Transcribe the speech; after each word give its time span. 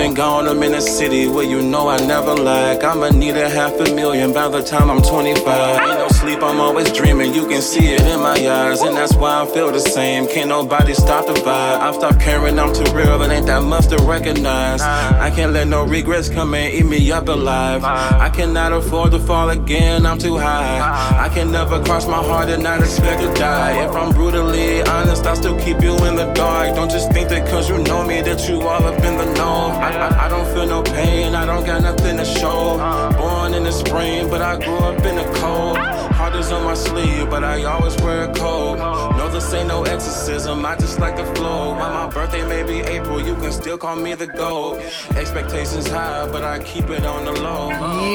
been 0.00 0.14
gone, 0.14 0.48
I'm 0.48 0.62
in 0.62 0.72
a 0.72 0.80
city 0.80 1.28
where 1.28 1.44
you 1.44 1.60
know 1.60 1.88
I 1.88 1.98
never 2.06 2.32
lack. 2.34 2.82
I'ma 2.82 3.10
need 3.10 3.36
a 3.36 3.50
half 3.50 3.74
a 3.80 3.94
million 3.94 4.32
by 4.32 4.48
the 4.48 4.62
time 4.62 4.90
I'm 4.90 5.02
25. 5.02 6.19
Sleep, 6.20 6.42
I'm 6.42 6.60
always 6.60 6.92
dreaming, 6.92 7.32
you 7.32 7.48
can 7.48 7.62
see 7.62 7.94
it 7.94 8.02
in 8.02 8.20
my 8.20 8.36
eyes. 8.36 8.82
And 8.82 8.94
that's 8.94 9.14
why 9.14 9.40
I 9.40 9.46
feel 9.46 9.72
the 9.72 9.80
same, 9.80 10.28
can't 10.28 10.50
nobody 10.50 10.92
stop 10.92 11.26
the 11.26 11.32
vibe. 11.32 11.80
I've 11.80 11.94
stopped 11.94 12.20
caring, 12.20 12.58
I'm 12.58 12.74
too 12.74 12.92
real, 12.92 13.22
it 13.22 13.30
ain't 13.30 13.46
that 13.46 13.62
much 13.62 13.86
to 13.86 13.96
recognize. 14.04 14.82
I 14.82 15.30
can't 15.30 15.54
let 15.54 15.68
no 15.68 15.82
regrets 15.86 16.28
come 16.28 16.52
and 16.52 16.74
eat 16.74 16.84
me 16.84 17.10
up 17.10 17.28
alive. 17.28 17.84
I 17.84 18.28
cannot 18.28 18.74
afford 18.74 19.12
to 19.12 19.18
fall 19.18 19.48
again, 19.48 20.04
I'm 20.04 20.18
too 20.18 20.36
high. 20.36 20.80
I 21.24 21.30
can 21.30 21.50
never 21.50 21.82
cross 21.82 22.06
my 22.06 22.22
heart 22.22 22.50
and 22.50 22.62
not 22.62 22.80
expect 22.80 23.22
to 23.22 23.32
die. 23.40 23.82
If 23.82 23.92
I'm 23.92 24.12
brutally 24.12 24.82
honest, 24.82 25.24
I 25.24 25.32
still 25.32 25.58
keep 25.58 25.80
you 25.80 25.96
in 26.04 26.16
the 26.16 26.30
dark. 26.34 26.74
Don't 26.74 26.90
just 26.90 27.10
think 27.12 27.30
that 27.30 27.48
cause 27.48 27.70
you 27.70 27.78
know 27.78 28.04
me 28.06 28.20
that 28.20 28.46
you 28.46 28.60
all 28.60 28.84
up 28.84 29.02
in 29.02 29.16
the 29.16 29.24
know. 29.36 29.68
I, 29.72 29.88
I, 29.88 30.26
I 30.26 30.28
don't 30.28 30.46
feel 30.52 30.66
no 30.66 30.82
pain, 30.82 31.34
I 31.34 31.46
don't 31.46 31.64
got 31.64 31.80
nothing 31.80 32.18
to 32.18 32.26
show. 32.26 32.76
Born 33.16 33.54
in 33.54 33.64
the 33.64 33.72
spring, 33.72 34.28
but 34.28 34.42
I 34.42 34.62
grew 34.62 34.76
up 34.76 35.02
in 35.06 35.16
the 35.16 35.24
cold. 35.40 35.99
Heart 36.40 36.52
on 36.52 36.64
my 36.64 36.74
sleeve, 36.74 37.28
but 37.28 37.44
I 37.44 37.64
always 37.64 37.94
wear 38.00 38.24
a 38.24 38.32
coat. 38.32 38.76
No, 39.18 39.28
this 39.28 39.52
ain't 39.52 39.68
no 39.68 39.82
exorcism, 39.82 40.64
I 40.64 40.74
just 40.76 40.98
like 40.98 41.14
the 41.16 41.26
flow. 41.34 41.74
While 41.74 42.08
my 42.08 42.12
birthday 42.12 42.48
may 42.48 42.62
be 42.62 42.80
April, 42.80 43.20
you 43.20 43.34
can 43.34 43.52
still 43.52 43.76
call 43.76 43.96
me 43.96 44.14
the 44.14 44.26
gold. 44.26 44.78
Expectations 45.16 45.86
high, 45.88 46.26
but 46.32 46.42
I 46.42 46.60
keep 46.60 46.88
it 46.88 47.04
on 47.04 47.26
the 47.26 47.32
low. 47.32 47.68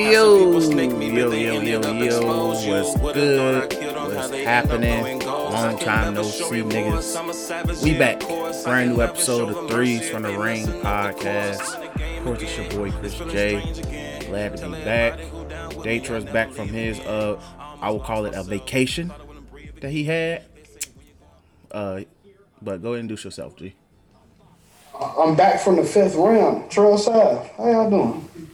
Yo, 0.10 0.60
yo, 0.60 1.32
yo, 1.32 1.62
yo, 1.62 1.92
yo, 1.92 2.48
what's 2.50 2.66
good? 2.66 3.00
What's 3.00 4.32
happening? 4.44 5.20
Long 5.20 5.78
time 5.78 6.16
no 6.16 6.24
see, 6.24 6.64
niggas. 6.64 7.84
We 7.84 7.96
back. 7.96 8.22
Brand 8.64 8.96
new 8.96 9.04
episode 9.04 9.50
of 9.50 9.70
Threes 9.70 10.10
from 10.10 10.24
the 10.24 10.36
Ring 10.36 10.66
podcast. 10.66 11.76
Of 12.18 12.24
course, 12.24 12.42
it's 12.42 12.58
your 12.58 12.70
boy 12.72 12.92
Chris 12.92 13.20
J. 13.32 13.62
Glad 14.28 14.58
to 14.58 14.66
be 14.66 14.72
back. 14.84 15.20
Daytra's 15.86 16.26
back 16.26 16.52
from 16.52 16.68
his, 16.68 17.00
uh, 17.02 17.40
I 17.86 17.90
will 17.90 18.00
call 18.00 18.26
it 18.26 18.34
a 18.34 18.42
vacation 18.42 19.14
that 19.80 19.92
he 19.92 20.06
had. 20.06 20.42
Uh, 21.70 22.02
but 22.60 22.82
go 22.82 22.94
ahead 22.94 23.02
and 23.02 23.10
do 23.10 23.14
yourself, 23.14 23.56
G. 23.58 23.76
I'm 25.00 25.36
back 25.36 25.60
from 25.60 25.76
the 25.76 25.84
fifth 25.84 26.16
round. 26.16 26.72
Trell 26.72 26.98
Sav. 26.98 27.48
How 27.52 27.70
y'all 27.70 27.90
doing? 27.92 28.50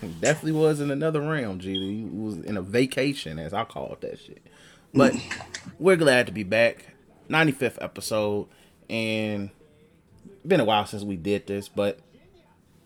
Definitely 0.20 0.52
was 0.52 0.80
in 0.80 0.90
another 0.90 1.20
realm, 1.20 1.58
G. 1.58 1.74
He 1.74 2.04
was 2.04 2.38
in 2.38 2.56
a 2.56 2.62
vacation, 2.62 3.38
as 3.38 3.52
I 3.52 3.64
call 3.64 3.92
it 3.92 4.00
that 4.00 4.18
shit. 4.18 4.42
But 4.94 5.16
we're 5.78 5.96
glad 5.96 6.24
to 6.28 6.32
be 6.32 6.42
back. 6.42 6.94
95th 7.28 7.76
episode. 7.78 8.48
And 8.88 9.50
been 10.46 10.60
a 10.60 10.64
while 10.64 10.86
since 10.86 11.02
we 11.02 11.16
did 11.16 11.46
this, 11.46 11.68
but 11.68 12.00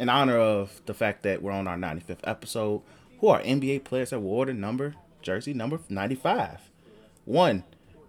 in 0.01 0.09
honor 0.09 0.37
of 0.37 0.81
the 0.87 0.95
fact 0.95 1.23
that 1.23 1.45
we're 1.45 1.53
on 1.53 1.69
our 1.69 1.77
95th 1.77 2.19
episode, 2.25 2.83
who 3.21 3.29
are 3.29 3.41
NBA 3.41 3.85
players 3.85 4.11
that 4.11 4.19
were 4.19 4.27
awarded 4.27 4.57
number 4.57 4.97
jersey 5.27 5.53
number 5.53 5.81
95? 5.89 6.61
One, 7.25 7.65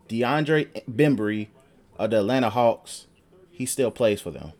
DeAndre 0.08 0.84
Bembry 0.90 1.48
of 1.98 2.12
the 2.12 2.20
Atlanta 2.20 2.50
Hawks. 2.50 3.08
He 3.52 3.66
still 3.66 3.92
plays 3.92 4.22
for 4.22 4.32
them. 4.32 4.54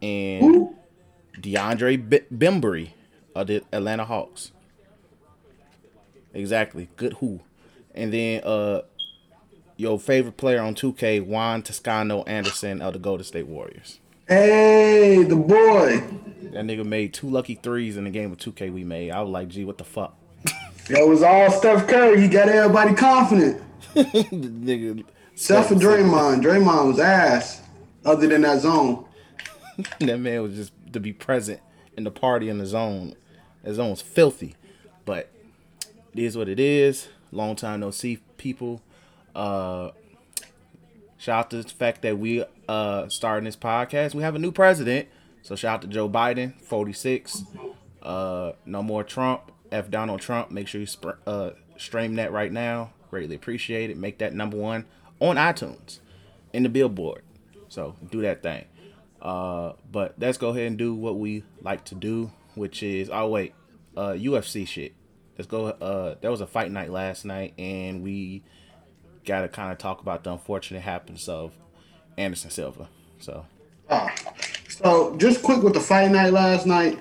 And 0.00 0.74
DeAndre 1.40 2.08
B- 2.08 2.20
Bembry 2.32 2.90
of 3.34 3.48
the 3.48 3.64
Atlanta 3.72 4.04
Hawks. 4.04 4.52
Exactly. 6.32 6.88
Good 6.96 7.14
who. 7.14 7.40
And 7.94 8.12
then 8.12 8.42
uh 8.44 8.82
your 9.78 9.98
favorite 9.98 10.38
player 10.38 10.60
on 10.62 10.74
2K, 10.74 11.22
Juan 11.26 11.62
Toscano 11.62 12.22
Anderson 12.22 12.80
of 12.80 12.94
the 12.94 12.98
Golden 12.98 13.24
State 13.24 13.46
Warriors. 13.46 14.00
Hey, 14.26 15.22
the 15.22 15.36
boy. 15.36 16.02
That 16.52 16.64
nigga 16.64 16.84
made 16.84 17.12
two 17.12 17.28
lucky 17.28 17.56
threes 17.56 17.96
in 17.98 18.04
the 18.04 18.10
game 18.10 18.32
of 18.32 18.38
2K 18.38 18.72
we 18.72 18.84
made. 18.84 19.10
I 19.10 19.20
was 19.20 19.30
like, 19.30 19.48
gee, 19.48 19.64
what 19.66 19.76
the 19.76 19.84
fuck? 19.84 20.15
It 20.88 21.08
was 21.08 21.22
all 21.22 21.50
Steph 21.50 21.88
Curry. 21.88 22.20
He 22.20 22.28
got 22.28 22.48
everybody 22.48 22.94
confident. 22.94 23.62
nigga 23.94 25.04
Steph 25.34 25.70
and 25.70 25.80
Draymond. 25.80 26.42
Draymond 26.42 26.86
was 26.86 27.00
ass. 27.00 27.60
Other 28.04 28.28
than 28.28 28.42
that 28.42 28.60
zone. 28.60 29.04
that 29.98 30.18
man 30.18 30.42
was 30.42 30.54
just 30.54 30.72
to 30.92 31.00
be 31.00 31.12
present 31.12 31.60
in 31.96 32.04
the 32.04 32.10
party 32.10 32.48
in 32.48 32.58
the 32.58 32.66
zone. 32.66 33.14
Zone 33.68 33.90
was 33.90 34.00
filthy. 34.00 34.54
But 35.04 35.30
it 36.12 36.20
is 36.20 36.36
what 36.36 36.48
it 36.48 36.60
is. 36.60 37.08
Long 37.32 37.56
time 37.56 37.80
no 37.80 37.90
see 37.90 38.18
people. 38.36 38.80
Uh 39.34 39.90
shout 41.18 41.46
out 41.46 41.50
to 41.50 41.62
the 41.62 41.68
fact 41.68 42.02
that 42.02 42.18
we 42.18 42.44
uh 42.68 43.08
starting 43.08 43.44
this 43.44 43.56
podcast. 43.56 44.14
We 44.14 44.22
have 44.22 44.36
a 44.36 44.38
new 44.38 44.52
president. 44.52 45.08
So 45.42 45.56
shout 45.56 45.74
out 45.74 45.82
to 45.82 45.88
Joe 45.88 46.08
Biden, 46.08 46.60
46. 46.62 47.42
Uh 48.02 48.52
no 48.64 48.84
more 48.84 49.02
Trump. 49.02 49.50
F 49.72 49.90
Donald 49.90 50.20
Trump. 50.20 50.50
Make 50.50 50.68
sure 50.68 50.80
you 50.80 50.86
sp- 50.88 51.20
uh 51.26 51.50
stream 51.76 52.14
that 52.16 52.32
right 52.32 52.52
now. 52.52 52.92
Greatly 53.10 53.36
appreciate 53.36 53.90
it. 53.90 53.96
Make 53.96 54.18
that 54.18 54.34
number 54.34 54.56
one 54.56 54.84
on 55.20 55.36
iTunes 55.36 56.00
in 56.52 56.62
the 56.62 56.68
billboard. 56.68 57.22
So 57.68 57.96
do 58.10 58.22
that 58.22 58.42
thing. 58.42 58.64
Uh, 59.20 59.72
but 59.90 60.14
let's 60.18 60.38
go 60.38 60.50
ahead 60.50 60.66
and 60.66 60.78
do 60.78 60.94
what 60.94 61.18
we 61.18 61.42
like 61.62 61.84
to 61.86 61.94
do, 61.94 62.30
which 62.54 62.82
is 62.82 63.10
oh 63.12 63.28
wait, 63.28 63.54
uh, 63.96 64.12
UFC 64.12 64.66
shit. 64.66 64.94
Let's 65.36 65.48
go. 65.48 65.66
Uh, 65.66 66.14
there 66.20 66.30
was 66.30 66.40
a 66.40 66.46
fight 66.46 66.70
night 66.70 66.90
last 66.90 67.24
night, 67.24 67.54
and 67.58 68.02
we 68.02 68.42
got 69.24 69.42
to 69.42 69.48
kind 69.48 69.72
of 69.72 69.78
talk 69.78 70.00
about 70.00 70.24
the 70.24 70.32
unfortunate 70.32 70.80
happens 70.82 71.28
of 71.28 71.52
Anderson 72.16 72.50
Silva. 72.50 72.88
So 73.18 73.44
Ah. 73.88 74.14
So 74.68 75.16
just 75.16 75.42
quick 75.42 75.62
with 75.62 75.74
the 75.74 75.80
fight 75.80 76.10
night 76.10 76.32
last 76.32 76.66
night. 76.66 76.98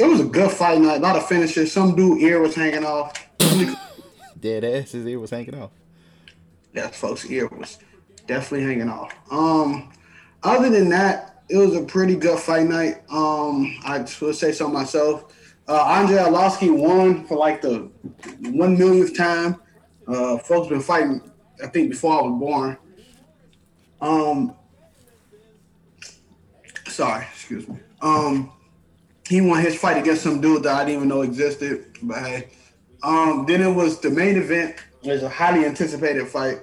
It 0.00 0.08
was 0.08 0.20
a 0.20 0.24
good 0.24 0.50
fight 0.50 0.80
night. 0.80 0.96
A 0.96 1.00
lot 1.00 1.16
of 1.16 1.26
finishes. 1.26 1.70
Some 1.70 1.94
dude 1.94 2.22
ear 2.22 2.40
was 2.40 2.54
hanging 2.54 2.86
off. 2.86 3.12
dead 4.40 4.64
ass 4.64 4.92
his 4.92 5.04
ear 5.06 5.20
was 5.20 5.28
hanging 5.28 5.54
off. 5.60 5.72
that 6.72 6.94
folks' 6.94 7.26
ear 7.26 7.46
was 7.48 7.76
definitely 8.26 8.66
hanging 8.66 8.88
off. 8.88 9.12
Um, 9.30 9.92
other 10.42 10.70
than 10.70 10.88
that, 10.88 11.42
it 11.50 11.58
was 11.58 11.76
a 11.76 11.82
pretty 11.82 12.16
good 12.16 12.38
fight 12.38 12.66
night. 12.66 13.02
Um, 13.10 13.78
I 13.84 13.98
will 14.22 14.32
say 14.32 14.52
so 14.52 14.68
myself. 14.68 15.34
Uh, 15.68 15.84
Andrei 15.84 16.16
Arlovsky 16.16 16.74
won 16.74 17.26
for 17.26 17.36
like 17.36 17.60
the 17.60 17.90
one 18.52 18.78
millionth 18.78 19.14
time. 19.14 19.60
Uh, 20.08 20.38
folks 20.38 20.68
been 20.68 20.80
fighting, 20.80 21.30
I 21.62 21.66
think, 21.66 21.90
before 21.90 22.18
I 22.18 22.22
was 22.22 22.40
born. 22.40 22.78
Um, 24.00 24.56
sorry, 26.88 27.26
excuse 27.34 27.68
me. 27.68 27.76
Um, 28.00 28.50
he 29.30 29.40
won 29.40 29.62
his 29.62 29.78
fight 29.78 29.96
against 29.96 30.24
some 30.24 30.40
dude 30.40 30.64
that 30.64 30.74
I 30.74 30.84
didn't 30.84 30.96
even 30.96 31.08
know 31.08 31.22
existed. 31.22 31.96
But 32.02 32.18
hey, 32.18 32.48
um, 33.04 33.44
then 33.46 33.62
it 33.62 33.72
was 33.72 34.00
the 34.00 34.10
main 34.10 34.36
event. 34.36 34.74
It 35.04 35.12
was 35.12 35.22
a 35.22 35.28
highly 35.28 35.64
anticipated 35.64 36.26
fight. 36.26 36.62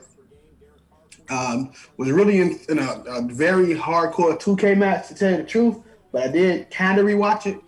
Um, 1.30 1.72
was 1.96 2.12
really 2.12 2.40
in, 2.42 2.60
in 2.68 2.80
a, 2.80 3.04
a 3.08 3.22
very 3.22 3.74
hardcore 3.74 4.38
2K 4.38 4.78
match 4.78 5.08
to 5.08 5.16
tell 5.16 5.32
you 5.32 5.38
the 5.38 5.44
truth, 5.44 5.78
but 6.12 6.24
I 6.24 6.28
did 6.28 6.70
kind 6.70 7.00
of 7.00 7.06
rewatch 7.06 7.46
it. 7.46 7.62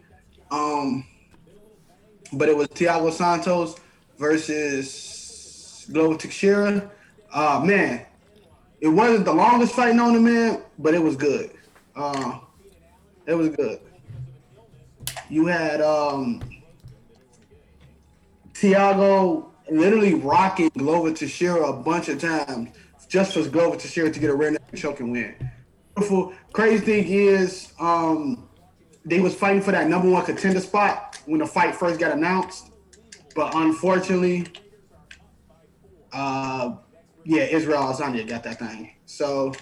Um, 0.52 1.06
but 2.34 2.50
it 2.50 2.58
was 2.58 2.68
Thiago 2.68 3.12
Santos 3.12 3.78
versus 4.18 5.88
Glover 5.92 6.18
Teixeira. 6.18 6.92
Uh, 7.31 7.62
man, 7.64 8.06
it 8.81 8.90
wasn't 8.90 9.24
the 9.24 9.34
longest 9.34 9.76
fight 9.76 9.96
known 9.96 10.14
to 10.14 10.20
man, 10.20 10.62
but 10.78 10.94
it 10.94 11.02
was 11.02 11.16
good. 11.16 11.52
Uh, 11.96 12.40
it 13.26 13.34
was 13.34 13.50
good. 13.50 13.80
You 15.29 15.45
had 15.45 15.79
um, 15.79 16.41
Thiago 18.54 19.45
literally 19.69 20.15
rocking 20.15 20.69
Glover 20.75 21.13
Teixeira 21.13 21.69
a 21.69 21.74
bunch 21.74 22.09
of 22.09 22.19
times 22.19 22.69
just 23.07 23.33
for 23.33 23.48
Glover 23.48 23.77
Teixeira 23.77 24.12
to 24.12 24.19
get 24.19 24.30
a 24.30 24.36
rear 24.36 24.51
neck 24.51 24.62
choke 24.75 25.00
and 25.00 25.12
win. 25.12 25.36
Beautiful. 25.95 26.33
Crazy 26.51 26.83
thing 26.83 27.07
is, 27.07 27.74
um, 27.80 28.50
they 29.06 29.19
was 29.19 29.36
fighting 29.36 29.62
for 29.62 29.71
that 29.71 29.88
number 29.88 30.09
one 30.09 30.25
contender 30.25 30.59
spot 30.59 31.19
when 31.25 31.39
the 31.39 31.45
fight 31.45 31.75
first 31.75 32.00
got 32.00 32.12
announced, 32.12 32.71
but 33.36 33.54
unfortunately, 33.56 34.48
uh, 36.12 36.75
yeah, 37.24 37.44
Israel 37.44 37.83
Adesanya 37.83 38.27
got 38.27 38.44
that 38.44 38.59
thing. 38.59 38.95
So 39.06 39.54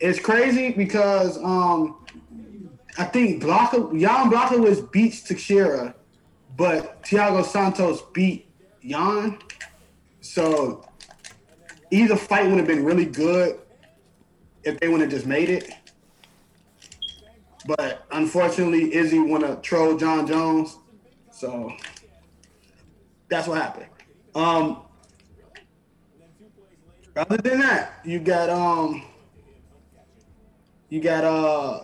it's 0.00 0.18
crazy 0.18 0.70
because 0.70 1.36
um, 1.42 2.06
I 2.98 3.04
think 3.04 3.40
Blanca, 3.40 3.88
Jan 3.96 4.60
was 4.60 4.80
beats 4.80 5.22
Teixeira, 5.22 5.94
but 6.56 7.00
Thiago 7.04 7.44
Santos 7.44 8.02
beat 8.12 8.50
Jan. 8.84 9.38
So 10.20 10.84
either 11.92 12.16
fight 12.16 12.48
would 12.48 12.58
have 12.58 12.66
been 12.66 12.84
really 12.84 13.04
good 13.04 13.60
if 14.64 14.80
they 14.80 14.88
would 14.88 15.00
have 15.00 15.10
just 15.10 15.26
made 15.26 15.48
it. 15.48 15.72
But 17.66 18.04
unfortunately, 18.10 18.92
Izzy 18.92 19.20
want 19.20 19.44
to 19.44 19.56
troll 19.56 19.96
Jon 19.96 20.26
Jones. 20.26 20.76
So 21.30 21.72
that's 23.28 23.46
what 23.46 23.62
happened. 23.62 23.86
Um, 24.34 24.82
other 27.14 27.36
than 27.36 27.60
that, 27.60 28.00
you 28.04 28.18
got 28.18 28.50
um, 28.50 29.04
you 30.88 31.00
got 31.00 31.24
uh, 31.24 31.82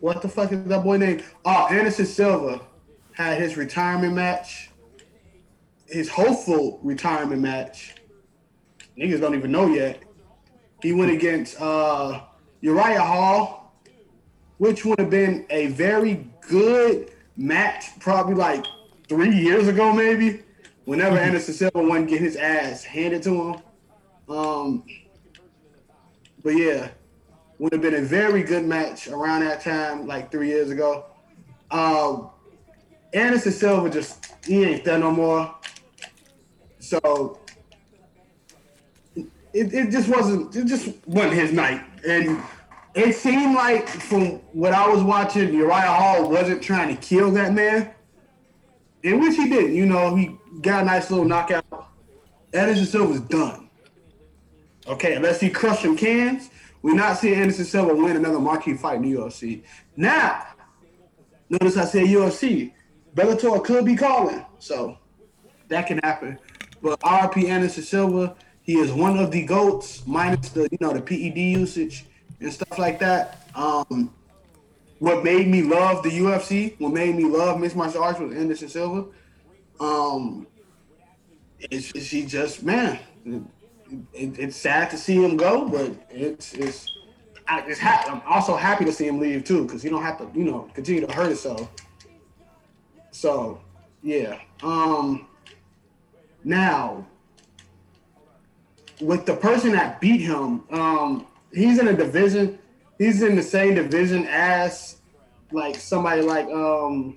what 0.00 0.22
the 0.22 0.28
fuck 0.28 0.52
is 0.52 0.62
that 0.64 0.84
boy 0.84 0.96
name? 0.96 1.22
Oh, 1.44 1.66
Anderson 1.70 2.06
Silva 2.06 2.60
had 3.12 3.40
his 3.40 3.56
retirement 3.56 4.14
match, 4.14 4.70
his 5.86 6.08
hopeful 6.08 6.78
retirement 6.82 7.40
match. 7.42 7.96
Niggas 8.96 9.20
don't 9.20 9.34
even 9.34 9.52
know 9.52 9.68
yet. 9.68 10.02
He 10.82 10.92
went 10.92 11.10
against 11.10 11.60
uh, 11.60 12.20
Uriah 12.60 13.02
Hall, 13.02 13.74
which 14.58 14.84
would 14.84 14.98
have 15.00 15.10
been 15.10 15.46
a 15.50 15.66
very 15.68 16.28
good 16.48 17.12
match, 17.36 17.98
probably 17.98 18.34
like 18.34 18.64
three 19.08 19.34
years 19.34 19.68
ago, 19.68 19.92
maybe. 19.92 20.42
Whenever 20.84 21.16
mm-hmm. 21.16 21.26
Anderson 21.26 21.54
Silva 21.54 21.82
wouldn't 21.82 22.08
get 22.08 22.20
his 22.20 22.36
ass 22.36 22.84
handed 22.84 23.22
to 23.24 23.30
him. 23.30 23.56
Um, 24.28 24.84
but 26.42 26.50
yeah, 26.50 26.88
would 27.58 27.72
have 27.72 27.82
been 27.82 27.94
a 27.94 28.02
very 28.02 28.42
good 28.42 28.64
match 28.64 29.08
around 29.08 29.40
that 29.40 29.60
time, 29.60 30.06
like 30.06 30.30
three 30.30 30.48
years 30.48 30.70
ago. 30.70 31.06
Um, 31.70 32.30
Anderson 33.12 33.52
Silva 33.52 33.90
just 33.90 34.34
he 34.44 34.64
ain't 34.64 34.84
there 34.84 34.98
no 34.98 35.10
more. 35.10 35.54
So 36.78 37.40
it, 39.16 39.74
it 39.74 39.90
just 39.90 40.08
wasn't 40.08 40.54
it 40.54 40.66
just 40.66 40.88
wasn't 41.06 41.34
his 41.34 41.52
night. 41.52 41.82
And 42.06 42.40
it 42.94 43.14
seemed 43.14 43.54
like 43.54 43.88
from 43.88 44.38
what 44.52 44.72
I 44.72 44.88
was 44.88 45.02
watching, 45.02 45.52
Uriah 45.52 45.86
Hall 45.86 46.30
wasn't 46.30 46.62
trying 46.62 46.94
to 46.94 47.00
kill 47.00 47.30
that 47.32 47.52
man. 47.54 47.92
In 49.02 49.20
which 49.20 49.36
he 49.36 49.48
didn't. 49.48 49.74
You 49.74 49.86
know, 49.86 50.16
he 50.16 50.36
got 50.60 50.82
a 50.82 50.86
nice 50.86 51.10
little 51.10 51.24
knockout. 51.24 51.64
Anderson 52.52 52.86
Silva's 52.86 53.20
done. 53.20 53.68
Okay, 54.86 55.14
unless 55.14 55.40
he 55.40 55.50
crushed 55.50 55.82
some 55.82 55.96
cans, 55.96 56.50
we're 56.82 56.94
not 56.94 57.18
seeing 57.18 57.34
Anderson 57.34 57.64
Silva 57.64 57.94
win 57.94 58.16
another 58.16 58.38
marquee 58.38 58.74
fight 58.74 58.96
in 58.96 59.02
the 59.02 59.18
UFC. 59.18 59.62
Now, 59.96 60.46
notice 61.48 61.76
I 61.76 61.84
said 61.84 62.06
UFC. 62.06 62.72
Bellator 63.14 63.64
could 63.64 63.84
be 63.84 63.96
calling, 63.96 64.44
so 64.58 64.96
that 65.68 65.86
can 65.86 65.98
happen. 65.98 66.38
But 66.82 67.00
RP 67.00 67.48
Anderson 67.48 67.82
Silva, 67.82 68.36
he 68.62 68.76
is 68.76 68.92
one 68.92 69.18
of 69.18 69.30
the 69.30 69.44
goats, 69.44 70.06
minus 70.06 70.50
the 70.50 70.68
you 70.70 70.78
know 70.80 70.92
the 70.92 71.00
PED 71.00 71.36
usage 71.36 72.06
and 72.40 72.52
stuff 72.52 72.78
like 72.78 73.00
that. 73.00 73.48
Um, 73.54 74.14
what 74.98 75.24
made 75.24 75.48
me 75.48 75.62
love 75.62 76.02
the 76.02 76.10
UFC, 76.10 76.78
what 76.80 76.92
made 76.92 77.14
me 77.14 77.24
love 77.24 77.60
mixed 77.60 77.76
martial 77.76 78.02
arts 78.02 78.20
was 78.20 78.34
Anderson 78.34 78.68
Silva. 78.68 79.06
Um, 79.80 80.46
it's, 81.58 81.90
it's 81.92 82.10
he 82.10 82.24
just 82.24 82.62
man, 82.62 82.98
it, 84.12 84.38
it's 84.38 84.56
sad 84.56 84.90
to 84.90 84.98
see 84.98 85.22
him 85.22 85.36
go, 85.36 85.68
but 85.68 85.92
it's 86.10 86.54
it's 86.54 86.88
it's 87.50 87.80
ha- 87.80 88.04
I'm 88.08 88.22
also 88.30 88.56
happy 88.56 88.84
to 88.84 88.92
see 88.92 89.06
him 89.06 89.18
leave 89.18 89.44
too, 89.44 89.64
because 89.64 89.82
he 89.82 89.88
don't 89.88 90.02
have 90.02 90.18
to, 90.18 90.30
you 90.38 90.44
know, 90.44 90.70
continue 90.74 91.04
to 91.06 91.12
hurt 91.12 91.28
himself. 91.28 91.70
So, 93.10 93.60
yeah. 94.02 94.38
Um. 94.62 95.26
Now, 96.44 97.06
with 99.00 99.26
the 99.26 99.34
person 99.34 99.72
that 99.72 100.00
beat 100.00 100.20
him, 100.20 100.64
um, 100.70 101.26
he's 101.52 101.78
in 101.78 101.88
a 101.88 101.92
division. 101.94 102.58
He's 102.98 103.22
in 103.22 103.36
the 103.36 103.42
same 103.42 103.74
division 103.74 104.26
as 104.26 104.96
like 105.52 105.76
somebody 105.76 106.22
like 106.22 106.46
um 106.46 107.16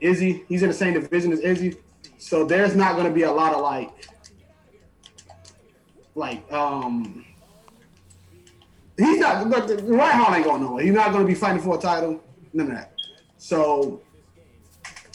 Izzy. 0.00 0.44
He's 0.48 0.62
in 0.62 0.68
the 0.68 0.74
same 0.74 0.94
division 0.94 1.32
as 1.32 1.40
Izzy. 1.40 1.76
So 2.18 2.44
there's 2.44 2.74
not 2.74 2.94
going 2.94 3.06
to 3.06 3.12
be 3.12 3.22
a 3.22 3.32
lot 3.32 3.54
of 3.54 3.60
like 3.62 3.90
like 6.18 6.52
um 6.52 7.24
he's 8.98 9.20
not 9.20 9.48
but 9.48 9.68
Uriah 9.68 10.12
Hall 10.12 10.34
ain't 10.34 10.44
going 10.44 10.62
nowhere. 10.62 10.84
He's 10.84 10.92
not 10.92 11.12
going 11.12 11.24
to 11.24 11.28
be 11.28 11.34
fighting 11.34 11.62
for 11.62 11.78
a 11.78 11.80
title. 11.80 12.20
None 12.52 12.66
of 12.66 12.76
that. 12.76 12.92
So 13.38 14.02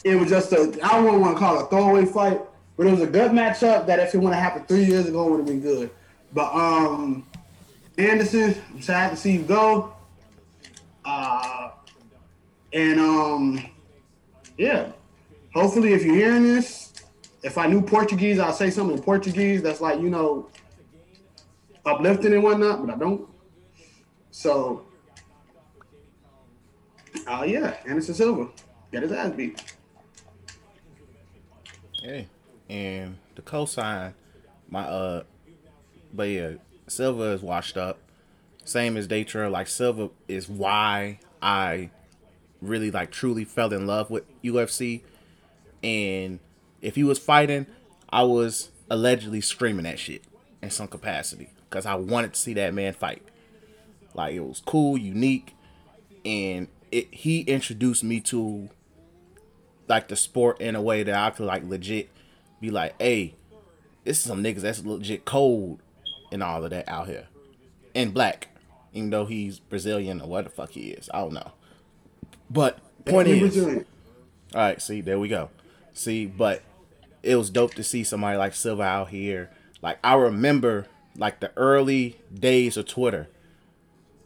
it 0.06 0.16
was 0.16 0.30
just 0.30 0.54
a 0.54 0.80
I 0.82 1.02
don't 1.02 1.20
want 1.20 1.36
to 1.36 1.40
call 1.40 1.60
it 1.60 1.66
a 1.66 1.68
throwaway 1.68 2.06
fight, 2.06 2.42
but 2.78 2.88
it 2.88 2.92
was 2.92 3.02
a 3.02 3.08
good 3.08 3.32
matchup 3.32 3.86
that 3.88 4.00
if 4.00 4.16
it 4.16 4.18
would 4.20 4.34
have 4.34 4.42
happened 4.42 4.68
three 4.70 4.86
years 4.86 5.08
ago 5.08 5.28
would 5.28 5.40
have 5.40 5.48
been 5.48 5.62
good. 5.62 5.92
But 6.32 6.54
um 6.56 7.28
Anderson, 7.98 8.56
I'm 8.74 8.82
sad 8.82 9.12
to 9.12 9.18
see 9.18 9.34
you 9.34 9.44
go. 9.44 9.94
Uh 11.04 11.72
and 12.72 13.00
um 13.00 13.66
yeah. 14.58 14.94
Hopefully 15.54 15.94
if 15.94 16.04
you're 16.04 16.16
hearing 16.16 16.44
this, 16.44 16.94
if 17.44 17.58
I 17.58 17.68
knew 17.68 17.82
Portuguese, 17.82 18.40
I'd 18.40 18.56
say 18.56 18.70
something 18.70 18.98
in 18.98 19.04
Portuguese 19.04 19.62
that's 19.62 19.82
like, 19.82 20.00
you 20.00 20.10
know, 20.10 20.50
uplifting 21.86 22.34
and 22.34 22.44
whatnot, 22.44 22.86
but 22.86 22.94
I 22.94 22.98
don't. 22.98 23.28
So, 24.32 24.86
uh, 27.28 27.44
yeah, 27.48 27.78
Anderson 27.86 28.16
Silva 28.16 28.50
got 28.92 29.04
his 29.04 29.12
ass 29.12 29.32
beat. 29.32 29.76
Hey, 32.02 32.28
and 32.70 33.18
the 33.36 33.42
cosign, 33.42 34.14
my 34.70 34.84
uh, 34.84 35.24
but 36.14 36.30
yeah, 36.30 36.54
Silva 36.88 37.24
is 37.32 37.42
washed 37.42 37.78
up. 37.78 38.00
Same 38.66 38.98
as 38.98 39.08
Daytra. 39.08 39.52
Like 39.52 39.68
Silva 39.68 40.10
is 40.28 40.50
why 40.50 41.20
I 41.42 41.92
really 42.62 42.92
like 42.92 43.12
truly 43.12 43.46
fell 43.46 43.72
in 43.74 43.86
love 43.86 44.10
with 44.10 44.24
UFC. 44.42 45.02
And 45.84 46.40
if 46.82 46.96
he 46.96 47.04
was 47.04 47.20
fighting, 47.20 47.68
I 48.10 48.24
was 48.24 48.70
allegedly 48.90 49.42
screaming 49.42 49.84
that 49.84 50.00
shit 50.00 50.24
in 50.62 50.70
some 50.70 50.88
capacity 50.88 51.53
because 51.74 51.88
I 51.88 51.96
wanted 51.96 52.36
to 52.36 52.40
see 52.40 52.54
that 52.54 52.72
man 52.76 52.94
fight. 52.94 53.24
Like 54.14 54.36
it 54.36 54.42
was 54.42 54.62
cool, 54.64 54.96
unique, 54.96 55.56
and 56.24 56.68
it 56.92 57.12
he 57.12 57.42
introduced 57.42 58.04
me 58.04 58.20
to 58.22 58.70
like 59.88 60.08
the 60.08 60.16
sport 60.16 60.62
in 60.62 60.76
a 60.76 60.82
way 60.82 61.02
that 61.02 61.16
I 61.16 61.32
could 61.32 61.48
like 61.48 61.64
legit 61.64 62.12
be 62.62 62.70
like, 62.70 62.94
hey, 63.02 63.34
this 64.04 64.20
is 64.20 64.24
some 64.24 64.44
niggas 64.44 64.62
that's 64.62 64.86
legit 64.86 65.26
cold 65.26 65.80
and 66.32 66.44
all 66.44 66.64
of 66.64 66.70
that 66.70 66.88
out 66.88 67.08
here. 67.08 67.28
And 67.96 68.14
black. 68.14 68.50
Even 68.94 69.10
though 69.10 69.26
he's 69.26 69.58
Brazilian 69.58 70.22
or 70.22 70.28
what 70.28 70.44
the 70.44 70.52
fuck 70.52 70.70
he 70.70 70.92
is. 70.92 71.10
I 71.12 71.22
don't 71.22 71.34
know. 71.34 71.54
But 72.52 72.78
point 73.06 73.28
is 73.28 73.58
Alright, 74.54 74.84
see, 74.84 75.02
there 75.02 75.18
we 75.18 75.28
go. 75.28 75.50
See, 75.94 76.28
but 76.28 76.62
it 77.24 77.36
was 77.36 77.50
dope 77.50 77.74
to 77.74 77.84
see 77.84 78.04
somebody 78.04 78.38
like 78.38 78.54
Silva 78.54 78.84
out 78.84 79.10
here. 79.10 79.50
Like 79.82 79.98
I 80.04 80.14
remember 80.14 80.86
like 81.18 81.40
the 81.40 81.52
early 81.58 82.20
days 82.34 82.78
of 82.78 82.88
Twitter. 82.88 83.30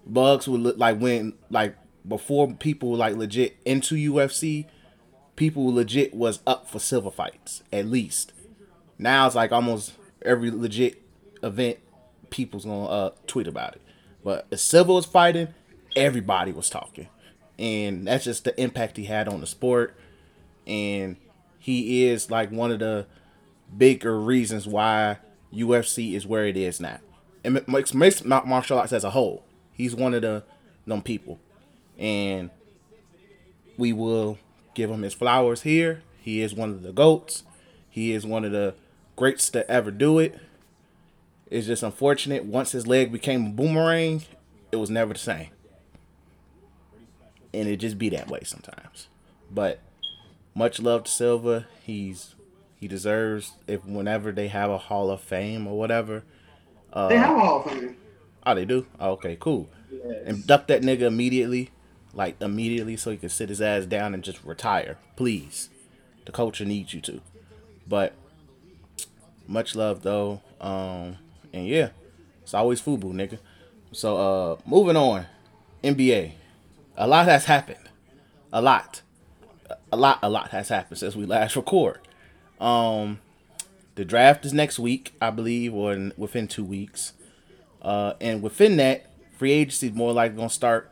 Bugs 0.06 0.48
would 0.48 0.62
look 0.62 0.77
like 0.77 1.00
when 1.00 1.34
like 1.50 1.75
before 2.08 2.53
people 2.53 2.96
like 2.96 3.15
legit 3.15 3.58
into 3.65 3.96
UFC, 3.96 4.65
people 5.36 5.74
legit 5.74 6.13
was 6.13 6.39
up 6.48 6.70
for 6.70 6.79
Silva 6.79 7.12
fights 7.12 7.63
at 7.74 7.86
least. 7.86 8.34
Now 8.98 9.27
it's 9.27 9.36
like 9.36 9.51
almost 9.51 9.94
every 10.24 10.50
legit 10.50 11.01
event, 11.44 11.79
people's 12.29 12.65
gonna 12.65 12.86
uh, 12.86 13.12
tweet 13.27 13.48
about 13.48 13.75
it. 13.75 13.82
But 14.24 14.48
if 14.50 14.60
Silva 14.60 14.94
was 14.94 15.06
fighting, 15.06 15.50
everybody 15.96 16.51
was 16.51 16.70
talking, 16.70 17.08
and 17.60 18.08
that's 18.08 18.25
just 18.25 18.44
the 18.46 18.60
impact 18.60 18.98
he 18.98 19.06
had 19.06 19.27
on 19.27 19.41
the 19.41 19.48
sport. 19.48 19.96
And 20.65 21.17
he 21.60 22.06
is 22.06 22.32
like 22.32 22.50
one 22.51 22.72
of 22.72 22.79
the 22.79 23.08
bigger 23.77 24.20
reasons 24.20 24.67
why 24.67 25.17
UFC 25.54 26.13
is 26.13 26.25
where 26.25 26.46
it 26.46 26.58
is 26.58 26.80
now. 26.80 27.00
And 27.44 27.66
makes 27.68 27.94
mixed 27.94 28.25
martial 28.25 28.77
arts 28.77 28.94
as 28.94 29.04
a 29.04 29.12
whole. 29.12 29.44
He's 29.72 29.96
one 29.96 30.13
of 30.13 30.22
the 30.22 30.44
them 30.86 31.01
people, 31.01 31.39
and 31.98 32.50
we 33.77 33.94
will 33.94 34.38
give 34.74 34.89
him 34.89 35.01
his 35.01 35.13
flowers 35.13 35.62
here. 35.62 36.01
He 36.20 36.42
is 36.42 36.54
one 36.54 36.72
of 36.72 36.82
the 36.82 36.92
goats. 36.92 37.44
He 37.89 38.12
is 38.12 38.25
one 38.25 38.46
of 38.46 38.51
the 38.51 38.75
greats 39.16 39.50
to 39.51 39.70
ever 39.70 39.92
do 39.92 40.20
it. 40.20 40.39
It's 41.50 41.68
just 41.68 41.84
unfortunate. 41.84 42.46
Once 42.46 42.72
his 42.72 42.88
leg 42.88 43.12
became 43.12 43.48
a 43.48 43.50
boomerang, 43.50 44.24
it 44.72 44.77
was 44.77 44.89
never 44.89 45.13
the 45.13 45.20
same. 45.20 45.50
And 47.54 47.68
it 47.68 47.77
just 47.77 47.98
be 47.98 48.10
that 48.10 48.30
way 48.30 48.42
sometimes. 48.44 49.08
But 49.50 49.80
much 50.54 50.80
love 50.80 51.06
to 51.06 51.12
Silva. 51.12 51.68
He's 51.84 52.36
he 52.79 52.88
deserves 52.88 53.53
if 53.67 53.84
whenever 53.86 54.31
they 54.31 54.48
have 54.48 54.69
a 54.69 54.77
Hall 54.77 55.10
of 55.10 55.22
Fame 55.22 55.67
or 55.67 55.77
whatever. 55.77 56.24
Uh, 56.93 57.07
they 57.10 57.17
have 57.17 57.36
a 57.36 57.39
Hall 57.39 57.63
of 57.63 57.72
Fame. 57.72 57.98
Oh, 58.46 58.55
they 58.55 58.65
do. 58.65 58.86
Oh, 59.00 59.12
okay, 59.12 59.36
cool. 59.39 59.69
Yes. 59.91 60.27
Induct 60.27 60.67
that 60.69 60.81
nigga 60.81 61.01
immediately, 61.01 61.72
like 62.13 62.41
immediately, 62.41 62.96
so 62.96 63.12
he 63.12 63.17
can 63.17 63.29
sit 63.29 63.50
his 63.50 63.62
ass 63.62 63.86
down 63.86 64.13
and 64.13 64.24
just 64.24 64.43
retire, 64.43 64.98
please. 65.15 65.69
The 66.25 66.31
culture 66.31 66.65
needs 66.65 66.93
you 66.93 67.01
to. 67.01 67.22
But 67.88 68.13
much 69.48 69.75
love 69.75 70.03
though, 70.03 70.41
um, 70.62 71.17
and 71.53 71.67
yeah, 71.67 71.89
it's 72.43 72.53
always 72.53 72.81
FUBU, 72.81 73.13
nigga. 73.13 73.39
So 73.91 74.17
uh, 74.17 74.57
moving 74.65 74.96
on, 74.98 75.25
NBA. 75.84 76.34
A 76.98 77.07
lot 77.07 77.27
has 77.27 77.46
happened. 77.46 77.89
A 78.51 78.62
lot. 78.62 79.01
A 79.91 79.98
lot, 79.98 80.19
a 80.22 80.29
lot 80.29 80.50
has 80.50 80.69
happened 80.69 81.00
since 81.00 81.15
we 81.15 81.25
last 81.25 81.55
record. 81.57 82.00
Um, 82.60 83.20
the 83.96 84.06
draft 84.06 84.46
is 84.46 84.54
next 84.54 84.80
week, 84.80 85.14
I 85.22 85.30
believe, 85.32 85.74
or 85.74 85.94
in, 85.94 86.14
within 86.18 86.48
two 86.48 86.64
weeks. 86.64 87.14
Uh, 87.82 88.14
and 88.22 88.42
within 88.42 88.78
that, 88.78 89.12
free 89.38 89.52
agency 89.52 89.88
is 89.88 89.94
more 89.94 90.14
likely 90.14 90.38
gonna 90.38 90.50
start 90.50 90.92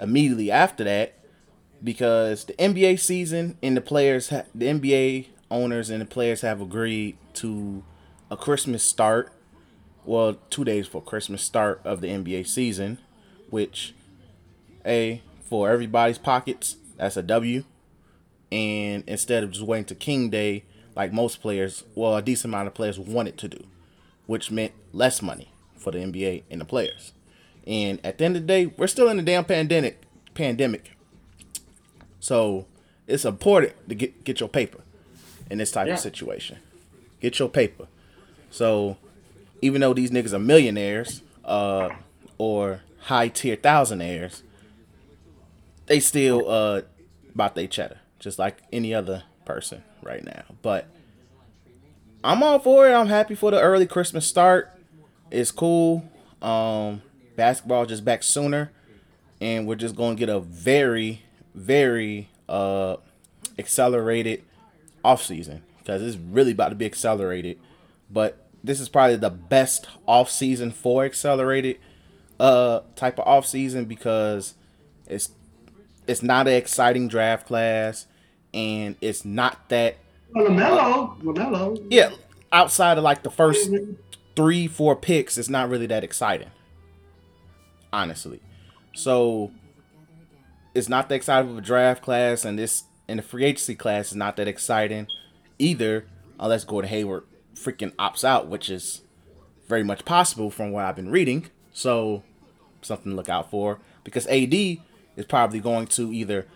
immediately 0.00 0.50
after 0.50 0.84
that 0.84 1.18
because 1.82 2.44
the 2.44 2.54
NBA 2.54 2.98
season 2.98 3.58
and 3.62 3.76
the 3.76 3.80
players, 3.80 4.30
ha- 4.30 4.44
the 4.54 4.66
NBA 4.66 5.26
owners 5.50 5.90
and 5.90 6.00
the 6.00 6.06
players 6.06 6.40
have 6.40 6.60
agreed 6.60 7.16
to 7.34 7.84
a 8.30 8.36
Christmas 8.36 8.82
start. 8.82 9.32
Well, 10.04 10.38
two 10.50 10.64
days 10.64 10.86
for 10.86 11.02
Christmas 11.02 11.42
start 11.42 11.80
of 11.84 12.00
the 12.00 12.08
NBA 12.08 12.46
season, 12.46 12.98
which, 13.50 13.94
a 14.84 15.22
for 15.40 15.70
everybody's 15.70 16.18
pockets, 16.18 16.76
that's 16.96 17.16
a 17.16 17.22
W. 17.22 17.64
And 18.52 19.04
instead 19.06 19.42
of 19.42 19.50
just 19.50 19.64
waiting 19.64 19.86
to 19.86 19.94
King 19.94 20.30
Day, 20.30 20.64
like 20.96 21.12
most 21.12 21.40
players, 21.40 21.84
well, 21.94 22.16
a 22.16 22.22
decent 22.22 22.52
amount 22.52 22.68
of 22.68 22.74
players 22.74 22.98
wanted 22.98 23.36
to 23.38 23.48
do, 23.48 23.64
which 24.26 24.50
meant 24.50 24.72
less 24.92 25.20
money 25.22 25.50
for 25.76 25.90
the 25.90 25.98
NBA 25.98 26.44
and 26.50 26.60
the 26.60 26.64
players. 26.64 27.12
And 27.66 28.00
at 28.04 28.18
the 28.18 28.24
end 28.24 28.36
of 28.36 28.42
the 28.42 28.46
day, 28.46 28.66
we're 28.66 28.86
still 28.86 29.08
in 29.08 29.16
the 29.16 29.22
damn 29.22 29.44
pandemic. 29.44 30.02
Pandemic. 30.34 30.92
So 32.20 32.66
it's 33.06 33.24
important 33.24 33.72
to 33.88 33.94
get 33.94 34.24
get 34.24 34.40
your 34.40 34.48
paper 34.48 34.80
in 35.50 35.58
this 35.58 35.70
type 35.70 35.86
Yeah. 35.86 35.94
of 35.94 36.00
situation. 36.00 36.58
Get 37.20 37.38
your 37.38 37.48
paper. 37.48 37.86
So 38.50 38.96
even 39.62 39.80
though 39.80 39.94
these 39.94 40.10
niggas 40.10 40.32
are 40.32 40.38
millionaires, 40.38 41.22
uh, 41.44 41.90
or 42.38 42.80
high 43.00 43.28
tier 43.28 43.56
thousandaires, 43.56 44.42
they 45.86 46.00
still 46.00 46.48
uh 46.50 46.82
about 47.34 47.54
they 47.54 47.66
cheddar, 47.66 47.98
just 48.18 48.38
like 48.38 48.58
any 48.72 48.94
other 48.94 49.24
person 49.44 49.82
right 50.02 50.24
now. 50.24 50.44
But 50.62 50.86
I'm 52.22 52.42
all 52.42 52.58
for 52.58 52.88
it. 52.88 52.92
I'm 52.92 53.08
happy 53.08 53.34
for 53.34 53.50
the 53.50 53.60
early 53.60 53.86
Christmas 53.86 54.26
start. 54.26 54.70
It's 55.30 55.50
cool. 55.50 56.08
Um, 56.40 57.02
basketball 57.36 57.86
just 57.86 58.04
back 58.04 58.22
sooner, 58.22 58.70
and 59.40 59.66
we're 59.66 59.74
just 59.74 59.96
gonna 59.96 60.14
get 60.14 60.28
a 60.28 60.40
very, 60.40 61.22
very 61.54 62.28
uh 62.48 62.96
accelerated 63.58 64.42
off 65.04 65.22
season 65.22 65.62
because 65.78 66.02
it's 66.02 66.16
really 66.16 66.52
about 66.52 66.70
to 66.70 66.74
be 66.74 66.86
accelerated. 66.86 67.58
But 68.10 68.46
this 68.62 68.80
is 68.80 68.88
probably 68.88 69.16
the 69.16 69.30
best 69.30 69.86
off 70.06 70.30
season 70.30 70.70
for 70.70 71.04
accelerated 71.04 71.78
uh 72.40 72.80
type 72.96 73.18
of 73.18 73.26
off 73.26 73.46
season 73.46 73.84
because 73.84 74.54
it's 75.06 75.30
it's 76.06 76.22
not 76.22 76.48
an 76.48 76.54
exciting 76.54 77.08
draft 77.08 77.46
class 77.46 78.06
and 78.54 78.96
it's 79.02 79.24
not 79.24 79.68
that 79.68 79.96
Well, 80.34 80.46
LaMelo, 80.46 81.20
LaMelo. 81.22 81.86
yeah 81.90 82.10
outside 82.52 82.96
of 82.96 83.04
like 83.04 83.22
the 83.24 83.30
first 83.30 83.70
three 84.36 84.66
four 84.68 84.94
picks 84.96 85.36
it's 85.36 85.48
not 85.50 85.68
really 85.68 85.86
that 85.86 86.02
exciting 86.04 86.50
honestly 87.92 88.40
so 88.94 89.50
it's 90.74 90.88
not 90.88 91.08
that 91.08 91.16
exciting 91.16 91.50
of 91.50 91.58
a 91.58 91.60
draft 91.60 92.02
class 92.02 92.44
and 92.44 92.58
this 92.58 92.84
and 93.08 93.18
the 93.18 93.22
free 93.22 93.44
agency 93.44 93.74
class 93.74 94.10
is 94.10 94.16
not 94.16 94.36
that 94.36 94.48
exciting 94.48 95.06
either 95.58 96.06
unless 96.40 96.64
Gordon 96.64 96.88
Hayward 96.90 97.24
freaking 97.54 97.92
opts 97.96 98.24
out 98.24 98.48
which 98.48 98.70
is 98.70 99.02
very 99.68 99.84
much 99.84 100.04
possible 100.04 100.50
from 100.50 100.72
what 100.72 100.84
I've 100.84 100.96
been 100.96 101.10
reading 101.10 101.46
so 101.72 102.22
something 102.82 103.12
to 103.12 103.16
look 103.16 103.28
out 103.28 103.50
for 103.50 103.78
because 104.04 104.26
AD 104.26 104.52
is 104.54 105.24
probably 105.28 105.60
going 105.60 105.86
to 105.88 106.12
either 106.12 106.46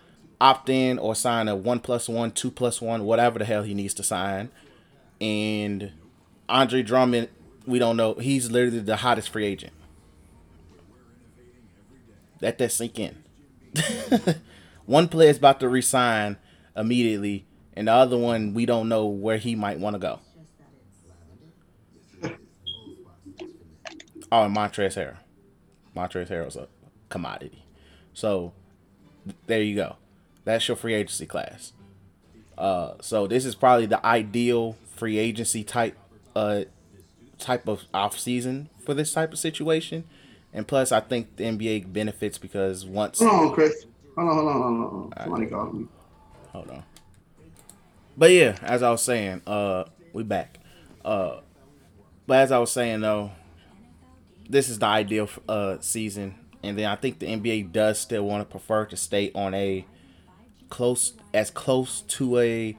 opt 0.41 0.69
in 0.69 0.97
or 0.99 1.15
sign 1.15 1.47
a 1.47 1.55
one 1.55 1.79
plus 1.79 2.07
one, 2.07 2.31
two 2.31 2.51
plus 2.51 2.81
one, 2.81 3.03
whatever 3.03 3.39
the 3.39 3.45
hell 3.45 3.63
he 3.63 3.73
needs 3.73 3.93
to 3.95 4.03
sign. 4.03 4.49
And 5.19 5.91
Andre 6.47 6.81
Drummond, 6.81 7.29
we 7.65 7.79
don't 7.79 7.97
know. 7.97 8.15
He's 8.15 8.49
literally 8.49 8.79
the 8.79 8.97
hottest 8.97 9.29
free 9.29 9.45
agent. 9.45 9.73
Let 12.41 12.57
that 12.57 12.71
sink 12.71 12.97
in. 12.99 13.23
one 14.85 15.09
player 15.09 15.29
is 15.29 15.37
about 15.37 15.59
to 15.59 15.69
resign 15.69 16.37
immediately, 16.75 17.45
and 17.73 17.87
the 17.87 17.93
other 17.93 18.17
one 18.17 18.53
we 18.53 18.65
don't 18.65 18.87
know 18.87 19.05
where 19.05 19.37
he 19.37 19.55
might 19.55 19.79
want 19.79 19.95
to 19.95 19.99
go. 19.99 20.19
Oh, 24.31 24.43
and 24.43 24.55
Montrezl 24.55 24.95
Harrell. 24.95 25.17
Montrezl 25.95 26.29
Harrell's 26.29 26.55
a 26.55 26.67
commodity. 27.09 27.65
So 28.13 28.53
there 29.47 29.61
you 29.61 29.75
go. 29.75 29.95
That's 30.45 30.67
your 30.67 30.77
free 30.77 30.93
agency 30.93 31.25
class. 31.25 31.73
Uh, 32.57 32.93
so 33.01 33.27
this 33.27 33.45
is 33.45 33.55
probably 33.55 33.85
the 33.85 34.05
ideal 34.05 34.75
free 34.95 35.17
agency 35.17 35.63
type 35.63 35.97
uh 36.35 36.63
type 37.37 37.67
of 37.69 37.85
off 37.93 38.19
season 38.19 38.69
for 38.85 38.93
this 38.93 39.13
type 39.13 39.31
of 39.31 39.39
situation. 39.39 40.03
And 40.53 40.67
plus, 40.67 40.91
I 40.91 40.99
think 40.99 41.37
the 41.37 41.45
NBA 41.45 41.93
benefits 41.93 42.37
because 42.37 42.85
once 42.85 43.19
Hold 43.19 43.49
on, 43.49 43.53
Chris. 43.53 43.85
Hold 44.15 44.29
on, 44.29 44.35
hold 44.35 44.47
on, 44.47 44.53
hold 44.53 44.73
on. 44.73 44.79
Hold 44.81 45.13
on. 45.13 45.23
Somebody 45.23 45.45
called 45.45 45.73
me. 45.73 45.87
Hold 46.51 46.69
on. 46.71 46.83
But 48.17 48.31
yeah, 48.31 48.57
as 48.61 48.83
I 48.83 48.91
was 48.91 49.01
saying, 49.01 49.41
uh, 49.47 49.85
we 50.11 50.23
back. 50.23 50.59
Uh, 51.05 51.39
but 52.27 52.39
as 52.39 52.51
I 52.51 52.59
was 52.59 52.71
saying 52.71 53.01
though, 53.01 53.31
this 54.49 54.67
is 54.67 54.79
the 54.79 54.87
ideal 54.87 55.29
uh 55.47 55.77
season, 55.79 56.35
and 56.61 56.77
then 56.77 56.85
I 56.85 56.95
think 56.95 57.19
the 57.19 57.27
NBA 57.27 57.71
does 57.71 57.99
still 57.99 58.23
want 58.23 58.41
to 58.41 58.51
prefer 58.51 58.85
to 58.87 58.97
stay 58.97 59.31
on 59.33 59.53
a 59.53 59.85
close 60.69 61.13
as 61.33 61.51
close 61.51 62.01
to 62.01 62.39
a 62.39 62.77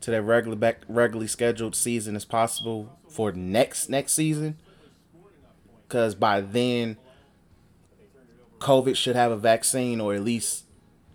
to 0.00 0.10
their 0.10 0.22
regular 0.22 0.56
back 0.56 0.82
regularly 0.88 1.26
scheduled 1.26 1.74
season 1.74 2.16
as 2.16 2.24
possible 2.24 2.96
for 3.08 3.32
next 3.32 3.88
next 3.88 4.12
season, 4.14 4.56
because 5.86 6.14
by 6.14 6.40
then, 6.40 6.96
COVID 8.58 8.96
should 8.96 9.16
have 9.16 9.32
a 9.32 9.36
vaccine 9.36 10.00
or 10.00 10.14
at 10.14 10.22
least 10.22 10.64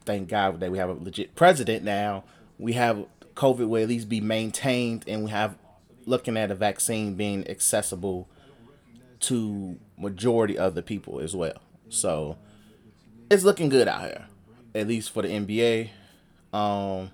thank 0.06 0.30
God 0.30 0.60
that 0.60 0.72
we 0.72 0.78
have 0.78 0.90
a 0.90 0.94
legit 0.94 1.36
president 1.36 1.84
now. 1.84 2.24
We 2.58 2.74
have 2.74 3.06
COVID 3.36 3.68
will 3.68 3.82
at 3.82 3.90
least 3.90 4.10
be 4.10 4.22
maintained, 4.22 5.06
and 5.08 5.24
we 5.24 5.32
have 5.32 5.58
looking 6.06 6.38
at 6.38 6.52
a 6.52 6.56
vaccine 6.56 7.16
being 7.16 7.48
accessible 7.48 8.28
to 9.22 9.78
majority 9.98 10.58
of 10.58 10.76
the 10.76 10.82
people 10.82 11.20
as 11.20 11.36
well. 11.36 11.62
So 11.90 12.38
it's 13.30 13.44
looking 13.44 13.70
good 13.70 13.88
out 13.88 14.02
here, 14.02 14.26
at 14.74 14.88
least 14.88 15.12
for 15.12 15.22
the 15.22 15.30
NBA. 15.30 15.90
Um, 16.54 17.12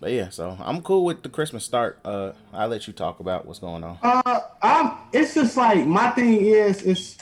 but 0.00 0.10
yeah, 0.12 0.30
so 0.30 0.56
I'm 0.60 0.82
cool 0.82 1.04
with 1.04 1.22
the 1.22 1.28
Christmas 1.28 1.64
start. 1.64 2.00
Uh, 2.04 2.32
I'll 2.52 2.68
let 2.68 2.86
you 2.86 2.92
talk 2.92 3.20
about 3.20 3.46
what's 3.46 3.60
going 3.60 3.84
on. 3.84 3.98
Uh, 4.02 4.40
I'm. 4.60 4.92
It's 5.12 5.34
just 5.34 5.56
like 5.56 5.86
my 5.86 6.10
thing 6.10 6.40
is, 6.40 6.82
it's, 6.82 7.18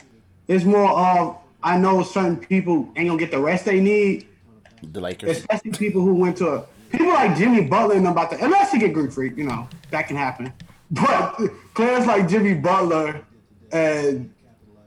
it's 0.47 0.65
more 0.65 0.89
of 0.89 1.37
I 1.63 1.77
know 1.77 2.01
certain 2.03 2.37
people 2.37 2.91
ain't 2.95 3.07
gonna 3.07 3.19
get 3.19 3.31
the 3.31 3.39
rest 3.39 3.65
they 3.65 3.79
need, 3.79 4.27
The 4.81 4.99
Lakers. 4.99 5.37
especially 5.37 5.71
people 5.71 6.01
who 6.01 6.15
went 6.15 6.37
to 6.37 6.47
a, 6.49 6.65
people 6.89 7.09
like 7.09 7.37
Jimmy 7.37 7.61
Butler 7.65 7.95
and 7.95 8.07
about 8.07 8.31
to 8.31 8.43
unless 8.43 8.73
you 8.73 8.79
get 8.79 8.93
Greek 8.93 9.11
freak, 9.11 9.37
you 9.37 9.43
know 9.43 9.67
that 9.91 10.07
can 10.07 10.17
happen. 10.17 10.51
But 10.93 11.39
players 11.73 12.05
like 12.05 12.27
Jimmy 12.27 12.53
Butler 12.55 13.21
and 13.71 14.33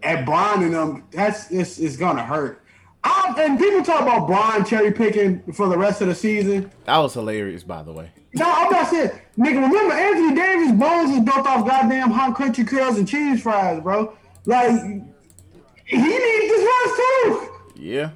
and 0.02 0.26
Bron 0.26 0.62
and 0.62 0.74
them, 0.74 1.04
that's 1.12 1.50
it's, 1.50 1.78
it's 1.78 1.96
gonna 1.96 2.24
hurt. 2.24 2.62
Um, 3.04 3.34
and 3.38 3.58
people 3.58 3.82
talk 3.82 4.00
about 4.02 4.26
Bron 4.26 4.64
cherry 4.64 4.90
picking 4.92 5.42
for 5.52 5.68
the 5.68 5.76
rest 5.76 6.00
of 6.00 6.08
the 6.08 6.14
season. 6.14 6.70
That 6.86 6.98
was 6.98 7.12
hilarious, 7.14 7.62
by 7.62 7.82
the 7.82 7.92
way. 7.92 8.10
No, 8.34 8.50
I'm 8.50 8.70
not 8.70 8.88
saying, 8.88 9.10
nigga. 9.38 9.62
Remember, 9.68 9.92
Anthony 9.92 10.34
Davis 10.34 10.72
bones 10.72 11.10
is 11.10 11.20
built 11.20 11.46
off 11.46 11.66
goddamn 11.66 12.10
hot 12.10 12.34
country 12.34 12.64
curls 12.64 12.96
and 12.98 13.06
cheese 13.06 13.42
fries, 13.42 13.80
bro. 13.82 14.16
Like, 14.46 14.70
he 14.70 15.96
needs 15.96 16.48
this 16.48 16.66
rest 16.66 16.96
too. 16.96 17.48
Yeah, 17.76 18.10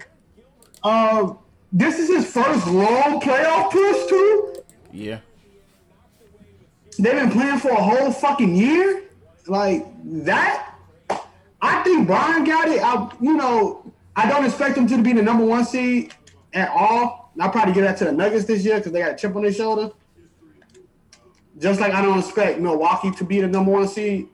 Um, 0.82 1.38
this 1.70 1.98
is 1.98 2.08
his 2.08 2.32
first 2.32 2.66
long 2.66 3.20
playoff 3.20 3.70
push 3.70 4.08
too. 4.08 4.54
yeah. 4.92 5.18
They've 6.98 7.12
been 7.12 7.30
playing 7.30 7.58
for 7.58 7.70
a 7.70 7.82
whole 7.82 8.10
fucking 8.10 8.56
year. 8.56 9.02
Like 9.46 9.86
that, 10.24 10.74
I 11.60 11.82
think 11.84 12.06
Bron 12.06 12.42
got 12.44 12.68
it. 12.68 12.82
I, 12.82 13.08
you 13.20 13.34
know, 13.34 13.87
I 14.18 14.28
don't 14.28 14.44
expect 14.44 14.74
them 14.74 14.88
to 14.88 15.00
be 15.00 15.12
the 15.12 15.22
number 15.22 15.44
one 15.44 15.64
seed 15.64 16.12
at 16.52 16.70
all. 16.70 17.32
I'll 17.38 17.50
probably 17.50 17.72
give 17.72 17.84
that 17.84 17.96
to 17.98 18.04
the 18.04 18.10
Nuggets 18.10 18.46
this 18.46 18.64
year 18.64 18.78
because 18.78 18.90
they 18.90 18.98
got 18.98 19.12
a 19.12 19.16
chip 19.16 19.36
on 19.36 19.42
their 19.42 19.52
shoulder. 19.52 19.92
Just 21.56 21.78
like 21.80 21.92
I 21.92 22.02
don't 22.02 22.18
expect 22.18 22.58
Milwaukee 22.58 23.12
to 23.12 23.24
be 23.24 23.40
the 23.40 23.46
number 23.46 23.70
one 23.70 23.86
seed. 23.86 24.26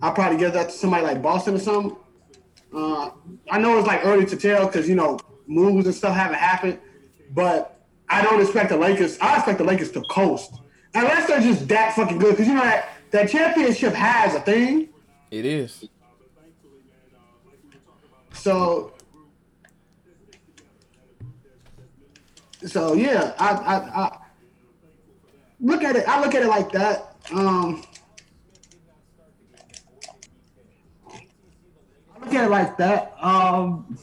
I'll 0.00 0.12
probably 0.12 0.38
give 0.38 0.52
that 0.52 0.68
to 0.68 0.70
somebody 0.70 1.02
like 1.02 1.22
Boston 1.22 1.54
or 1.54 1.58
something. 1.58 1.96
Uh, 2.72 3.10
I 3.50 3.58
know 3.58 3.76
it's 3.78 3.88
like 3.88 4.04
early 4.04 4.26
to 4.26 4.36
tell 4.36 4.66
because 4.66 4.88
you 4.88 4.94
know 4.94 5.18
moves 5.48 5.86
and 5.86 5.94
stuff 5.94 6.14
haven't 6.14 6.38
happened, 6.38 6.78
but 7.34 7.84
I 8.08 8.22
don't 8.22 8.40
expect 8.40 8.68
the 8.68 8.76
Lakers. 8.76 9.18
I 9.18 9.38
expect 9.38 9.58
the 9.58 9.64
Lakers 9.64 9.90
to 9.92 10.02
coast 10.02 10.54
unless 10.94 11.26
they're 11.26 11.40
just 11.40 11.66
that 11.66 11.96
fucking 11.96 12.18
good. 12.18 12.30
Because 12.30 12.46
you 12.46 12.54
know 12.54 12.62
that 12.62 12.90
that 13.10 13.28
championship 13.28 13.92
has 13.92 14.36
a 14.36 14.40
thing. 14.40 14.90
It 15.32 15.44
is. 15.44 15.88
So, 18.32 18.92
so 22.64 22.94
yeah, 22.94 23.34
I, 23.38 23.50
I, 23.50 23.76
I 24.02 24.18
look 25.60 25.82
at 25.82 25.96
it. 25.96 26.08
I 26.08 26.20
look 26.20 26.34
at 26.34 26.42
it 26.42 26.48
like 26.48 26.72
that. 26.72 27.16
Um, 27.32 27.82
I 32.14 32.24
look 32.24 32.34
at 32.34 32.44
it 32.44 32.50
like 32.50 32.76
that. 32.78 33.14
Um, 33.20 33.98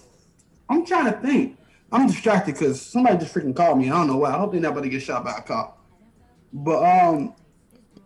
I'm 0.70 0.86
trying 0.86 1.12
to 1.14 1.20
think. 1.20 1.58
I'm 1.92 2.08
distracted 2.08 2.54
because 2.54 2.82
somebody 2.82 3.18
just 3.20 3.34
freaking 3.34 3.56
called 3.56 3.78
me. 3.78 3.86
I 3.86 3.94
don't 3.94 4.08
know 4.08 4.18
why. 4.18 4.30
I 4.34 4.38
hope 4.38 4.52
they're 4.52 4.62
not 4.62 4.72
about 4.72 4.84
to 4.84 4.90
get 4.90 5.02
shot 5.04 5.24
by 5.24 5.38
a 5.38 5.42
cop. 5.42 5.80
But 6.52 6.84
um, 6.84 7.36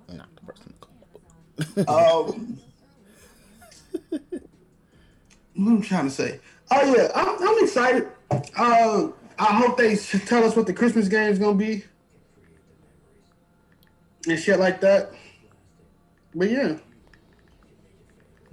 Not 0.09 0.27
the 0.35 0.41
person. 0.41 1.87
um, 1.87 2.59
what 5.55 5.71
I'm 5.71 5.81
trying 5.81 6.05
to 6.05 6.11
say. 6.11 6.39
Oh 6.69 6.95
yeah, 6.95 7.11
I'm, 7.15 7.47
I'm 7.47 7.63
excited. 7.63 8.09
Uh, 8.57 9.07
I 9.39 9.53
hope 9.53 9.77
they 9.77 9.95
tell 9.95 10.43
us 10.43 10.55
what 10.55 10.65
the 10.65 10.73
Christmas 10.73 11.07
game 11.07 11.31
is 11.31 11.39
gonna 11.39 11.55
be 11.55 11.83
and 14.27 14.39
shit 14.39 14.59
like 14.59 14.81
that. 14.81 15.11
But 16.35 16.49
yeah, 16.49 16.77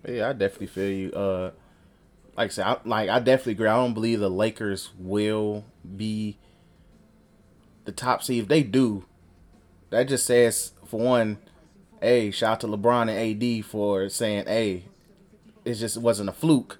Yeah, 0.07 0.31
I 0.31 0.33
definitely 0.33 0.69
feel 0.69 0.91
you. 0.91 1.13
Uh, 1.13 1.51
like 2.37 2.47
I 2.47 2.49
said, 2.49 2.67
I, 2.67 2.77
like 2.85 3.09
I 3.09 3.19
definitely 3.19 3.53
agree. 3.53 3.69
I 3.69 3.77
don't 3.77 3.95
believe 3.95 4.21
the 4.21 4.31
Lakers 4.31 4.91
will 4.99 5.65
be 5.97 6.39
the 7.85 7.93
top 7.93 8.23
seed. 8.23 8.43
If 8.43 8.49
they 8.49 8.63
do, 8.63 9.05
that 9.91 10.05
just 10.05 10.27
says 10.27 10.73
for 10.87 11.01
one, 11.01 11.39
hey, 12.01 12.31
shout 12.31 12.53
out 12.53 12.61
to 12.61 12.67
LeBron 12.67 13.11
and 13.11 13.61
AD 13.61 13.65
for 13.65 14.09
saying, 14.09 14.47
hey, 14.47 14.85
it 15.65 15.75
just 15.75 15.99
wasn't 15.99 16.29
a 16.29 16.33
fluke. 16.33 16.79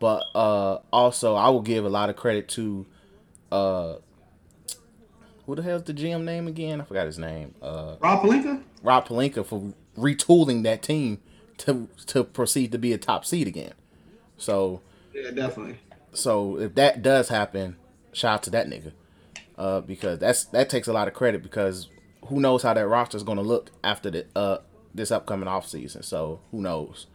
But 0.00 0.24
uh, 0.34 0.78
also, 0.92 1.34
I 1.34 1.48
will 1.48 1.62
give 1.62 1.84
a 1.84 1.88
lot 1.88 2.08
of 2.08 2.16
credit 2.16 2.48
to 2.50 2.86
uh, 3.52 3.94
who 5.46 5.54
the 5.54 5.62
hell's 5.62 5.84
the 5.84 5.94
GM 5.94 6.24
name 6.24 6.46
again? 6.46 6.80
I 6.80 6.84
forgot 6.84 7.06
his 7.06 7.18
name. 7.18 7.54
Uh, 7.62 7.96
Rob 8.00 8.22
Pelinka. 8.22 8.62
Rob 8.82 9.06
Pelinka 9.08 9.44
for 9.46 9.72
retooling 9.96 10.62
that 10.64 10.82
team 10.82 11.20
to 11.58 11.88
to 12.06 12.22
proceed 12.24 12.70
to 12.72 12.78
be 12.78 12.92
a 12.92 12.98
top 12.98 13.24
seed 13.24 13.48
again. 13.48 13.72
So 14.36 14.80
Yeah, 15.12 15.30
definitely. 15.30 15.78
so 16.12 16.58
if 16.58 16.74
that 16.74 17.02
does 17.02 17.28
happen, 17.28 17.76
shout 18.12 18.34
out 18.34 18.42
to 18.44 18.50
that 18.50 18.68
nigga. 18.68 18.92
Uh, 19.56 19.80
because 19.80 20.18
that's 20.20 20.44
that 20.46 20.70
takes 20.70 20.86
a 20.86 20.92
lot 20.92 21.08
of 21.08 21.14
credit 21.14 21.42
because 21.42 21.88
who 22.26 22.38
knows 22.40 22.62
how 22.62 22.74
that 22.74 22.86
roster 22.86 23.16
is 23.16 23.22
going 23.24 23.38
to 23.38 23.42
look 23.42 23.70
after 23.82 24.10
the 24.10 24.26
uh 24.36 24.58
this 24.94 25.10
upcoming 25.10 25.48
off 25.48 25.66
season. 25.66 26.02
So 26.02 26.40
who 26.50 26.60
knows? 26.60 27.06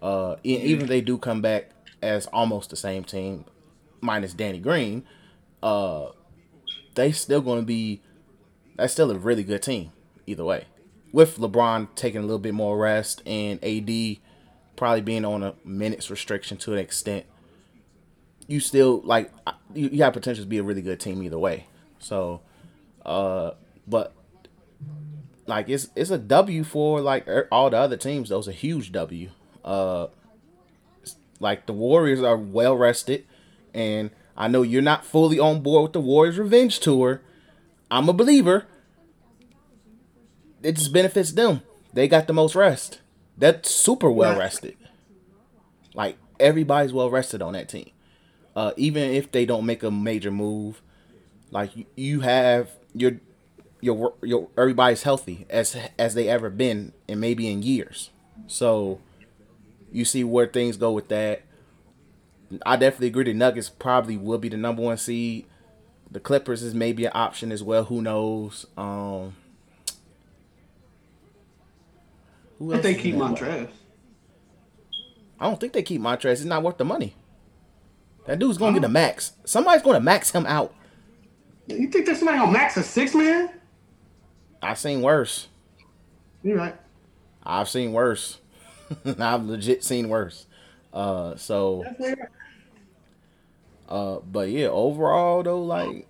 Uh, 0.00 0.36
even 0.42 0.82
if 0.82 0.88
they 0.88 1.00
do 1.00 1.16
come 1.18 1.40
back 1.42 1.70
as 2.02 2.26
almost 2.26 2.70
the 2.70 2.76
same 2.76 3.04
team, 3.04 3.44
minus 4.00 4.34
Danny 4.34 4.58
Green, 4.58 5.04
uh, 5.62 6.10
they 6.94 7.12
still 7.12 7.40
going 7.40 7.60
to 7.60 7.66
be 7.66 8.02
that's 8.76 8.92
still 8.92 9.10
a 9.10 9.18
really 9.18 9.44
good 9.44 9.62
team 9.62 9.92
either 10.26 10.44
way. 10.44 10.66
With 11.12 11.36
LeBron 11.36 11.94
taking 11.94 12.20
a 12.20 12.24
little 12.24 12.38
bit 12.38 12.54
more 12.54 12.78
rest 12.78 13.22
and 13.26 13.62
AD 13.62 14.16
probably 14.76 15.02
being 15.02 15.24
on 15.24 15.42
a 15.42 15.54
minutes 15.64 16.10
restriction 16.10 16.56
to 16.58 16.72
an 16.72 16.78
extent, 16.78 17.26
you 18.46 18.60
still 18.60 19.02
like 19.04 19.30
you, 19.74 19.88
you 19.88 20.02
have 20.02 20.14
potential 20.14 20.44
to 20.44 20.48
be 20.48 20.58
a 20.58 20.62
really 20.62 20.82
good 20.82 21.00
team 21.00 21.22
either 21.22 21.38
way. 21.38 21.66
So, 21.98 22.40
uh, 23.04 23.52
but 23.86 24.14
like 25.46 25.68
it's 25.68 25.88
it's 25.94 26.10
a 26.10 26.18
W 26.18 26.64
for 26.64 27.00
like 27.00 27.28
er- 27.28 27.48
all 27.52 27.70
the 27.70 27.76
other 27.76 27.96
teams. 27.96 28.30
It's 28.30 28.46
a 28.46 28.52
huge 28.52 28.90
W. 28.92 29.30
Uh, 29.64 30.08
like 31.40 31.66
the 31.66 31.72
Warriors 31.72 32.22
are 32.22 32.36
well 32.36 32.76
rested, 32.76 33.26
and 33.74 34.10
I 34.36 34.48
know 34.48 34.62
you're 34.62 34.82
not 34.82 35.04
fully 35.04 35.38
on 35.38 35.62
board 35.62 35.82
with 35.82 35.92
the 35.92 36.00
Warriors 36.00 36.38
Revenge 36.38 36.80
Tour. 36.80 37.20
I'm 37.90 38.08
a 38.08 38.12
believer. 38.12 38.66
It 40.62 40.76
just 40.76 40.92
benefits 40.92 41.32
them. 41.32 41.62
They 41.92 42.08
got 42.08 42.26
the 42.26 42.32
most 42.32 42.54
rest. 42.54 43.00
That's 43.36 43.70
super 43.70 44.10
well 44.10 44.38
rested. 44.38 44.76
Like 45.94 46.16
everybody's 46.40 46.92
well 46.92 47.10
rested 47.10 47.42
on 47.42 47.52
that 47.54 47.68
team. 47.68 47.90
Uh, 48.54 48.72
even 48.76 49.10
if 49.10 49.32
they 49.32 49.46
don't 49.46 49.66
make 49.66 49.82
a 49.82 49.90
major 49.90 50.30
move, 50.30 50.82
like 51.50 51.76
you, 51.76 51.86
you 51.96 52.20
have 52.20 52.70
your 52.94 53.20
your 53.80 54.14
your 54.22 54.48
everybody's 54.56 55.02
healthy 55.02 55.46
as 55.50 55.76
as 55.98 56.14
they 56.14 56.28
ever 56.28 56.50
been 56.50 56.92
and 57.08 57.20
maybe 57.20 57.50
in 57.50 57.62
years. 57.62 58.10
So 58.46 59.00
you 59.90 60.04
see 60.04 60.24
where 60.24 60.46
things 60.46 60.76
go 60.76 60.92
with 60.92 61.08
that. 61.08 61.42
I 62.64 62.76
definitely 62.76 63.08
agree. 63.08 63.24
The 63.24 63.34
Nuggets 63.34 63.68
probably 63.68 64.16
will 64.16 64.38
be 64.38 64.48
the 64.48 64.56
number 64.56 64.82
one 64.82 64.96
seed. 64.96 65.46
The 66.10 66.20
Clippers 66.20 66.62
is 66.62 66.74
maybe 66.74 67.04
an 67.06 67.12
option 67.14 67.50
as 67.52 67.62
well. 67.62 67.84
Who 67.84 68.02
knows? 68.02 68.66
Um, 68.76 69.34
who 72.58 72.72
else 72.72 72.82
they 72.82 72.94
keep? 72.94 73.14
Montrez. 73.14 73.68
I 75.40 75.46
don't 75.46 75.58
think 75.58 75.72
they 75.72 75.82
keep 75.82 76.00
Montrez. 76.00 76.32
It's 76.32 76.44
not 76.44 76.62
worth 76.62 76.76
the 76.76 76.84
money. 76.84 77.16
That 78.26 78.38
dude's 78.38 78.58
gonna 78.58 78.74
get 78.74 78.84
a 78.84 78.88
max. 78.88 79.32
Somebody's 79.44 79.82
gonna 79.82 80.00
max 80.00 80.30
him 80.30 80.46
out. 80.46 80.74
You 81.66 81.88
think 81.88 82.06
there's 82.06 82.18
somebody 82.18 82.38
on 82.38 82.52
max 82.52 82.76
a 82.76 82.82
six 82.82 83.14
man? 83.14 83.50
I've 84.62 84.78
seen 84.78 85.02
worse. 85.02 85.48
You're 86.42 86.58
right. 86.58 86.76
I've 87.42 87.68
seen 87.68 87.92
worse. 87.92 88.38
I've 89.18 89.44
legit 89.44 89.82
seen 89.82 90.08
worse. 90.08 90.46
Uh, 90.92 91.34
so. 91.36 91.84
Uh, 93.92 94.20
but 94.20 94.48
yeah, 94.48 94.68
overall 94.68 95.42
though, 95.42 95.62
like, 95.62 96.06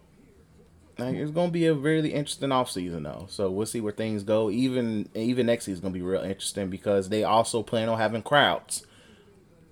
like 0.98 1.16
it's 1.16 1.32
gonna 1.32 1.50
be 1.50 1.66
a 1.66 1.74
really 1.74 2.14
interesting 2.14 2.52
off 2.52 2.70
season 2.70 3.02
though. 3.02 3.26
So 3.28 3.50
we'll 3.50 3.66
see 3.66 3.80
where 3.80 3.92
things 3.92 4.22
go. 4.22 4.50
Even 4.50 5.08
even 5.14 5.46
next 5.46 5.64
season's 5.64 5.80
gonna 5.80 5.92
be 5.92 6.00
real 6.00 6.22
interesting 6.22 6.70
because 6.70 7.08
they 7.08 7.24
also 7.24 7.60
plan 7.64 7.88
on 7.88 7.98
having 7.98 8.22
crowds 8.22 8.86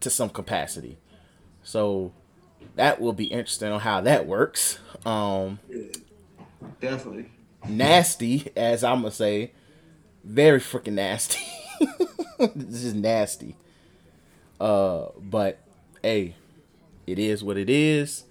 to 0.00 0.10
some 0.10 0.28
capacity. 0.28 0.98
So 1.62 2.12
that 2.74 3.00
will 3.00 3.12
be 3.12 3.26
interesting 3.26 3.70
on 3.70 3.78
how 3.80 4.00
that 4.00 4.26
works. 4.26 4.80
Um, 5.06 5.60
Definitely. 6.80 7.30
nasty, 7.68 8.50
as 8.56 8.82
I'm 8.82 9.02
gonna 9.02 9.12
say, 9.12 9.52
very 10.24 10.58
freaking 10.58 10.94
nasty. 10.94 11.38
this 12.56 12.82
is 12.82 12.94
nasty. 12.94 13.56
Uh, 14.58 15.06
but 15.16 15.60
hey, 16.02 16.34
it 17.10 17.18
is 17.18 17.42
what 17.42 17.56
it 17.56 17.68
is. 17.68 18.24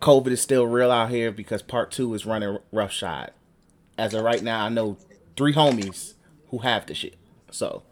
COVID 0.00 0.26
is 0.28 0.40
still 0.40 0.66
real 0.66 0.90
out 0.90 1.10
here 1.10 1.30
because 1.30 1.62
part 1.62 1.90
two 1.90 2.12
is 2.14 2.26
running 2.26 2.58
roughshod. 2.72 3.32
As 3.96 4.12
of 4.12 4.24
right 4.24 4.42
now, 4.42 4.64
I 4.64 4.68
know 4.68 4.96
three 5.36 5.54
homies 5.54 6.14
who 6.48 6.58
have 6.58 6.86
the 6.86 6.94
shit. 6.94 7.16
So, 7.50 7.82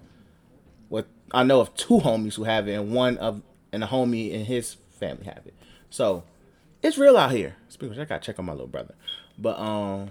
what 0.89 1.07
I 1.33 1.45
know 1.45 1.61
of 1.61 1.75
two 1.75 2.01
homies 2.01 2.35
who 2.35 2.45
have 2.45 2.69
it, 2.69 2.75
and 2.75 2.93
one 2.93 3.17
of 3.19 3.43
and 3.73 3.85
a 3.85 3.87
homie 3.87 4.35
and 4.35 4.47
his 4.47 4.77
family 4.99 5.25
have 5.25 5.43
it. 5.47 5.55
So, 5.91 6.25
it's 6.83 6.99
real 6.99 7.17
out 7.17 7.31
here. 7.31 7.57
Speaking 7.69 7.97
of 7.97 8.01
I 8.01 8.05
gotta 8.05 8.25
check 8.25 8.39
on 8.39 8.45
my 8.45 8.53
little 8.53 8.67
brother. 8.67 8.95
But 9.39 9.59
um, 9.59 10.11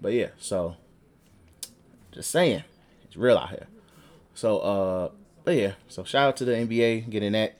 but 0.00 0.12
yeah. 0.12 0.28
So, 0.38 0.76
just 2.12 2.30
saying, 2.30 2.62
it's 3.04 3.16
real 3.16 3.36
out 3.36 3.50
here. 3.50 3.66
So 4.34 4.58
uh, 4.58 5.10
but 5.44 5.54
yeah. 5.56 5.72
So 5.88 6.04
shout 6.04 6.28
out 6.28 6.36
to 6.38 6.44
the 6.44 6.52
NBA 6.52 7.10
getting 7.10 7.32
that 7.32 7.56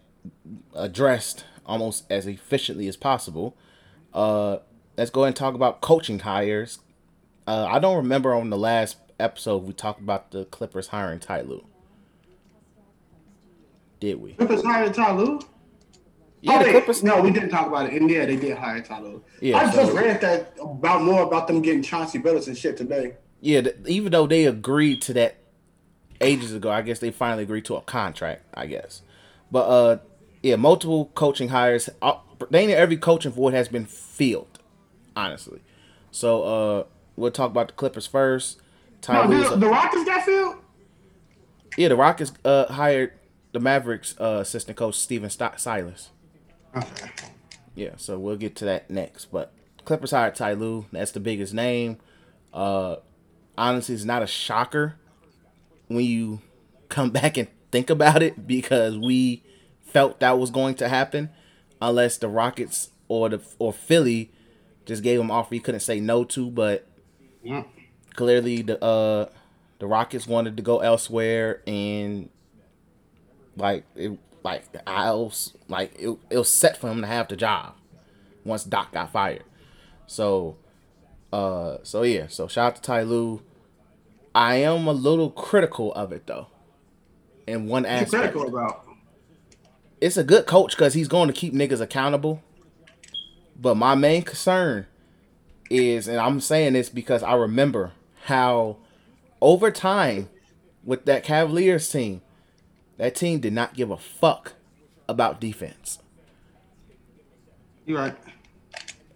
addressed 0.75 1.45
almost 1.67 2.05
as 2.11 2.27
efficiently 2.27 2.89
as 2.89 2.97
possible. 2.97 3.57
Uh, 4.13 4.59
let's 4.97 5.11
go 5.11 5.23
ahead 5.23 5.29
and 5.29 5.37
talk 5.37 5.55
about 5.55 5.81
coaching 5.81 6.21
hires. 6.21 6.79
Uh, 7.47 7.67
I 7.69 7.79
don't 7.79 7.97
remember 7.97 8.35
on 8.35 8.51
the 8.51 8.59
last 8.59 8.97
episode 9.19 9.65
we 9.65 9.73
talked 9.73 10.01
about 10.01 10.31
the 10.31 10.45
Clippers 10.47 10.89
hiring 10.89 11.21
Ty 11.21 11.43
Lue. 11.43 11.65
Did 14.01 14.21
we? 14.21 14.33
Clippers 14.35 14.63
hired 14.63 14.95
Ty 14.95 15.13
Lue? 15.17 15.41
Yeah, 16.41 16.59
oh, 16.61 16.65
the 16.65 16.71
Clippers. 16.73 17.03
No, 17.03 17.23
we 17.23 17.31
didn't 17.31 17.49
talk 17.49 17.67
about 17.67 17.87
it. 17.87 18.01
And 18.01 18.11
yeah, 18.11 18.27
they 18.27 18.37
did 18.37 18.57
hire 18.59 18.83
Ty 18.83 19.01
Lue. 19.01 19.25
Yeah, 19.41 19.59
I 19.59 19.71
so- 19.71 19.85
just 19.85 19.97
read 19.97 20.21
that 20.21 20.53
about 20.61 21.03
more 21.03 21.23
about 21.23 21.47
them 21.47 21.63
getting 21.63 21.83
Chauncey 21.83 22.19
Billups 22.19 22.47
and 22.49 22.57
shit 22.57 22.77
today. 22.77 23.17
Yeah, 23.41 23.63
th- 23.63 23.77
even 23.87 24.13
though 24.13 24.27
they 24.27 24.45
agreed 24.47 25.01
to 25.03 25.13
that 25.15 25.37
ages 26.21 26.53
ago, 26.55 26.71
I 26.71 26.83
guess 26.83 26.99
they 26.99 27.11
finally 27.11 27.43
agreed 27.45 27.65
to 27.67 27.77
a 27.77 27.81
contract. 27.83 28.43
I 28.55 28.67
guess, 28.67 29.03
but 29.51 29.67
uh, 29.69 29.99
yeah, 30.45 30.57
multiple 30.57 31.07
coaching 31.15 31.49
hires. 31.49 31.89
They 32.51 32.61
ain't 32.61 32.71
every 32.71 32.99
coaching 32.99 33.33
void 33.33 33.55
has 33.55 33.69
been 33.69 33.87
filled, 33.87 34.59
honestly. 35.17 35.61
So 36.11 36.43
uh, 36.43 36.85
we'll 37.17 37.31
talk 37.31 37.51
about 37.51 37.69
the 37.69 37.73
Clippers 37.73 38.07
first. 38.07 38.61
Ty 39.01 39.27
No, 39.27 39.51
the, 39.51 39.57
the 39.57 39.69
Rockets 39.69 40.05
got 40.05 40.23
filled? 40.25 40.57
yeah, 41.79 41.89
the 41.89 41.97
Rockets 41.97 42.33
uh 42.45 42.73
hired 42.73 43.13
the 43.53 43.61
Mavericks 43.61 44.15
uh, 44.21 44.41
assistant 44.43 44.77
coach 44.77 44.97
Steven 44.97 45.31
St- 45.31 45.59
Silas. 45.59 46.11
Okay. 46.77 47.11
Yeah, 47.75 47.93
so 47.97 48.19
we'll 48.19 48.37
get 48.37 48.55
to 48.57 48.65
that 48.67 48.91
next. 48.91 49.27
But 49.27 49.53
Clippers 49.87 50.11
hired 50.11 50.35
Ty 50.35 50.53
Lue. 50.55 50.87
That's 50.93 51.13
the 51.13 51.21
biggest 51.21 51.55
name. 51.55 51.99
Uh, 52.53 52.97
honestly, 53.57 53.95
it's 53.95 54.05
not 54.05 54.23
a 54.23 54.27
shocker 54.27 54.97
when 55.89 56.05
you 56.05 56.41
come 56.91 57.11
back 57.11 57.39
and 57.39 57.49
think 57.71 57.89
about 57.89 58.23
it 58.23 58.47
because 58.47 58.99
we 58.99 59.43
felt 59.95 60.21
that 60.21 60.39
was 60.39 60.51
going 60.51 60.75
to 60.75 60.89
happen, 60.91 61.31
unless 61.81 62.19
the 62.19 62.29
Rockets 62.29 62.91
or 63.09 63.31
the 63.31 63.41
or 63.59 63.73
Philly 63.73 64.31
just 64.85 65.03
gave 65.03 65.19
him 65.19 65.31
offer 65.31 65.55
he 65.55 65.61
couldn't 65.61 65.81
say 65.81 66.01
no 66.01 66.25
to. 66.25 66.51
But 66.51 66.87
Yeah. 67.43 67.65
clearly, 68.15 68.61
the 68.61 68.83
uh 68.85 69.29
the 69.79 69.87
Rockets 69.87 70.27
wanted 70.27 70.57
to 70.59 70.63
go 70.63 70.81
elsewhere, 70.81 71.63
and 71.67 72.29
like 73.57 73.85
it 73.97 74.19
like 74.43 74.65
I 74.87 75.11
was 75.13 75.55
like 75.69 75.95
it, 75.99 76.19
it 76.29 76.37
was 76.39 76.51
set 76.51 76.77
for 76.77 76.91
him 76.91 77.01
to 77.01 77.07
have 77.07 77.29
the 77.29 77.37
job 77.37 77.75
once 78.45 78.65
Doc 78.65 78.93
got 78.93 79.11
fired. 79.11 79.45
So, 80.07 80.57
uh, 81.33 81.79
so 81.83 82.03
yeah, 82.03 82.27
so 82.27 82.47
shout 82.47 82.67
out 82.67 82.77
to 82.77 82.83
Ty 82.83 83.03
Lue. 83.05 83.41
I 84.35 84.57
am 84.57 84.87
a 84.87 84.93
little 84.93 85.31
critical 85.31 85.95
of 85.95 86.13
it 86.13 86.27
though. 86.27 86.49
In 87.47 87.67
one 87.69 87.87
aspect, 87.87 88.11
critical 88.35 88.49
about? 88.49 88.85
It's 90.01 90.17
a 90.17 90.25
good 90.25 90.47
coach 90.47 90.73
because 90.73 90.95
he's 90.95 91.09
going 91.09 91.29
to 91.29 91.35
keep 91.35 91.55
niggas 91.55 91.81
accountable. 91.81 92.43
But 93.57 93.77
my 93.77 93.95
main 93.95 94.23
concern 94.23 94.87
is, 95.71 96.09
and 96.09 96.19
I'm 96.19 96.41
saying 96.41 96.75
this 96.75 96.89
because 96.89 97.23
I 97.23 97.35
remember 97.35 97.93
how 98.25 98.79
over 99.41 99.71
time 99.71 100.29
with 100.83 101.05
that 101.05 101.25
Cavaliers 101.25 101.89
team, 101.91 102.23
that 102.97 103.15
team 103.15 103.41
did 103.41 103.53
not 103.53 103.75
give 103.75 103.91
a 103.91 103.97
fuck 103.97 104.55
about 105.09 105.41
defense. 105.41 105.99
You're 107.87 107.99
right. 107.99 108.17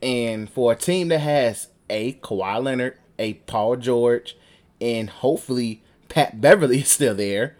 And 0.03 0.49
for 0.49 0.73
a 0.73 0.77
team 0.77 1.09
that 1.09 1.21
has 1.21 1.69
a 1.91 2.14
Kawhi 2.14 2.62
Leonard, 2.62 2.99
a 3.19 3.35
Paul 3.35 3.77
George, 3.77 4.37
and 4.81 5.11
hopefully 5.11 5.83
Pat 6.09 6.41
Beverley 6.41 6.79
is 6.81 6.91
still 6.91 7.14
there, 7.14 7.57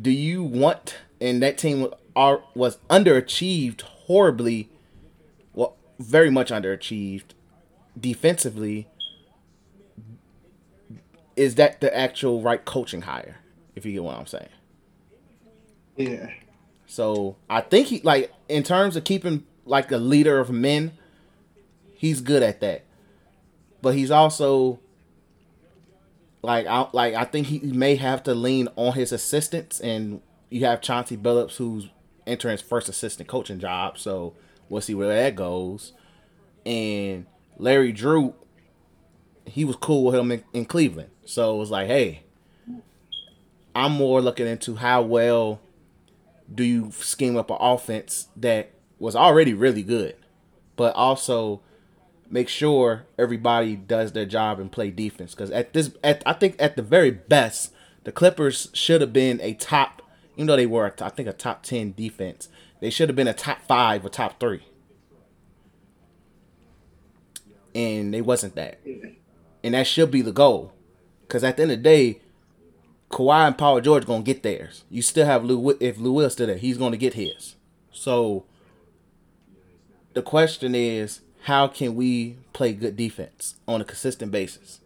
do 0.00 0.10
you 0.10 0.42
want 0.42 0.96
and 1.20 1.42
that 1.42 1.58
team 1.58 1.88
are 2.14 2.42
was 2.54 2.78
underachieved 2.90 3.82
horribly, 3.82 4.68
well, 5.52 5.76
very 5.98 6.30
much 6.30 6.50
underachieved 6.50 7.34
defensively. 7.98 8.88
Is 11.36 11.54
that 11.54 11.80
the 11.80 11.96
actual 11.96 12.42
right 12.42 12.64
coaching 12.64 13.02
hire? 13.02 13.38
If 13.76 13.86
you 13.86 13.92
get 13.92 14.02
what 14.02 14.16
I'm 14.16 14.26
saying. 14.26 14.48
Yeah. 15.96 16.30
So 16.86 17.36
I 17.48 17.60
think 17.60 17.88
he 17.88 18.00
like 18.00 18.32
in 18.48 18.62
terms 18.62 18.96
of 18.96 19.04
keeping 19.04 19.44
like 19.64 19.92
a 19.92 19.98
leader 19.98 20.40
of 20.40 20.50
men, 20.50 20.92
he's 21.94 22.20
good 22.20 22.42
at 22.42 22.60
that. 22.60 22.84
But 23.82 23.94
he's 23.94 24.10
also 24.10 24.80
like 26.42 26.66
I 26.66 26.88
like 26.92 27.14
I 27.14 27.24
think 27.24 27.48
he 27.48 27.58
may 27.60 27.96
have 27.96 28.22
to 28.24 28.34
lean 28.34 28.68
on 28.76 28.94
his 28.94 29.12
assistants 29.12 29.80
and 29.80 30.20
you 30.50 30.64
have 30.64 30.80
Chauncey 30.80 31.16
Billups 31.16 31.56
who's 31.56 31.88
entering 32.26 32.52
his 32.52 32.60
first 32.60 32.88
assistant 32.88 33.28
coaching 33.28 33.58
job, 33.58 33.98
so 33.98 34.34
we'll 34.68 34.80
see 34.80 34.94
where 34.94 35.08
that 35.08 35.34
goes. 35.34 35.92
And 36.66 37.26
Larry 37.56 37.92
Drew, 37.92 38.34
he 39.46 39.64
was 39.64 39.76
cool 39.76 40.04
with 40.04 40.14
him 40.14 40.30
in, 40.30 40.44
in 40.52 40.64
Cleveland. 40.64 41.10
So 41.24 41.54
it 41.54 41.58
was 41.58 41.70
like, 41.70 41.86
hey, 41.86 42.22
I'm 43.74 43.92
more 43.92 44.20
looking 44.20 44.46
into 44.46 44.76
how 44.76 45.02
well 45.02 45.60
do 46.52 46.64
you 46.64 46.90
scheme 46.92 47.36
up 47.36 47.50
an 47.50 47.58
offense 47.60 48.28
that 48.36 48.70
was 48.98 49.14
already 49.14 49.54
really 49.54 49.82
good, 49.82 50.16
but 50.76 50.94
also 50.94 51.60
make 52.30 52.48
sure 52.48 53.06
everybody 53.18 53.76
does 53.76 54.12
their 54.12 54.26
job 54.26 54.58
and 54.58 54.72
play 54.72 54.90
defense. 54.90 55.34
Because 55.34 55.50
at 55.50 55.72
this, 55.72 55.90
at 56.02 56.22
I 56.26 56.32
think 56.32 56.56
at 56.58 56.76
the 56.76 56.82
very 56.82 57.10
best, 57.10 57.72
the 58.04 58.12
Clippers 58.12 58.68
should 58.72 59.00
have 59.00 59.12
been 59.12 59.40
a 59.40 59.54
top, 59.54 60.02
even 60.38 60.46
though 60.46 60.56
they 60.56 60.66
were, 60.66 60.94
I 61.00 61.08
think, 61.10 61.28
a 61.28 61.32
top 61.32 61.64
ten 61.64 61.92
defense. 61.92 62.48
They 62.80 62.90
should 62.90 63.08
have 63.08 63.16
been 63.16 63.26
a 63.26 63.34
top 63.34 63.62
five 63.66 64.04
or 64.04 64.08
top 64.08 64.38
three, 64.38 64.62
and 67.74 68.14
they 68.14 68.20
wasn't 68.20 68.54
that. 68.54 68.78
And 69.64 69.74
that 69.74 69.88
should 69.88 70.12
be 70.12 70.22
the 70.22 70.30
goal, 70.30 70.72
because 71.22 71.42
at 71.42 71.56
the 71.56 71.64
end 71.64 71.72
of 71.72 71.78
the 71.78 71.82
day, 71.82 72.20
Kawhi 73.10 73.48
and 73.48 73.58
Paul 73.58 73.80
George 73.80 74.06
gonna 74.06 74.22
get 74.22 74.44
theirs. 74.44 74.84
You 74.88 75.02
still 75.02 75.26
have 75.26 75.44
Lou. 75.44 75.76
If 75.80 75.98
Lou 75.98 76.12
Will 76.12 76.30
still 76.30 76.46
there, 76.46 76.56
he's 76.56 76.78
gonna 76.78 76.96
get 76.96 77.14
his. 77.14 77.56
So 77.90 78.44
the 80.14 80.22
question 80.22 80.76
is, 80.76 81.22
how 81.42 81.66
can 81.66 81.96
we 81.96 82.36
play 82.52 82.74
good 82.74 82.96
defense 82.96 83.56
on 83.66 83.80
a 83.80 83.84
consistent 83.84 84.30
basis? 84.30 84.78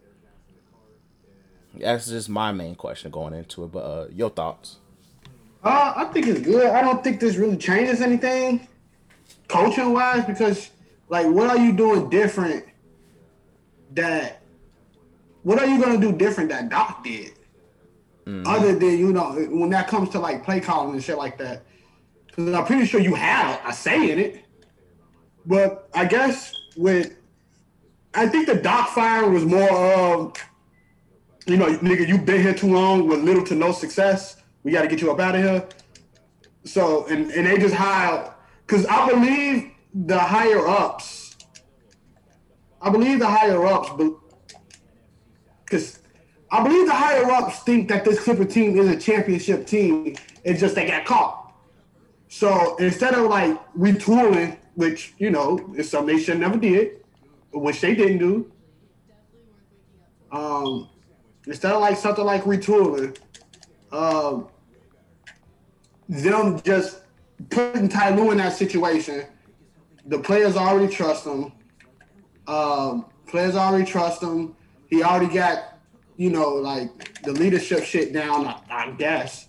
That's 1.75 2.07
just 2.07 2.27
my 2.27 2.51
main 2.51 2.73
question 2.73 3.11
going 3.11 3.33
into 3.35 3.65
it. 3.65 3.71
But 3.71 3.79
uh, 3.79 4.07
your 4.11 4.31
thoughts? 4.31 4.77
Uh, 5.63 5.93
I 5.95 6.05
think 6.05 6.27
it's 6.27 6.41
good. 6.41 6.67
I 6.67 6.81
don't 6.81 7.03
think 7.03 7.19
this 7.19 7.37
really 7.37 7.57
changes 7.57 8.01
anything 8.01 8.67
coaching 9.47 9.93
wise 9.93 10.25
because, 10.25 10.71
like, 11.09 11.27
what 11.27 11.49
are 11.49 11.57
you 11.57 11.71
doing 11.73 12.09
different 12.09 12.65
that? 13.91 14.41
What 15.43 15.59
are 15.59 15.65
you 15.65 15.81
gonna 15.81 15.99
do 15.99 16.11
different 16.11 16.49
that 16.49 16.69
Doc 16.69 17.03
did? 17.03 17.31
Other 18.45 18.73
than 18.75 18.97
you 18.97 19.11
know, 19.11 19.33
when 19.51 19.69
that 19.71 19.87
comes 19.87 20.09
to 20.09 20.19
like 20.19 20.43
play 20.45 20.59
calling 20.61 20.93
and 20.93 21.03
shit 21.03 21.17
like 21.17 21.37
that, 21.39 21.63
because 22.25 22.53
I'm 22.53 22.65
pretty 22.65 22.85
sure 22.85 23.01
you 23.01 23.15
had 23.15 23.59
a 23.67 23.73
say 23.73 24.11
in 24.11 24.19
it. 24.19 24.45
But 25.45 25.89
I 25.93 26.05
guess 26.05 26.53
with, 26.77 27.15
I 28.13 28.27
think 28.27 28.47
the 28.47 28.55
Doc 28.55 28.89
fire 28.89 29.29
was 29.29 29.43
more 29.43 29.69
of, 29.71 30.33
you 31.45 31.57
know, 31.57 31.67
nigga, 31.77 32.07
you 32.07 32.17
been 32.17 32.41
here 32.41 32.53
too 32.53 32.71
long 32.71 33.07
with 33.07 33.21
little 33.23 33.43
to 33.45 33.55
no 33.55 33.73
success. 33.73 34.37
We 34.63 34.71
got 34.71 34.83
to 34.83 34.87
get 34.87 35.01
you 35.01 35.11
up 35.11 35.19
out 35.19 35.35
of 35.35 35.41
here. 35.41 35.67
So 36.65 37.05
and 37.07 37.29
and 37.31 37.47
they 37.47 37.57
just 37.57 37.75
hired 37.75 38.31
because 38.65 38.85
I 38.85 39.09
believe 39.09 39.71
the 39.93 40.17
higher 40.17 40.65
ups. 40.65 41.35
I 42.81 42.89
believe 42.89 43.19
the 43.19 43.27
higher 43.27 43.65
ups, 43.65 43.91
because 45.63 45.99
I 46.51 46.63
believe 46.63 46.85
the 46.85 46.93
higher 46.93 47.29
ups 47.31 47.59
think 47.59 47.87
that 47.89 48.03
this 48.03 48.19
Clipper 48.21 48.45
team 48.45 48.77
is 48.77 48.89
a 48.89 48.99
championship 48.99 49.65
team. 49.65 50.15
It's 50.43 50.59
just 50.59 50.75
they 50.75 50.87
got 50.87 51.05
caught. 51.05 51.53
So 52.27 52.75
instead 52.77 53.13
of 53.13 53.29
like 53.29 53.57
retooling, 53.73 54.57
which 54.75 55.13
you 55.17 55.29
know 55.29 55.73
is 55.77 55.89
something 55.89 56.15
they 56.15 56.21
should 56.21 56.39
never 56.39 56.57
did, 56.57 57.03
which 57.53 57.79
they 57.79 57.95
didn't 57.95 58.17
do. 58.17 58.51
Um, 60.31 60.89
instead 61.45 61.73
of 61.73 61.81
like 61.81 61.95
something 61.95 62.25
like 62.25 62.43
retooling, 62.43 63.17
um, 63.91 64.47
them 66.09 66.61
just 66.61 67.01
putting 67.49 67.89
Ty 67.89 68.15
Lue 68.15 68.31
in 68.31 68.37
that 68.37 68.53
situation, 68.53 69.25
the 70.05 70.19
players 70.19 70.55
already 70.55 70.93
trust 70.93 71.25
him. 71.25 71.51
Um, 72.47 73.05
players 73.25 73.55
already 73.55 73.85
trust 73.85 74.21
him. 74.21 74.55
He 74.87 75.03
already 75.03 75.33
got, 75.33 75.79
you 76.17 76.29
know, 76.29 76.49
like 76.49 77.21
the 77.23 77.31
leadership 77.31 77.83
shit 77.83 78.13
down. 78.13 78.45
I, 78.47 78.59
I 78.69 78.91
guess 78.91 79.47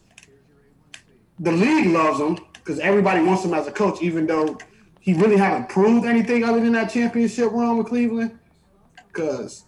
the 1.39 1.53
league 1.53 1.87
loves 1.87 2.21
him 2.21 2.39
because 2.55 2.79
everybody 2.79 3.23
wants 3.23 3.45
him 3.45 3.53
as 3.53 3.67
a 3.67 3.73
coach, 3.73 4.01
even 4.01 4.27
though 4.27 4.57
he 5.01 5.13
really 5.13 5.37
haven't 5.37 5.69
proved 5.69 6.07
anything 6.07 6.45
other 6.45 6.61
than 6.61 6.73
that 6.73 6.91
championship 6.91 7.51
run 7.53 7.77
with 7.77 7.89
Cleveland. 7.89 8.39
Because, 9.09 9.65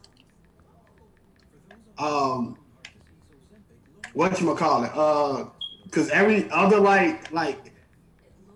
um, 1.99 2.57
what 4.15 4.41
you 4.41 4.55
call 4.55 4.85
it? 4.85 4.91
Uh, 4.95 5.47
because 5.87 6.11
every 6.11 6.51
other 6.51 6.79
like 6.79 7.33
like 7.33 7.73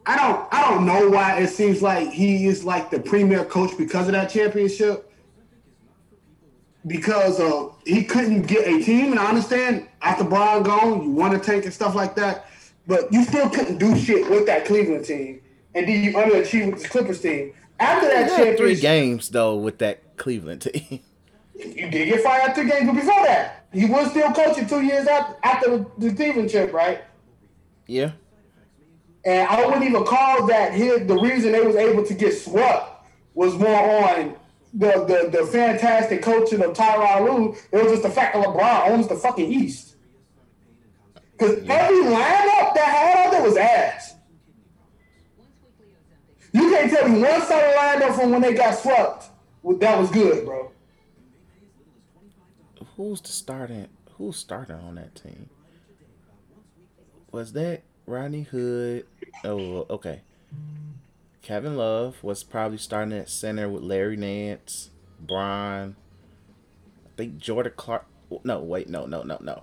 I 0.06 0.16
don't 0.16 0.52
I 0.52 0.70
don't 0.70 0.86
know 0.86 1.08
why 1.08 1.40
it 1.40 1.48
seems 1.48 1.82
like 1.82 2.10
he 2.10 2.46
is 2.46 2.64
like 2.64 2.90
the 2.90 3.00
premier 3.00 3.44
coach 3.44 3.76
because 3.78 4.06
of 4.06 4.12
that 4.12 4.30
championship. 4.30 5.06
Because 6.86 7.38
uh, 7.38 7.68
he 7.84 8.04
couldn't 8.04 8.46
get 8.46 8.66
a 8.66 8.82
team, 8.82 9.10
and 9.10 9.20
I 9.20 9.28
understand 9.28 9.86
after 10.00 10.24
Bron 10.24 10.62
gone, 10.62 11.02
you 11.02 11.10
want 11.10 11.34
to 11.34 11.38
tank 11.38 11.64
and 11.66 11.74
stuff 11.74 11.94
like 11.94 12.14
that, 12.16 12.46
but 12.86 13.12
you 13.12 13.22
still 13.24 13.50
couldn't 13.50 13.76
do 13.76 13.94
shit 13.98 14.30
with 14.30 14.46
that 14.46 14.64
Cleveland 14.64 15.04
team, 15.04 15.42
and 15.74 15.86
then 15.86 16.02
you 16.02 16.14
underachieved 16.14 16.72
with 16.72 16.82
the 16.82 16.88
Clippers 16.88 17.20
team. 17.20 17.52
After 17.78 18.08
that 18.08 18.30
had 18.30 18.56
three 18.56 18.76
games 18.76 19.28
though 19.28 19.56
with 19.56 19.78
that 19.78 20.16
Cleveland 20.16 20.62
team. 20.62 21.00
you 21.54 21.90
did 21.90 22.08
get 22.08 22.24
fired 22.24 22.48
after 22.48 22.64
games, 22.64 22.86
but 22.86 22.94
before 22.94 23.22
that, 23.24 23.66
he 23.74 23.84
was 23.84 24.10
still 24.10 24.32
coaching 24.32 24.66
two 24.66 24.80
years 24.80 25.06
after, 25.06 25.36
after 25.42 25.86
the 25.98 26.14
Cleveland 26.14 26.50
trip, 26.50 26.72
right? 26.72 27.02
Yeah. 27.90 28.12
And 29.24 29.48
I 29.48 29.66
wouldn't 29.66 29.84
even 29.84 30.04
call 30.04 30.46
that 30.46 30.72
his, 30.72 31.06
the 31.06 31.18
reason 31.18 31.52
they 31.52 31.60
was 31.60 31.76
able 31.76 32.04
to 32.04 32.14
get 32.14 32.32
swept 32.32 33.04
was 33.34 33.54
more 33.54 34.08
on 34.08 34.36
the, 34.72 35.04
the, 35.04 35.38
the 35.38 35.46
fantastic 35.46 36.22
coaching 36.22 36.62
of 36.62 36.72
Tyronn 36.72 37.24
Lue. 37.24 37.56
It 37.72 37.82
was 37.82 37.92
just 37.92 38.02
the 38.02 38.10
fact 38.10 38.34
that 38.34 38.46
LeBron 38.46 38.88
owns 38.88 39.08
the 39.08 39.16
fucking 39.16 39.52
East. 39.52 39.96
Because 41.32 41.58
every 41.68 42.02
lineup 42.04 42.74
that 42.74 42.84
had 42.84 43.26
out 43.26 43.32
there 43.32 43.42
was 43.42 43.56
ass. 43.56 44.14
You 46.52 46.70
can't 46.70 46.90
tell 46.90 47.08
me 47.08 47.20
one 47.20 47.42
starting 47.42 47.76
lineup 47.76 48.14
from 48.14 48.30
when 48.30 48.40
they 48.42 48.54
got 48.54 48.78
swept 48.78 49.30
that 49.62 49.98
was 49.98 50.10
good, 50.10 50.44
bro. 50.44 50.72
Who's 52.96 53.20
the 53.20 53.28
starting? 53.28 53.88
Who's 54.16 54.36
starting 54.36 54.76
on 54.76 54.96
that 54.96 55.14
team? 55.14 55.48
Was 57.32 57.52
that 57.52 57.82
Rodney 58.06 58.42
Hood? 58.42 59.06
Oh, 59.44 59.86
okay. 59.88 60.22
Kevin 61.42 61.76
Love 61.76 62.22
was 62.22 62.44
probably 62.44 62.78
starting 62.78 63.16
at 63.16 63.28
center 63.28 63.68
with 63.68 63.82
Larry 63.82 64.16
Nance, 64.16 64.90
Brian. 65.20 65.96
I 67.06 67.10
think 67.16 67.38
Jordan 67.38 67.72
Clark. 67.76 68.06
No, 68.44 68.60
wait, 68.60 68.88
no, 68.88 69.06
no, 69.06 69.22
no, 69.22 69.38
no. 69.40 69.62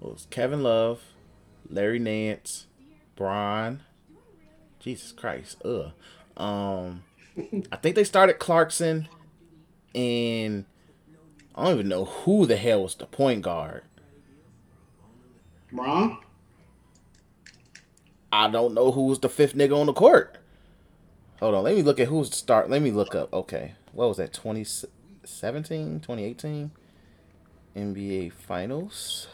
It 0.00 0.12
was 0.12 0.26
Kevin 0.30 0.62
Love, 0.62 1.02
Larry 1.68 1.98
Nance, 1.98 2.66
LeBron. 3.16 3.80
Jesus 4.78 5.12
Christ. 5.12 5.60
Ugh. 5.64 5.92
Um, 6.36 7.04
I 7.72 7.76
think 7.76 7.96
they 7.96 8.04
started 8.04 8.38
Clarkson, 8.38 9.08
and 9.94 10.64
I 11.54 11.64
don't 11.64 11.74
even 11.74 11.88
know 11.88 12.04
who 12.04 12.46
the 12.46 12.56
hell 12.56 12.82
was 12.82 12.94
the 12.94 13.06
point 13.06 13.42
guard. 13.42 13.82
Bron? 15.72 16.18
I 18.32 18.48
don't 18.50 18.74
know 18.74 18.92
who 18.92 19.06
was 19.06 19.20
the 19.20 19.28
fifth 19.28 19.54
nigga 19.54 19.78
on 19.78 19.86
the 19.86 19.92
court. 19.92 20.36
Hold 21.40 21.54
on, 21.54 21.64
let 21.64 21.76
me 21.76 21.82
look 21.82 22.00
at 22.00 22.08
who's 22.08 22.30
the 22.30 22.36
start. 22.36 22.68
Let 22.68 22.82
me 22.82 22.90
look 22.90 23.14
up. 23.14 23.32
Okay, 23.32 23.74
what 23.92 24.08
was 24.08 24.16
that? 24.16 24.32
2017, 24.32 26.00
2018 26.00 26.70
NBA 27.76 28.32
Finals. 28.32 29.28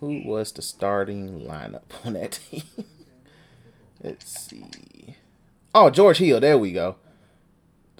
Who 0.00 0.22
was 0.24 0.50
the 0.52 0.62
starting 0.62 1.40
lineup 1.42 1.82
on 2.04 2.14
that 2.14 2.32
team? 2.50 2.62
Let's 4.02 4.48
see. 4.48 5.16
Oh, 5.74 5.90
George 5.90 6.18
Hill. 6.18 6.40
There 6.40 6.56
we 6.56 6.72
go. 6.72 6.96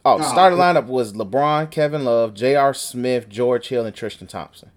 Oh, 0.05 0.19
Oh, 0.19 0.23
starting 0.23 0.59
lineup 0.59 0.87
was 0.87 1.13
LeBron, 1.13 1.71
Kevin 1.71 2.05
Love, 2.05 2.33
J.R. 2.33 2.73
Smith, 2.73 3.29
George 3.29 3.69
Hill, 3.69 3.85
and 3.85 3.95
Tristan 3.95 4.27
Thompson. 4.27 4.71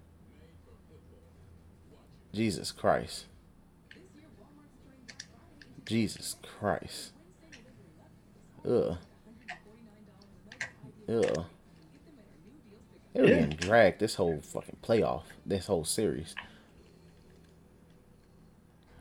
Jesus 2.34 2.72
Christ. 2.72 3.24
Jesus 5.84 6.36
Christ. 6.42 7.12
Ugh. 8.68 8.96
Ugh. 11.08 11.44
They 13.12 13.20
were 13.20 13.28
Yeah. 13.28 13.34
getting 13.40 13.56
dragged 13.56 13.98
this 14.00 14.14
whole 14.14 14.40
fucking 14.40 14.78
playoff, 14.82 15.24
this 15.44 15.66
whole 15.66 15.84
series. 15.84 16.34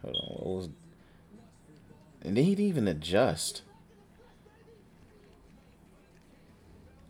Hold 0.02 0.16
on, 0.16 0.28
what 0.36 0.46
was? 0.46 0.70
And 2.24 2.36
they 2.38 2.44
didn't 2.46 2.66
even 2.66 2.88
adjust. 2.88 3.62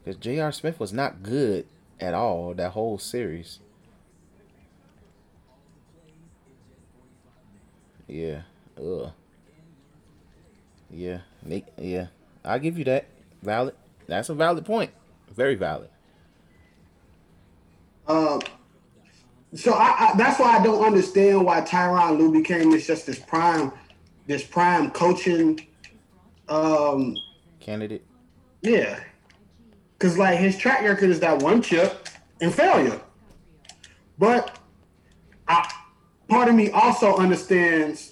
Because 0.03 0.19
J.R. 0.19 0.51
Smith 0.51 0.79
was 0.79 0.91
not 0.91 1.23
good 1.23 1.65
at 1.99 2.13
all 2.13 2.53
that 2.53 2.71
whole 2.71 2.97
series. 2.97 3.59
Yeah. 8.07 8.41
Ugh. 8.77 9.11
Yeah. 10.91 11.19
Make, 11.43 11.65
yeah. 11.77 12.07
I'll 12.43 12.59
give 12.59 12.77
you 12.77 12.83
that. 12.85 13.05
Valid. 13.41 13.75
That's 14.07 14.29
a 14.29 14.35
valid 14.35 14.65
point. 14.65 14.91
Very 15.33 15.55
valid. 15.55 15.89
Uh, 18.07 18.39
so 19.53 19.73
I, 19.73 19.95
I 19.99 20.13
that's 20.17 20.39
why 20.39 20.57
I 20.57 20.63
don't 20.63 20.83
understand 20.83 21.45
why 21.45 21.61
Tyronn 21.61 22.17
Lue 22.17 22.31
became 22.31 22.71
this 22.71 22.87
just 22.87 23.05
this 23.05 23.19
prime, 23.19 23.71
this 24.27 24.43
prime 24.43 24.91
coaching. 24.91 25.65
Um, 26.49 27.15
Candidate. 27.59 28.03
yeah, 28.61 28.99
because 29.97 30.17
like 30.17 30.39
his 30.39 30.57
track 30.57 30.83
record 30.83 31.09
is 31.09 31.19
that 31.21 31.41
one 31.41 31.61
chip 31.61 32.09
and 32.41 32.53
failure. 32.53 32.99
But 34.17 34.57
I, 35.47 35.71
part 36.27 36.49
of 36.49 36.55
me 36.55 36.69
also 36.71 37.15
understands. 37.15 38.10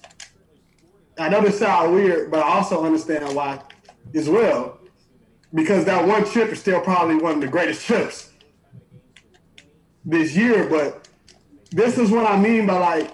I 1.19 1.27
know 1.27 1.41
this 1.41 1.59
sounds 1.59 1.91
weird, 1.93 2.31
but 2.31 2.39
I 2.39 2.49
also 2.55 2.85
understand 2.85 3.35
why 3.35 3.61
as 4.15 4.29
well, 4.29 4.79
because 5.53 5.83
that 5.85 6.07
one 6.07 6.23
trip 6.25 6.49
is 6.49 6.59
still 6.59 6.79
probably 6.79 7.15
one 7.17 7.35
of 7.35 7.41
the 7.41 7.47
greatest 7.47 7.85
trips 7.85 8.31
this 10.05 10.35
year. 10.35 10.67
But 10.69 11.09
this 11.71 11.97
is 11.97 12.09
what 12.09 12.25
I 12.25 12.39
mean 12.39 12.65
by 12.65 12.79
like 12.79 13.11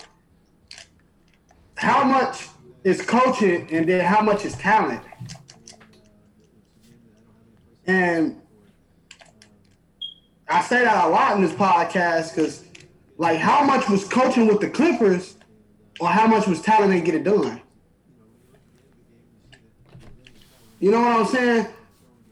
how 1.75 2.03
much 2.03 2.47
is 2.83 3.01
coaching 3.01 3.67
and 3.71 3.89
then 3.89 4.05
how 4.05 4.21
much 4.21 4.45
is 4.45 4.55
talent. 4.55 5.01
And 7.87 8.39
I 10.47 10.61
say 10.61 10.83
that 10.83 11.05
a 11.05 11.07
lot 11.09 11.35
in 11.35 11.41
this 11.41 11.53
podcast 11.53 12.35
because, 12.35 12.65
like, 13.17 13.39
how 13.39 13.63
much 13.63 13.89
was 13.89 14.07
coaching 14.07 14.47
with 14.47 14.59
the 14.59 14.69
Clippers, 14.69 15.37
or 15.99 16.07
how 16.07 16.27
much 16.27 16.45
was 16.47 16.61
talent 16.61 16.93
and 16.93 17.03
get 17.03 17.15
it 17.15 17.23
done? 17.23 17.61
You 20.79 20.91
know 20.91 21.01
what 21.01 21.19
I'm 21.21 21.25
saying? 21.25 21.67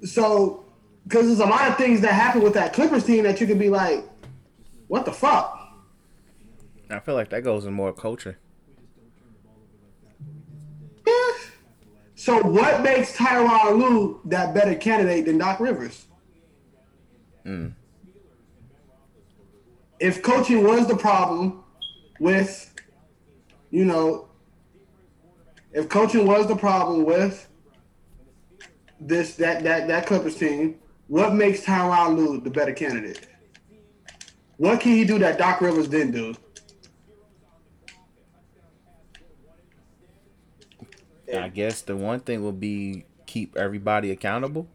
So, 0.03 0.65
because 1.03 1.27
there's 1.27 1.39
a 1.39 1.45
lot 1.45 1.69
of 1.69 1.77
things 1.77 2.01
that 2.01 2.13
happen 2.13 2.41
with 2.41 2.53
that 2.53 2.73
Clippers 2.73 3.05
team 3.05 3.23
that 3.23 3.39
you 3.39 3.47
could 3.47 3.59
be 3.59 3.69
like, 3.69 4.03
what 4.87 5.05
the 5.05 5.11
fuck? 5.11 5.59
I 6.89 6.99
feel 6.99 7.15
like 7.15 7.29
that 7.29 7.43
goes 7.43 7.65
in 7.65 7.73
more 7.73 7.93
culture. 7.93 8.37
Yeah. 11.07 11.31
So, 12.15 12.41
what 12.43 12.83
makes 12.83 13.15
Tyronn 13.15 13.77
Lue 13.79 14.21
that 14.25 14.53
better 14.53 14.75
candidate 14.75 15.25
than 15.25 15.37
Doc 15.37 15.59
Rivers? 15.59 16.05
Hmm. 17.43 17.69
If 19.99 20.21
coaching 20.21 20.63
was 20.63 20.87
the 20.87 20.95
problem 20.95 21.63
with, 22.19 22.73
you 23.71 23.85
know, 23.85 24.27
if 25.71 25.89
coaching 25.89 26.27
was 26.27 26.47
the 26.47 26.55
problem 26.55 27.03
with 27.05 27.47
this 29.07 29.35
that 29.35 29.63
that 29.63 29.87
that 29.87 30.05
Clippers 30.05 30.35
team, 30.35 30.79
what 31.07 31.33
makes 31.33 31.61
Tyronn 31.61 32.17
Lue 32.17 32.39
the 32.39 32.49
better 32.49 32.73
candidate? 32.73 33.27
What 34.57 34.79
can 34.79 34.93
he 34.93 35.03
do 35.03 35.19
that 35.19 35.37
Doc 35.37 35.61
Rivers 35.61 35.87
didn't 35.87 36.11
do? 36.11 36.35
I 41.35 41.49
guess 41.49 41.81
the 41.81 41.95
one 41.95 42.19
thing 42.19 42.43
will 42.43 42.51
be 42.51 43.05
keep 43.25 43.57
everybody 43.57 44.11
accountable. 44.11 44.67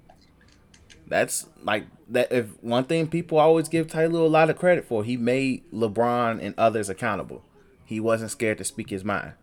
That's 1.06 1.46
like 1.62 1.86
that. 2.08 2.32
If 2.32 2.62
one 2.62 2.84
thing 2.84 3.06
people 3.06 3.38
always 3.38 3.68
give 3.68 3.88
Ty 3.88 4.06
Lue 4.06 4.26
a 4.26 4.28
lot 4.28 4.50
of 4.50 4.58
credit 4.58 4.84
for, 4.84 5.04
he 5.04 5.16
made 5.16 5.70
LeBron 5.72 6.42
and 6.42 6.54
others 6.58 6.88
accountable. 6.88 7.44
He 7.84 8.00
wasn't 8.00 8.30
scared 8.30 8.58
to 8.58 8.64
speak 8.64 8.90
his 8.90 9.04
mind. 9.04 9.34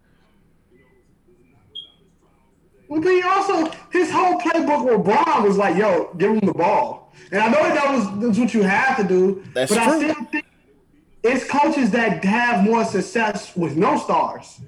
Well, 2.88 3.02
but 3.02 3.10
he 3.10 3.22
also 3.24 3.72
his 3.92 4.12
whole 4.12 4.40
playbook 4.40 4.86
with 4.86 5.04
Bron 5.04 5.44
was 5.44 5.58
like, 5.58 5.76
"Yo, 5.76 6.14
give 6.18 6.32
him 6.32 6.40
the 6.40 6.54
ball." 6.54 7.14
And 7.32 7.42
I 7.42 7.48
know 7.48 7.64
that, 7.64 7.74
that 7.76 7.94
was 7.96 8.22
that's 8.22 8.38
what 8.38 8.54
you 8.54 8.62
have 8.64 8.98
to 8.98 9.04
do. 9.04 9.44
That's 9.54 9.72
but 9.74 9.80
I 9.82 9.86
true. 9.86 10.12
still 10.12 10.26
think 10.26 10.46
it's 11.24 11.50
coaches 11.50 11.90
that 11.92 12.24
have 12.24 12.64
more 12.64 12.86
success 12.86 13.56
with 13.56 13.76
no 13.76 13.98
stars. 13.98 14.62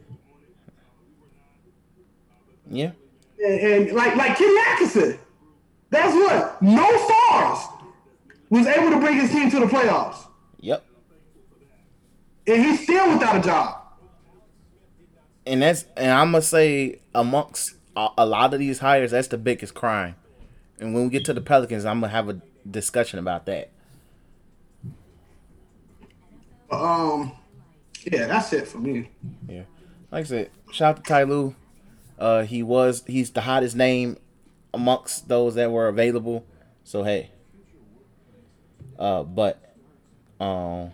Yeah, 2.70 2.92
And, 3.44 3.60
and 3.62 3.92
like 3.94 4.16
like 4.16 4.38
Kenny 4.38 4.60
Atkinson, 4.68 5.20
that's 5.90 6.14
what 6.14 6.62
no 6.62 6.86
stars 7.08 7.60
was 8.50 8.68
able 8.68 8.90
to 8.92 9.00
bring 9.00 9.16
his 9.18 9.32
team 9.32 9.50
to 9.52 9.60
the 9.60 9.68
playoffs, 9.68 10.28
yep. 10.60 10.84
and 12.46 12.66
he's 12.66 12.84
still 12.84 13.10
without 13.14 13.38
a 13.38 13.42
job. 13.42 13.82
And 15.46 15.62
that's 15.62 15.86
and 15.96 16.12
I'm 16.12 16.32
gonna 16.34 16.42
say 16.42 17.00
amongst 17.16 17.77
a, 17.98 18.10
a 18.20 18.26
lot 18.26 18.54
of 18.54 18.60
these 18.60 18.80
hires, 18.80 19.12
that's 19.12 19.28
the 19.28 19.38
biggest 19.38 19.74
crime. 19.74 20.16
And 20.80 20.94
when 20.94 21.06
we 21.06 21.10
get 21.10 21.26
to 21.26 21.34
the 21.34 21.42
Pelicans, 21.42 21.84
I'm 21.84 22.00
gonna 22.00 22.12
have 22.12 22.30
a 22.30 22.40
discussion 22.70 23.18
about 23.18 23.48
that. 23.48 23.72
Um, 26.70 27.32
yeah, 28.04 28.28
that's 28.28 28.54
it 28.54 28.68
for 28.68 28.78
me. 28.78 29.10
Yeah. 29.50 29.64
Like 30.12 30.26
I 30.26 30.28
said, 30.28 30.52
shout 30.72 30.98
out 30.98 31.04
to 31.04 31.10
Ty 31.10 31.24
Lue. 31.24 31.56
Uh, 32.20 32.44
he 32.44 32.62
was 32.62 33.04
he's 33.08 33.32
the 33.32 33.42
hottest 33.42 33.76
name 33.76 34.18
amongst 34.74 35.28
those 35.28 35.56
that 35.56 35.72
were 35.72 35.88
available. 35.88 36.46
So 36.84 37.04
hey. 37.04 37.32
Uh, 39.00 39.24
but 39.24 39.76
um. 40.40 40.92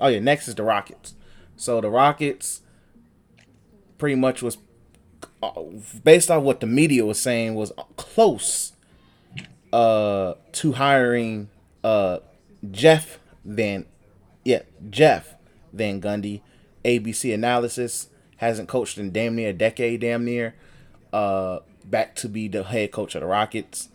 Oh 0.00 0.06
yeah, 0.06 0.20
next 0.20 0.46
is 0.46 0.54
the 0.54 0.62
Rockets. 0.62 1.14
So 1.56 1.80
the 1.80 1.90
Rockets 1.90 2.62
pretty 3.98 4.14
much 4.14 4.42
was 4.42 4.56
based 6.04 6.30
on 6.30 6.44
what 6.44 6.60
the 6.60 6.66
media 6.66 7.04
was 7.04 7.20
saying 7.20 7.54
was 7.54 7.72
close 7.96 8.72
uh 9.72 10.34
to 10.50 10.72
hiring 10.72 11.48
uh 11.84 12.18
Jeff 12.70 13.18
Van 13.44 13.84
yeah, 14.48 14.62
Jeff 14.88 15.34
Van 15.74 16.00
Gundy, 16.00 16.40
ABC 16.82 17.34
analysis, 17.34 18.08
hasn't 18.38 18.66
coached 18.66 18.96
in 18.96 19.12
damn 19.12 19.36
near 19.36 19.50
a 19.50 19.52
decade, 19.52 20.00
damn 20.00 20.24
near. 20.24 20.54
Uh, 21.12 21.58
back 21.84 22.16
to 22.16 22.30
be 22.30 22.48
the 22.48 22.62
head 22.62 22.90
coach 22.90 23.14
of 23.14 23.20
the 23.20 23.26
Rockets. 23.26 23.90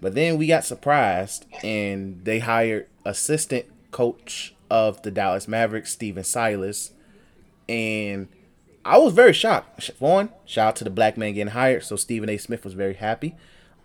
But 0.00 0.14
then 0.14 0.38
we 0.38 0.46
got 0.46 0.64
surprised 0.64 1.44
and 1.62 2.24
they 2.24 2.38
hired 2.38 2.86
assistant 3.04 3.66
coach 3.90 4.54
of 4.70 5.02
the 5.02 5.10
Dallas 5.10 5.46
Mavericks, 5.46 5.92
Stephen 5.92 6.24
Silas. 6.24 6.92
And 7.68 8.28
I 8.88 8.98
was 8.98 9.12
very 9.12 9.32
shocked. 9.32 9.82
Sh- 9.82 9.90
One, 9.98 10.30
shout 10.44 10.68
out 10.68 10.76
to 10.76 10.84
the 10.84 10.90
black 10.90 11.16
man 11.16 11.34
getting 11.34 11.52
hired. 11.52 11.84
So 11.84 11.96
Stephen 11.96 12.28
A. 12.28 12.38
Smith 12.38 12.64
was 12.64 12.74
very 12.74 12.94
happy. 12.94 13.36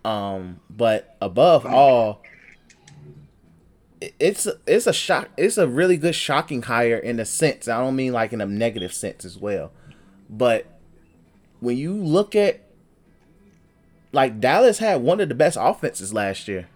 Um, 0.04 0.60
but 0.68 1.16
above 1.20 1.64
all, 1.66 2.22
it's 4.18 4.46
a, 4.46 4.54
it's 4.66 4.86
a 4.86 4.92
shock. 4.92 5.28
It's 5.36 5.56
a 5.58 5.66
really 5.68 5.96
good 5.96 6.14
shocking 6.14 6.62
hire 6.62 6.96
in 6.96 7.20
a 7.20 7.24
sense. 7.24 7.68
I 7.68 7.78
don't 7.80 7.96
mean 7.96 8.12
like 8.12 8.32
in 8.32 8.40
a 8.40 8.46
negative 8.46 8.92
sense 8.92 9.24
as 9.24 9.38
well. 9.38 9.72
But 10.28 10.66
when 11.60 11.76
you 11.76 11.94
look 11.94 12.34
at 12.34 12.60
like 14.12 14.40
Dallas 14.40 14.78
had 14.78 15.02
one 15.02 15.20
of 15.20 15.28
the 15.28 15.34
best 15.34 15.58
offenses 15.60 16.12
last 16.14 16.48
year, 16.48 16.68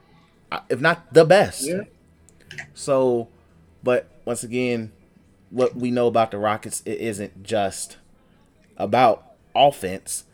if 0.69 0.81
not 0.81 1.12
the 1.12 1.25
best. 1.25 1.67
Yeah. 1.67 1.83
So, 2.75 3.29
but 3.83 4.11
once 4.25 4.43
again, 4.43 4.93
what 5.51 5.77
we 5.77 5.91
know 5.91 6.07
about 6.07 6.31
the 6.31 6.38
Rockets, 6.38 6.83
it 6.85 6.99
isn't 6.99 7.43
just 7.43 7.97
about 8.79 9.35
offense. 9.55 10.25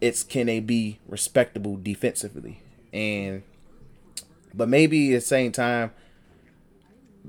It's 0.00 0.22
can 0.22 0.46
they 0.46 0.60
be 0.60 0.98
respectable 1.06 1.76
defensively, 1.76 2.62
and 2.92 3.42
but 4.54 4.68
maybe 4.68 5.14
at 5.14 5.20
the 5.20 5.26
same 5.26 5.52
time, 5.52 5.90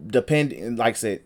depending, 0.08 0.78
like 0.78 0.96
I 0.96 0.98
said, 0.98 1.22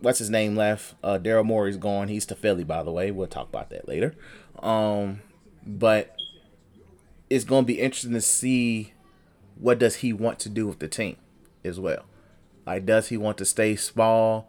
what's 0.00 0.20
his 0.20 0.30
name 0.30 0.54
left? 0.54 0.94
Uh, 1.02 1.18
Daryl 1.20 1.44
Morey's 1.44 1.76
gone. 1.76 2.08
He's 2.08 2.26
to 2.26 2.36
Philly, 2.36 2.62
by 2.62 2.84
the 2.84 2.92
way. 2.92 3.10
We'll 3.10 3.26
talk 3.26 3.48
about 3.48 3.70
that 3.70 3.88
later. 3.88 4.14
Um, 4.60 5.20
but 5.66 6.14
it's 7.28 7.44
gonna 7.44 7.66
be 7.66 7.80
interesting 7.80 8.12
to 8.12 8.20
see 8.20 8.92
what 9.56 9.78
does 9.78 9.96
he 9.96 10.12
want 10.12 10.38
to 10.40 10.48
do 10.48 10.68
with 10.68 10.78
the 10.78 10.88
team 10.88 11.16
as 11.64 11.80
well. 11.80 12.04
Like, 12.66 12.86
does 12.86 13.08
he 13.08 13.16
want 13.16 13.38
to 13.38 13.44
stay 13.44 13.76
small? 13.76 14.48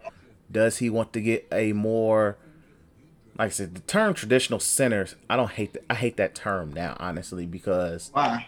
Does 0.52 0.78
he 0.78 0.90
want 0.90 1.12
to 1.14 1.22
get 1.22 1.48
a 1.52 1.74
more 1.74 2.38
like 3.38 3.48
I 3.48 3.50
said, 3.50 3.76
the 3.76 3.82
term 3.82 4.14
traditional 4.14 4.60
centers, 4.60 5.16
I 5.30 5.36
don't 5.36 5.52
hate 5.52 5.74
that. 5.74 5.84
I 5.90 5.96
hate 5.96 6.18
that 6.18 6.36
term 6.36 6.72
now, 6.74 6.96
honestly, 7.00 7.46
because 7.46 8.10
Why? 8.14 8.48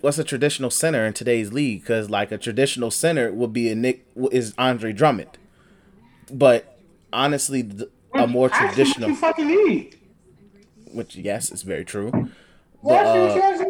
what's 0.00 0.18
a 0.18 0.24
traditional 0.24 0.70
center 0.70 1.04
in 1.06 1.12
today's 1.12 1.52
league? 1.52 1.80
Because 1.82 2.08
like 2.10 2.32
a 2.32 2.38
traditional 2.38 2.90
center 2.90 3.32
would 3.32 3.52
be 3.52 3.70
a 3.70 3.74
Nick 3.74 4.06
is 4.32 4.54
Andre 4.58 4.92
Drummond, 4.92 5.38
but 6.32 6.78
honestly, 7.12 7.68
a 8.14 8.26
more 8.26 8.48
traditional, 8.48 9.14
fucking 9.14 9.46
need. 9.46 9.96
which 10.92 11.16
yes, 11.16 11.50
it's 11.50 11.62
very 11.62 11.84
true. 11.84 12.30
But, 12.82 13.06
uh? 13.06 13.66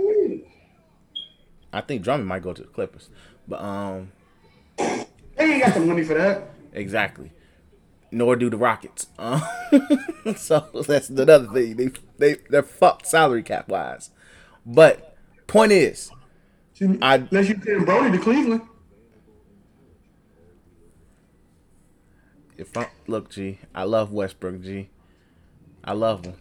I 1.73 1.81
think 1.81 2.03
Drummond 2.03 2.29
might 2.29 2.43
go 2.43 2.53
to 2.53 2.63
the 2.63 2.69
Clippers, 2.69 3.09
but 3.47 3.61
um, 3.61 4.13
They 4.79 5.07
ain't 5.39 5.65
got 5.65 5.75
the 5.75 5.81
money 5.81 6.05
for 6.05 6.15
that. 6.15 6.51
exactly. 6.73 7.33
Nor 8.13 8.37
do 8.37 8.51
the 8.51 8.57
Rockets. 8.57 9.07
Um, 9.19 9.43
so 10.37 10.67
that's 10.87 11.11
another 11.11 11.47
thing. 11.47 11.77
They 11.77 11.91
they 12.19 12.41
they're 12.51 12.63
fucked 12.63 13.07
salary 13.07 13.43
cap 13.43 13.69
wise. 13.69 14.11
But 14.67 15.17
point 15.47 15.73
is, 15.73 16.11
See, 16.75 16.99
I- 17.01 17.17
Unless 17.17 17.49
you 17.49 17.61
send 17.65 17.87
Brodie 17.87 18.17
to 18.17 18.23
Cleveland. 18.23 18.63
if 22.59 22.77
I 22.77 22.89
look, 23.07 23.31
G, 23.31 23.59
I 23.75 23.85
love 23.85 24.13
Westbrook, 24.13 24.61
G. 24.63 24.91
I 25.83 25.93
love 25.93 26.27
him. 26.27 26.35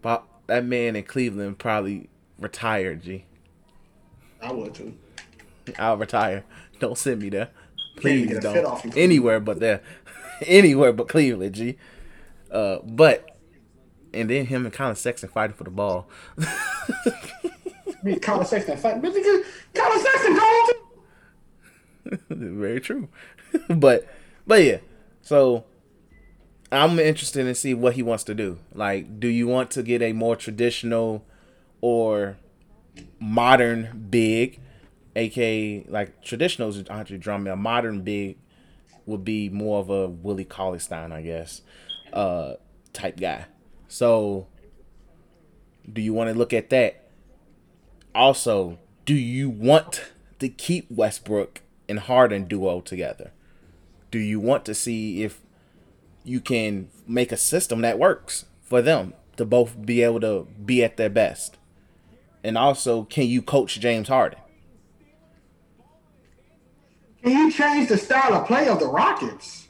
But 0.00 0.24
that 0.46 0.64
man 0.64 0.96
in 0.96 1.04
Cleveland 1.04 1.58
probably 1.58 2.08
retired, 2.38 3.02
G. 3.02 3.26
I 4.40 4.52
would 4.52 4.74
too. 4.74 4.94
I'll 5.78 5.96
retire. 5.98 6.44
Don't 6.80 6.96
send 6.96 7.20
me 7.22 7.28
there. 7.28 7.50
Please 7.96 8.26
get 8.26 8.44
a 8.44 8.52
fit 8.52 8.64
off 8.64 8.82
don't. 8.82 8.96
Anywhere 8.96 9.38
but 9.38 9.60
there. 9.60 9.82
Anywhere 10.46 10.92
but 10.92 11.08
Cleveland, 11.08 11.54
G. 11.54 11.76
Uh, 12.50 12.78
but 12.84 13.28
and 14.14 14.28
then 14.28 14.46
him 14.46 14.64
and 14.64 14.74
Collin 14.74 14.96
Sexton 14.96 15.28
fighting 15.30 15.56
for 15.56 15.64
the 15.64 15.70
ball. 15.70 16.08
Me, 18.02 18.18
Collin 18.18 18.46
Sexton 18.46 18.76
fight. 18.76 19.00
But 19.00 19.14
Collin 19.74 20.00
Sexton 20.00 20.36
too. 20.36 22.18
Very 22.30 22.80
true. 22.80 23.08
but 23.68 24.06
but 24.46 24.62
yeah. 24.62 24.78
So 25.22 25.64
I'm 26.70 26.98
interested 26.98 27.46
in 27.46 27.54
see 27.54 27.74
what 27.74 27.94
he 27.94 28.02
wants 28.02 28.24
to 28.24 28.34
do. 28.34 28.58
Like, 28.74 29.20
do 29.20 29.28
you 29.28 29.46
want 29.46 29.70
to 29.72 29.82
get 29.82 30.02
a 30.02 30.12
more 30.12 30.36
traditional 30.36 31.24
or 31.80 32.38
modern 33.18 34.06
big, 34.10 34.60
aka 35.14 35.84
like 35.88 36.22
traditional 36.22 36.68
is 36.70 36.82
Andre 36.88 37.18
Drummond. 37.18 37.48
A 37.48 37.56
modern 37.56 38.02
big 38.02 38.36
would 39.06 39.24
be 39.24 39.48
more 39.48 39.80
of 39.80 39.90
a 39.90 40.08
Willie 40.08 40.44
Cauley 40.44 40.78
Stein, 40.78 41.12
I 41.12 41.22
guess, 41.22 41.62
uh, 42.12 42.54
type 42.92 43.18
guy. 43.18 43.46
So, 43.88 44.46
do 45.90 46.00
you 46.00 46.12
want 46.12 46.30
to 46.30 46.38
look 46.38 46.52
at 46.52 46.70
that? 46.70 47.08
Also, 48.14 48.78
do 49.04 49.14
you 49.14 49.50
want 49.50 50.12
to 50.38 50.48
keep 50.48 50.90
Westbrook 50.90 51.62
and 51.88 52.00
Harden 52.00 52.44
duo 52.44 52.80
together? 52.80 53.32
Do 54.10 54.18
you 54.18 54.38
want 54.38 54.64
to 54.66 54.74
see 54.74 55.22
if 55.22 55.40
you 56.24 56.40
can 56.40 56.88
make 57.06 57.32
a 57.32 57.36
system 57.36 57.80
that 57.80 57.98
works 57.98 58.44
for 58.62 58.82
them 58.82 59.14
to 59.36 59.44
both 59.44 59.84
be 59.84 60.02
able 60.02 60.20
to 60.20 60.46
be 60.64 60.84
at 60.84 60.96
their 60.96 61.10
best? 61.10 61.58
And 62.44 62.58
also, 62.58 63.04
can 63.04 63.26
you 63.26 63.40
coach 63.40 63.80
James 63.80 64.08
Harden? 64.08 64.38
Can 67.22 67.32
you 67.32 67.52
change 67.52 67.88
the 67.88 67.96
style 67.96 68.34
of 68.34 68.46
play 68.46 68.68
of 68.68 68.80
the 68.80 68.86
Rockets? 68.86 69.68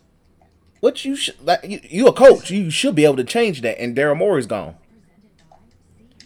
What 0.81 1.05
you 1.05 1.15
should 1.15 1.41
like, 1.45 1.61
you, 1.65 1.81
you 1.83 2.07
a 2.09 2.13
coach, 2.13 2.51
you 2.51 2.71
should 2.71 2.95
be 2.95 3.05
able 3.05 3.17
to 3.17 3.25
change 3.25 3.61
that. 3.63 3.81
And 3.81 3.97
Daryl 3.97 4.17
Morey's 4.17 4.47
gone. 4.47 4.77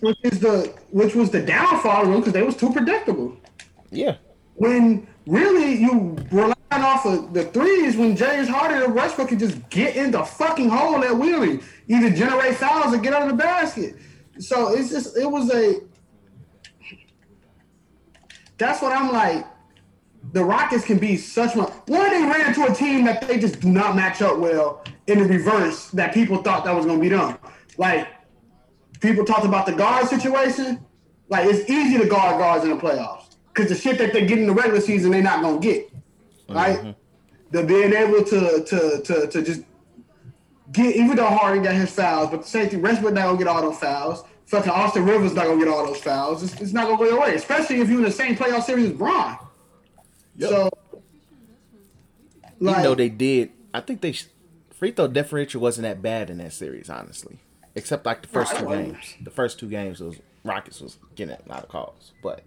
Which 0.00 0.18
is 0.22 0.40
the 0.40 0.74
which 0.90 1.14
was 1.14 1.30
the 1.30 1.42
downfall 1.42 2.02
of 2.02 2.08
them 2.08 2.20
because 2.20 2.32
they 2.32 2.42
was 2.42 2.56
too 2.56 2.72
predictable. 2.72 3.36
Yeah, 3.90 4.16
When 4.54 5.06
really 5.26 5.74
you 5.74 6.16
relying 6.30 6.54
off 6.70 7.06
of 7.06 7.32
the 7.34 7.44
threes 7.44 7.96
when 7.96 8.16
James 8.16 8.48
Harden 8.48 8.82
and 8.82 8.94
Westbrook 8.94 9.28
could 9.28 9.38
just 9.38 9.68
get 9.70 9.96
in 9.96 10.10
the 10.10 10.24
fucking 10.24 10.68
hole 10.68 11.02
at 11.04 11.16
Wheeling, 11.16 11.62
either 11.88 12.10
generate 12.10 12.56
fouls 12.56 12.94
or 12.94 12.98
get 12.98 13.12
out 13.14 13.22
of 13.22 13.28
the 13.28 13.34
basket. 13.34 13.96
So 14.38 14.74
it's 14.74 14.90
just 14.90 15.16
it 15.16 15.30
was 15.30 15.52
a. 15.52 15.80
That's 18.58 18.80
what 18.80 18.92
I'm 18.92 19.12
like. 19.12 19.46
The 20.32 20.44
Rockets 20.44 20.84
can 20.84 20.98
be 20.98 21.16
such 21.16 21.54
much. 21.56 21.70
One, 21.86 22.10
they 22.10 22.22
ran 22.22 22.48
into 22.48 22.70
a 22.70 22.74
team 22.74 23.04
that 23.04 23.26
they 23.26 23.38
just 23.38 23.60
do 23.60 23.68
not 23.68 23.96
match 23.96 24.22
up 24.22 24.38
well 24.38 24.84
in 25.06 25.18
the 25.18 25.24
reverse 25.24 25.90
that 25.90 26.12
people 26.12 26.42
thought 26.42 26.64
that 26.64 26.74
was 26.74 26.84
going 26.84 26.98
to 26.98 27.02
be 27.02 27.08
done. 27.08 27.38
Like, 27.78 28.08
people 29.00 29.24
talked 29.24 29.44
about 29.44 29.66
the 29.66 29.72
guard 29.72 30.08
situation. 30.08 30.84
Like, 31.28 31.46
it's 31.46 31.68
easy 31.70 31.98
to 31.98 32.06
guard 32.06 32.38
guards 32.38 32.64
in 32.64 32.70
the 32.70 32.76
playoffs 32.76 33.36
because 33.48 33.70
the 33.70 33.76
shit 33.76 33.98
that 33.98 34.12
they 34.12 34.26
get 34.26 34.38
in 34.38 34.46
the 34.46 34.52
regular 34.52 34.80
season, 34.80 35.10
they're 35.10 35.22
not 35.22 35.42
going 35.42 35.60
to 35.60 35.66
get. 35.66 35.90
Right? 36.48 36.78
Mm-hmm. 36.78 36.90
The 37.50 37.62
being 37.62 37.92
able 37.92 38.24
to, 38.24 38.64
to, 38.64 39.02
to, 39.02 39.26
to 39.28 39.42
just 39.42 39.62
get, 40.72 40.96
even 40.96 41.16
though 41.16 41.26
Harden 41.26 41.62
got 41.62 41.74
his 41.74 41.90
fouls, 41.90 42.30
but 42.30 42.42
the 42.42 42.48
same 42.48 42.68
thing, 42.68 42.82
Westbrook 42.82 43.14
not 43.14 43.24
going 43.24 43.38
to 43.38 43.44
get 43.44 43.50
all 43.50 43.62
those 43.62 43.78
fouls. 43.78 44.24
Fucking 44.46 44.70
Austin 44.70 45.04
Rivers 45.04 45.34
not 45.34 45.46
going 45.46 45.58
to 45.58 45.64
get 45.64 45.72
all 45.72 45.86
those 45.86 46.00
fouls. 46.00 46.42
It's, 46.42 46.60
it's 46.60 46.72
not 46.72 46.86
going 46.86 46.98
to 46.98 47.04
go 47.04 47.10
your 47.10 47.20
way, 47.20 47.34
especially 47.34 47.80
if 47.80 47.88
you're 47.88 47.98
in 47.98 48.04
the 48.04 48.12
same 48.12 48.36
playoff 48.36 48.62
series 48.62 48.90
as 48.90 48.92
Bron. 48.92 49.38
So, 50.40 50.70
even 52.60 52.82
though 52.82 52.94
they 52.94 53.08
did, 53.08 53.50
I 53.72 53.80
think 53.80 54.00
they 54.00 54.14
free 54.70 54.90
throw 54.90 55.08
differential 55.08 55.60
wasn't 55.60 55.84
that 55.84 56.02
bad 56.02 56.30
in 56.30 56.38
that 56.38 56.52
series, 56.52 56.90
honestly. 56.90 57.38
Except 57.74 58.06
like 58.06 58.22
the 58.22 58.28
first 58.28 58.52
Right, 58.52 58.60
two 58.60 58.68
games. 58.68 59.14
The 59.22 59.30
first 59.30 59.58
two 59.58 59.68
games 59.68 60.00
was 60.00 60.16
Rockets 60.44 60.80
was 60.80 60.96
getting 61.14 61.34
a 61.34 61.48
lot 61.48 61.62
of 61.62 61.68
calls, 61.68 62.12
but 62.22 62.42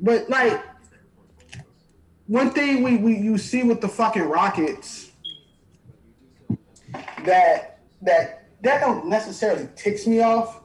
But 0.00 0.28
like 0.28 0.60
one 2.26 2.50
thing 2.50 2.82
we, 2.82 2.96
we 2.96 3.16
you 3.16 3.38
see 3.38 3.62
with 3.62 3.80
the 3.80 3.88
fucking 3.88 4.22
Rockets 4.22 5.10
that 7.24 7.80
that 8.02 8.48
that 8.62 8.80
don't 8.80 9.06
necessarily 9.06 9.68
ticks 9.76 10.06
me 10.06 10.22
off, 10.22 10.60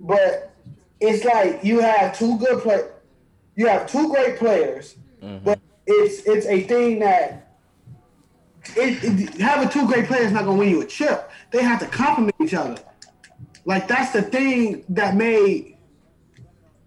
but 0.00 0.54
it's 1.00 1.24
like 1.24 1.62
you 1.64 1.80
have 1.80 2.16
two 2.16 2.38
good 2.38 2.62
play, 2.62 2.82
you 3.56 3.66
have 3.66 3.90
two 3.90 4.08
great 4.10 4.38
players, 4.38 4.96
but 5.44 5.58
it's 5.86 6.22
it's 6.26 6.46
a 6.46 6.62
thing 6.62 7.00
that 7.00 7.54
it, 8.76 9.02
it, 9.02 9.40
having 9.40 9.68
two 9.68 9.86
great 9.86 10.06
players 10.06 10.32
not 10.32 10.44
gonna 10.44 10.58
win 10.58 10.70
you 10.70 10.82
a 10.82 10.86
chip. 10.86 11.30
They 11.50 11.62
have 11.62 11.80
to 11.80 11.86
complement 11.86 12.34
each 12.40 12.54
other. 12.54 12.76
Like 13.64 13.88
that's 13.88 14.12
the 14.12 14.22
thing 14.22 14.84
that 14.90 15.16
made 15.16 15.76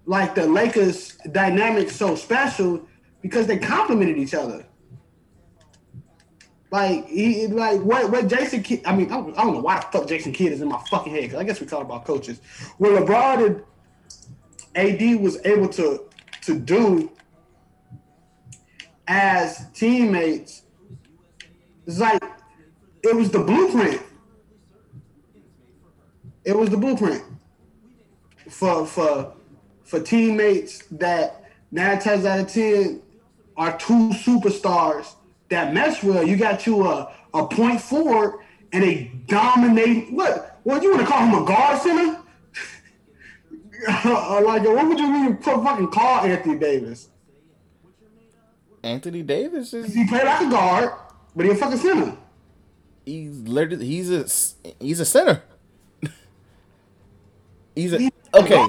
like 0.06 0.36
the 0.36 0.48
Lakers 0.48 1.18
dynamic 1.32 1.90
so 1.90 2.16
special 2.16 2.88
because 3.22 3.48
they 3.48 3.58
complemented 3.58 4.18
each 4.18 4.34
other. 4.34 4.66
Like 6.72 7.08
he 7.08 7.48
like 7.48 7.82
what 7.82 8.12
what 8.12 8.28
Jason 8.28 8.64
Kidd, 8.64 8.82
I 8.86 8.96
mean 8.96 9.12
I 9.12 9.18
don't, 9.18 9.38
I 9.38 9.44
don't 9.44 9.54
know 9.54 9.62
why 9.62 9.80
the 9.80 9.98
fuck 9.98 10.08
Jason 10.08 10.34
Kidd 10.34 10.52
is 10.52 10.62
in 10.62 10.70
my 10.70 10.82
fucking 10.90 11.14
head 11.14 11.24
because 11.24 11.40
I 11.40 11.44
guess 11.44 11.62
we 11.62 11.68
talk 11.68 11.82
about 11.82 12.06
coaches. 12.06 12.40
What 12.78 12.92
LeBron 12.92 13.64
and 14.76 15.02
AD 15.02 15.22
was 15.22 15.44
able 15.46 15.70
to 15.70 16.04
to 16.42 16.60
do 16.60 17.12
as 19.08 19.66
teammates, 19.74 20.64
it's 21.86 22.00
like 22.00 22.24
it 23.04 23.16
was 23.16 23.30
the 23.30 23.40
blueprint. 23.40 24.02
It 26.44 26.58
was 26.58 26.70
the 26.70 26.78
blueprint 26.78 27.24
for 28.50 28.86
for 28.86 29.34
for 29.84 30.00
teammates 30.00 30.86
that 30.92 31.44
nine 31.72 32.00
times 32.00 32.26
out 32.26 32.40
of 32.40 32.48
ten 32.48 33.02
are 33.58 33.78
two 33.78 34.10
superstars 34.10 35.16
that 35.50 35.74
mesh 35.74 36.04
well. 36.04 36.24
You 36.24 36.38
got 36.38 36.66
you 36.66 36.86
a, 36.86 37.14
a 37.34 37.48
point 37.48 37.82
forward 37.82 38.40
and 38.74 38.84
they 38.84 39.12
dominate. 39.28 40.12
What? 40.12 40.60
What 40.64 40.82
you 40.82 40.92
want 40.92 41.06
to 41.06 41.08
call 41.08 41.26
him 41.26 41.44
a 41.44 41.46
guard 41.46 41.82
center? 41.82 42.22
like, 44.44 44.64
what 44.64 44.88
would 44.88 45.00
you 45.00 45.16
even 45.16 45.38
fucking 45.38 45.92
call 45.92 46.22
Anthony 46.22 46.58
Davis? 46.58 47.10
Anthony 48.86 49.22
Davis 49.24 49.74
is 49.74 49.94
He 49.94 50.08
played 50.08 50.24
like 50.26 50.42
a 50.48 50.50
guard, 50.50 50.92
but 51.36 51.46
he 51.46 51.52
a 51.52 51.56
fucking 51.56 51.78
center. 51.80 52.18
he's 53.06 53.36
literally 53.40 53.86
he's 53.86 54.12
a 54.12 54.26
he's 54.80 55.00
a 55.00 55.06
center. 55.06 55.42
he's 57.76 57.94
a 57.94 58.00
He- 58.00 58.12
okay. 58.34 58.66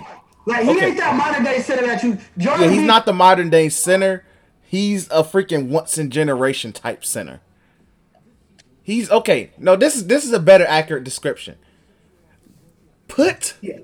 Like 0.47 0.63
he 0.65 0.71
Okay. 0.71 0.87
ain't 0.87 0.97
that 0.99 1.17
modern 1.17 1.45
day 1.45 1.61
center 1.61 1.87
that 1.87 2.03
you. 2.03 2.19
Jordan 2.39 2.65
Yeah, 2.65 2.71
he's 2.71 2.79
Reed- 2.79 2.87
not 2.87 3.05
the 3.07 3.13
modern 3.13 3.51
day 3.51 3.69
center. 3.69 4.25
He's 4.63 5.07
a 5.11 5.23
freaking 5.23 5.69
once 5.69 5.99
in 5.99 6.11
generation 6.11 6.73
type 6.73 7.05
center. 7.05 7.41
He's 8.83 9.11
okay. 9.11 9.51
No, 9.59 9.75
this 9.77 9.97
is 9.97 10.07
this 10.07 10.25
is 10.25 10.33
a 10.33 10.39
better 10.41 10.65
accurate 10.67 11.03
description. 11.05 11.57
Put 13.09 13.55
Yeah. 13.61 13.79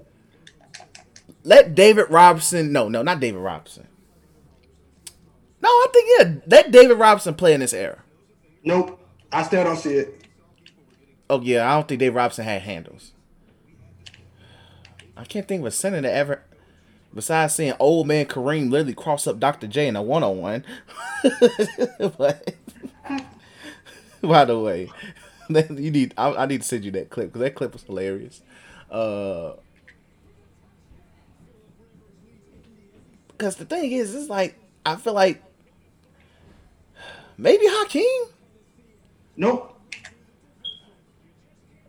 let 1.45 1.74
David 1.74 2.07
Robinson. 2.11 2.72
No, 2.72 2.89
no, 2.89 3.03
not 3.03 3.18
David 3.20 3.41
Robinson. 3.41 3.89
No, 5.63 5.69
I 5.69 5.87
think 5.93 6.11
yeah, 6.19 6.35
let 6.47 6.73
David 6.73 6.99
Robinson 6.99 7.35
play 7.35 7.55
in 7.55 7.61
this 7.61 7.73
era. 7.73 8.03
Nope. 8.65 8.99
I 9.33 9.43
still 9.45 9.65
don't 9.65 9.77
see 9.77 9.95
it. 9.95 10.23
Oh 11.31 11.41
yeah, 11.41 11.71
I 11.71 11.75
don't 11.77 11.89
think 11.89 12.01
David 12.01 12.17
Robinson 12.17 12.45
had 12.45 12.63
handles. 12.63 13.13
I 15.17 15.25
can't 15.25 15.47
think 15.47 15.61
of 15.61 15.67
a 15.67 15.71
center 15.71 16.01
that 16.01 16.13
ever, 16.13 16.43
besides 17.15 17.55
seeing 17.55 17.75
old 17.79 18.07
man 18.09 18.27
Kareem 18.27 18.71
literally 18.71 18.95
cross 18.95 19.27
up 19.27 19.39
Dr. 19.39 19.67
J 19.67 19.87
in 19.87 19.97
a 19.97 20.03
one 20.03 20.23
on 20.23 20.39
one. 20.39 20.65
By 24.21 24.45
the 24.45 24.59
way, 24.59 24.91
you 25.49 25.91
need 25.91 26.13
I, 26.19 26.35
I 26.35 26.47
need 26.47 26.63
to 26.63 26.67
send 26.67 26.85
you 26.85 26.91
that 26.93 27.11
clip 27.11 27.29
because 27.29 27.41
that 27.41 27.55
clip 27.55 27.73
was 27.73 27.83
hilarious. 27.85 28.43
Uh, 28.91 29.53
because 33.29 33.57
the 33.57 33.65
thing 33.65 33.93
is, 33.93 34.15
it's 34.15 34.29
like 34.29 34.59
I 34.85 34.97
feel 34.97 35.15
like 35.15 35.43
maybe 37.43 37.64
Hakeem. 37.66 38.24
Nope. 39.36 39.68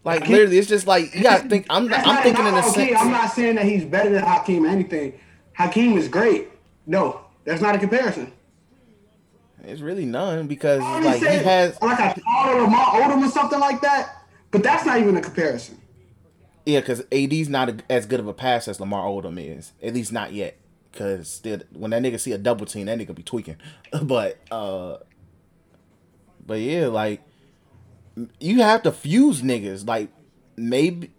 Like 0.04 0.20
Hakeem- 0.22 0.32
literally, 0.34 0.58
it's 0.58 0.68
just 0.68 0.86
like 0.88 1.14
you 1.16 1.24
gotta 1.24 1.47
think. 1.47 1.66
I'm 1.70 1.91
I'm 1.93 2.24
thinking 2.24 2.45
in 2.45 2.54
a 2.54 2.62
Hakeem. 2.62 2.88
sense. 2.88 2.99
I'm 2.99 3.12
not 3.12 3.32
saying 3.32 3.56
that 3.56 3.66
he's 3.66 3.86
better 3.86 4.10
than 4.10 4.24
Hakeem 4.24 4.66
or 4.66 4.70
anything. 4.70 5.14
Hakeem 5.54 5.97
is 5.97 6.08
great. 6.10 6.49
No, 6.86 7.22
that's 7.45 7.62
not 7.62 7.76
a 7.76 7.80
comparison. 7.80 8.34
It's 9.64 9.80
really 9.80 10.06
none 10.06 10.47
because 10.47 10.82
like 10.82 11.20
he 11.20 11.26
said, 11.26 11.45
has 11.45 11.82
like 11.82 12.18
a 12.18 12.20
taller 12.20 12.62
Lamar 12.64 12.86
Odom 13.01 13.26
or 13.26 13.32
something 13.32 13.60
like 13.62 13.80
that, 13.82 14.24
but 14.51 14.62
that's 14.62 14.86
not 14.86 14.99
even 14.99 15.16
a 15.16 15.22
comparison. 15.22 15.78
yeah, 16.66 16.82
because 16.82 17.01
AD's 17.14 17.47
not 17.47 17.70
a, 17.70 17.78
as 17.89 18.06
good 18.06 18.20
of 18.20 18.28
a 18.28 18.34
pass 18.34 18.68
as 18.68 18.82
Lamar 18.82 19.06
Odom 19.06 19.38
is. 19.39 19.72
At 19.82 19.93
least 19.93 20.12
not 20.12 20.34
yet. 20.34 20.58
Because 20.91 21.30
still, 21.30 21.62
when 21.72 21.91
that 21.91 22.01
nigga 22.04 22.20
see 22.20 22.34
a 22.34 22.38
double 22.38 22.66
team, 22.66 22.88
that 22.88 22.99
nigga 22.99 23.16
be 23.16 23.24
tweaking. 23.24 23.56
but 24.04 24.38
uh, 24.51 24.97
but 26.46 26.60
yeah, 26.60 26.88
like 26.88 27.22
you 28.39 28.62
have 28.62 28.84
to 28.84 28.91
fuse 28.91 29.41
niggas. 29.41 29.88
Like 29.88 30.10
maybe 30.56 31.12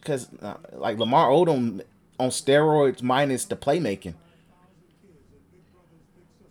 because 0.00 0.28
uh, 0.42 0.54
like 0.72 0.98
Lamar 0.98 1.28
Odom 1.28 1.82
on 2.18 2.30
steroids 2.30 3.02
minus 3.02 3.44
the 3.44 3.56
playmaking. 3.56 4.14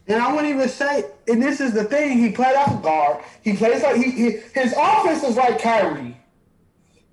And 0.08 0.22
I 0.22 0.32
wouldn't 0.32 0.54
even 0.54 0.70
say, 0.70 1.06
and 1.28 1.42
this 1.42 1.60
is 1.60 1.74
the 1.74 1.84
thing, 1.84 2.20
he 2.20 2.30
played 2.32 2.56
off 2.56 2.84
guard. 2.84 3.24
He 3.44 3.56
plays 3.56 3.82
like 3.82 3.96
he, 3.96 4.12
he 4.12 4.30
his 4.54 4.74
offense 4.78 5.24
is 5.24 5.36
like 5.36 5.60
Kyrie, 5.60 6.16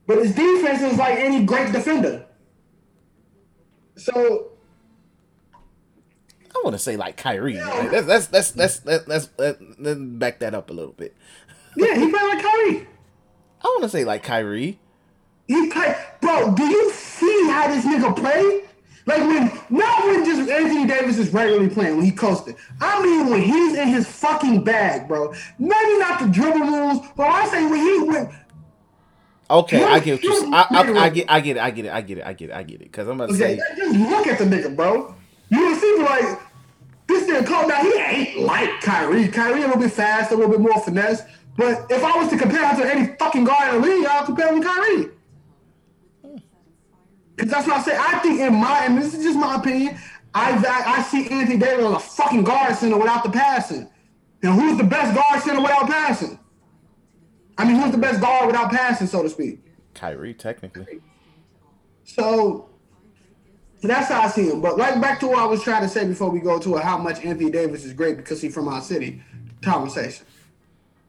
but 0.07 0.19
his 0.19 0.35
defense 0.35 0.83
is 0.83 0.99
like 0.99 1.19
any 1.19 1.45
great 1.45 1.73
defender. 1.73 2.27
So 3.97 4.52
I 6.55 6.61
want 6.65 6.75
to 6.75 6.79
say 6.79 6.97
like 6.97 7.17
Kyrie. 7.17 7.59
Like, 7.61 7.91
that's 7.91 8.07
that's 8.07 8.27
that's 8.27 8.51
that's 8.53 8.79
that's, 8.81 9.29
that's, 9.29 9.59
let's 9.79 10.01
back 10.01 10.39
that 10.41 10.55
up 10.55 10.71
a 10.71 10.73
little 10.73 10.93
bit. 10.93 11.17
yeah, 11.77 11.95
he 11.95 12.11
played 12.11 12.23
like 12.35 12.43
Kyrie. 12.43 12.87
I 13.63 13.69
want 13.69 13.83
to 13.85 13.89
say 13.89 14.05
like 14.05 14.23
Kyrie. 14.23 14.79
He 15.49 15.69
played, 15.71 15.97
bro. 16.21 16.55
Do 16.55 16.65
you 16.65 16.91
see 16.93 17.49
how 17.51 17.69
this 17.69 17.85
nigga 17.85 18.15
play? 18.17 18.63
Like 19.05 19.19
when 19.21 19.47
not 19.71 20.05
when 20.05 20.25
just 20.25 20.49
Anthony 20.49 20.87
Davis 20.87 21.19
is 21.19 21.33
regularly 21.33 21.69
playing 21.69 21.97
when 21.97 22.05
he 22.05 22.13
coasted. 22.13 22.55
I 22.81 23.03
mean 23.03 23.29
when 23.29 23.43
he's 23.43 23.77
in 23.77 23.89
his 23.89 24.07
fucking 24.07 24.63
bag, 24.63 25.09
bro. 25.09 25.33
Maybe 25.59 25.99
not 25.99 26.21
the 26.21 26.29
dribble 26.29 26.59
moves, 26.61 27.09
but 27.17 27.27
I 27.27 27.49
say 27.49 27.67
when 27.67 27.81
he 27.81 28.03
went. 28.09 28.31
Okay, 29.51 29.83
I 29.83 29.99
get 29.99 30.15
what 30.15 30.23
you. 30.23 30.55
I, 30.55 30.67
I, 30.71 31.05
I 31.05 31.09
get. 31.11 31.31
I 31.31 31.41
get 31.41 31.57
it. 31.57 31.61
I 31.63 31.71
get 31.71 31.87
it. 31.87 31.93
I 31.93 32.01
get 32.01 32.19
it. 32.19 32.25
I 32.25 32.33
get 32.33 32.51
it. 32.51 32.55
I 32.55 32.63
get 32.63 32.75
it. 32.81 32.85
Because 32.85 33.09
I'm 33.09 33.21
about 33.21 33.31
to 33.31 33.35
Okay, 33.35 33.59
say. 33.59 33.77
just 33.77 33.99
look 33.99 34.27
at 34.27 34.39
the 34.39 34.45
nigga, 34.45 34.75
bro. 34.75 35.15
You 35.53 35.59
don't 35.59 35.79
see 35.79 35.97
like 36.03 36.41
this 37.07 37.29
nigga 37.29 37.47
Cole 37.47 37.69
now. 37.69 37.83
He 37.83 37.93
ain't 37.99 38.39
like 38.39 38.81
Kyrie. 38.81 39.29
Kyrie 39.29 39.63
a 39.63 39.67
little 39.67 39.83
bit 39.83 39.93
fast, 39.93 40.33
a 40.33 40.35
little 40.35 40.51
bit 40.51 40.61
more 40.61 40.81
finesse. 40.81 41.21
But 41.59 41.91
if 41.91 42.03
I 42.03 42.17
was 42.17 42.31
to 42.31 42.39
compare 42.39 42.67
him 42.67 42.81
to 42.81 42.91
any 42.91 43.15
fucking 43.19 43.45
guard 43.45 43.75
in 43.75 43.83
the 43.83 43.87
league, 43.87 44.07
I'll 44.07 44.25
compare 44.25 44.49
him 44.49 44.63
to 44.63 44.67
Kyrie. 44.67 45.09
Cause 47.37 47.51
that's 47.51 47.67
what 47.67 47.77
I 47.77 47.83
say. 47.83 47.97
I 47.99 48.19
think 48.21 48.41
in 48.41 48.55
my 48.55 48.87
and 48.87 48.97
this 48.97 49.13
is 49.13 49.23
just 49.23 49.39
my 49.39 49.57
opinion. 49.57 49.99
I 50.35 50.53
I, 50.53 50.99
I 50.99 51.03
see 51.03 51.29
Anthony 51.29 51.59
Davis 51.59 51.85
as 51.85 51.93
a 51.93 51.99
fucking 51.99 52.45
guard 52.45 52.75
center 52.77 52.97
without 52.97 53.23
the 53.23 53.31
passing. 53.31 53.91
And 54.43 54.55
who's 54.55 54.79
the 54.79 54.85
best 54.85 55.15
guard 55.15 55.43
center 55.43 55.61
without 55.61 55.87
passing? 55.87 56.39
I 57.59 57.67
mean, 57.67 57.77
who's 57.77 57.93
the 57.93 57.99
best 57.99 58.23
guard 58.23 58.47
without 58.47 58.71
passing, 58.71 59.07
so 59.07 59.23
to 59.23 59.29
speak? 59.29 59.61
Kyrie, 59.93 60.33
technically. 60.33 61.01
So 62.05 62.71
that's 63.91 64.09
how 64.09 64.23
I 64.23 64.29
see 64.29 64.49
him. 64.49 64.61
But 64.61 64.79
right 64.79 65.01
back 65.01 65.19
to 65.21 65.27
what 65.27 65.39
I 65.39 65.47
was 65.47 65.63
trying 65.63 65.83
to 65.83 65.89
say 65.89 66.07
before 66.07 66.31
we 66.31 66.41
go 66.41 66.59
to 66.59 66.77
it, 66.77 66.83
how 66.83 66.99
much 66.99 67.25
Anthony 67.25 67.51
Davis 67.51 67.85
is 67.85 67.93
great 67.93 68.17
because 68.17 68.41
he's 68.41 68.55
from 68.55 68.69
our 68.69 68.81
city 68.81 69.23
conversation. 69.63 70.25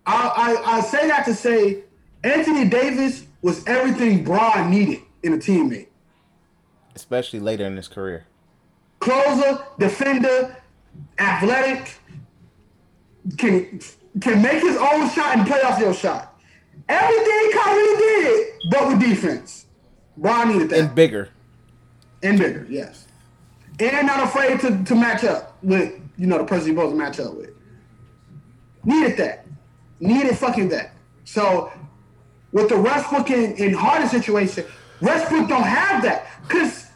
I, 0.05 0.57
I, 0.65 0.77
I 0.77 0.81
say 0.81 1.07
that 1.07 1.25
to 1.25 1.33
say 1.33 1.83
Anthony 2.23 2.67
Davis 2.67 3.25
was 3.41 3.65
everything 3.67 4.23
Bron 4.23 4.71
needed 4.71 4.99
in 5.21 5.33
a 5.33 5.37
teammate. 5.37 5.87
Especially 6.95 7.39
later 7.39 7.65
in 7.65 7.75
his 7.75 7.87
career. 7.87 8.25
Closer, 8.99 9.63
defender, 9.79 10.55
athletic, 11.19 11.95
can 13.37 13.79
can 14.21 14.41
make 14.41 14.61
his 14.61 14.77
own 14.77 15.09
shot 15.09 15.37
and 15.37 15.47
play 15.47 15.61
off 15.61 15.79
your 15.79 15.93
shot. 15.93 16.39
Everything 16.87 17.51
Kyrie 17.53 17.97
did, 17.97 18.47
but 18.69 18.87
with 18.87 18.99
defense. 18.99 19.65
Bron 20.17 20.49
needed 20.49 20.69
that. 20.69 20.79
And 20.79 20.95
bigger. 20.95 21.29
And 22.23 22.39
bigger, 22.39 22.65
yes. 22.69 23.07
And 23.79 24.07
not 24.07 24.23
afraid 24.23 24.59
to, 24.61 24.83
to 24.85 24.95
match 24.95 25.23
up 25.25 25.57
with, 25.61 25.99
you 26.17 26.25
know, 26.25 26.37
the 26.37 26.45
person 26.45 26.67
you're 26.67 26.75
supposed 26.75 26.93
to 26.93 26.97
match 26.97 27.19
up 27.19 27.35
with. 27.35 27.49
Needed 28.85 29.17
that. 29.17 29.45
Needed 29.99 30.37
fucking 30.37 30.69
that. 30.69 30.93
So 31.25 31.71
with 32.51 32.69
the 32.69 32.79
Westbrook 32.79 33.29
and, 33.29 33.59
and 33.59 33.75
Harden 33.75 34.07
situation, 34.07 34.65
Westbrook 35.01 35.49
don't 35.49 35.63
have 35.63 36.01
that. 36.03 36.27
Cause 36.47 36.87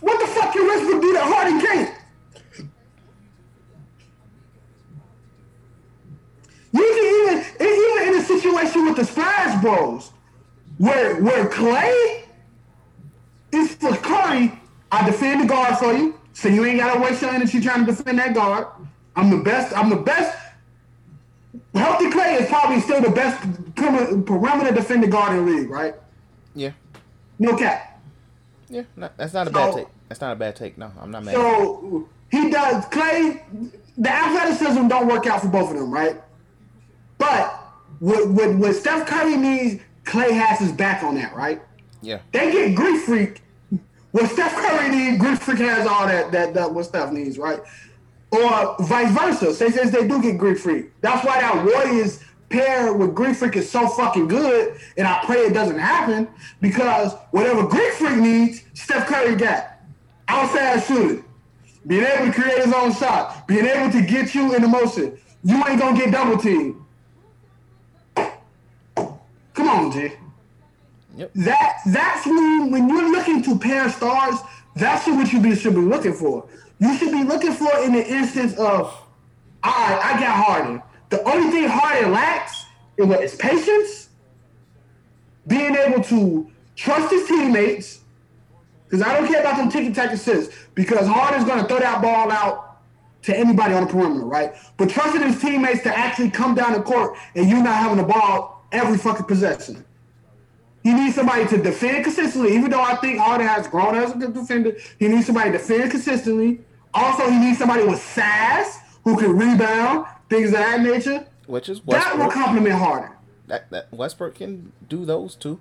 what 0.00 0.20
the 0.20 0.26
fuck 0.26 0.52
can 0.52 0.66
Westbrook 0.66 1.02
do 1.02 1.12
that 1.14 1.24
Harden 1.24 1.60
can't? 1.60 1.96
You 6.72 6.80
can 6.80 7.04
even 7.22 7.44
even 7.60 8.14
in 8.14 8.20
a 8.20 8.24
situation 8.24 8.84
with 8.84 8.96
the 8.96 9.04
Splash 9.04 9.60
Bros, 9.60 10.12
where 10.78 11.20
where 11.20 11.48
Clay 11.48 12.24
is 13.52 13.74
for 13.74 13.94
Curry, 13.96 14.52
I 14.92 15.06
defend 15.06 15.42
the 15.42 15.46
guard 15.46 15.78
for 15.78 15.92
you, 15.92 16.18
so 16.32 16.48
you 16.48 16.64
ain't 16.64 16.78
gotta 16.78 17.00
waste 17.00 17.22
your 17.22 17.30
energy 17.32 17.60
trying 17.60 17.84
to 17.84 17.92
defend 17.92 18.18
that 18.18 18.34
guard. 18.34 18.66
I'm 19.16 19.30
the 19.30 19.38
best. 19.38 19.76
I'm 19.76 19.90
the 19.90 19.96
best. 19.96 20.36
Healthy 21.74 22.10
Clay 22.10 22.34
is 22.34 22.48
probably 22.48 22.80
still 22.80 23.00
the 23.00 23.10
best 23.10 23.40
perimeter 23.76 24.72
defender 24.74 25.06
guard 25.06 25.36
in 25.36 25.46
the 25.46 25.52
league, 25.52 25.70
right? 25.70 25.94
Yeah. 26.54 26.72
No 27.38 27.56
cap. 27.56 28.00
Yeah. 28.68 28.82
Not, 28.96 29.16
that's 29.16 29.32
not 29.32 29.46
a 29.46 29.50
bad 29.50 29.74
take. 29.74 29.86
That's 30.08 30.20
not 30.20 30.32
a 30.32 30.36
bad 30.36 30.56
take. 30.56 30.78
No, 30.78 30.90
I'm 31.00 31.10
not 31.10 31.24
mad. 31.24 31.34
So 31.34 32.08
he 32.30 32.50
does 32.50 32.84
Clay. 32.86 33.44
The 33.98 34.10
athleticism 34.10 34.88
don't 34.88 35.08
work 35.08 35.26
out 35.26 35.42
for 35.42 35.48
both 35.48 35.70
of 35.70 35.76
them, 35.76 35.92
right? 35.92 36.20
But 37.18 37.52
what 37.98 38.28
what, 38.28 38.54
what 38.56 38.74
Steph 38.74 39.06
Curry 39.06 39.36
needs, 39.36 39.82
Clay 40.04 40.32
has 40.32 40.58
his 40.58 40.72
back 40.72 41.02
on 41.02 41.14
that, 41.16 41.34
right? 41.34 41.60
Yeah. 42.02 42.20
They 42.32 42.50
get 42.50 42.74
Greek 42.74 43.02
Freak. 43.02 43.42
What 44.12 44.28
Steph 44.30 44.54
Curry 44.54 44.88
needs, 44.88 45.18
Greek 45.18 45.40
Freak 45.40 45.58
has 45.58 45.86
all 45.86 46.06
that 46.06 46.32
that, 46.32 46.54
that 46.54 46.72
what 46.72 46.84
Steph 46.84 47.12
needs, 47.12 47.38
right? 47.38 47.60
Or 48.32 48.76
vice 48.80 49.12
versa. 49.12 49.54
Say 49.54 49.70
since 49.70 49.90
they 49.90 50.06
do 50.06 50.20
get 50.20 50.38
Greek 50.38 50.58
Freak. 50.58 50.92
That's 51.00 51.24
why 51.24 51.40
that 51.40 51.64
Warriors 51.64 52.20
pair 52.48 52.92
with 52.92 53.14
Greek 53.14 53.36
Freak 53.36 53.56
is 53.56 53.70
so 53.70 53.88
fucking 53.88 54.28
good, 54.28 54.78
and 54.96 55.06
I 55.06 55.24
pray 55.24 55.46
it 55.46 55.54
doesn't 55.54 55.78
happen 55.78 56.28
because 56.60 57.14
whatever 57.30 57.66
Greek 57.66 57.92
Freak 57.92 58.16
needs, 58.16 58.64
Steph 58.74 59.06
Curry 59.06 59.36
got. 59.36 59.68
Outside 60.28 60.80
shooting, 60.84 61.24
being 61.86 62.04
able 62.04 62.26
to 62.26 62.32
create 62.32 62.62
his 62.64 62.72
own 62.72 62.94
shot, 62.94 63.48
being 63.48 63.66
able 63.66 63.90
to 63.90 64.00
get 64.02 64.32
you 64.32 64.54
in 64.54 64.62
the 64.62 64.68
motion. 64.68 65.18
You 65.42 65.56
ain't 65.66 65.80
gonna 65.80 65.96
get 65.96 66.12
double 66.12 66.38
teamed. 66.38 66.76
Come 69.54 69.68
on, 69.68 69.90
G. 69.90 70.12
That 71.34 71.80
that's 71.86 72.26
when 72.26 72.70
when 72.70 72.88
you're 72.88 73.10
looking 73.10 73.42
to 73.42 73.58
pair 73.58 73.88
stars, 73.90 74.36
that's 74.74 75.06
what 75.06 75.32
you 75.32 75.54
should 75.54 75.74
be 75.74 75.80
looking 75.80 76.14
for. 76.14 76.48
You 76.78 76.96
should 76.96 77.12
be 77.12 77.24
looking 77.24 77.52
for 77.52 77.70
in 77.84 77.92
the 77.92 78.06
instance 78.06 78.52
of, 78.54 78.86
all 79.62 79.72
right, 79.72 80.00
I 80.02 80.20
got 80.20 80.44
Harden. 80.44 80.82
The 81.10 81.22
only 81.28 81.50
thing 81.50 81.68
Harden 81.68 82.12
lacks 82.12 82.64
is 82.96 83.06
what 83.06 83.22
is 83.22 83.34
patience, 83.36 84.08
being 85.46 85.74
able 85.74 86.02
to 86.04 86.50
trust 86.76 87.10
his 87.10 87.28
teammates. 87.28 88.00
Because 88.88 89.06
I 89.06 89.16
don't 89.16 89.28
care 89.28 89.40
about 89.40 89.56
them 89.56 89.70
ticky 89.70 89.92
tack 89.92 90.10
assists. 90.10 90.54
Because 90.74 91.06
Harden's 91.06 91.44
going 91.44 91.60
to 91.60 91.68
throw 91.68 91.78
that 91.78 92.02
ball 92.02 92.30
out 92.30 92.80
to 93.22 93.36
anybody 93.36 93.74
on 93.74 93.86
the 93.86 93.92
perimeter, 93.92 94.24
right? 94.24 94.54
But 94.76 94.88
trusting 94.88 95.22
his 95.22 95.40
teammates 95.40 95.82
to 95.82 95.96
actually 95.96 96.30
come 96.30 96.54
down 96.54 96.72
the 96.72 96.82
court 96.82 97.16
and 97.34 97.48
you 97.48 97.62
not 97.62 97.76
having 97.76 97.98
the 97.98 98.04
ball 98.04 98.64
every 98.72 98.96
fucking 98.98 99.26
possession. 99.26 99.84
He 100.82 100.92
needs 100.94 101.14
somebody 101.14 101.46
to 101.48 101.58
defend 101.58 102.04
consistently, 102.04 102.54
even 102.54 102.70
though 102.70 102.82
I 102.82 102.96
think 102.96 103.18
Harden 103.18 103.46
has 103.46 103.68
grown 103.68 103.94
as 103.96 104.12
a 104.12 104.14
good 104.16 104.32
defender. 104.32 104.76
He 104.98 105.08
needs 105.08 105.26
somebody 105.26 105.52
to 105.52 105.58
defend 105.58 105.90
consistently. 105.90 106.60
Also, 106.94 107.28
he 107.30 107.38
needs 107.38 107.58
somebody 107.58 107.84
with 107.84 108.00
size 108.00 108.78
who 109.04 109.16
can 109.18 109.36
rebound, 109.36 110.06
things 110.28 110.48
of 110.48 110.54
that 110.54 110.80
nature. 110.80 111.26
Which 111.46 111.68
is 111.68 111.84
what? 111.84 111.94
That 111.98 112.16
will 112.16 112.26
Westbrook. 112.26 112.44
complement 112.44 112.74
Harden. 112.74 113.10
That, 113.46 113.70
that 113.70 113.92
Westbrook 113.92 114.36
can 114.36 114.72
do 114.88 115.04
those 115.04 115.34
too. 115.34 115.60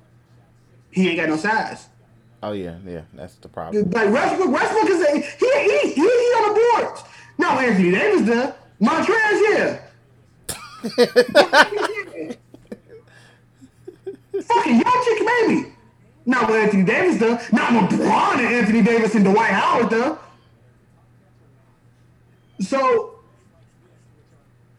He 0.92 1.10
ain't 1.10 1.18
got 1.18 1.30
no 1.30 1.38
size. 1.38 1.90
Oh 2.42 2.54
yeah, 2.54 2.78
yeah, 2.86 3.02
that's 3.14 3.36
the 3.36 3.50
problem. 3.50 3.90
Like 3.92 4.12
Westbrook, 4.12 4.50
Westbrook 4.50 4.90
is 4.90 5.02
a 5.02 5.12
he 5.12 5.22
he 5.22 5.90
he, 5.90 6.02
he 6.02 6.02
on 6.02 6.54
the 6.54 6.84
boards. 6.86 7.04
No, 7.38 7.50
Anthony 7.60 7.92
Davis 7.92 8.22
there. 8.22 8.56
Montrez 8.82 9.40
here. 9.48 9.86
Chick 15.06 15.28
baby. 15.28 15.74
Not 16.26 16.50
what 16.50 16.60
Anthony 16.60 16.84
Davis 16.84 17.18
there. 17.20 17.42
Not 17.52 17.74
what 17.74 17.90
LeBron 17.90 18.34
and 18.40 18.56
Anthony 18.56 18.84
Davis 18.84 19.16
and 19.16 19.26
Dwight 19.26 19.52
Howard 19.52 19.90
there. 19.90 20.18
So 22.62 23.16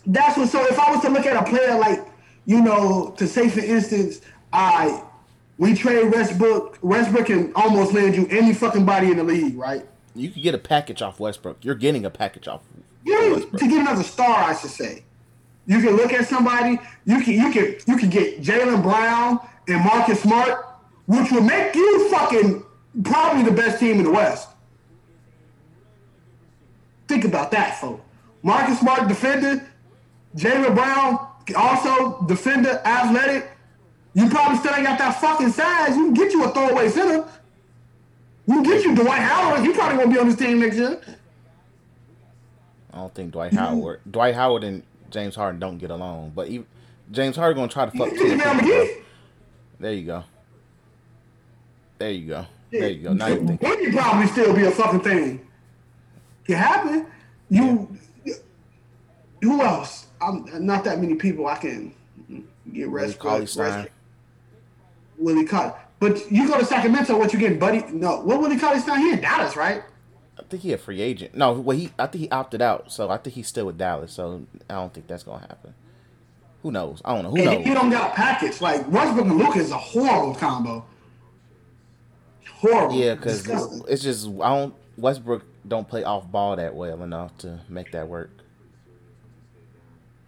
that's 0.06 0.36
what. 0.36 0.48
So 0.48 0.64
if 0.66 0.78
I 0.78 0.92
was 0.92 1.00
to 1.02 1.08
look 1.08 1.26
at 1.26 1.36
a 1.36 1.48
player 1.48 1.78
like, 1.78 2.06
you 2.46 2.60
know, 2.60 3.14
to 3.16 3.26
say 3.26 3.48
for 3.48 3.60
instance, 3.60 4.20
I 4.52 5.02
we 5.58 5.74
trade 5.74 6.12
Westbrook. 6.12 6.78
Westbrook 6.82 7.26
can 7.26 7.52
almost 7.54 7.92
land 7.92 8.16
you 8.16 8.26
any 8.28 8.54
fucking 8.54 8.86
body 8.86 9.10
in 9.10 9.16
the 9.16 9.24
league, 9.24 9.58
right? 9.58 9.86
You 10.14 10.30
could 10.30 10.42
get 10.42 10.54
a 10.54 10.58
package 10.58 11.02
off 11.02 11.20
Westbrook. 11.20 11.58
You're 11.64 11.74
getting 11.74 12.04
a 12.04 12.10
package 12.10 12.48
off. 12.48 12.62
You 13.04 13.40
to 13.40 13.68
get 13.68 13.80
another 13.80 14.02
star, 14.02 14.50
I 14.50 14.54
should 14.54 14.70
say. 14.70 15.04
You 15.66 15.80
can 15.80 15.96
look 15.96 16.12
at 16.12 16.26
somebody. 16.26 16.78
You 17.04 17.20
can 17.20 17.34
you 17.34 17.52
can 17.52 17.76
you 17.86 17.96
can 17.96 18.10
get 18.10 18.40
Jaylen 18.40 18.82
Brown 18.82 19.40
and 19.70 19.84
Marcus 19.84 20.22
Smart, 20.22 20.66
which 21.06 21.30
will 21.30 21.42
make 21.42 21.74
you 21.74 22.08
fucking 22.10 22.62
probably 23.04 23.44
the 23.44 23.52
best 23.52 23.80
team 23.80 23.98
in 23.98 24.04
the 24.04 24.10
West. 24.10 24.48
Think 27.08 27.24
about 27.24 27.50
that, 27.52 27.80
folks. 27.80 28.02
Marcus 28.42 28.80
Smart, 28.80 29.08
defender. 29.08 29.66
Jaylen 30.36 30.74
Brown, 30.74 31.26
also 31.56 32.22
defender, 32.26 32.80
athletic. 32.84 33.50
You 34.14 34.28
probably 34.28 34.58
still 34.58 34.74
ain't 34.74 34.84
got 34.86 34.98
that 34.98 35.20
fucking 35.20 35.50
size. 35.50 35.96
You 35.96 36.06
can 36.06 36.14
get 36.14 36.32
you 36.32 36.44
a 36.44 36.50
throwaway 36.50 36.88
center. 36.88 37.28
You 38.46 38.54
can 38.54 38.62
get 38.62 38.84
you 38.84 38.94
Dwight 38.94 39.20
Howard. 39.20 39.60
He 39.64 39.72
probably 39.72 39.98
won't 39.98 40.12
be 40.12 40.18
on 40.18 40.28
this 40.28 40.36
team 40.36 40.60
next 40.60 40.76
year. 40.76 41.00
I 42.92 42.98
don't 42.98 43.14
think 43.14 43.32
Dwight 43.32 43.52
Howard, 43.52 44.00
Dwight 44.10 44.34
Howard 44.34 44.64
and 44.64 44.82
James 45.10 45.36
Harden 45.36 45.60
don't 45.60 45.78
get 45.78 45.90
along. 45.90 46.32
But 46.34 46.48
even, 46.48 46.66
James 47.12 47.36
Harden 47.36 47.56
gonna 47.56 47.68
try 47.72 47.86
to 47.86 47.96
fuck. 47.96 48.12
You 48.12 48.18
two 48.18 49.02
There 49.80 49.92
you 49.92 50.06
go. 50.06 50.24
There 51.98 52.10
you 52.10 52.28
go. 52.28 52.46
There 52.70 52.88
you 52.88 53.02
go. 53.02 53.12
Now 53.14 53.26
you 53.28 53.46
think. 53.46 53.62
Would 53.62 53.92
probably 53.94 54.26
still 54.28 54.54
be 54.54 54.64
a 54.64 54.70
fucking 54.70 55.00
thing? 55.00 55.46
It 56.46 56.56
happened. 56.56 57.06
You. 57.48 57.88
Who 59.42 59.62
else? 59.62 60.06
I'm 60.20 60.46
not 60.66 60.84
that 60.84 61.00
many 61.00 61.14
people 61.14 61.46
I 61.46 61.56
can 61.56 61.94
get 62.72 62.88
rest. 62.88 63.18
Cauley 63.18 63.46
rest- 63.56 63.88
Willie 65.18 65.46
Cauley. 65.46 65.72
But 65.98 66.30
you 66.30 66.46
go 66.46 66.58
to 66.58 66.64
Sacramento, 66.64 67.18
what 67.18 67.32
you 67.32 67.38
getting, 67.38 67.58
buddy? 67.58 67.82
No, 67.92 68.20
what 68.20 68.40
Willie 68.40 68.58
Cauley 68.58 68.80
Stein? 68.80 69.00
He 69.00 69.12
in 69.12 69.20
Dallas, 69.20 69.56
right? 69.56 69.82
I 70.38 70.42
think 70.44 70.62
he 70.62 70.72
a 70.72 70.78
free 70.78 71.00
agent. 71.00 71.34
No, 71.34 71.52
well 71.52 71.76
he 71.76 71.90
I 71.98 72.06
think 72.06 72.22
he 72.24 72.30
opted 72.30 72.62
out, 72.62 72.90
so 72.92 73.10
I 73.10 73.16
think 73.18 73.34
he's 73.36 73.46
still 73.48 73.66
with 73.66 73.78
Dallas. 73.78 74.12
So 74.12 74.42
I 74.68 74.74
don't 74.74 74.92
think 74.92 75.06
that's 75.06 75.22
gonna 75.22 75.40
happen. 75.40 75.74
Who 76.62 76.70
knows? 76.70 77.00
I 77.04 77.14
don't 77.14 77.24
know. 77.24 77.30
Who 77.30 77.48
And 77.48 77.66
you 77.66 77.74
don't 77.74 77.90
got 77.90 78.12
a 78.12 78.14
package. 78.14 78.60
Like 78.60 78.86
Westbrook 78.90 79.26
and 79.26 79.38
Luka 79.38 79.58
is 79.58 79.70
a 79.70 79.78
horrible 79.78 80.34
combo. 80.34 80.84
Horrible. 82.46 82.94
Yeah, 82.94 83.14
because 83.14 83.48
it's 83.88 84.02
just 84.02 84.28
I 84.28 84.54
don't 84.54 84.74
Westbrook 84.98 85.44
don't 85.66 85.88
play 85.88 86.04
off 86.04 86.30
ball 86.30 86.56
that 86.56 86.74
well 86.74 87.02
enough 87.02 87.36
to 87.38 87.60
make 87.68 87.92
that 87.92 88.08
work. 88.08 88.30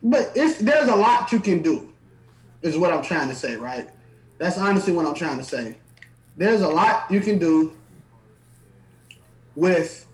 But 0.02 0.32
it's 0.34 0.58
there's 0.58 0.88
a 0.88 0.96
lot 0.96 1.30
you 1.32 1.40
can 1.40 1.62
do, 1.62 1.92
is 2.62 2.78
what 2.78 2.92
I'm 2.92 3.02
trying 3.02 3.28
to 3.28 3.34
say, 3.34 3.56
right? 3.56 3.88
That's 4.38 4.58
honestly 4.58 4.92
what 4.92 5.06
I'm 5.06 5.14
trying 5.14 5.38
to 5.38 5.44
say. 5.44 5.76
There's 6.36 6.62
a 6.62 6.68
lot 6.68 7.10
you 7.10 7.20
can 7.20 7.38
do 7.38 7.72
with 9.54 10.06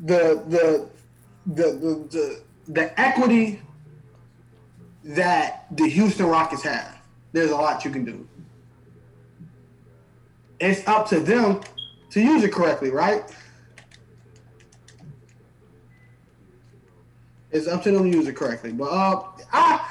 the 0.00 0.42
the 0.48 0.88
the 1.46 1.72
the 1.72 2.06
the, 2.10 2.42
the 2.68 3.00
equity 3.00 3.60
that 5.04 5.66
the 5.76 5.86
Houston 5.86 6.26
Rockets 6.26 6.62
have. 6.62 6.98
There's 7.32 7.50
a 7.50 7.56
lot 7.56 7.84
you 7.84 7.90
can 7.90 8.04
do. 8.04 8.26
It's 10.60 10.86
up 10.88 11.08
to 11.10 11.20
them 11.20 11.60
to 12.10 12.20
use 12.20 12.42
it 12.42 12.52
correctly, 12.52 12.90
right? 12.90 13.24
It's 17.50 17.66
up 17.66 17.82
to 17.84 17.92
them 17.92 18.10
to 18.10 18.16
use 18.16 18.26
it 18.26 18.34
correctly. 18.34 18.72
But 18.72 18.86
uh, 18.88 19.22
I 19.52 19.88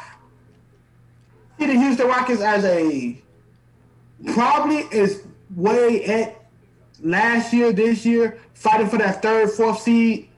see 1.59 1.68
the 1.68 1.74
Houston 1.74 2.07
Rockets 2.07 2.41
as 2.41 2.66
a 2.66 3.22
probably 4.34 4.78
is 4.91 5.24
way 5.55 6.03
at 6.05 6.45
last 7.01 7.53
year, 7.53 7.72
this 7.72 8.05
year, 8.05 8.39
fighting 8.53 8.88
for 8.88 8.97
that 8.97 9.22
third, 9.22 9.51
fourth 9.51 9.82
seed, 9.82 10.30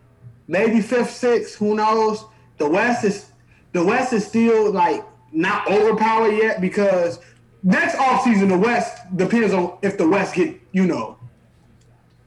maybe 0.47 0.81
fifth, 0.81 1.11
sixth. 1.11 1.57
Who 1.57 1.75
knows? 1.75 2.25
The 2.57 2.67
West 2.67 3.03
is 3.03 3.31
the 3.75 3.83
West 3.83 4.13
is 4.13 4.25
still 4.25 4.71
like 4.71 5.03
not 5.33 5.69
overpowered 5.69 6.31
yet 6.31 6.61
because 6.61 7.19
next 7.61 7.95
offseason 7.97 8.47
the 8.47 8.57
West 8.57 8.97
depends 9.17 9.53
on 9.53 9.77
if 9.81 9.97
the 9.97 10.07
West 10.07 10.33
get 10.33 10.57
you 10.71 10.87
know, 10.87 11.17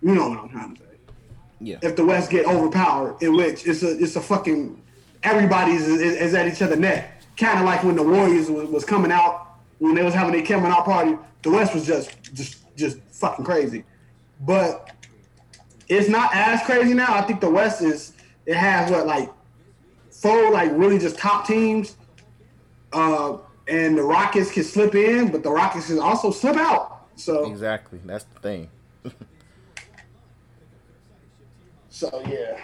you 0.03 0.15
know 0.15 0.29
what 0.29 0.39
I'm 0.41 0.49
trying 0.51 0.75
to 0.75 0.81
say 0.83 0.89
Yeah. 1.59 1.79
if 1.81 1.97
the 1.97 2.05
West 2.05 2.31
get 2.31 2.45
overpowered, 2.45 3.23
in 3.23 3.35
which 3.35 3.67
it's 3.67 3.83
a 3.83 3.99
it's 3.99 4.15
a 4.17 4.21
fucking 4.21 4.79
everybody's 5.23 5.89
is, 5.89 6.01
is 6.03 6.35
at 6.35 6.47
each 6.53 6.61
other 6.61 6.77
neck. 6.77 7.23
Kind 7.39 7.59
of 7.59 7.65
like 7.65 7.83
when 7.83 7.97
the 7.97 8.03
Warriors 8.03 8.51
was, 8.51 8.69
was 8.69 8.85
coming 8.85 9.11
out 9.11 9.57
when 9.79 9.95
they 9.95 10.03
was 10.03 10.13
having 10.13 10.35
their 10.35 10.45
coming 10.45 10.71
out 10.71 10.85
party. 10.85 11.17
The 11.45 11.51
West 11.51 11.73
was 11.73 11.87
just 11.87 12.11
just 12.35 12.59
just 12.77 12.99
fucking 13.13 13.47
crazy, 13.47 13.85
but 14.43 14.91
it's 15.89 16.11
not 16.11 16.29
as 16.35 16.61
crazy 16.65 16.93
now. 16.93 17.15
I 17.15 17.23
think 17.23 17.41
the 17.41 17.49
West 17.49 17.81
is 17.81 18.13
it 18.45 18.57
has 18.57 18.91
what 18.91 19.07
like 19.07 19.31
four 20.21 20.51
like 20.51 20.71
really 20.73 20.99
just 20.99 21.19
top 21.19 21.47
teams, 21.47 21.97
uh, 22.93 23.39
and 23.69 23.97
the 23.97 24.03
Rockets 24.03 24.51
can 24.51 24.65
slip 24.65 24.95
in, 24.95 25.31
but 25.31 25.43
the 25.43 25.51
Rockets 25.51 25.87
can 25.87 25.99
also 25.99 26.31
slip 26.31 26.57
out. 26.57 27.07
So 27.17 27.51
Exactly. 27.51 28.01
That's 28.05 28.25
the 28.25 28.41
thing. 28.41 28.71
so 31.89 32.23
yeah. 32.27 32.61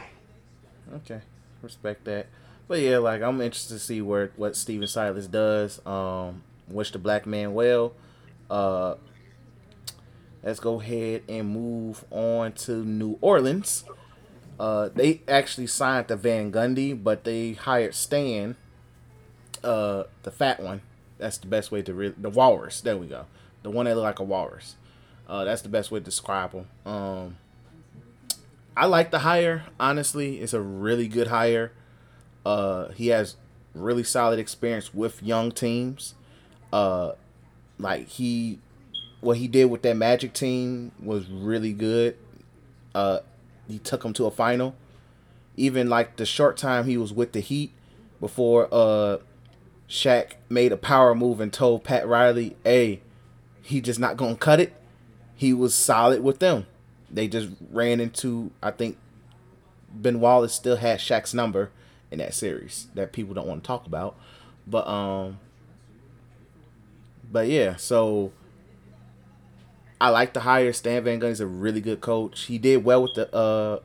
Okay, 0.97 1.21
respect 1.63 2.05
that. 2.05 2.27
But 2.69 2.81
yeah, 2.81 2.99
like 2.99 3.23
I'm 3.23 3.41
interested 3.41 3.75
to 3.75 3.81
see 3.81 4.01
where 4.01 4.31
what 4.37 4.57
Stephen 4.57 4.87
Silas 4.87 5.27
does. 5.27 5.85
Um, 5.87 6.43
wish 6.69 6.93
the 6.93 6.99
black 6.99 7.27
man 7.27 7.55
well. 7.55 7.95
Uh, 8.49 8.95
let's 10.43 10.61
go 10.61 10.81
ahead 10.81 11.23
and 11.29 11.49
move 11.49 12.05
on 12.11 12.53
to 12.53 12.85
New 12.85 13.19
Orleans. 13.21 13.85
Uh, 14.59 14.89
they 14.95 15.23
actually 15.27 15.67
signed 15.67 16.09
the 16.09 16.17
Van 16.17 16.53
Gundy, 16.53 17.01
but 17.01 17.25
they 17.25 17.53
hired 17.53 17.95
Stan, 17.95 18.57
uh, 19.63 20.05
the 20.23 20.31
fat 20.31 20.61
one. 20.61 20.83
That's 21.19 21.39
the 21.39 21.47
best 21.47 21.73
way 21.73 21.83
to 21.83 21.95
really 21.95 22.15
the 22.17 22.31
walrus. 22.31 22.81
There 22.81 22.97
we 22.97 23.07
go, 23.07 23.27
the 23.63 23.71
one 23.71 23.87
that 23.87 23.95
look 23.95 24.05
like 24.05 24.19
a 24.19 24.25
walrus. 24.25 24.77
Uh, 25.29 25.45
that's 25.45 25.63
the 25.63 25.69
best 25.69 25.91
way 25.91 25.99
to 26.01 26.05
describe 26.05 26.53
him. 26.53 26.67
Um, 26.85 27.37
I 28.77 28.87
like 28.87 29.11
the 29.11 29.21
hire. 29.21 29.65
Honestly, 29.81 30.41
it's 30.41 30.53
a 30.53 30.61
really 30.61 31.09
good 31.09 31.29
hire. 31.29 31.73
Uh, 32.45 32.89
he 32.91 33.09
has 33.09 33.37
really 33.75 34.05
solid 34.05 34.39
experience 34.39 34.93
with 34.93 35.23
young 35.23 35.51
teams. 35.51 36.15
Uh, 36.73 37.13
like 37.79 38.09
he, 38.09 38.59
what 39.21 39.39
he 39.39 39.49
did 39.49 39.67
with 39.67 39.83
that 39.83 39.97
Magic 39.97 40.33
team 40.33 40.93
was 41.03 41.29
really 41.29 41.73
good. 41.73 42.17
Uh, 42.95 43.21
he 43.69 43.79
took 43.79 44.03
them 44.03 44.13
to 44.15 44.27
a 44.27 44.31
final. 44.31 44.75
Even 45.57 45.89
like 45.89 46.17
the 46.17 46.27
short 46.27 46.57
time 46.57 46.85
he 46.87 46.97
was 46.97 47.13
with 47.13 47.33
the 47.33 47.41
Heat 47.41 47.73
before 48.21 48.69
uh, 48.73 49.19
Shaq 49.89 50.33
made 50.49 50.73
a 50.73 50.77
power 50.77 51.15
move 51.15 51.41
and 51.41 51.53
told 51.53 51.85
Pat 51.85 52.07
Riley, 52.07 52.57
"Hey, 52.65 53.01
he 53.63 53.81
just 53.81 54.01
not 54.01 54.17
gonna 54.17 54.37
cut 54.37 54.61
it. 54.61 54.75
He 55.35 55.53
was 55.53 55.75
solid 55.75 56.23
with 56.23 56.39
them. 56.39 56.67
They 57.11 57.29
just 57.29 57.49
ran 57.71 58.01
into 58.01 58.51
I 58.63 58.71
think 58.71 58.99
Ben 59.93 60.21
Wallace 60.21 60.53
still 60.53 60.77
had 60.77 60.99
Shaq's 60.99 61.35
number 61.35 61.71
in 62.11 62.19
that 62.19 62.35
series 62.35 62.89
that 62.95 63.13
people 63.13 63.35
don't 63.35 63.47
want 63.47 63.63
to 63.63 63.67
talk 63.67 63.87
about. 63.87 64.17
But 64.67 64.87
um 64.89 65.39
but 67.31 67.49
yeah, 67.49 67.77
so 67.77 68.33
I 70.05 70.11
like 70.11 70.35
the 70.35 70.41
hire. 70.41 70.71
Stan 70.75 71.03
Van 71.03 71.19
Gundy 71.19 71.23
Gundy's 71.23 71.41
a 71.41 71.47
really 71.47 71.81
good 71.81 72.03
coach. 72.03 72.43
He 72.43 72.59
did 72.59 72.85
well 72.85 73.05
with 73.05 73.15
the 73.15 73.35
uh 73.35 73.81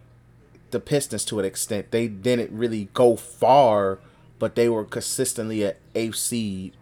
the 0.71 0.81
Pistons 0.81 1.23
to 1.25 1.39
an 1.39 1.45
extent. 1.45 1.91
They 1.91 2.09
didn't 2.09 2.51
really 2.51 2.89
go 2.93 3.15
far, 3.15 3.99
but 4.37 4.55
they 4.55 4.67
were 4.67 4.83
consistently 4.83 5.63
at 5.63 5.77
eighth 5.95 6.17
seed. 6.17 6.75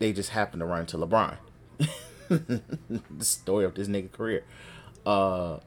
They 0.00 0.12
just 0.12 0.30
happened 0.30 0.62
to 0.62 0.66
run 0.66 0.80
into 0.80 0.98
LeBron. 0.98 1.36
the 2.28 3.24
story 3.24 3.64
of 3.64 3.74
this 3.74 3.86
nigga 3.86 4.10
career. 4.10 4.42
Uh, 5.06 5.58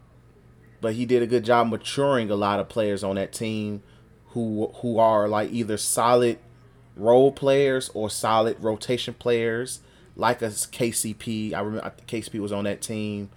but 0.82 0.96
he 0.96 1.06
did 1.06 1.24
a 1.24 1.28
good 1.28 1.46
job 1.46 1.70
maturing 1.70 2.30
a 2.30 2.36
lot 2.36 2.60
of 2.60 2.68
players 2.68 3.02
on 3.02 3.16
that 3.16 3.32
team 3.32 3.82
who 4.32 4.74
who 4.82 5.00
are 5.00 5.30
like 5.30 5.54
either 5.54 5.78
solid 5.78 6.38
role 6.98 7.32
players 7.32 7.90
or 7.94 8.10
solid 8.10 8.62
rotation 8.62 9.14
players, 9.14 9.80
like 10.16 10.42
a 10.42 10.48
KCP. 10.48 11.54
I 11.54 11.60
remember 11.62 11.94
KCP 12.08 12.40
was 12.40 12.52
on 12.52 12.66
that 12.66 12.82
team. 12.82 13.30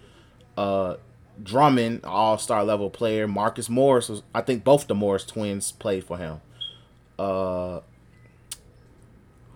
Uh, 0.57 0.97
Drummond, 1.43 2.05
all 2.05 2.39
star 2.39 2.65
level 2.65 2.91
player. 2.91 3.29
Marcus 3.29 3.69
Morris 3.69 4.09
was, 4.09 4.23
I 4.35 4.41
think 4.41 4.65
both 4.65 4.87
the 4.87 4.95
Morris 4.95 5.25
twins 5.25 5.73
played 5.73 6.05
for 6.05 6.19
him. 6.19 6.41
Uh, 7.19 7.81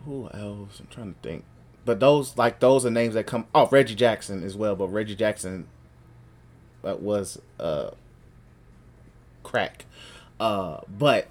who 0.04 0.28
else? 0.32 0.80
I'm 0.80 0.86
trying 0.90 1.14
to 1.14 1.20
think. 1.20 1.44
But 1.84 2.00
those 2.00 2.36
like 2.36 2.60
those 2.60 2.84
are 2.84 2.90
names 2.90 3.14
that 3.14 3.26
come. 3.26 3.46
Oh, 3.54 3.68
Reggie 3.70 3.94
Jackson 3.94 4.42
as 4.44 4.56
well. 4.56 4.76
But 4.76 4.88
Reggie 4.88 5.14
Jackson 5.14 5.66
was 6.82 7.40
uh 7.58 7.90
crack. 9.42 9.86
Uh, 10.38 10.80
but 10.88 11.28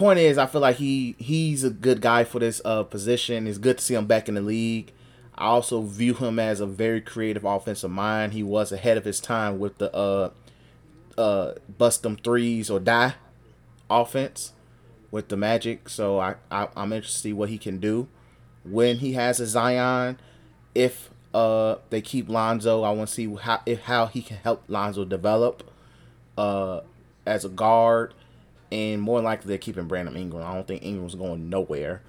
point 0.00 0.18
is, 0.18 0.38
I 0.38 0.46
feel 0.46 0.62
like 0.62 0.76
he 0.76 1.14
he's 1.18 1.62
a 1.62 1.70
good 1.70 2.00
guy 2.00 2.24
for 2.24 2.38
this 2.38 2.62
uh 2.64 2.82
position. 2.84 3.46
It's 3.46 3.58
good 3.58 3.78
to 3.78 3.84
see 3.84 3.94
him 3.94 4.06
back 4.06 4.28
in 4.28 4.34
the 4.34 4.40
league. 4.40 4.92
I 5.36 5.46
also 5.46 5.82
view 5.82 6.14
him 6.14 6.38
as 6.38 6.60
a 6.60 6.66
very 6.66 7.02
creative 7.02 7.44
offensive 7.44 7.90
mind. 7.90 8.32
He 8.32 8.42
was 8.42 8.72
ahead 8.72 8.96
of 8.96 9.04
his 9.04 9.20
time 9.20 9.58
with 9.58 9.76
the 9.76 9.94
uh 9.94 10.30
uh 11.18 11.52
bust 11.78 12.02
them 12.02 12.16
threes 12.16 12.70
or 12.70 12.80
die 12.80 13.14
offense 13.90 14.52
with 15.10 15.28
the 15.28 15.36
Magic. 15.36 15.88
So 15.90 16.18
I, 16.18 16.36
I 16.50 16.68
I'm 16.74 16.94
interested 16.94 17.18
to 17.18 17.22
see 17.28 17.32
what 17.34 17.50
he 17.50 17.58
can 17.58 17.78
do 17.78 18.08
when 18.64 18.98
he 18.98 19.12
has 19.12 19.38
a 19.38 19.46
Zion. 19.46 20.18
If 20.74 21.10
uh 21.34 21.76
they 21.90 22.00
keep 22.00 22.28
Lonzo, 22.30 22.82
I 22.82 22.90
want 22.92 23.10
to 23.10 23.14
see 23.14 23.34
how 23.34 23.60
if 23.66 23.82
how 23.82 24.06
he 24.06 24.22
can 24.22 24.38
help 24.38 24.64
Lonzo 24.66 25.04
develop 25.04 25.70
uh 26.38 26.80
as 27.26 27.44
a 27.44 27.50
guard. 27.50 28.14
And 28.72 29.02
more 29.02 29.20
likely 29.20 29.48
they're 29.48 29.58
keeping 29.58 29.88
Brandon 29.88 30.16
Ingram. 30.16 30.46
I 30.46 30.54
don't 30.54 30.66
think 30.66 30.82
Ingram's 30.82 31.14
going 31.14 31.50
nowhere. 31.50 32.02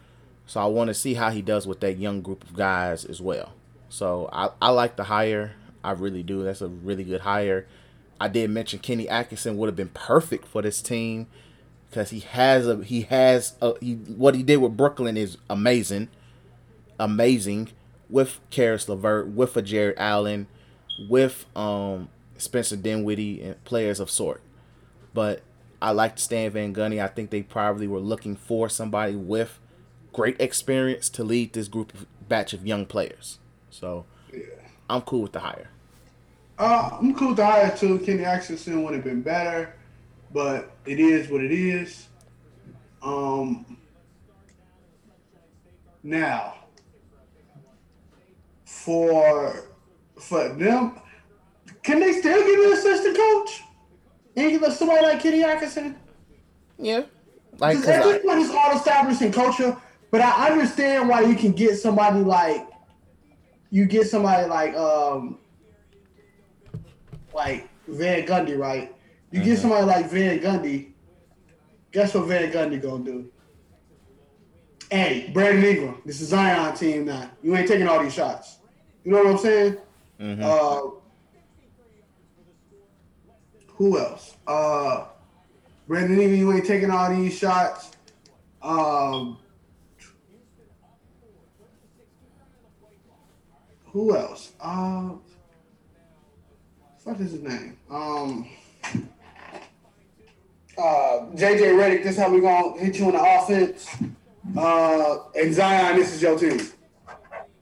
So 0.46 0.62
I 0.62 0.66
want 0.66 0.90
to 0.90 0.94
see 0.94 1.14
how 1.14 1.32
he 1.32 1.42
does 1.42 1.66
with 1.66 1.80
that 1.80 1.98
young 1.98 2.22
group 2.22 2.44
of 2.44 2.56
guys 2.56 3.06
as 3.06 3.22
well. 3.22 3.54
So 3.90 4.30
I, 4.32 4.50
I 4.62 4.70
like 4.70 4.96
the 4.96 5.06
hire. 5.06 5.54
I 5.84 5.92
really 5.92 6.24
do. 6.24 6.44
That's 6.44 6.62
a 6.62 6.68
really 6.68 7.04
good 7.04 7.22
hire. 7.22 7.68
I 8.20 8.28
did 8.28 8.50
mention 8.52 8.80
Kenny 8.80 9.10
Atkinson 9.10 9.58
would 9.58 9.68
have 9.68 9.76
been 9.76 9.90
perfect 9.90 10.48
for 10.48 10.62
this 10.62 10.82
team 10.82 11.28
because 11.90 12.12
he 12.12 12.20
has 12.20 12.68
a 12.68 12.84
he 12.84 13.02
has 13.02 13.56
a 13.62 13.74
he, 13.82 13.96
what 13.96 14.36
he 14.36 14.44
did 14.44 14.58
with 14.58 14.78
Brooklyn 14.78 15.18
is 15.18 15.38
amazing, 15.50 16.08
amazing 17.00 17.70
with 18.10 18.40
Caris 18.50 18.88
LeVert, 18.88 19.30
with 19.30 19.58
a 19.58 19.62
Jarrett 19.62 19.98
Allen, 19.98 20.48
with 21.10 21.46
um 21.56 22.10
Spencer 22.38 22.76
Dinwiddie 22.76 23.42
and 23.42 23.64
players 23.64 24.00
of 24.00 24.10
sort. 24.10 24.42
But 25.14 25.42
I 25.82 25.92
like 25.92 26.20
Stan 26.20 26.52
Van 26.52 26.74
Gundy. 26.74 27.04
I 27.04 27.08
think 27.08 27.32
they 27.32 27.42
probably 27.42 27.88
were 27.88 28.00
looking 28.00 28.36
for 28.36 28.70
somebody 28.70 29.16
with 29.16 29.60
great 30.14 30.40
experience 30.40 31.10
to 31.10 31.24
lead 31.24 31.54
this 31.54 31.68
group 31.68 31.94
of 31.94 32.06
batch 32.28 32.54
of 32.54 32.66
young 32.66 32.86
players. 32.86 33.40
So 33.70 34.06
yeah. 34.32 34.44
I'm 34.90 35.02
cool 35.02 35.24
with 35.24 35.32
the 35.32 35.40
hire. 35.40 35.70
Uh, 36.60 36.98
I'm 37.00 37.16
cool 37.16 37.30
with 37.30 37.38
the 37.38 37.46
hire 37.46 37.76
too. 37.76 37.98
Kenny 38.00 38.24
Atkinson 38.24 38.84
would 38.84 38.94
have 38.94 39.04
been 39.04 39.22
better, 39.22 39.76
but 40.32 40.72
it 40.86 41.00
is 41.00 41.30
what 41.30 41.44
it 41.44 41.52
is. 41.52 42.08
Um, 43.02 43.78
now 46.04 46.56
for 48.66 49.70
for 50.20 50.50
them, 50.50 51.00
can 51.82 52.00
they 52.00 52.14
still 52.14 52.40
get 52.40 52.60
an 52.60 52.74
assistant 52.74 53.18
coach? 53.18 53.64
And 54.36 54.60
give 54.60 54.74
somebody 54.74 55.06
like 55.06 55.22
Kenny 55.22 55.44
Atkinson? 55.44 55.96
Yeah. 56.78 57.04
Like, 57.58 57.78
point, 57.78 58.42
it's 58.42 58.50
all 58.50 58.76
established 58.76 59.22
in 59.22 59.32
culture. 59.32 59.76
But 60.10 60.22
I 60.22 60.50
understand 60.50 61.08
why 61.08 61.22
you 61.22 61.36
can 61.36 61.52
get 61.52 61.78
somebody 61.78 62.20
like 62.20 62.68
you 63.70 63.86
get 63.86 64.10
somebody 64.10 64.48
like 64.48 64.76
um 64.76 65.40
like 67.34 67.70
Van 67.88 68.26
Gundy, 68.26 68.58
right? 68.58 68.94
You 69.32 69.40
mm-hmm. 69.40 69.50
get 69.50 69.60
somebody 69.60 69.86
like 69.86 70.10
Van 70.10 70.40
Gundy. 70.40 70.92
Guess 71.92 72.14
what 72.14 72.26
Van 72.28 72.52
Gundy 72.52 72.82
gonna 72.82 73.04
do? 73.04 73.32
Hey, 74.90 75.30
Brandon 75.34 75.64
Ingram, 75.64 76.02
this 76.06 76.20
is 76.20 76.30
Zion 76.30 76.76
team 76.76 77.06
now. 77.06 77.32
You 77.42 77.56
ain't 77.56 77.68
taking 77.68 77.88
all 77.88 78.04
these 78.04 78.14
shots. 78.14 78.58
You 79.06 79.12
know 79.12 79.24
what 79.24 79.28
I'm 79.28 79.38
saying? 79.38 79.78
Mm-hmm. 80.20 80.44
Uh, 80.44 81.01
who 83.82 83.98
else? 83.98 84.36
Uh, 84.46 85.06
Brandon 85.88 86.20
Ingram, 86.20 86.40
you 86.40 86.54
ain't 86.54 86.68
taking 86.68 86.92
all 86.92 87.10
these 87.10 87.36
shots. 87.36 87.90
Um, 88.62 89.40
who 93.86 94.16
else? 94.16 94.52
Uh, 94.62 95.14
what 97.06 97.20
is 97.22 97.32
his 97.32 97.42
name? 97.42 97.76
Um, 97.90 98.48
uh, 100.78 101.26
JJ 101.34 101.74
Redick. 101.74 102.04
This 102.04 102.12
is 102.14 102.18
how 102.20 102.30
we 102.30 102.40
gonna 102.40 102.80
hit 102.80 103.00
you 103.00 103.06
in 103.06 103.14
the 103.14 103.40
offense. 103.40 103.90
Uh, 104.56 105.24
and 105.34 105.56
Zion, 105.56 105.98
this 105.98 106.14
is 106.14 106.22
your 106.22 106.38
team. 106.38 106.62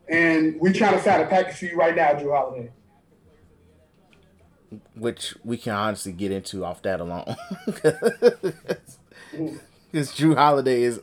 And 0.09 0.59
we 0.59 0.73
trying 0.73 0.95
to 0.95 0.99
find 0.99 1.21
a 1.21 1.27
package 1.27 1.55
for 1.55 1.65
you 1.65 1.77
right 1.77 1.95
now, 1.95 2.09
Jrue 2.09 2.35
Holiday. 2.35 2.71
Which 4.95 5.35
we 5.43 5.57
can 5.57 5.73
honestly 5.73 6.11
get 6.11 6.31
into 6.31 6.63
off 6.63 6.83
that 6.83 6.99
alone, 6.99 7.35
because 7.65 7.97
Jrue 10.13 10.35
Holiday 10.35 10.83
is 10.83 10.99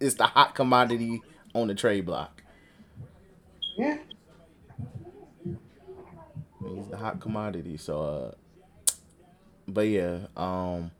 is 0.00 0.16
the 0.16 0.26
hot 0.26 0.54
commodity 0.54 1.22
on 1.54 1.68
the 1.68 1.74
trade 1.74 2.04
block. 2.04 2.42
Yeah. 3.76 3.98
He's 6.74 6.88
the 6.88 6.96
hot 6.96 7.20
commodity. 7.20 7.76
So, 7.76 8.02
uh, 8.02 8.92
but 9.66 9.88
yeah, 9.88 10.18
um, 10.36 10.90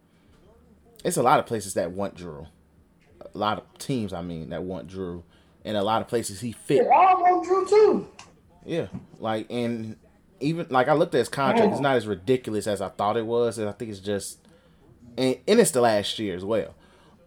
it's 1.04 1.16
a 1.16 1.22
lot 1.22 1.38
of 1.38 1.46
places 1.46 1.74
that 1.74 1.92
want 1.92 2.16
Jrue. 2.16 2.46
A 3.20 3.38
lot 3.38 3.58
of 3.58 3.78
teams, 3.78 4.12
I 4.12 4.22
mean, 4.22 4.50
that 4.50 4.62
want 4.62 4.88
Jrue, 4.88 5.22
and 5.64 5.76
a 5.76 5.82
lot 5.82 6.00
of 6.00 6.08
places 6.08 6.40
he 6.40 6.52
fit. 6.52 6.84
Yeah, 6.84 6.96
I 6.96 7.14
want 7.14 7.46
Jrue 7.46 7.68
too. 7.68 8.08
Yeah, 8.64 8.86
like 9.18 9.46
and 9.50 9.96
even 10.40 10.66
like 10.70 10.88
I 10.88 10.92
looked 10.92 11.14
at 11.14 11.18
his 11.18 11.28
contract, 11.28 11.72
it's 11.72 11.80
not 11.80 11.96
as 11.96 12.06
ridiculous 12.06 12.66
as 12.66 12.80
I 12.80 12.88
thought 12.88 13.16
it 13.16 13.26
was, 13.26 13.58
and 13.58 13.68
I 13.68 13.72
think 13.72 13.90
it's 13.90 14.00
just, 14.00 14.38
and, 15.16 15.36
and 15.46 15.60
it's 15.60 15.70
the 15.70 15.80
last 15.80 16.18
year 16.18 16.34
as 16.36 16.44
well. 16.44 16.74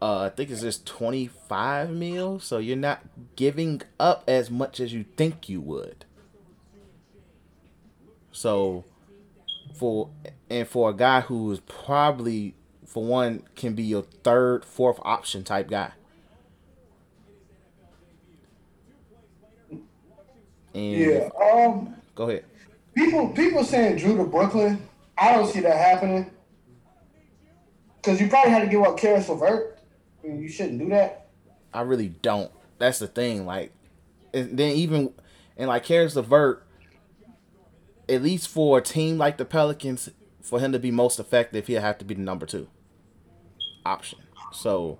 Uh, 0.01 0.21
I 0.21 0.29
think 0.29 0.49
it's 0.49 0.61
just 0.61 0.85
twenty 0.85 1.27
five 1.27 1.91
mil, 1.91 2.39
so 2.39 2.57
you're 2.57 2.75
not 2.75 3.01
giving 3.35 3.81
up 3.99 4.23
as 4.27 4.49
much 4.49 4.79
as 4.79 4.93
you 4.93 5.05
think 5.15 5.47
you 5.47 5.61
would. 5.61 6.05
So 8.31 8.83
for 9.75 10.09
and 10.49 10.67
for 10.67 10.89
a 10.89 10.93
guy 10.93 11.21
who 11.21 11.51
is 11.51 11.59
probably 11.61 12.55
for 12.85 13.03
one 13.03 13.43
can 13.55 13.73
be 13.73 13.83
your 13.83 14.03
third, 14.23 14.65
fourth 14.65 14.99
option 15.03 15.43
type 15.43 15.69
guy. 15.69 15.91
And 20.73 20.97
yeah. 20.97 21.29
Um. 21.53 21.95
Go 22.15 22.29
ahead. 22.29 22.45
People 22.95 23.29
people 23.29 23.63
saying 23.63 23.97
Jrue 23.97 24.17
to 24.17 24.23
Brooklyn. 24.23 24.81
I 25.17 25.33
don't 25.33 25.47
see 25.47 25.59
that 25.61 25.77
happening. 25.77 26.29
Cause 28.03 28.19
you 28.19 28.27
probably 28.27 28.51
had 28.51 28.63
to 28.63 28.67
give 28.67 28.81
up 28.81 28.97
Caris 28.97 29.29
LeVert. 29.29 29.79
I 30.23 30.27
mean, 30.27 30.41
you 30.41 30.49
shouldn't 30.49 30.79
do 30.79 30.89
that. 30.89 31.27
I 31.71 31.81
really 31.81 32.09
don't. 32.09 32.51
That's 32.79 32.97
the 32.97 33.07
thing. 33.07 33.45
Like, 33.45 33.71
and 34.33 34.57
then 34.57 34.71
even 34.75 35.13
and 35.55 35.67
like 35.67 35.83
Caris 35.83 36.15
LeVert 36.15 36.65
at 38.09 38.21
least 38.21 38.47
for 38.49 38.77
a 38.77 38.81
team 38.81 39.17
like 39.17 39.37
the 39.37 39.45
Pelicans, 39.45 40.09
for 40.41 40.59
him 40.59 40.71
to 40.73 40.79
be 40.79 40.91
most 40.91 41.19
effective, 41.19 41.67
he'll 41.67 41.81
have 41.81 41.97
to 41.99 42.05
be 42.05 42.13
the 42.13 42.21
number 42.21 42.45
two 42.45 42.67
option. 43.85 44.19
So, 44.51 44.99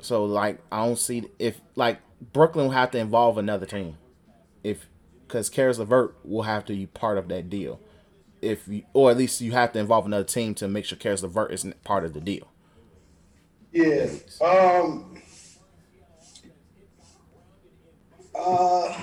so 0.00 0.24
like 0.24 0.60
I 0.72 0.84
don't 0.86 0.98
see 0.98 1.28
if 1.38 1.60
like 1.76 2.00
Brooklyn 2.32 2.66
will 2.66 2.72
have 2.72 2.90
to 2.92 2.98
involve 2.98 3.36
another 3.38 3.66
team 3.66 3.98
if 4.62 4.86
because 5.34 5.50
Caris 5.50 5.78
LeVert 5.78 6.14
will 6.22 6.44
have 6.44 6.64
to 6.66 6.72
be 6.72 6.86
part 6.86 7.18
of 7.18 7.26
that 7.26 7.50
deal. 7.50 7.80
If 8.40 8.68
you, 8.68 8.84
or 8.92 9.10
at 9.10 9.16
least 9.16 9.40
you 9.40 9.50
have 9.50 9.72
to 9.72 9.80
involve 9.80 10.06
another 10.06 10.22
team 10.22 10.54
to 10.54 10.68
make 10.68 10.84
sure 10.84 10.96
Caris 10.96 11.24
LeVert 11.24 11.50
isn't 11.50 11.82
part 11.82 12.04
of 12.04 12.14
the 12.14 12.20
deal. 12.20 12.46
Yeah. 13.72 14.10
Um. 14.40 15.20
Uh. 18.32 18.96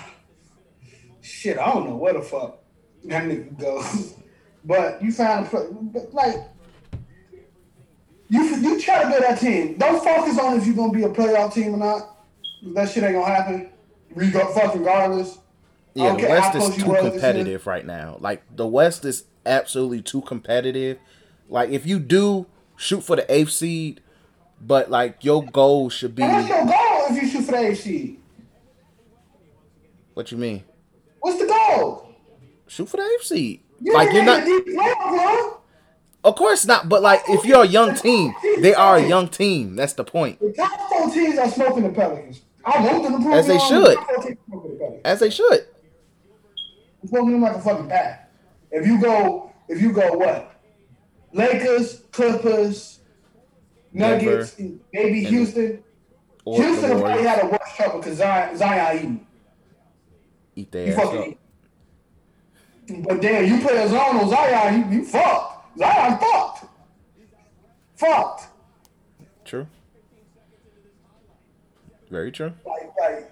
Shit, 1.19 1.57
I 1.57 1.73
don't 1.73 1.89
know 1.89 1.97
where 1.97 2.13
the 2.13 2.21
fuck 2.21 2.59
that 3.03 3.23
nigga 3.23 3.59
goes, 3.59 4.13
but 4.63 5.03
you 5.03 5.13
but 5.91 6.13
like. 6.13 6.35
You, 8.29 8.41
you 8.55 8.79
try 8.79 9.03
to 9.03 9.09
build 9.09 9.23
that 9.23 9.41
team. 9.41 9.77
Don't 9.77 10.01
focus 10.01 10.39
on 10.39 10.57
if 10.57 10.65
you're 10.65 10.77
gonna 10.77 10.93
be 10.93 11.03
a 11.03 11.09
playoff 11.09 11.53
team 11.53 11.73
or 11.73 11.77
not. 11.77 12.25
That 12.73 12.89
shit 12.89 13.03
ain't 13.03 13.15
gonna 13.15 13.25
happen. 13.25 13.69
Reg- 14.15 14.31
fucking 14.31 14.79
regardless. 14.79 15.40
Yeah, 15.93 16.13
Okay, 16.13 16.23
the 16.23 16.29
West 16.29 16.55
is 16.55 16.75
too 16.75 16.89
were 16.89 16.95
this 16.95 17.03
year? 17.03 17.11
competitive 17.11 17.67
right 17.67 17.85
now. 17.85 18.17
Like 18.19 18.43
the 18.55 18.67
West 18.67 19.03
is 19.05 19.25
absolutely 19.45 20.01
too 20.01 20.21
competitive. 20.21 20.97
Like 21.49 21.69
if 21.69 21.85
you 21.85 21.99
do 21.99 22.45
shoot 22.77 23.01
for 23.03 23.15
the 23.17 23.29
eighth 23.33 23.51
seed, 23.51 24.01
but 24.61 24.89
like 24.89 25.23
your 25.25 25.43
goal 25.43 25.89
should 25.89 26.15
be 26.15 26.23
What's 26.23 26.47
your 26.47 26.65
goal 26.65 27.05
if 27.09 27.21
you 27.23 27.29
shoot 27.29 27.43
for 27.43 27.51
the 27.51 27.57
AFC? 27.57 28.17
what 30.13 30.31
you 30.31 30.37
mean? 30.37 30.63
What's 31.19 31.39
the 31.39 31.47
goal? 31.47 32.09
Shoot 32.67 32.89
for 32.89 32.97
the 32.97 33.03
eighth 33.03 33.25
seed. 33.25 33.61
You 33.81 33.93
like 33.93 34.13
you're 34.13 34.23
not 34.23 34.43
playoff, 34.43 35.09
bro. 35.09 35.57
Of 36.23 36.35
course 36.35 36.65
not, 36.65 36.87
but 36.87 37.01
like 37.01 37.21
if 37.27 37.43
you're 37.45 37.63
a 37.63 37.67
young 37.67 37.95
team, 37.95 38.33
they 38.59 38.73
are 38.73 38.97
a 38.97 39.01
young 39.07 39.27
team. 39.27 39.75
That's 39.75 39.93
the 39.93 40.03
point. 40.03 40.39
The 40.39 40.53
top 40.53 40.79
four 40.89 41.09
teams 41.09 41.37
are 41.37 41.49
smoking 41.49 41.83
the 41.83 41.89
Pelicans. 41.89 42.41
I 42.63 42.79
want 42.85 43.03
them 43.03 43.13
to 43.13 43.19
prove 43.19 43.33
As 43.33 43.47
they 43.47 43.57
should. 43.57 43.83
the 43.83 43.95
top 43.95 44.07
four 44.07 44.23
teams 44.23 44.37
are 44.37 44.45
smoking 44.47 44.71
the 44.71 44.77
Pelicans. 44.77 45.01
As 45.03 45.19
they 45.19 45.29
should. 45.31 45.65
I'm 47.01 47.07
smoking 47.07 47.31
them 47.31 47.41
like 47.41 47.55
a 47.55 47.61
fucking 47.61 47.87
bat. 47.87 48.29
Eh. 48.71 48.77
If 48.79 48.87
you 48.87 48.99
go, 49.01 49.51
if 49.67 49.81
you 49.81 49.91
go 49.91 50.13
what? 50.13 50.55
Lakers, 51.33 52.03
Clippers, 52.11 52.99
Nuggets, 53.93 54.57
maybe 54.93 55.19
And- 55.25 55.27
Houston. 55.27 55.83
Or 56.43 56.55
Houston 56.61 56.89
will 56.95 57.01
probably 57.01 57.23
had 57.23 57.43
a 57.43 57.47
worse 57.47 57.75
trouble 57.75 57.99
because 57.99 58.17
Zion, 58.17 58.57
Zion 58.57 58.97
eating. 58.97 59.27
eat 60.55 60.71
their 60.71 60.87
You 60.87 60.93
ass 60.93 61.05
up. 61.05 61.27
eat. 61.27 61.37
But 63.07 63.21
damn, 63.21 63.45
you 63.45 63.59
put 63.61 63.73
a 63.73 63.87
zone 63.87 64.17
on 64.17 64.27
Zion, 64.29 64.91
you, 64.91 64.99
you 64.99 65.05
fucked. 65.05 65.77
Zion 65.77 66.17
fucked. 66.17 66.65
Fucked. 67.95 68.47
True. 69.45 69.67
Very 72.09 72.31
true. 72.31 72.53
Like, 72.65 72.91
like, 72.99 73.31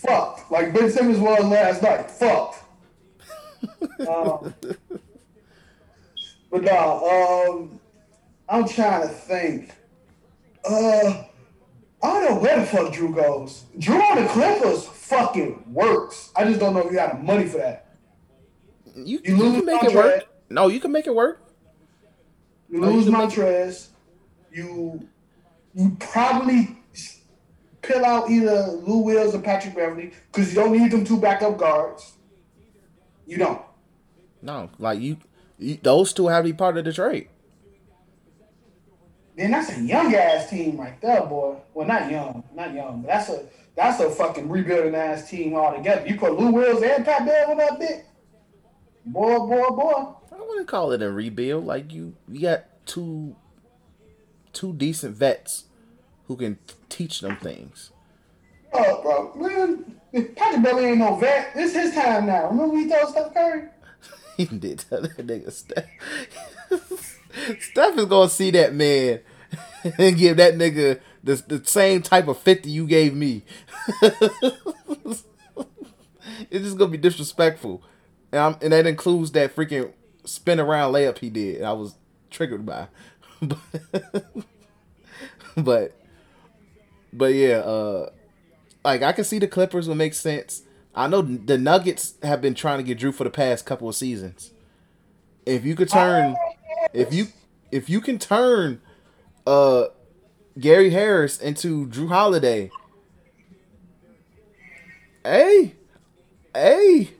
fucked. 0.00 0.50
Like 0.50 0.72
Ben 0.72 0.90
Simmons 0.90 1.18
was 1.18 1.44
last 1.44 1.82
night. 1.82 2.10
Fucked. 2.10 2.64
um, 4.08 4.54
but 6.50 6.62
no, 6.62 7.48
um, 7.50 7.80
I'm 8.48 8.66
trying 8.68 9.02
to 9.02 9.08
think. 9.08 9.70
Uh, 10.64 11.24
I 12.02 12.20
don't 12.20 12.24
know 12.24 12.40
where 12.40 12.60
the 12.60 12.66
fuck 12.66 12.92
Jrue 12.92 13.14
goes. 13.14 13.64
Jrue 13.78 14.00
on 14.00 14.22
the 14.22 14.28
Clippers 14.28 14.84
fucking 14.86 15.64
works. 15.72 16.30
I 16.36 16.44
just 16.44 16.60
don't 16.60 16.74
know 16.74 16.80
if 16.80 16.86
you 16.86 16.94
got 16.94 17.16
the 17.18 17.22
money 17.24 17.46
for 17.46 17.58
that. 17.58 17.96
You, 18.94 19.20
You 19.24 19.36
you 19.36 19.36
lose 19.36 19.56
can 19.56 19.66
make 19.66 19.82
it 19.82 19.94
work. 19.94 20.24
No, 20.50 20.68
you 20.68 20.80
can 20.80 20.92
make 20.92 21.06
it 21.06 21.14
work. 21.14 21.42
You 22.70 22.80
you 22.80 22.86
lose 22.86 23.04
can 23.04 23.12
make- 23.14 23.30
Montrez. 23.30 23.88
You 24.52 25.06
you 25.74 25.96
probably 26.00 26.77
pill 27.88 28.04
out 28.04 28.30
either 28.30 28.66
Lou 28.66 28.98
Wills 28.98 29.34
or 29.34 29.40
Patrick 29.40 29.74
Beverley 29.74 30.12
because 30.30 30.50
you 30.50 30.54
don't 30.54 30.72
need 30.72 30.90
them 30.90 31.04
two 31.04 31.18
backup 31.18 31.56
guards. 31.56 32.12
You 33.26 33.38
don't. 33.38 33.62
No, 34.42 34.70
like 34.78 35.00
you, 35.00 35.16
you 35.58 35.78
those 35.82 36.12
two 36.12 36.28
have 36.28 36.44
to 36.44 36.50
be 36.50 36.56
part 36.56 36.76
of 36.76 36.84
the 36.84 36.92
trade. 36.92 37.28
Then 39.36 39.52
that's 39.52 39.76
a 39.76 39.80
young 39.80 40.14
ass 40.14 40.50
team 40.50 40.78
right 40.78 41.00
there, 41.00 41.22
boy. 41.22 41.56
Well, 41.72 41.86
not 41.86 42.10
young, 42.10 42.44
not 42.54 42.74
young, 42.74 43.02
but 43.02 43.08
that's 43.08 43.28
a 43.30 43.46
that's 43.74 44.00
a 44.00 44.10
fucking 44.10 44.48
rebuilding 44.48 44.94
ass 44.94 45.30
team 45.30 45.54
altogether. 45.54 46.06
You 46.06 46.18
put 46.18 46.38
Lou 46.38 46.50
Wills 46.50 46.82
and 46.82 47.04
Pat 47.04 47.24
Bev 47.24 47.48
on 47.48 47.56
that 47.58 47.78
bit, 47.78 48.06
boy, 49.06 49.38
boy, 49.38 49.68
boy. 49.70 50.14
I 50.32 50.40
wouldn't 50.40 50.68
call 50.68 50.92
it 50.92 51.02
a 51.02 51.10
rebuild. 51.10 51.66
Like 51.66 51.92
you, 51.92 52.14
you 52.28 52.40
got 52.40 52.64
two, 52.86 53.36
two 54.52 54.72
decent 54.72 55.16
vets 55.16 55.67
who 56.28 56.36
can 56.36 56.58
teach 56.88 57.20
them 57.20 57.36
things. 57.36 57.90
Oh, 58.72 59.02
bro, 59.02 59.48
man, 59.48 59.98
Patrick 60.36 60.62
Beverley 60.62 60.84
ain't 60.86 60.98
no 60.98 61.16
vet. 61.16 61.54
This 61.54 61.74
his 61.74 61.94
time 61.94 62.26
now. 62.26 62.48
Remember 62.48 62.74
when 62.74 62.84
he 62.84 62.90
told 62.90 63.10
Steph 63.10 63.34
Curry? 63.34 63.62
He 64.36 64.44
did 64.44 64.78
tell 64.78 65.02
that 65.02 65.16
nigga 65.16 65.50
Steph. 65.50 65.84
Steph 67.60 67.98
is 67.98 68.04
gonna 68.04 68.28
see 68.30 68.52
that 68.52 68.72
man 68.72 69.18
and 69.98 70.16
give 70.16 70.36
that 70.36 70.54
nigga 70.54 71.00
the, 71.24 71.42
the 71.48 71.64
same 71.64 72.02
type 72.02 72.28
of 72.28 72.38
50 72.38 72.70
you 72.70 72.86
gave 72.86 73.16
me. 73.16 73.42
it's 74.00 75.24
just 76.52 76.78
gonna 76.78 76.92
be 76.92 76.98
disrespectful. 76.98 77.82
And, 78.30 78.40
I'm, 78.40 78.56
and 78.62 78.72
that 78.72 78.86
includes 78.86 79.32
that 79.32 79.56
freaking 79.56 79.92
spin 80.24 80.60
around 80.60 80.92
layup 80.92 81.18
he 81.18 81.30
did. 81.30 81.62
I 81.64 81.72
was 81.72 81.96
triggered 82.30 82.64
by. 82.64 82.86
but 83.40 83.58
but 85.56 85.97
yeah, 87.26 87.56
uh 87.58 88.10
like 88.84 89.02
I 89.02 89.12
can 89.12 89.24
see 89.24 89.38
the 89.38 89.48
Clippers 89.48 89.88
would 89.88 89.96
make 89.98 90.14
sense. 90.14 90.62
I 90.94 91.06
know 91.06 91.22
the 91.22 91.58
Nuggets 91.58 92.14
have 92.22 92.40
been 92.40 92.54
trying 92.54 92.78
to 92.78 92.82
get 92.82 92.98
Jrue 92.98 93.14
for 93.14 93.24
the 93.24 93.30
past 93.30 93.66
couple 93.66 93.88
of 93.88 93.94
seasons. 93.94 94.50
If 95.46 95.64
you 95.64 95.74
could 95.76 95.88
turn, 95.88 96.36
if 96.92 97.12
you 97.12 97.26
if 97.70 97.88
you 97.90 98.00
can 98.00 98.18
turn, 98.18 98.80
uh, 99.46 99.86
Gary 100.58 100.90
Harris 100.90 101.38
into 101.38 101.86
Jrue 101.86 102.08
Holiday, 102.08 102.70
hey, 105.24 105.74
hey, 106.54 107.10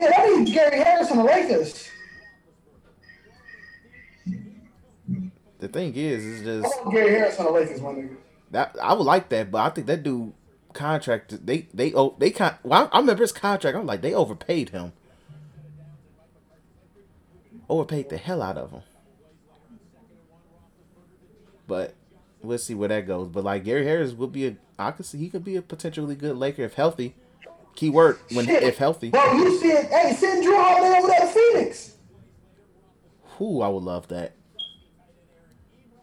Yeah, 0.00 0.08
that 0.10 0.26
means 0.28 0.52
Gary 0.52 0.78
Harris 0.78 1.10
on 1.10 1.18
the 1.18 1.24
Lakers. 1.24 1.88
the 5.58 5.68
thing 5.68 5.94
is, 5.94 6.24
is 6.24 6.64
I 6.64 6.68
just 6.68 6.84
want 6.84 6.94
Gary 6.94 7.10
Harris 7.10 7.38
on 7.38 7.46
the 7.46 7.52
Lakers, 7.52 7.80
my 7.80 7.90
nigga. 7.90 8.16
That 8.50 8.76
I 8.82 8.94
would 8.94 9.04
like 9.04 9.28
that, 9.28 9.50
but 9.50 9.58
I 9.58 9.70
think 9.70 9.86
that 9.86 10.02
dude 10.02 10.32
contract 10.72 11.44
they 11.44 11.66
they 11.74 11.92
oh 11.94 12.14
they 12.18 12.30
con 12.30 12.54
well 12.62 12.88
I, 12.92 12.96
I 12.96 13.00
remember 13.00 13.22
his 13.22 13.32
contract. 13.32 13.76
I'm 13.76 13.86
like 13.86 14.02
they 14.02 14.14
overpaid 14.14 14.70
him, 14.70 14.92
overpaid 17.68 18.08
the 18.08 18.16
hell 18.16 18.42
out 18.42 18.56
of 18.56 18.72
him. 18.72 18.82
But 21.66 21.94
we'll 22.42 22.58
see 22.58 22.74
where 22.74 22.88
that 22.88 23.06
goes. 23.06 23.28
But 23.28 23.44
like 23.44 23.64
Gary 23.64 23.84
Harris 23.84 24.12
would 24.12 24.32
be 24.32 24.46
a 24.48 24.56
I 24.78 24.90
could 24.90 25.06
see 25.06 25.18
he 25.18 25.28
could 25.28 25.44
be 25.44 25.56
a 25.56 25.62
potentially 25.62 26.14
good 26.14 26.36
Laker 26.36 26.62
if 26.62 26.74
healthy. 26.74 27.14
Keyword 27.76 28.18
when 28.32 28.46
Shit. 28.46 28.62
if 28.64 28.78
healthy. 28.78 29.10
Bro, 29.10 29.32
you 29.34 29.60
it. 29.62 29.86
Hey, 29.86 30.12
send 30.14 30.44
Jrue 30.44 30.56
Holiday 30.56 30.98
over 30.98 31.06
there 31.06 31.20
to 31.20 31.26
Phoenix. 31.28 31.94
Who 33.38 33.62
I 33.62 33.68
would 33.68 33.84
love 33.84 34.08
that. 34.08 34.34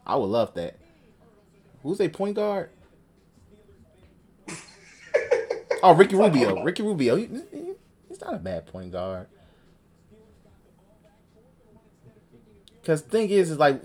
I 0.05 0.15
would 0.15 0.27
love 0.27 0.53
that. 0.53 0.77
Who's 1.87 2.01
a 2.01 2.09
point 2.09 2.35
guard? 2.35 2.69
oh, 5.81 5.95
Ricky 5.95 6.17
Rubio. 6.17 6.61
Ricky 6.61 6.83
Rubio. 6.83 7.15
He, 7.15 7.27
he- 7.27 7.73
he's 8.09 8.19
not 8.19 8.33
a 8.33 8.39
bad 8.39 8.65
point 8.65 8.91
guard. 8.91 9.27
Because 12.81 13.03
the 13.03 13.09
thing 13.09 13.29
is, 13.29 13.51
is 13.51 13.57
like 13.57 13.81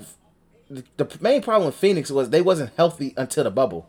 the, 0.69 0.83
the 0.97 1.09
main 1.21 1.43
problem 1.43 1.67
with 1.67 1.77
Phoenix 1.77 2.11
was 2.11 2.31
they 2.31 2.43
wasn't 2.43 2.73
healthy 2.77 3.15
until 3.17 3.45
the 3.45 3.53
bubble. 3.53 3.89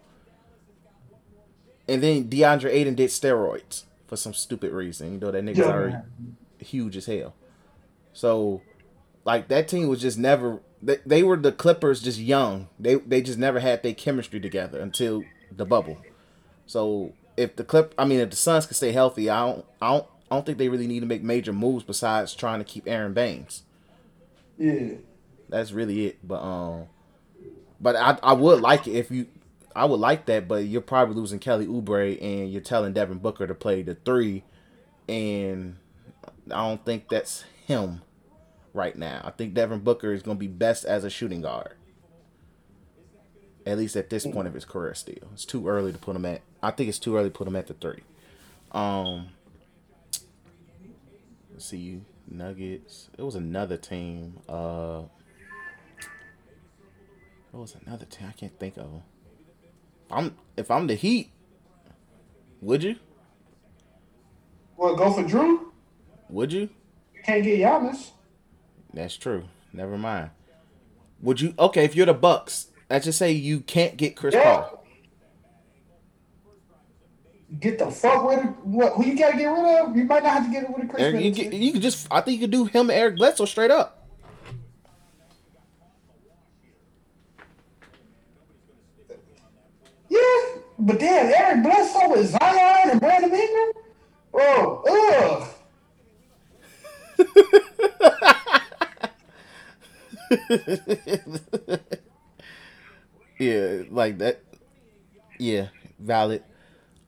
And 1.88 2.04
then 2.04 2.26
DeAndre 2.30 2.70
Ayton 2.70 2.94
did 2.94 3.10
steroids 3.10 3.86
for 4.06 4.16
some 4.16 4.36
stupid 4.36 4.72
reason. 4.74 5.14
You 5.14 5.20
know 5.20 5.32
that 5.32 5.44
nigga's 5.44 5.58
Yeah. 5.58 5.66
already 5.72 5.96
huge 6.60 6.96
as 6.98 7.08
hell. 7.08 7.34
So, 8.14 8.62
like 9.26 9.48
that 9.48 9.68
team 9.68 9.88
was 9.88 10.02
just 10.02 10.20
never. 10.20 10.60
They, 10.84 10.98
they 11.06 11.24
were 11.24 11.38
the 11.38 11.54
Clippers, 11.54 12.02
just 12.02 12.20
young. 12.20 12.68
They 12.78 12.96
they 12.96 13.22
just 13.22 13.40
never 13.40 13.60
had 13.60 13.84
their 13.84 13.94
chemistry 13.94 14.40
together 14.42 14.80
until 14.80 15.24
the 15.50 15.66
bubble. 15.66 15.98
So 16.66 17.14
if 17.38 17.56
the 17.56 17.64
clip, 17.64 17.94
I 17.98 18.06
mean, 18.06 18.20
if 18.20 18.30
the 18.30 18.36
Suns 18.36 18.66
can 18.66 18.76
stay 18.76 18.92
healthy, 18.92 19.30
I 19.30 19.46
don't, 19.46 19.66
I 19.82 19.92
don't, 19.92 20.08
I 20.30 20.36
don't 20.36 20.46
think 20.46 20.58
they 20.58 20.70
really 20.70 20.88
need 20.88 21.00
to 21.00 21.06
make 21.06 21.24
major 21.24 21.54
moves 21.54 21.84
besides 21.84 22.36
trying 22.36 22.60
to 22.60 22.66
keep 22.66 22.88
Aron 22.88 23.14
Baynes. 23.14 23.64
Yeah. 24.58 24.96
That's 25.50 25.72
really 25.72 26.08
it. 26.08 26.20
But 26.28 26.42
um, 26.42 26.88
but 27.80 27.96
I 27.96 28.18
I 28.22 28.34
would 28.34 28.62
like 28.62 28.88
it 28.88 28.96
if 28.96 29.12
you. 29.12 29.28
I 29.76 29.86
would 29.86 30.00
like 30.00 30.28
that, 30.28 30.48
but 30.48 30.66
you're 30.66 30.82
probably 30.82 31.16
losing 31.16 31.40
Kelly 31.40 31.66
Oubre 31.66 32.22
and 32.22 32.52
you're 32.52 32.62
telling 32.62 32.94
Devin 32.94 33.18
Booker 33.18 33.48
to 33.48 33.56
play 33.56 33.82
the 33.82 33.96
three, 33.96 34.44
and 35.10 35.78
I 36.52 36.68
don't 36.68 36.86
think 36.86 37.10
that's 37.10 37.44
him 37.66 38.02
right 38.74 38.96
now. 38.96 39.22
I 39.24 39.32
think 39.32 39.54
Devin 39.54 39.80
Booker 39.80 40.12
is 40.12 40.24
going 40.24 40.38
to 40.38 40.40
be 40.40 40.48
best 40.48 40.86
as 40.86 41.04
a 41.04 41.10
shooting 41.10 41.42
guard. 41.42 41.74
At 43.66 43.78
least 43.78 43.96
at 43.96 44.10
this 44.10 44.26
point 44.26 44.48
of 44.48 44.54
his 44.54 44.66
career, 44.66 44.94
still, 44.94 45.30
it's 45.32 45.46
too 45.46 45.68
early 45.70 45.94
to 45.94 45.98
put 45.98 46.18
him 46.18 46.26
at. 46.26 46.42
I 46.62 46.72
think 46.72 46.90
it's 46.90 47.00
too 47.00 47.16
early 47.16 47.30
to 47.30 47.34
put 47.34 47.48
him 47.48 47.56
at 47.56 47.68
the 47.68 47.74
three. 47.74 48.02
Um, 48.74 49.30
let's 51.52 51.66
see, 51.66 52.02
Nuggets. 52.28 53.10
It 53.18 53.22
was 53.22 53.36
another 53.36 53.78
team. 53.78 54.40
Uh, 54.50 55.04
it 57.54 57.58
was 57.58 57.78
another 57.86 58.06
team. 58.06 58.28
I 58.28 58.34
can't 58.34 58.60
think 58.60 58.76
of 58.76 58.92
them. 58.92 59.04
If 60.08 60.12
I'm 60.12 60.36
if 60.58 60.72
I'm 60.72 60.88
the 60.88 60.96
Heat, 60.96 61.32
would 62.60 62.84
you? 62.84 62.98
Well, 64.76 64.98
go 64.98 65.10
for 65.14 65.24
Jrue. 65.24 65.60
Would 66.30 66.52
you? 66.52 66.70
You 67.14 67.22
can't 67.24 67.44
get 67.44 67.60
Giannis. 67.60 68.10
That's 68.94 69.18
true. 69.18 69.46
Never 69.72 69.98
mind. 69.98 70.30
Would 71.22 71.42
you? 71.42 71.54
Okay, 71.58 71.84
if 71.86 71.96
you're 71.96 72.06
the 72.06 72.14
Bucks, 72.14 72.68
let's 72.90 73.06
just 73.06 73.18
say 73.18 73.32
you 73.32 73.62
can't 73.62 73.98
get 73.98 74.16
Chris 74.16 74.34
Yeah. 74.36 74.44
Paul. 74.62 74.80
Get 77.60 77.78
the 77.78 77.92
fuck 77.92 78.28
rid 78.30 78.40
of 78.40 78.46
what? 78.66 78.94
Who 78.94 79.06
you 79.06 79.18
gotta 79.18 79.38
get 79.38 79.46
rid 79.46 79.80
of? 79.80 79.96
You 79.96 80.06
might 80.06 80.24
not 80.24 80.34
have 80.34 80.46
to 80.46 80.52
get 80.52 80.68
rid 80.70 80.86
of 80.86 80.90
Chris. 80.90 81.04
Eric, 81.04 81.24
you, 81.24 81.32
get, 81.32 81.54
you 81.54 81.72
could 81.72 81.82
just. 81.84 82.08
I 82.10 82.22
think 82.22 82.40
you 82.40 82.48
could 82.48 82.52
do 82.52 82.66
him 82.66 82.90
and 82.90 83.00
Eric 83.00 83.16
Bledsoe 83.18 83.46
straight 83.46 83.72
up. 83.72 84.08
Yeah, 90.10 90.20
but 90.80 91.00
then 91.00 91.34
Eric 91.36 91.64
Bledsoe 91.64 92.10
with 92.10 92.30
Zion 92.30 92.90
and 92.92 93.00
Brandon 93.00 93.32
Ingram. 93.34 93.72
Oh, 94.34 95.48
ugh. 97.20 98.30
Yeah, 103.40 103.84
like 103.90 104.20
that. 104.20 104.42
Yeah, 105.40 105.68
valid. 106.00 106.44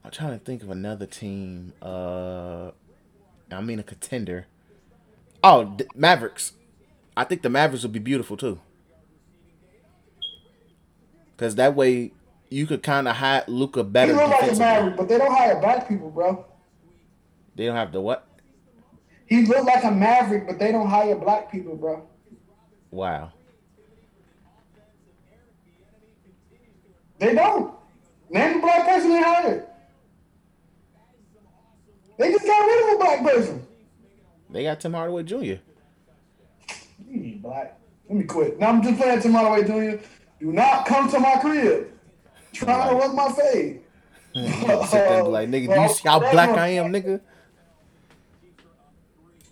I'm 0.04 0.10
trying 0.10 0.38
to 0.38 0.44
think 0.44 0.62
of 0.62 0.70
another 0.70 1.06
team. 1.06 1.72
Uh, 1.80 2.72
I 3.50 3.60
mean 3.60 3.78
a 3.78 3.82
contender. 3.82 4.46
Oh, 5.42 5.64
D- 5.64 5.86
Mavericks. 5.94 6.52
I 7.16 7.24
think 7.24 7.42
the 7.42 7.48
Mavericks 7.48 7.84
would 7.84 7.92
be 7.92 8.00
beautiful 8.00 8.36
too. 8.36 8.60
Cause 11.36 11.54
that 11.56 11.74
way 11.74 12.12
you 12.50 12.66
could 12.66 12.82
kind 12.82 13.06
of 13.08 13.16
hide 13.16 13.48
Luka 13.48 13.84
better. 13.84 14.12
He 14.12 14.18
look 14.18 14.30
like 14.30 14.52
a. 14.52 14.56
Maverick, 14.56 14.96
but 14.96 15.08
they 15.08 15.18
don't 15.18 15.34
hire 15.34 15.60
black 15.60 15.88
people, 15.88 16.10
bro. 16.10 16.44
They 17.54 17.66
don't 17.66 17.76
have 17.76 17.92
the 17.92 18.00
what? 18.00 18.26
He 19.26 19.46
look 19.46 19.64
like 19.64 19.84
a 19.84 19.90
Maverick, 19.90 20.46
but 20.46 20.58
they 20.58 20.72
don't 20.72 20.88
hire 20.88 21.16
black 21.16 21.50
people, 21.50 21.76
bro. 21.76 22.06
Wow. 22.96 23.30
They 27.18 27.34
don't. 27.34 27.74
Name 28.30 28.56
a 28.56 28.60
black 28.62 28.86
person 28.86 29.10
they 29.10 29.22
hired. 29.22 29.66
They 32.18 32.32
just 32.32 32.46
got 32.46 32.66
rid 32.66 32.84
of 32.84 32.94
a 32.94 33.04
black 33.04 33.22
person. 33.22 33.66
They 34.48 34.62
got 34.62 34.80
Tim 34.80 34.94
Hardaway 34.94 35.24
Jr. 35.24 35.36
You 35.36 35.60
ain't 37.12 37.42
black. 37.42 37.78
Let 38.08 38.18
me 38.18 38.24
quit. 38.24 38.58
Now 38.58 38.68
I'm 38.68 38.82
just 38.82 38.98
playing 38.98 39.20
to 39.20 39.28
my 39.28 39.52
way, 39.52 39.64
Junior. 39.64 40.00
Do 40.40 40.52
not 40.52 40.86
come 40.86 41.10
to 41.10 41.20
my 41.20 41.36
crib. 41.36 41.88
Trying 42.54 42.88
to 42.88 42.94
run 42.94 43.14
my 43.14 43.30
fade. 43.30 43.82
Sit 44.34 44.66
there 44.66 45.18
and 45.18 45.26
be 45.26 45.30
like, 45.30 45.48
nigga, 45.50 45.66
do 45.66 45.74
you 45.74 45.74
oh, 45.80 45.92
see 45.92 46.08
how 46.08 46.18
black 46.18 46.48
I 46.48 46.68
am, 46.68 46.90
nigga? 46.90 47.20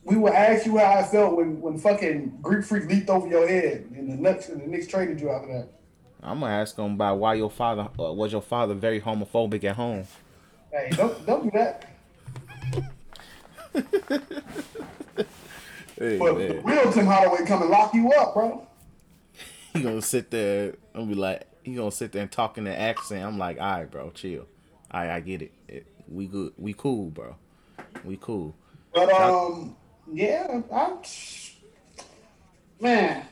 We 0.04 0.16
will 0.16 0.32
ask 0.32 0.66
you 0.66 0.76
how 0.78 0.98
I 0.98 1.02
felt 1.02 1.36
when, 1.36 1.60
when 1.60 1.78
fucking 1.78 2.38
Greek 2.42 2.64
Freak 2.64 2.86
leaped 2.88 3.08
over 3.08 3.26
your 3.26 3.48
head 3.48 3.90
and 3.96 4.10
the 4.10 4.16
Knicks 4.16 4.48
and 4.50 4.60
the 4.60 4.66
Knicks 4.66 4.86
traded 4.86 5.20
you 5.20 5.30
after 5.30 5.48
that. 5.48 5.68
I'm 6.22 6.40
gonna 6.40 6.52
ask 6.52 6.76
him 6.78 6.92
about 6.92 7.18
why 7.18 7.34
your 7.34 7.50
father 7.50 7.88
uh, 7.98 8.12
was 8.12 8.32
your 8.32 8.42
father 8.42 8.74
very 8.74 9.00
homophobic 9.00 9.64
at 9.64 9.76
home. 9.76 10.06
Hey, 10.70 10.90
don't 10.92 11.26
don't 11.26 11.44
do 11.44 11.50
that. 11.52 11.90
Hey, 15.98 16.18
But 16.18 16.34
the 16.34 16.60
real 16.64 16.92
Tim 16.92 17.06
Hardaway 17.06 17.46
come 17.46 17.62
and 17.62 17.70
lock 17.70 17.94
you 17.94 18.10
up, 18.12 18.34
bro. 18.34 18.66
he 19.72 19.80
gonna 19.80 20.02
sit 20.02 20.28
there 20.30 20.74
and 20.92 21.08
be 21.08 21.14
like, 21.14 21.46
he 21.62 21.74
gonna 21.74 21.92
sit 21.92 22.10
there 22.10 22.22
and 22.22 22.32
talk 22.32 22.58
in 22.58 22.64
the 22.64 22.76
accent. 22.76 23.24
I'm 23.24 23.38
like, 23.38 23.60
all 23.60 23.78
right, 23.78 23.90
bro, 23.90 24.10
chill. 24.10 24.46
All 24.90 25.00
right, 25.00 25.10
I 25.10 25.20
get 25.20 25.42
it. 25.42 25.52
it. 25.68 25.86
We 26.08 26.26
good. 26.26 26.52
We 26.58 26.72
cool, 26.72 27.10
bro. 27.10 27.36
We 28.04 28.18
cool. 28.20 28.56
But 28.92 29.12
um, 29.12 29.76
yeah, 30.12 30.60
I'm 30.72 30.98
man. 32.80 33.26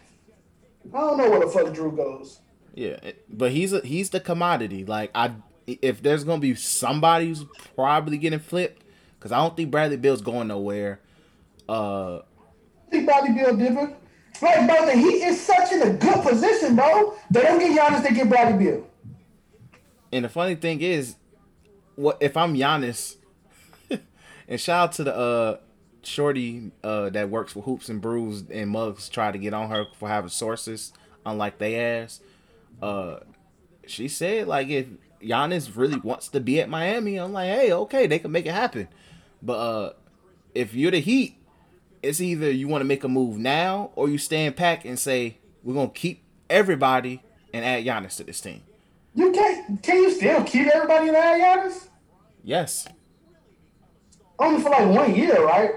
I 0.92 0.98
don't 0.98 1.18
know 1.18 1.30
where 1.30 1.40
the 1.40 1.46
fuck 1.46 1.66
Jrue 1.66 1.96
goes. 1.96 2.40
Yeah, 2.74 2.98
but 3.28 3.52
he's 3.52 3.72
a 3.72 3.80
he's 3.80 4.10
the 4.10 4.20
commodity. 4.20 4.84
Like 4.84 5.10
I, 5.14 5.32
if 5.66 6.02
there's 6.02 6.24
gonna 6.24 6.40
be 6.40 6.54
somebody 6.54 7.28
who's 7.28 7.44
probably 7.74 8.18
getting 8.18 8.38
flipped, 8.38 8.82
because 9.18 9.32
I 9.32 9.38
don't 9.38 9.56
think 9.56 9.70
Bradley 9.70 9.96
Beal's 9.96 10.22
going 10.22 10.48
nowhere. 10.48 11.00
Uh, 11.68 12.16
I 12.16 12.90
think 12.90 13.06
Bradley 13.06 13.34
Beal 13.34 13.56
different. 13.56 13.96
Like, 14.40 14.66
bro, 14.66 14.86
the 14.86 14.96
Heat 14.96 15.22
is 15.24 15.40
such 15.40 15.70
in 15.72 15.82
a 15.82 15.92
good 15.92 16.22
position, 16.22 16.74
bro. 16.74 17.14
They 17.30 17.42
don't 17.42 17.58
get 17.60 17.78
Giannis, 17.78 18.02
they 18.02 18.14
get 18.14 18.28
Bradley 18.28 18.64
Beal. 18.64 18.86
And 20.12 20.24
the 20.24 20.28
funny 20.28 20.56
thing 20.56 20.80
is, 20.80 21.14
what 21.94 22.18
if 22.20 22.36
I'm 22.36 22.54
Giannis? 22.54 23.16
and 24.48 24.60
shout 24.60 24.88
out 24.88 24.92
to 24.92 25.04
the 25.04 25.14
uh 25.14 25.56
shorty 26.02 26.72
uh 26.82 27.10
that 27.10 27.30
works 27.30 27.52
for 27.52 27.62
Hoops 27.62 27.88
and 27.88 28.00
Brews 28.00 28.44
and 28.50 28.70
Mugs 28.70 29.08
try 29.08 29.30
to 29.30 29.38
get 29.38 29.54
on 29.54 29.70
her 29.70 29.86
for 29.98 30.08
having 30.08 30.30
sources, 30.30 30.92
unlike 31.24 31.58
they 31.58 31.78
ass. 31.78 32.20
Uh, 32.80 33.20
she 33.86 34.08
said 34.08 34.48
like 34.48 34.68
if 34.68 34.86
Giannis 35.22 35.76
really 35.76 35.98
wants 35.98 36.28
to 36.28 36.40
be 36.40 36.60
at 36.60 36.68
Miami, 36.68 37.16
I'm 37.16 37.32
like, 37.32 37.48
hey, 37.48 37.72
okay, 37.72 38.06
they 38.06 38.18
can 38.18 38.32
make 38.32 38.46
it 38.46 38.52
happen. 38.52 38.88
But 39.40 39.52
uh, 39.52 39.92
if 40.54 40.74
you're 40.74 40.90
the 40.90 41.00
Heat, 41.00 41.36
it's 42.02 42.20
either 42.20 42.50
you 42.50 42.68
want 42.68 42.80
to 42.82 42.86
make 42.86 43.04
a 43.04 43.08
move 43.08 43.38
now 43.38 43.90
or 43.94 44.08
you 44.08 44.18
stand 44.18 44.56
back 44.56 44.84
and 44.84 44.98
say 44.98 45.38
we're 45.62 45.74
gonna 45.74 45.90
keep 45.90 46.24
everybody 46.50 47.22
and 47.54 47.64
add 47.64 47.84
Giannis 47.84 48.16
to 48.16 48.24
this 48.24 48.40
team. 48.40 48.62
You 49.14 49.30
can't. 49.30 49.82
Can 49.82 50.02
you 50.02 50.10
still 50.10 50.42
keep 50.44 50.66
everybody 50.68 51.08
in 51.08 51.14
there, 51.14 51.38
Giannis? 51.38 51.88
Yes. 52.42 52.88
Only 54.38 54.60
for 54.62 54.70
like 54.70 54.88
one 54.88 55.14
year, 55.14 55.44
right? 55.44 55.70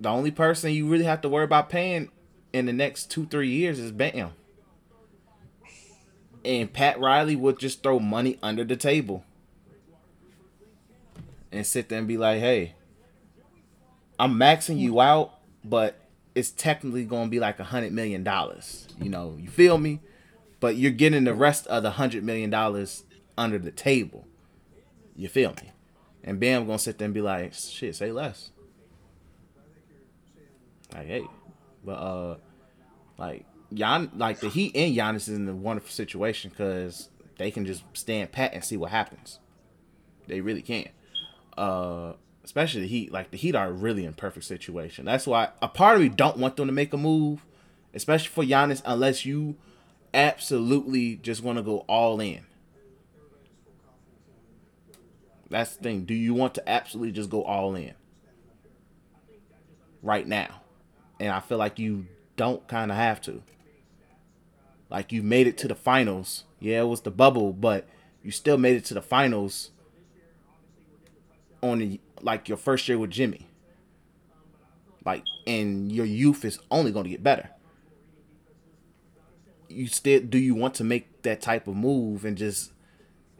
The 0.00 0.08
only 0.08 0.30
person 0.30 0.72
you 0.72 0.86
really 0.86 1.04
have 1.04 1.20
to 1.22 1.28
worry 1.28 1.44
about 1.44 1.68
paying 1.68 2.10
in 2.52 2.66
the 2.66 2.72
next 2.72 3.10
two, 3.10 3.26
three 3.26 3.50
years 3.50 3.78
is 3.78 3.92
Bam. 3.92 4.30
And 6.44 6.72
Pat 6.72 7.00
Riley 7.00 7.36
would 7.36 7.58
just 7.58 7.82
throw 7.82 7.98
money 7.98 8.38
under 8.42 8.64
the 8.64 8.76
table 8.76 9.24
and 11.50 11.66
sit 11.66 11.88
there 11.88 11.98
and 11.98 12.08
be 12.08 12.16
like, 12.16 12.40
hey, 12.40 12.74
I'm 14.18 14.34
maxing 14.34 14.78
you 14.78 15.00
out, 15.00 15.34
but 15.64 16.00
it's 16.34 16.50
technically 16.50 17.04
going 17.04 17.24
to 17.24 17.30
be 17.30 17.40
like 17.40 17.58
a 17.58 17.64
$100 17.64 17.90
million. 17.90 18.26
You 19.00 19.10
know, 19.10 19.36
you 19.38 19.48
feel 19.48 19.78
me? 19.78 20.00
But 20.60 20.76
you're 20.76 20.90
getting 20.90 21.24
the 21.24 21.34
rest 21.34 21.66
of 21.66 21.82
the 21.82 21.92
$100 21.92 22.22
million 22.22 22.52
under 23.36 23.58
the 23.58 23.70
table. 23.70 24.26
You 25.16 25.28
feel 25.28 25.50
me? 25.50 25.72
And 26.22 26.38
Bam 26.38 26.66
going 26.66 26.78
to 26.78 26.84
sit 26.84 26.98
there 26.98 27.06
and 27.06 27.14
be 27.14 27.20
like, 27.20 27.54
shit, 27.54 27.96
say 27.96 28.12
less. 28.12 28.50
Like, 30.94 31.06
hey, 31.06 31.24
but 31.84 31.92
uh, 31.92 32.36
like 33.18 33.44
Gian, 33.72 34.10
like 34.16 34.40
the 34.40 34.48
Heat 34.48 34.74
and 34.74 34.94
Giannis 34.96 35.28
is 35.28 35.30
in 35.30 35.48
a 35.48 35.54
wonderful 35.54 35.90
situation 35.90 36.50
because 36.50 37.10
they 37.38 37.50
can 37.50 37.66
just 37.66 37.84
stand 37.92 38.32
pat 38.32 38.54
and 38.54 38.64
see 38.64 38.76
what 38.76 38.90
happens. 38.90 39.38
They 40.26 40.40
really 40.40 40.62
can. 40.62 40.88
Uh, 41.56 42.12
especially 42.44 42.82
the 42.82 42.88
Heat. 42.88 43.12
Like 43.12 43.30
the 43.30 43.36
Heat 43.36 43.54
are 43.54 43.70
really 43.70 44.04
in 44.04 44.14
perfect 44.14 44.46
situation. 44.46 45.04
That's 45.04 45.26
why 45.26 45.50
a 45.60 45.68
part 45.68 45.96
of 45.96 46.02
me 46.02 46.08
don't 46.08 46.38
want 46.38 46.56
them 46.56 46.66
to 46.66 46.72
make 46.72 46.92
a 46.92 46.98
move, 46.98 47.44
especially 47.94 48.28
for 48.28 48.44
Giannis, 48.44 48.82
unless 48.84 49.24
you 49.26 49.56
absolutely 50.14 51.16
just 51.16 51.42
want 51.42 51.58
to 51.58 51.62
go 51.62 51.78
all 51.88 52.20
in. 52.20 52.40
That's 55.50 55.76
the 55.76 55.82
thing. 55.82 56.04
Do 56.04 56.14
you 56.14 56.34
want 56.34 56.54
to 56.54 56.68
absolutely 56.68 57.12
just 57.12 57.30
go 57.30 57.42
all 57.42 57.74
in 57.74 57.94
right 60.02 60.26
now? 60.26 60.62
And 61.20 61.30
I 61.30 61.40
feel 61.40 61.58
like 61.58 61.78
you 61.78 62.06
don't 62.36 62.66
kind 62.68 62.90
of 62.90 62.96
have 62.96 63.20
to. 63.22 63.42
Like 64.90 65.12
you 65.12 65.22
made 65.22 65.46
it 65.46 65.58
to 65.58 65.68
the 65.68 65.74
finals. 65.74 66.44
Yeah, 66.60 66.80
it 66.80 66.86
was 66.86 67.02
the 67.02 67.10
bubble, 67.10 67.52
but 67.52 67.86
you 68.22 68.30
still 68.30 68.58
made 68.58 68.76
it 68.76 68.84
to 68.86 68.94
the 68.94 69.02
finals 69.02 69.70
on 71.62 71.78
the, 71.78 72.00
like 72.20 72.48
your 72.48 72.58
first 72.58 72.88
year 72.88 72.98
with 72.98 73.10
Jimmy. 73.10 73.46
Like 75.04 75.24
and 75.46 75.90
your 75.90 76.06
youth 76.06 76.44
is 76.44 76.58
only 76.70 76.92
going 76.92 77.04
to 77.04 77.10
get 77.10 77.22
better. 77.22 77.50
You 79.68 79.86
still 79.86 80.20
do 80.20 80.38
you 80.38 80.54
want 80.54 80.74
to 80.74 80.84
make 80.84 81.22
that 81.22 81.40
type 81.40 81.68
of 81.68 81.76
move 81.76 82.24
and 82.24 82.36
just 82.36 82.72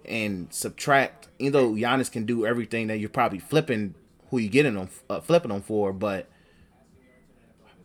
and 0.04 0.52
subtract? 0.52 1.28
You 1.38 1.50
know, 1.50 1.72
Giannis 1.72 2.10
can 2.10 2.26
do 2.26 2.46
everything 2.46 2.88
that 2.88 2.98
you're 2.98 3.08
probably 3.08 3.38
flipping 3.38 3.94
who 4.30 4.38
you 4.38 4.48
getting 4.48 4.74
them 4.74 4.88
uh, 5.08 5.20
flipping 5.20 5.50
them 5.50 5.62
for, 5.62 5.92
but 5.92 6.28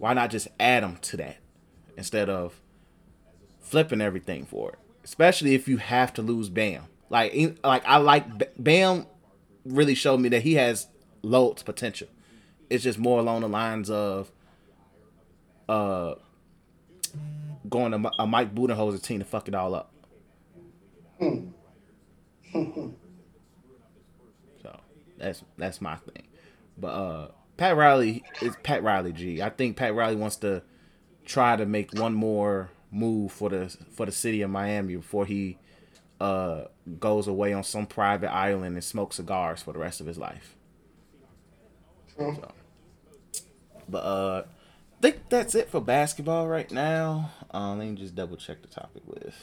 why 0.03 0.11
not 0.11 0.29
just 0.29 0.49
add 0.59 0.83
them 0.83 0.97
to 0.97 1.15
that 1.15 1.37
instead 1.95 2.29
of 2.29 2.59
flipping 3.61 4.01
everything 4.01 4.45
for 4.45 4.73
it? 4.73 4.79
Especially 5.05 5.55
if 5.55 5.69
you 5.69 5.77
have 5.77 6.11
to 6.15 6.21
lose 6.21 6.49
Bam. 6.49 6.83
Like, 7.09 7.33
like 7.63 7.85
I 7.85 7.99
like 7.99 8.53
Bam 8.61 9.07
really 9.63 9.95
showed 9.95 10.19
me 10.19 10.27
that 10.27 10.41
he 10.41 10.55
has 10.55 10.87
loads 11.21 11.63
potential. 11.63 12.09
It's 12.69 12.83
just 12.83 12.99
more 12.99 13.21
along 13.21 13.39
the 13.41 13.47
lines 13.47 13.89
of 13.89 14.29
uh 15.69 16.15
going 17.69 17.93
to 17.93 18.11
a 18.19 18.27
Mike 18.27 18.53
Budenholzer 18.53 19.01
team 19.01 19.19
to 19.19 19.25
fuck 19.25 19.47
it 19.47 19.55
all 19.55 19.73
up. 19.73 19.93
so 21.21 21.53
that's 25.17 25.43
that's 25.57 25.79
my 25.79 25.95
thing. 25.95 26.27
But 26.77 26.89
uh 26.89 27.27
Pat 27.57 27.75
Riley 27.75 28.23
is 28.41 28.55
Pat 28.63 28.83
Riley 28.83 29.13
G. 29.13 29.41
I 29.41 29.49
think 29.49 29.77
Pat 29.77 29.93
Riley 29.93 30.15
wants 30.15 30.37
to 30.37 30.63
try 31.25 31.55
to 31.55 31.65
make 31.65 31.93
one 31.93 32.13
more 32.13 32.69
move 32.91 33.31
for 33.31 33.49
the 33.49 33.75
for 33.91 34.05
the 34.05 34.11
city 34.11 34.41
of 34.41 34.49
Miami 34.49 34.95
before 34.95 35.25
he 35.25 35.57
uh 36.19 36.65
goes 36.99 37.27
away 37.27 37.53
on 37.53 37.63
some 37.63 37.85
private 37.85 38.31
island 38.31 38.75
and 38.75 38.83
smokes 38.83 39.15
cigars 39.17 39.61
for 39.61 39.73
the 39.73 39.79
rest 39.79 39.99
of 40.01 40.07
his 40.07 40.17
life. 40.17 40.55
So, 42.15 42.51
but 43.89 43.99
uh 43.99 44.43
I 44.99 45.01
think 45.01 45.29
that's 45.29 45.53
it 45.55 45.69
for 45.69 45.81
basketball 45.81 46.47
right 46.47 46.71
now. 46.71 47.31
Um, 47.51 47.79
let 47.79 47.89
me 47.89 47.95
just 47.95 48.15
double 48.15 48.37
check 48.37 48.61
the 48.61 48.69
topic 48.69 49.03
list. 49.05 49.37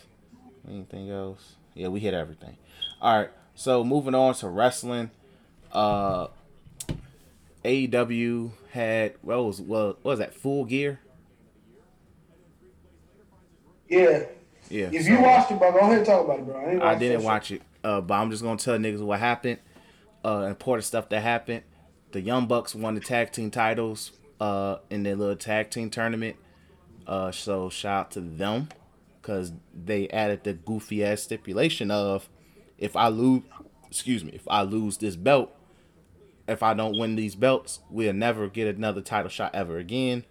Anything 0.66 1.10
else? 1.10 1.56
Yeah, 1.74 1.88
we 1.88 2.00
hit 2.00 2.14
everything. 2.14 2.56
All 3.00 3.18
right. 3.18 3.30
So 3.54 3.84
moving 3.84 4.14
on 4.14 4.32
to 4.34 4.48
wrestling. 4.48 5.10
Uh, 5.70 6.28
AEW 7.64 8.50
had 8.70 9.14
what 9.22 9.44
was 9.44 9.60
what 9.60 10.04
was 10.04 10.18
that? 10.18 10.34
Full 10.34 10.64
Gear. 10.64 11.00
Yeah. 13.88 14.24
Yeah. 14.68 14.90
If 14.92 15.04
so- 15.04 15.10
you 15.10 15.20
watched 15.20 15.50
it, 15.50 15.58
bro, 15.58 15.72
go 15.72 15.78
ahead 15.80 15.98
and 15.98 16.06
talk 16.06 16.24
about 16.24 16.38
it, 16.38 16.46
bro. 16.46 16.56
I, 16.56 16.70
ain't 16.70 16.82
I 16.82 16.94
didn't 16.94 17.24
watch 17.24 17.50
it, 17.50 17.62
uh, 17.82 18.00
but 18.00 18.14
I'm 18.14 18.30
just 18.30 18.42
gonna 18.42 18.56
tell 18.56 18.78
niggas 18.78 19.02
what 19.02 19.18
happened. 19.18 19.58
Uh, 20.24 20.46
important 20.48 20.84
stuff 20.84 21.08
that 21.08 21.20
happened. 21.20 21.62
The 22.12 22.20
Young 22.20 22.46
Bucks 22.46 22.74
won 22.74 22.94
the 22.94 23.00
tag 23.00 23.32
team 23.32 23.50
titles 23.50 24.12
uh, 24.40 24.76
in 24.90 25.02
their 25.02 25.16
little 25.16 25.36
tag 25.36 25.70
team 25.70 25.90
tournament. 25.90 26.36
Uh, 27.06 27.32
so 27.32 27.68
shout 27.70 28.06
out 28.06 28.10
to 28.12 28.20
them 28.20 28.68
because 29.20 29.52
they 29.74 30.08
added 30.08 30.44
the 30.44 30.52
goofy 30.52 31.04
ass 31.04 31.22
stipulation 31.22 31.90
of 31.90 32.28
if 32.78 32.96
I 32.96 33.08
lose, 33.08 33.42
excuse 33.88 34.24
me, 34.24 34.32
if 34.34 34.46
I 34.48 34.62
lose 34.62 34.96
this 34.98 35.16
belt, 35.16 35.54
if 36.50 36.64
I 36.64 36.74
don't 36.74 36.98
win 36.98 37.14
these 37.14 37.36
belts, 37.36 37.78
we'll 37.88 38.12
never 38.12 38.48
get 38.48 38.74
another 38.74 39.00
title 39.00 39.30
shot 39.30 39.54
ever 39.54 39.78
again. 39.78 40.24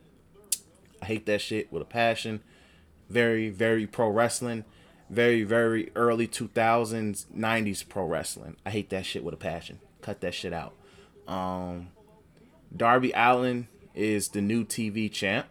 I 1.02 1.06
hate 1.06 1.26
that 1.28 1.40
shit 1.40 1.72
with 1.72 1.82
a 1.82 1.86
passion. 1.86 2.42
Very, 3.10 3.50
very 3.50 3.88
pro 3.88 4.10
wrestling. 4.10 4.66
Very, 5.10 5.44
very 5.44 5.92
early 5.96 6.28
2000s, 6.28 7.26
90s 7.28 7.88
pro 7.88 8.06
wrestling. 8.06 8.58
I 8.66 8.70
hate 8.70 8.90
that 8.90 9.06
shit 9.06 9.24
with 9.24 9.34
a 9.34 9.38
passion. 9.38 9.80
Cut 10.02 10.20
that 10.20 10.34
shit 10.34 10.52
out. 10.52 10.74
Um, 11.26 11.88
Darby 12.76 13.14
Allin 13.16 13.70
is 13.96 14.28
the 14.28 14.42
new 14.42 14.66
TV 14.66 15.10
champ. 15.10 15.48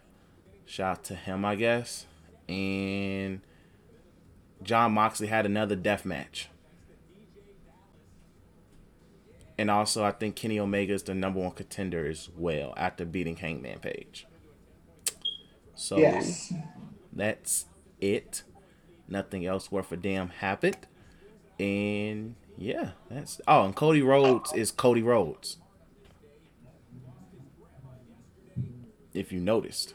Shout 0.66 0.98
out 0.98 1.04
to 1.04 1.14
him, 1.14 1.46
I 1.46 1.56
guess. 1.56 2.04
And 2.46 3.40
Jon 4.62 4.92
Moxley 4.92 5.28
had 5.28 5.46
another 5.46 5.76
death 5.76 6.04
match. 6.04 6.50
And 9.58 9.70
also, 9.70 10.04
I 10.04 10.12
think 10.12 10.36
Kenny 10.36 10.58
Omega 10.60 10.92
is 10.92 11.02
the 11.02 11.14
number 11.14 11.40
one 11.40 11.50
contender 11.50 12.06
as 12.06 12.28
well 12.36 12.72
after 12.76 13.04
beating 13.04 13.36
Hangman 13.36 13.80
Page. 13.80 14.26
So 15.74 15.98
Yes. 15.98 16.52
that's 17.12 17.66
it. 18.00 18.42
Nothing 19.08 19.44
else 19.46 19.72
worth 19.72 19.90
a 19.90 19.96
damn 19.96 20.28
happened. 20.28 20.86
And 21.58 22.36
yeah, 22.56 22.90
that's 23.10 23.40
oh, 23.48 23.64
and 23.64 23.74
Cody 23.74 24.02
Rhodes 24.02 24.52
is 24.52 24.70
Cody 24.70 25.02
Rhodes. 25.02 25.56
If 29.14 29.32
you 29.32 29.40
noticed, 29.40 29.94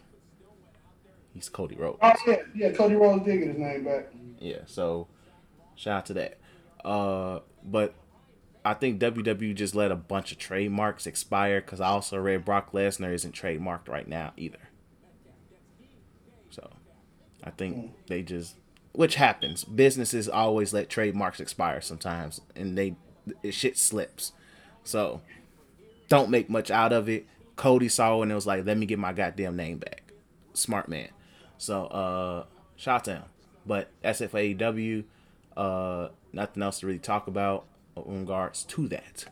he's 1.34 1.48
Cody 1.48 1.76
Rhodes. 1.76 2.00
Oh 2.02 2.14
yeah, 2.28 2.38
yeah. 2.54 2.72
Cody 2.72 2.96
Rhodes 2.96 3.24
did 3.24 3.40
get 3.40 3.48
his 3.50 3.58
name 3.58 3.86
back. 3.86 4.12
Yeah, 4.40 4.62
so 4.66 5.08
shout 5.76 5.98
out 6.00 6.06
to 6.08 6.14
that. 6.16 6.38
Uh, 6.84 7.40
but 7.64 7.94
I 8.66 8.74
think 8.74 9.02
WWE 9.02 9.56
just 9.56 9.76
let 9.76 9.92
a 9.92 9.96
bunch 9.96 10.32
of 10.32 10.38
trademarks 10.38 11.06
expire 11.06 11.60
because 11.62 11.82
I 11.82 11.88
also 11.88 12.18
read 12.18 12.46
Brock 12.46 12.72
Lesnar 12.72 13.14
isn't 13.14 13.36
trademarked 13.36 13.90
right 13.90 14.08
now 14.08 14.32
either. 14.38 14.70
So 16.50 16.70
I 17.44 17.50
think 17.50 17.92
they 18.08 18.22
just, 18.22 18.56
which 18.94 19.16
happens. 19.16 19.66
Businesses 19.66 20.30
always 20.30 20.74
let 20.74 20.90
trademarks 20.90 21.40
expire 21.42 21.82
sometimes, 21.82 22.40
and 22.56 22.78
they 22.78 22.96
it, 23.42 23.54
shit 23.54 23.78
slips. 23.78 24.32
So 24.84 25.22
don't 26.08 26.30
make 26.30 26.50
much 26.50 26.72
out 26.72 26.94
of 26.94 27.10
it. 27.10 27.26
Cody 27.56 27.90
saw 27.90 28.20
it 28.20 28.24
and 28.24 28.32
it 28.32 28.36
was 28.36 28.48
like, 28.48 28.66
let 28.66 28.78
me 28.78 28.86
get 28.86 29.00
my 29.00 29.14
goddamn 29.14 29.56
name 29.56 29.78
back. 29.78 30.14
Smart 30.54 30.88
man. 30.88 31.10
So 31.58 31.86
uh 31.86 32.46
shout 32.76 32.96
out 32.96 33.04
to 33.06 33.12
him. 33.16 33.24
But 33.66 33.90
that's 34.02 34.22
it 34.22 34.32
for 34.32 34.40
AEW. 34.40 35.04
Uh 35.56 36.10
nothing 36.32 36.64
else 36.64 36.80
to 36.80 36.88
really 36.88 37.00
talk 37.00 37.28
about 37.28 37.66
in 37.98 38.22
regards 38.22 38.64
to 38.64 38.88
that. 38.90 39.26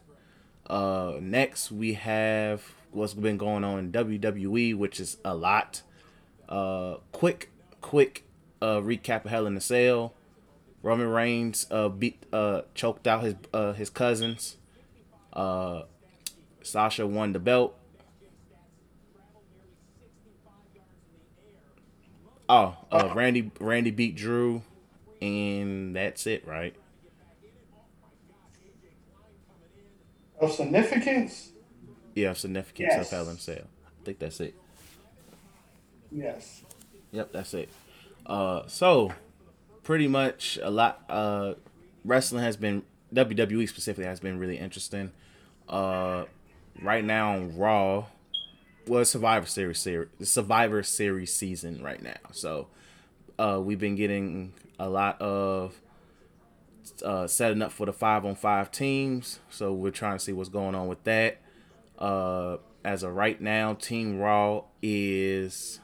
Uh 0.67 1.15
next 1.19 1.71
we 1.71 1.93
have 1.93 2.63
what's 2.91 3.13
been 3.13 3.37
going 3.37 3.63
on 3.63 3.79
in 3.79 3.91
WWE, 3.91 4.75
which 4.75 4.99
is 4.99 5.17
a 5.25 5.35
lot. 5.35 5.81
Uh 6.47 6.95
quick, 7.11 7.49
quick 7.81 8.25
uh 8.61 8.77
recap 8.79 9.25
of 9.25 9.31
Hell 9.31 9.47
in 9.47 9.57
a 9.57 9.61
Cell. 9.61 10.13
Roman 10.83 11.07
Reigns 11.07 11.67
uh 11.71 11.89
beat 11.89 12.23
uh 12.31 12.61
choked 12.75 13.07
out 13.07 13.23
his 13.23 13.35
uh 13.53 13.73
his 13.73 13.89
cousins. 13.89 14.57
Uh 15.33 15.83
Sasha 16.63 17.07
won 17.07 17.33
the 17.33 17.39
belt. 17.39 17.75
Oh, 22.49 22.75
uh, 22.91 23.13
Randy 23.15 23.49
Randy 23.61 23.91
beat 23.91 24.15
Drew, 24.15 24.61
and 25.21 25.95
that's 25.95 26.27
it, 26.27 26.45
right? 26.45 26.75
Of 30.41 30.51
significance? 30.51 31.51
Yeah, 32.15 32.33
significance 32.33 32.89
Yes. 32.91 33.05
of 33.05 33.11
Hell 33.17 33.29
in 33.29 33.37
a 33.37 33.39
Cell. 33.39 33.55
I 33.85 34.05
think 34.05 34.19
that's 34.19 34.39
it. 34.41 34.55
Yes. 36.11 36.63
Yep, 37.11 37.31
that's 37.31 37.53
it. 37.53 37.69
Uh, 38.25 38.63
so 38.67 39.11
pretty 39.83 40.07
much 40.07 40.59
a 40.61 40.69
lot. 40.69 41.03
Uh, 41.09 41.53
wrestling 42.03 42.43
has 42.43 42.57
been 42.57 42.83
WWE 43.13 43.67
specifically 43.67 44.05
has 44.05 44.19
been 44.19 44.39
really 44.39 44.57
interesting. 44.57 45.11
Uh, 45.69 46.25
right 46.81 47.03
now 47.03 47.33
on 47.35 47.57
Raw, 47.57 48.05
well, 48.87 49.05
Survivor 49.05 49.45
Series 49.45 49.79
series, 49.79 50.09
Survivor 50.23 50.83
Series 50.83 51.33
season 51.33 51.83
right 51.83 52.01
now. 52.01 52.17
So, 52.31 52.67
uh, 53.37 53.59
we've 53.63 53.79
been 53.79 53.95
getting 53.95 54.53
a 54.79 54.89
lot 54.89 55.21
of 55.21 55.79
uh, 57.03 57.27
setting 57.27 57.61
up 57.61 57.71
for 57.71 57.85
the 57.85 57.93
five 57.93 58.25
on 58.25 58.35
five 58.35 58.71
teams. 58.71 59.39
So 59.49 59.73
we're 59.73 59.91
trying 59.91 60.17
to 60.17 60.23
see 60.23 60.33
what's 60.33 60.49
going 60.49 60.75
on 60.75 60.87
with 60.87 61.03
that. 61.05 61.41
Uh, 61.97 62.57
as 62.83 63.03
of 63.03 63.15
right 63.15 63.39
now, 63.39 63.73
Team 63.73 64.19
Raw 64.19 64.63
is 64.81 65.79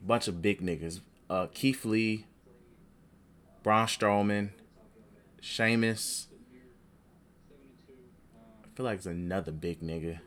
a 0.00 0.04
bunch 0.04 0.28
of 0.28 0.40
big 0.40 0.60
niggas. 0.60 1.00
Uh, 1.28 1.46
Keith 1.52 1.84
Lee, 1.84 2.26
Braun 3.62 3.86
Strowman, 3.86 4.50
Sheamus. 5.40 6.28
I 8.64 8.76
feel 8.76 8.84
like 8.86 8.96
it's 8.96 9.06
another 9.06 9.52
big 9.52 9.80
nigga. 9.80 10.20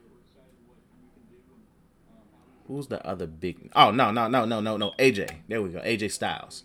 Who's 2.67 2.87
the 2.87 3.05
other 3.07 3.27
big? 3.27 3.71
Oh 3.75 3.91
no 3.91 4.11
no 4.11 4.27
no 4.27 4.45
no 4.45 4.59
no 4.59 4.77
no 4.77 4.91
AJ. 4.99 5.29
There 5.47 5.61
we 5.61 5.69
go. 5.69 5.79
AJ 5.79 6.11
Styles. 6.11 6.63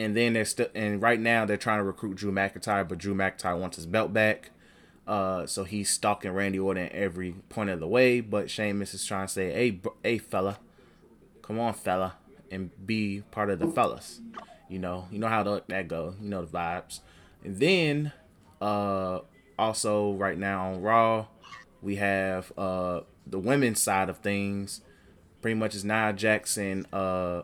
And 0.00 0.16
then 0.16 0.32
they're 0.32 0.46
still 0.46 0.68
and 0.74 1.02
right 1.02 1.20
now 1.20 1.44
they're 1.44 1.58
trying 1.58 1.78
to 1.78 1.84
recruit 1.84 2.16
Drew 2.16 2.32
McIntyre, 2.32 2.88
but 2.88 2.96
Drew 2.96 3.14
McIntyre 3.14 3.58
wants 3.58 3.76
his 3.76 3.84
belt 3.84 4.14
back. 4.14 4.50
Uh, 5.06 5.44
so 5.44 5.64
he's 5.64 5.90
stalking 5.90 6.32
Randy 6.32 6.58
Orton 6.58 6.88
every 6.90 7.32
point 7.50 7.68
of 7.68 7.80
the 7.80 7.86
way. 7.86 8.20
But 8.22 8.50
Sheamus 8.50 8.94
is 8.94 9.04
trying 9.04 9.26
to 9.26 9.32
say, 9.32 9.52
"Hey, 9.52 9.80
hey, 10.02 10.16
fella, 10.16 10.58
come 11.42 11.60
on, 11.60 11.74
fella, 11.74 12.14
and 12.50 12.70
be 12.86 13.22
part 13.30 13.50
of 13.50 13.58
the 13.58 13.68
fellas." 13.68 14.20
You 14.70 14.78
know, 14.78 15.06
you 15.10 15.18
know 15.18 15.28
how 15.28 15.42
the, 15.42 15.62
that 15.68 15.88
go. 15.88 16.14
You 16.18 16.30
know 16.30 16.46
the 16.46 16.50
vibes. 16.50 17.00
And 17.44 17.58
then, 17.58 18.12
uh, 18.62 19.20
also 19.58 20.12
right 20.14 20.38
now 20.38 20.70
on 20.70 20.80
Raw, 20.80 21.26
we 21.82 21.96
have 21.96 22.52
uh 22.56 23.00
the 23.26 23.38
women's 23.38 23.82
side 23.82 24.08
of 24.08 24.18
things. 24.18 24.80
Pretty 25.42 25.56
much 25.56 25.74
is 25.74 25.84
Nia 25.84 26.12
Jackson, 26.12 26.86
uh, 26.92 27.42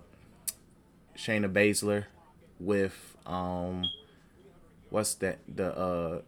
Shayna 1.16 1.52
Baszler, 1.52 2.04
with 2.61 3.16
um, 3.26 3.84
what's 4.90 5.14
that? 5.16 5.38
The 5.48 5.76
uh, 5.76 6.20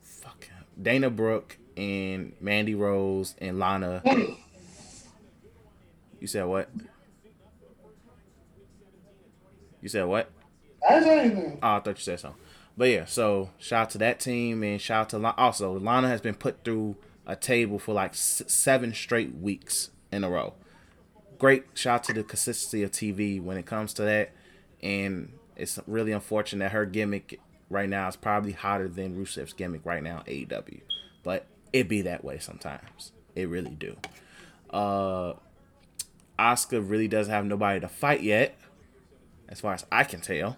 fuck, 0.00 0.48
Dana 0.80 1.10
Brooke 1.10 1.58
and 1.76 2.32
Mandy 2.40 2.74
Rose 2.74 3.34
and 3.38 3.58
Lana. 3.58 4.02
You 6.20 6.26
said 6.26 6.44
what? 6.44 6.68
You 9.80 9.88
said 9.88 10.04
what? 10.04 10.30
I 10.86 10.94
didn't 10.94 11.04
say 11.04 11.18
anything. 11.20 11.58
Oh, 11.62 11.68
I 11.76 11.80
thought 11.80 11.96
you 11.98 12.02
said 12.02 12.20
something. 12.20 12.40
but 12.76 12.88
yeah, 12.88 13.04
so 13.06 13.50
shout 13.58 13.82
out 13.82 13.90
to 13.90 13.98
that 13.98 14.20
team 14.20 14.62
and 14.62 14.80
shout 14.80 15.00
out 15.02 15.08
to 15.10 15.18
Lana. 15.18 15.34
also 15.38 15.78
Lana 15.78 16.08
has 16.08 16.20
been 16.20 16.34
put 16.34 16.64
through 16.64 16.96
a 17.26 17.36
table 17.36 17.78
for 17.78 17.94
like 17.94 18.12
s- 18.12 18.42
seven 18.46 18.92
straight 18.92 19.34
weeks 19.36 19.90
in 20.12 20.24
a 20.24 20.30
row. 20.30 20.54
Great 21.38 21.64
shout 21.74 22.00
out 22.00 22.04
to 22.04 22.12
the 22.12 22.22
consistency 22.22 22.82
of 22.82 22.90
TV 22.90 23.42
when 23.42 23.56
it 23.56 23.64
comes 23.64 23.94
to 23.94 24.02
that, 24.02 24.32
and 24.82 25.32
it's 25.60 25.78
really 25.86 26.12
unfortunate 26.12 26.64
that 26.64 26.72
her 26.72 26.86
gimmick 26.86 27.40
right 27.68 27.88
now 27.88 28.08
is 28.08 28.16
probably 28.16 28.52
hotter 28.52 28.88
than 28.88 29.16
Rusev's 29.16 29.52
gimmick 29.52 29.84
right 29.84 30.02
now 30.02 30.22
AEW, 30.26 30.80
but 31.22 31.46
it 31.72 31.88
be 31.88 32.02
that 32.02 32.24
way 32.24 32.38
sometimes. 32.38 33.12
It 33.36 33.48
really 33.48 33.76
do. 33.76 33.96
Uh, 34.70 35.34
Asuka 36.38 36.88
really 36.88 37.08
doesn't 37.08 37.32
have 37.32 37.44
nobody 37.44 37.80
to 37.80 37.88
fight 37.88 38.22
yet, 38.22 38.56
as 39.48 39.60
far 39.60 39.74
as 39.74 39.84
I 39.92 40.04
can 40.04 40.20
tell. 40.20 40.56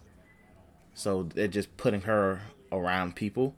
So 0.94 1.24
they're 1.24 1.48
just 1.48 1.76
putting 1.76 2.03
her 2.03 2.42
around 2.70 3.16
people. 3.16 3.55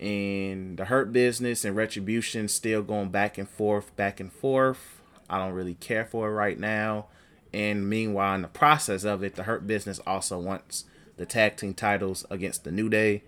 And 0.00 0.76
the 0.76 0.86
Hurt 0.86 1.12
Business 1.12 1.64
and 1.64 1.74
Retribution 1.76 2.48
still 2.48 2.82
going 2.82 3.08
back 3.10 3.38
and 3.38 3.48
forth, 3.48 3.94
back 3.96 4.20
and 4.20 4.32
forth. 4.32 5.00
I 5.30 5.38
don't 5.38 5.52
really 5.52 5.74
care 5.74 6.04
for 6.04 6.28
it 6.28 6.32
right 6.32 6.58
now. 6.58 7.06
And 7.52 7.88
meanwhile, 7.88 8.34
in 8.34 8.42
the 8.42 8.48
process 8.48 9.04
of 9.04 9.22
it, 9.22 9.34
the 9.34 9.44
Hurt 9.44 9.66
Business 9.66 10.00
also 10.06 10.38
wants 10.38 10.84
the 11.16 11.26
tag 11.26 11.56
team 11.56 11.74
titles 11.74 12.26
against 12.30 12.64
the 12.64 12.72
New 12.72 12.88
Day, 12.88 13.22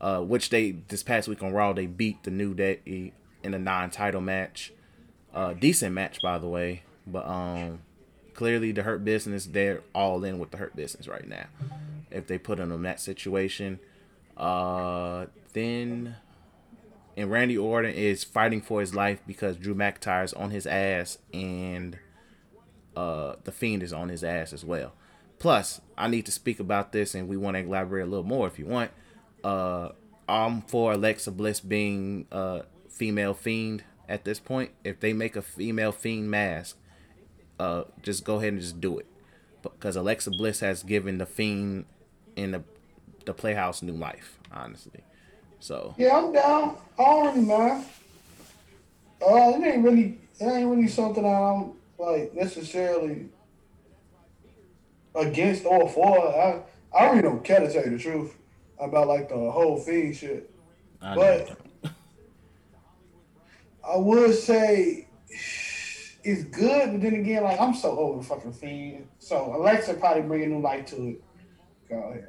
uh, 0.00 0.20
which 0.20 0.50
they 0.50 0.72
this 0.88 1.02
past 1.02 1.28
week 1.28 1.42
on 1.42 1.52
Raw 1.52 1.72
they 1.72 1.86
beat 1.86 2.22
the 2.22 2.30
New 2.30 2.54
Day 2.54 3.12
in 3.42 3.54
a 3.54 3.58
non-title 3.58 4.20
match. 4.20 4.72
Uh, 5.34 5.52
decent 5.52 5.94
match 5.94 6.22
by 6.22 6.38
the 6.38 6.48
way, 6.48 6.82
but 7.06 7.26
um, 7.26 7.80
clearly 8.34 8.72
the 8.72 8.82
Hurt 8.82 9.04
Business 9.04 9.46
they're 9.46 9.82
all 9.94 10.24
in 10.24 10.38
with 10.38 10.50
the 10.50 10.56
Hurt 10.56 10.76
Business 10.76 11.08
right 11.08 11.26
now. 11.26 11.46
If 12.10 12.26
they 12.26 12.38
put 12.38 12.58
them 12.58 12.72
in 12.72 12.82
that 12.82 13.00
situation, 13.00 13.80
uh, 14.36 15.26
then 15.52 16.16
and 17.16 17.30
Randy 17.30 17.56
Orton 17.56 17.94
is 17.94 18.24
fighting 18.24 18.60
for 18.60 18.80
his 18.80 18.94
life 18.94 19.20
because 19.26 19.56
Drew 19.56 19.74
McIntyre 19.74 20.24
is 20.24 20.34
on 20.34 20.50
his 20.50 20.66
ass 20.66 21.18
and 21.32 21.98
uh, 22.96 23.36
the 23.44 23.52
Fiend 23.52 23.82
is 23.82 23.92
on 23.92 24.08
his 24.08 24.24
ass 24.24 24.52
as 24.52 24.64
well. 24.64 24.92
Plus, 25.38 25.80
I 25.98 26.08
need 26.08 26.24
to 26.26 26.32
speak 26.32 26.58
about 26.58 26.92
this, 26.92 27.14
and 27.14 27.28
we 27.28 27.36
want 27.36 27.56
to 27.56 27.62
elaborate 27.62 28.02
a 28.02 28.06
little 28.06 28.24
more 28.24 28.46
if 28.46 28.58
you 28.58 28.66
want. 28.66 28.90
Uh, 29.44 29.90
I'm 30.28 30.62
for 30.62 30.92
Alexa 30.92 31.30
Bliss 31.30 31.60
being 31.60 32.26
a 32.32 32.62
female 32.88 33.34
fiend 33.34 33.84
at 34.08 34.24
this 34.24 34.40
point. 34.40 34.70
If 34.82 34.98
they 35.00 35.12
make 35.12 35.36
a 35.36 35.42
female 35.42 35.92
fiend 35.92 36.30
mask, 36.30 36.78
uh, 37.60 37.84
just 38.02 38.24
go 38.24 38.36
ahead 38.36 38.54
and 38.54 38.62
just 38.62 38.80
do 38.80 38.98
it, 38.98 39.06
because 39.62 39.94
Alexa 39.94 40.30
Bliss 40.30 40.60
has 40.60 40.82
given 40.82 41.18
the 41.18 41.26
fiend 41.26 41.84
in 42.34 42.52
the 42.52 42.64
the 43.26 43.34
Playhouse 43.34 43.82
new 43.82 43.92
life, 43.92 44.38
honestly. 44.52 45.00
So 45.58 45.94
Yeah, 45.98 46.16
I'm 46.16 46.32
down. 46.32 46.76
I 46.98 47.02
don't 47.02 47.26
really 47.34 47.46
mind. 47.46 47.84
Uh, 49.20 49.52
it 49.56 49.64
ain't 49.64 49.84
really, 49.84 50.18
it 50.38 50.44
ain't 50.44 50.70
really 50.70 50.86
something 50.86 51.24
I'm 51.24 51.72
like 51.98 52.34
necessarily 52.34 53.28
against 55.14 55.64
or 55.64 55.88
for. 55.88 56.28
I, 56.28 56.62
I 56.96 57.10
really 57.10 57.22
don't 57.22 57.44
care 57.44 57.60
to 57.60 57.72
tell 57.72 57.84
you 57.84 57.90
the 57.90 57.98
truth 57.98 58.36
about 58.78 59.08
like 59.08 59.28
the 59.28 59.34
whole 59.34 59.78
fiend 59.78 60.16
shit. 60.16 60.50
I 61.00 61.14
But 61.14 61.58
I 63.88 63.96
would 63.96 64.34
say 64.34 65.08
it's 66.24 66.44
good, 66.44 66.92
but 66.92 67.00
then 67.00 67.14
again, 67.14 67.44
like 67.44 67.60
I'm 67.60 67.74
so 67.74 67.98
over 67.98 68.18
the 68.18 68.24
fucking 68.24 68.52
fiend. 68.52 69.08
So 69.18 69.54
Alexa 69.54 69.94
probably 69.94 70.22
bringing 70.22 70.50
new 70.50 70.60
life 70.60 70.86
to 70.86 71.08
it. 71.08 71.22
Go 71.88 71.96
ahead. 71.96 72.28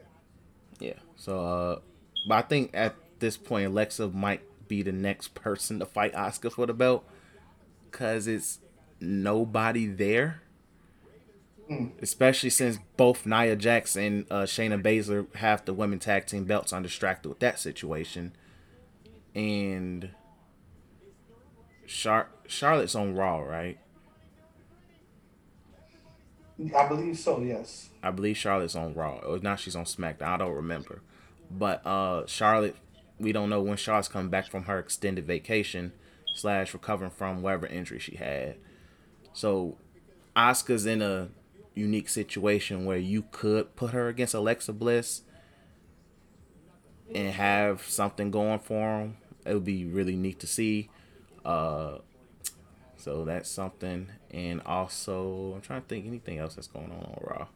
Yeah. 0.79 0.93
So, 1.15 1.39
uh, 1.39 1.79
but 2.27 2.35
I 2.35 2.41
think 2.43 2.71
at 2.73 2.95
this 3.19 3.37
point, 3.37 3.67
Alexa 3.67 4.09
might 4.09 4.41
be 4.67 4.83
the 4.83 4.91
next 4.91 5.33
person 5.33 5.79
to 5.79 5.85
fight 5.85 6.13
Asuka 6.13 6.51
for 6.51 6.65
the 6.65 6.73
belt, 6.73 7.03
cause 7.91 8.27
it's 8.27 8.59
nobody 8.99 9.87
there. 9.87 10.41
Especially 12.01 12.49
since 12.49 12.77
both 12.95 13.25
Nia 13.25 13.57
Jax 13.57 13.97
and 13.97 14.25
uh, 14.31 14.43
Shayna 14.43 14.81
Baszler 14.81 15.33
have 15.35 15.65
the 15.65 15.73
women 15.73 15.99
tag 15.99 16.25
team 16.25 16.45
belts. 16.45 16.71
I'm 16.71 16.81
distracted 16.83 17.27
with 17.27 17.39
that 17.39 17.59
situation, 17.59 18.31
and 19.35 20.11
Char- 21.85 22.29
Charlotte's 22.47 22.95
on 22.95 23.15
Raw, 23.15 23.39
right? 23.39 23.77
I 26.75 26.87
believe 26.87 27.17
so. 27.17 27.41
Yes. 27.41 27.89
I 28.01 28.11
believe 28.11 28.37
Charlotte's 28.37 28.75
on 28.75 28.93
Raw. 28.93 29.17
Or 29.19 29.39
now 29.39 29.55
she's 29.55 29.75
on 29.75 29.85
SmackDown. 29.85 30.23
I 30.27 30.37
don't 30.37 30.53
remember. 30.55 31.01
But 31.51 31.85
uh 31.85 32.25
Charlotte, 32.25 32.75
we 33.19 33.31
don't 33.31 33.49
know 33.49 33.61
when 33.61 33.77
Charlotte's 33.77 34.07
coming 34.07 34.29
back 34.29 34.49
from 34.49 34.63
her 34.63 34.79
extended 34.79 35.25
vacation 35.25 35.93
slash 36.33 36.73
recovering 36.73 37.11
from 37.11 37.41
whatever 37.41 37.67
injury 37.67 37.99
she 37.99 38.15
had. 38.15 38.55
So 39.37 39.77
Asuka's 40.35 40.87
in 40.87 41.03
a 41.03 41.29
unique 41.75 42.09
situation 42.09 42.85
where 42.85 42.97
you 42.97 43.25
could 43.29 43.75
put 43.75 43.91
her 43.91 44.07
against 44.07 44.33
Alexa 44.33 44.73
Bliss 44.73 45.21
and 47.13 47.33
have 47.33 47.83
something 47.83 48.31
going 48.31 48.57
for 48.57 48.99
him. 48.99 49.17
It 49.45 49.53
would 49.53 49.63
be 49.63 49.85
really 49.85 50.15
neat 50.15 50.39
to 50.39 50.47
see. 50.47 50.89
Uh, 51.45 51.99
so 52.95 53.25
that's 53.25 53.47
something. 53.47 54.07
And 54.31 54.59
also, 54.65 55.53
I'm 55.53 55.61
trying 55.61 55.83
to 55.83 55.87
think 55.87 56.07
anything 56.07 56.39
else 56.39 56.55
that's 56.55 56.65
going 56.65 56.91
on 56.91 57.03
on 57.03 57.19
Raw. 57.21 57.47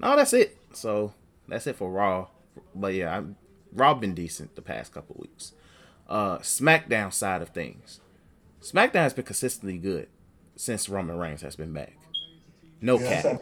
No, 0.00 0.16
that's 0.16 0.32
it. 0.32 0.56
So 0.72 1.12
that's 1.46 1.66
it 1.66 1.76
for 1.76 1.90
Raw. 1.90 2.28
But 2.74 2.94
yeah, 2.94 3.18
I'm, 3.18 3.36
Raw 3.70 3.92
been 3.92 4.14
decent 4.14 4.54
the 4.54 4.62
past 4.62 4.94
couple 4.94 5.16
weeks. 5.18 5.52
Uh, 6.08 6.38
SmackDown 6.38 7.12
side 7.12 7.42
of 7.42 7.50
things, 7.50 8.00
SmackDown 8.62 9.02
has 9.02 9.12
been 9.12 9.26
consistently 9.26 9.76
good 9.76 10.08
since 10.56 10.88
Roman 10.88 11.18
Reigns 11.18 11.42
has 11.42 11.56
been 11.56 11.72
back. 11.72 11.96
No 12.80 12.98
cap. 12.98 13.40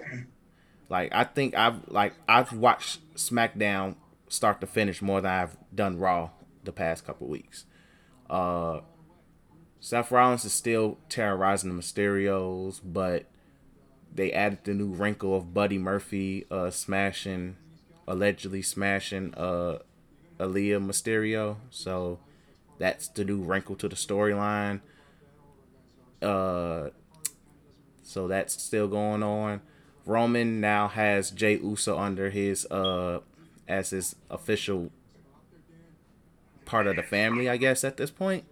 Like 0.88 1.12
I 1.14 1.24
think 1.24 1.54
I've 1.54 1.88
like 1.88 2.14
I've 2.28 2.52
watched 2.52 3.00
SmackDown 3.14 3.94
start 4.28 4.60
to 4.60 4.66
finish 4.66 5.00
more 5.00 5.20
than 5.20 5.30
I've 5.30 5.56
done 5.74 5.98
Raw 5.98 6.30
the 6.64 6.72
past 6.72 7.06
couple 7.06 7.28
weeks. 7.28 7.64
Uh 8.28 8.80
Seth 9.78 10.10
Rollins 10.10 10.44
is 10.44 10.52
still 10.52 10.98
terrorizing 11.08 11.74
the 11.74 11.80
Mysterios, 11.80 12.80
but 12.84 13.26
they 14.12 14.32
added 14.32 14.58
the 14.64 14.74
new 14.74 14.88
wrinkle 14.88 15.34
of 15.36 15.54
Buddy 15.54 15.78
Murphy 15.78 16.44
uh 16.50 16.70
smashing 16.70 17.56
allegedly 18.06 18.60
smashing 18.62 19.32
uh 19.36 19.78
Aalyah 20.38 20.84
Mysterio. 20.84 21.56
So 21.70 22.18
that's 22.78 23.08
the 23.08 23.24
new 23.24 23.42
wrinkle 23.42 23.76
to 23.76 23.88
the 23.88 23.96
storyline. 23.96 24.80
Uh 26.20 26.90
so 28.10 28.26
that's 28.26 28.60
still 28.60 28.88
going 28.88 29.22
on. 29.22 29.60
Roman 30.04 30.60
now 30.60 30.88
has 30.88 31.30
Jay 31.30 31.56
Uso 31.56 31.96
under 31.96 32.30
his 32.30 32.66
uh 32.66 33.20
as 33.68 33.90
his 33.90 34.16
official 34.28 34.90
part 36.64 36.88
of 36.88 36.96
the 36.96 37.02
family, 37.02 37.48
I 37.48 37.56
guess 37.56 37.84
at 37.84 37.96
this 37.96 38.10
point. 38.10 38.44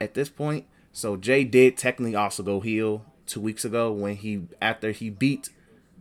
At 0.00 0.14
this 0.14 0.28
point, 0.28 0.66
so 0.92 1.16
Jay 1.16 1.44
did 1.44 1.76
technically 1.76 2.16
also 2.16 2.42
go 2.42 2.60
heel 2.60 3.04
two 3.26 3.40
weeks 3.40 3.64
ago 3.64 3.92
when 3.92 4.16
he 4.16 4.42
after 4.60 4.90
he 4.90 5.08
beat 5.08 5.50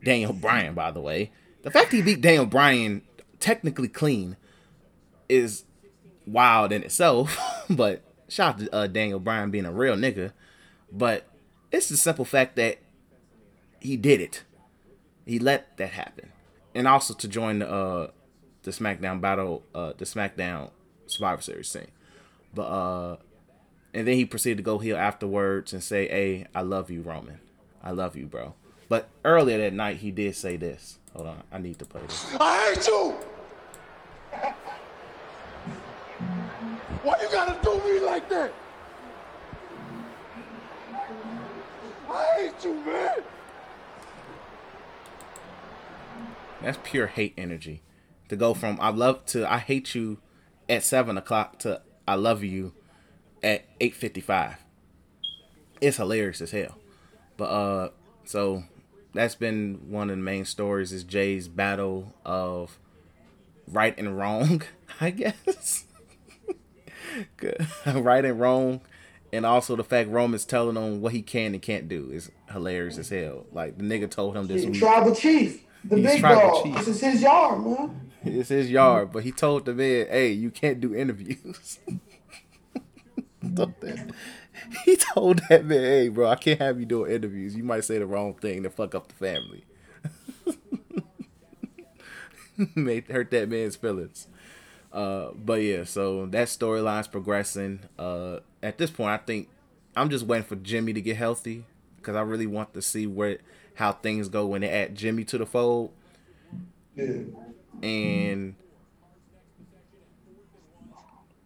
Daniel 0.03 0.33
Bryan. 0.33 0.73
By 0.73 0.91
the 0.91 1.01
way, 1.01 1.31
the 1.61 1.71
fact 1.71 1.91
he 1.91 2.01
beat 2.01 2.21
Daniel 2.21 2.45
Bryan 2.47 3.03
technically 3.39 3.87
clean 3.87 4.35
is 5.29 5.63
wild 6.25 6.71
in 6.71 6.81
itself. 6.83 7.37
but 7.69 8.01
shout 8.27 8.55
out 8.55 8.59
to 8.59 8.75
uh, 8.75 8.87
Daniel 8.87 9.19
Bryan 9.19 9.51
being 9.51 9.65
a 9.65 9.71
real 9.71 9.95
nigga. 9.95 10.31
But 10.91 11.27
it's 11.71 11.89
the 11.89 11.97
simple 11.97 12.25
fact 12.25 12.55
that 12.55 12.79
he 13.79 13.97
did 13.97 14.21
it. 14.21 14.43
He 15.25 15.39
let 15.39 15.77
that 15.77 15.89
happen, 15.91 16.31
and 16.73 16.87
also 16.87 17.13
to 17.13 17.27
join 17.27 17.59
the 17.59 17.69
uh, 17.69 18.11
the 18.63 18.71
SmackDown 18.71 19.21
battle, 19.21 19.63
uh, 19.73 19.93
the 19.97 20.05
SmackDown 20.05 20.71
Survivor 21.07 21.41
Series 21.41 21.71
thing. 21.71 21.87
But 22.53 22.63
uh, 22.63 23.17
and 23.93 24.07
then 24.07 24.15
he 24.15 24.25
proceeded 24.25 24.57
to 24.57 24.63
go 24.63 24.77
heel 24.77 24.97
afterwards 24.97 25.73
and 25.73 25.83
say, 25.83 26.07
"Hey, 26.07 26.47
I 26.53 26.61
love 26.61 26.91
you, 26.91 27.01
Roman. 27.01 27.39
I 27.83 27.91
love 27.91 28.15
you, 28.15 28.25
bro." 28.25 28.53
But 28.87 29.09
earlier 29.23 29.57
that 29.57 29.73
night, 29.73 29.97
he 29.97 30.11
did 30.11 30.35
say 30.35 30.57
this. 30.57 30.99
Hold 31.15 31.27
on, 31.27 31.43
I 31.51 31.57
need 31.57 31.79
to 31.79 31.85
play 31.85 32.01
this. 32.01 32.35
I 32.39 32.73
hate 32.75 32.87
you! 32.87 33.15
Why 37.03 37.15
you 37.21 37.29
gotta 37.31 37.57
do 37.63 37.81
me 37.83 37.99
like 37.99 38.29
that? 38.29 38.53
I 42.09 42.23
hate 42.37 42.63
you, 42.63 42.73
man! 42.73 43.23
That's 46.61 46.79
pure 46.83 47.07
hate 47.07 47.33
energy. 47.37 47.81
To 48.29 48.35
go 48.35 48.53
from 48.53 48.79
I 48.81 48.89
love 48.89 49.25
to 49.27 49.51
I 49.51 49.59
hate 49.59 49.93
you 49.93 50.17
at 50.67 50.83
seven 50.83 51.17
o'clock 51.17 51.59
to 51.59 51.81
I 52.07 52.15
love 52.15 52.43
you 52.43 52.73
at 53.43 53.65
eight 53.79 53.95
fifty 53.95 54.21
five. 54.21 54.55
It's 55.79 55.97
hilarious 55.97 56.41
as 56.41 56.51
hell. 56.51 56.77
But 57.37 57.45
uh 57.45 57.89
so 58.23 58.63
that's 59.13 59.35
been 59.35 59.79
one 59.89 60.09
of 60.09 60.17
the 60.17 60.23
main 60.23 60.45
stories 60.45 60.91
is 60.91 61.03
Jay's 61.03 61.47
battle 61.47 62.13
of 62.25 62.79
right 63.67 63.97
and 63.97 64.17
wrong, 64.17 64.63
I 65.01 65.11
guess. 65.11 65.85
right 67.85 68.25
and 68.25 68.39
wrong, 68.39 68.81
and 69.33 69.45
also 69.45 69.75
the 69.75 69.83
fact 69.83 70.09
Roman's 70.09 70.45
telling 70.45 70.75
him 70.75 71.01
what 71.01 71.13
he 71.13 71.21
can 71.21 71.53
and 71.53 71.61
can't 71.61 71.87
do 71.89 72.09
is 72.11 72.31
hilarious 72.51 72.97
as 72.97 73.09
hell. 73.09 73.45
Like 73.51 73.77
the 73.77 73.83
nigga 73.83 74.09
told 74.09 74.35
him 74.37 74.47
this 74.47 74.63
Yeah, 74.63 74.69
week. 74.69 74.79
tribal 74.79 75.15
chief, 75.15 75.63
the 75.83 75.97
big 75.97 76.21
dog. 76.21 76.63
chief. 76.63 76.75
This 76.77 76.87
is 76.87 77.01
his 77.01 77.21
yard, 77.21 77.63
man. 77.65 78.11
It's 78.23 78.49
his 78.49 78.71
yard, 78.71 79.11
but 79.11 79.23
he 79.23 79.31
told 79.31 79.65
the 79.65 79.73
man, 79.73 80.07
"Hey, 80.09 80.31
you 80.31 80.49
can't 80.51 80.79
do 80.81 80.95
interviews." 80.95 81.79
He 84.85 84.95
told 84.95 85.41
that 85.49 85.65
man, 85.65 85.81
"Hey, 85.83 86.07
bro, 86.09 86.27
I 86.29 86.35
can't 86.35 86.59
have 86.59 86.79
you 86.79 86.85
doing 86.85 87.11
interviews. 87.11 87.55
You 87.55 87.63
might 87.63 87.83
say 87.83 87.99
the 87.99 88.05
wrong 88.05 88.33
thing 88.33 88.63
to 88.63 88.69
fuck 88.69 88.95
up 88.95 89.07
the 89.09 89.13
family." 89.15 89.65
Made 92.75 93.07
hurt 93.09 93.31
that 93.31 93.49
man's 93.49 93.75
feelings. 93.75 94.27
Uh, 94.95 95.31
but 95.35 95.61
yeah, 95.61 95.83
so 95.83 96.25
that 96.27 96.47
storyline's 96.47 97.07
progressing. 97.09 97.81
Uh, 97.99 98.39
at 98.63 98.77
this 98.77 98.89
point, 98.89 99.09
I 99.09 99.17
think 99.17 99.49
I'm 99.95 100.09
just 100.09 100.25
waiting 100.25 100.45
for 100.47 100.55
Jimmy 100.55 100.93
to 100.93 101.01
get 101.01 101.17
healthy 101.17 101.65
because 101.97 102.15
I 102.15 102.21
really 102.21 102.47
want 102.47 102.73
to 102.75 102.81
see 102.81 103.05
where 103.05 103.39
how 103.73 103.91
things 103.91 104.29
go 104.29 104.45
when 104.45 104.61
they 104.61 104.69
add 104.69 104.95
Jimmy 104.95 105.25
to 105.25 105.37
the 105.37 105.45
fold 105.45 105.91
Yeah. 106.95 107.23
and 107.83 108.55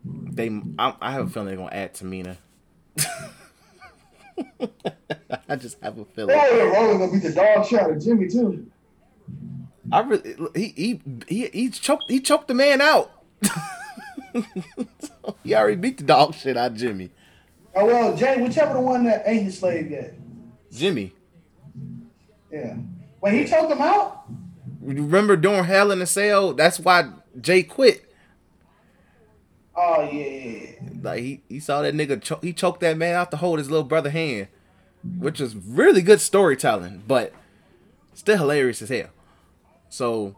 they 0.05 0.61
I, 0.77 0.93
I 1.01 1.11
have 1.13 1.25
a 1.27 1.29
feeling 1.31 1.47
they're 1.47 1.57
gonna 1.57 1.75
add 1.75 1.95
Tamina. 1.95 2.37
I 5.49 5.55
just 5.55 5.79
have 5.81 5.97
a 5.97 6.05
feeling. 6.05 6.35
Oh, 6.39 6.55
yeah, 6.55 6.63
Roman 6.65 6.99
gonna 6.99 7.11
beat 7.11 7.23
the 7.23 7.33
dog 7.33 7.65
shit 7.65 7.79
out 7.79 7.91
of 7.91 8.01
Jimmy 8.03 8.27
too. 8.27 8.67
I 9.91 10.01
really 10.01 10.35
he 10.55 10.67
he 10.75 11.01
he 11.27 11.47
he 11.47 11.69
choked 11.71 12.05
he 12.07 12.19
choked 12.19 12.47
the 12.47 12.53
man 12.53 12.79
out. 12.79 13.11
So, 13.43 15.35
he 15.43 15.55
already 15.55 15.75
beat 15.77 15.97
the 15.97 16.03
dog 16.03 16.35
shit 16.35 16.57
out 16.57 16.71
of 16.71 16.77
Jimmy. 16.77 17.09
Oh 17.75 17.85
well, 17.85 18.15
Jay, 18.15 18.41
whichever 18.41 18.73
the 18.73 18.81
one 18.81 19.03
that 19.05 19.23
ain't 19.25 19.43
his 19.43 19.57
slave 19.59 19.89
yet. 19.89 20.13
Jimmy, 20.71 21.13
Yeah. 22.51 22.75
When 23.19 23.33
he 23.33 23.45
choked 23.45 23.71
him 23.71 23.81
out? 23.81 24.23
remember 24.81 25.35
during 25.35 25.65
Hell 25.65 25.91
in 25.91 26.01
a 26.01 26.05
Cell? 26.05 26.53
That's 26.53 26.79
why 26.79 27.09
Jay 27.39 27.63
quit. 27.63 28.05
Oh 29.75 30.01
yeah. 30.11 30.71
Like 31.01 31.21
he, 31.23 31.41
he 31.49 31.59
saw 31.59 31.81
that 31.81 31.93
nigga 31.93 32.21
cho- 32.21 32.39
he 32.41 32.53
choked 32.53 32.81
that 32.81 32.97
man 32.97 33.15
out 33.15 33.31
to 33.31 33.37
hold 33.37 33.59
his 33.59 33.69
little 33.69 33.85
brother 33.85 34.09
hand, 34.09 34.47
which 35.17 35.39
is 35.39 35.55
really 35.55 36.01
good 36.01 36.21
storytelling, 36.21 37.03
but 37.07 37.33
still 38.13 38.37
hilarious 38.37 38.81
as 38.81 38.89
hell. 38.89 39.09
So 39.89 40.35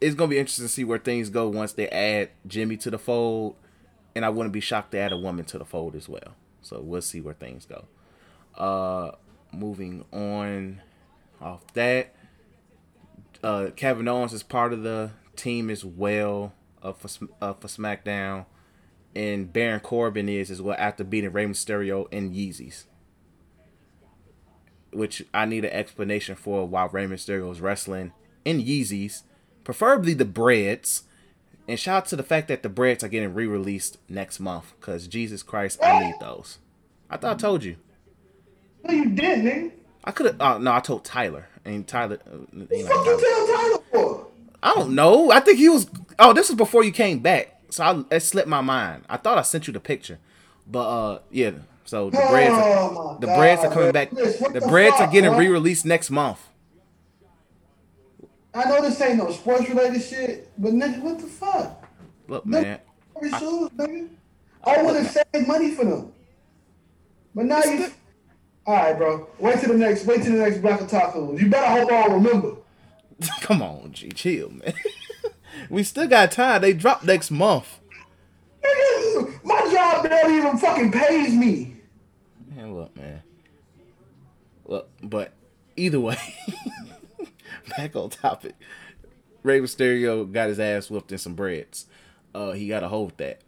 it's 0.00 0.14
gonna 0.14 0.30
be 0.30 0.38
interesting 0.38 0.66
to 0.66 0.72
see 0.72 0.84
where 0.84 0.98
things 0.98 1.30
go 1.30 1.48
once 1.48 1.72
they 1.72 1.88
add 1.88 2.30
Jimmy 2.46 2.76
to 2.78 2.90
the 2.90 2.98
fold, 2.98 3.56
and 4.14 4.24
I 4.24 4.30
wouldn't 4.30 4.52
be 4.52 4.60
shocked 4.60 4.92
to 4.92 4.98
add 4.98 5.12
a 5.12 5.16
woman 5.16 5.44
to 5.46 5.58
the 5.58 5.64
fold 5.64 5.94
as 5.94 6.08
well. 6.08 6.34
So 6.62 6.80
we'll 6.80 7.02
see 7.02 7.20
where 7.20 7.34
things 7.34 7.66
go. 7.66 7.86
Uh, 8.56 9.12
moving 9.52 10.04
on 10.12 10.80
off 11.40 11.72
that, 11.74 12.14
uh, 13.42 13.68
Kevin 13.76 14.08
Owens 14.08 14.32
is 14.32 14.42
part 14.42 14.72
of 14.72 14.82
the 14.82 15.10
team 15.36 15.70
as 15.70 15.84
well 15.84 16.52
uh, 16.82 16.92
for 16.92 17.28
uh, 17.40 17.52
for 17.54 17.68
SmackDown 17.68 18.46
and 19.16 19.50
Baron 19.50 19.80
Corbin 19.80 20.28
is 20.28 20.50
as 20.50 20.60
well 20.60 20.76
after 20.78 21.02
beating 21.02 21.32
Rey 21.32 21.46
Mysterio 21.46 22.06
in 22.12 22.34
Yeezys. 22.34 22.84
Which 24.92 25.24
I 25.32 25.46
need 25.46 25.64
an 25.64 25.72
explanation 25.72 26.36
for 26.36 26.68
why 26.68 26.86
Rey 26.92 27.06
Mysterio 27.06 27.50
is 27.50 27.62
wrestling 27.62 28.12
in 28.44 28.62
Yeezys, 28.62 29.22
preferably 29.66 30.14
the 30.14 30.24
breads. 30.24 31.02
And 31.68 31.78
shout 31.80 31.96
out 31.96 32.06
to 32.06 32.16
the 32.16 32.22
fact 32.22 32.46
that 32.46 32.62
the 32.62 32.68
breads 32.68 33.02
are 33.02 33.08
getting 33.08 33.34
re-released 33.34 33.98
next 34.08 34.38
month, 34.38 34.72
cause 34.80 35.08
Jesus 35.08 35.42
Christ, 35.42 35.82
I 35.82 36.04
need 36.06 36.14
those. 36.20 36.58
I 37.10 37.16
thought 37.16 37.34
I 37.34 37.38
told 37.38 37.64
you. 37.64 37.74
No, 38.84 38.94
you 38.94 39.10
did, 39.10 39.40
nigga. 39.40 39.72
I 40.04 40.12
could 40.12 40.26
have. 40.26 40.36
Oh 40.40 40.58
no, 40.58 40.72
I 40.72 40.78
told 40.78 41.04
Tyler, 41.04 41.48
and 41.64 41.84
Tyler. 41.86 42.20
Uh, 42.24 42.36
you 42.70 42.84
know, 42.84 42.96
What 42.96 43.06
you 43.06 43.20
tell 43.20 43.46
Tyler 43.56 43.82
for? 43.90 44.26
I 44.62 44.74
don't 44.74 44.94
know. 44.94 45.32
I 45.32 45.40
think 45.40 45.58
he 45.58 45.68
was. 45.68 45.90
Oh, 46.20 46.32
this 46.32 46.48
was 46.48 46.56
before 46.56 46.84
you 46.84 46.92
came 46.92 47.18
back, 47.18 47.60
so 47.70 47.82
I, 47.84 48.14
it 48.14 48.20
slipped 48.20 48.46
my 48.48 48.60
mind. 48.60 49.02
I 49.08 49.16
thought 49.16 49.36
I 49.36 49.42
sent 49.42 49.66
you 49.66 49.72
the 49.72 49.80
picture, 49.80 50.20
but 50.68 50.86
uh, 50.88 51.18
yeah. 51.32 51.50
So 51.84 52.10
the 52.10 52.24
breads, 52.30 52.54
Oh, 52.56 53.14
are, 53.16 53.20
the 53.20 53.26
breads 53.26 53.64
are 53.64 53.68
coming 53.72 53.86
man. 53.86 53.92
back. 53.92 54.12
What 54.12 54.52
The 54.52 54.60
the 54.60 54.66
breads 54.68 54.96
are 55.00 55.10
getting 55.10 55.32
re-released 55.34 55.84
next 55.84 56.10
month. 56.10 56.38
I 58.56 58.64
know 58.70 58.80
this 58.80 58.98
ain't 59.02 59.18
no 59.18 59.30
sports 59.30 59.68
related 59.68 60.02
shit, 60.02 60.50
but 60.56 60.72
nigga, 60.72 61.00
what 61.02 61.18
the 61.18 61.26
fuck? 61.26 61.84
Look, 62.26 62.46
No, 62.46 62.62
man. 62.62 62.80
Shoes, 63.22 63.68
nigga. 63.70 64.08
I 64.64 64.82
would 64.82 64.96
have 64.96 65.10
saved 65.10 65.46
money 65.46 65.72
for 65.72 65.84
them. 65.84 66.12
But 67.34 67.44
now 67.44 67.62
you. 67.62 67.90
All 68.66 68.74
right, 68.74 68.96
bro. 68.96 69.28
Wait 69.38 69.60
till 69.60 69.72
the 69.72 69.78
next. 69.78 70.06
Wait 70.06 70.22
till 70.22 70.32
the 70.32 70.38
next 70.38 70.58
block 70.58 70.80
of 70.80 70.88
tacos. 70.88 71.38
You 71.38 71.50
better 71.50 71.68
hope 71.68 71.92
I 71.92 72.06
remember. 72.12 72.56
Come 73.42 73.60
on, 73.62 73.92
G, 73.92 74.08
chill, 74.08 74.48
man. 74.50 74.72
we 75.70 75.82
still 75.82 76.08
got 76.08 76.32
time. 76.32 76.62
They 76.62 76.72
drop 76.72 77.04
next 77.04 77.30
month. 77.30 77.78
Nigga, 78.64 79.44
my 79.44 79.70
job 79.70 80.02
barely 80.02 80.38
even 80.38 80.56
fucking 80.56 80.92
pays 80.92 81.34
me. 81.34 81.76
Man, 82.54 82.74
look, 82.74 82.96
man. 82.96 83.22
Look, 84.64 84.88
but 85.02 85.32
either 85.76 86.00
way, 86.00 86.16
back 87.76 87.96
on 87.96 88.10
topic. 88.10 88.54
Rey 89.42 89.60
Mysterio 89.60 90.30
got 90.30 90.48
his 90.48 90.58
ass 90.58 90.90
whooped 90.90 91.12
in 91.12 91.18
some 91.18 91.34
breads. 91.34 91.86
Uh, 92.34 92.52
he 92.52 92.68
got 92.68 92.80
to 92.80 92.88
hold 92.88 93.12
of 93.12 93.16
that. 93.18 93.40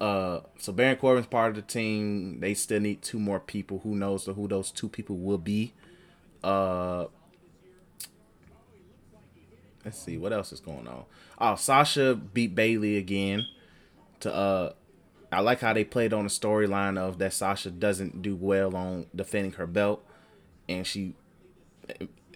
Uh, 0.00 0.40
so 0.58 0.72
Baron 0.72 0.96
Corbin's 0.96 1.26
part 1.26 1.50
of 1.50 1.56
the 1.56 1.62
team. 1.62 2.40
They 2.40 2.54
still 2.54 2.80
need 2.80 3.02
two 3.02 3.18
more 3.18 3.40
people. 3.40 3.80
Who 3.80 3.94
knows 3.94 4.26
who 4.26 4.48
those 4.48 4.70
two 4.70 4.88
people 4.88 5.16
will 5.16 5.38
be? 5.38 5.74
Uh, 6.42 7.06
let's 9.84 9.98
see 9.98 10.16
what 10.16 10.32
else 10.32 10.52
is 10.52 10.60
going 10.60 10.86
on. 10.88 11.04
Oh, 11.38 11.54
Sasha 11.54 12.14
beat 12.14 12.54
Bayley 12.54 12.96
again. 12.96 13.46
To 14.20 14.34
uh, 14.34 14.72
I 15.32 15.40
like 15.40 15.60
how 15.60 15.72
they 15.72 15.84
played 15.84 16.12
on 16.12 16.24
the 16.24 16.30
storyline 16.30 16.98
of 16.98 17.18
that 17.18 17.32
Sasha 17.32 17.70
doesn't 17.70 18.22
do 18.22 18.34
well 18.34 18.74
on 18.74 19.06
defending 19.14 19.52
her 19.52 19.66
belt, 19.66 20.04
and 20.68 20.86
she, 20.86 21.14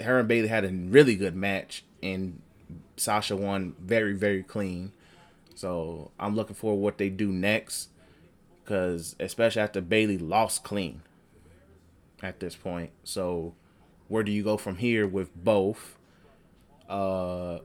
her 0.01 0.19
and 0.19 0.29
Bayley 0.29 0.49
had 0.49 0.65
a 0.65 0.69
really 0.69 1.17
good 1.17 1.37
match, 1.37 1.85
and 2.03 2.41
Sasha 2.97 3.37
won 3.37 3.77
very 3.81 4.15
very 4.15 4.43
clean. 4.43 4.93
So 5.55 6.11
I'm 6.19 6.35
looking 6.35 6.57
for 6.57 6.77
what 6.79 6.99
they 6.99 7.09
do 7.09 7.29
next, 7.29 7.91
because 8.63 9.17
especially 9.21 9.63
after 9.63 9.81
Bayley 9.81 10.19
lost 10.19 10.65
clean. 10.65 11.03
At 12.23 12.41
this 12.41 12.55
point, 12.55 12.91
so 13.03 13.55
where 14.09 14.23
do 14.23 14.33
you 14.33 14.43
go 14.43 14.57
from 14.57 14.77
here 14.77 15.07
with 15.07 15.35
both? 15.35 15.99
Uh, 16.89 17.59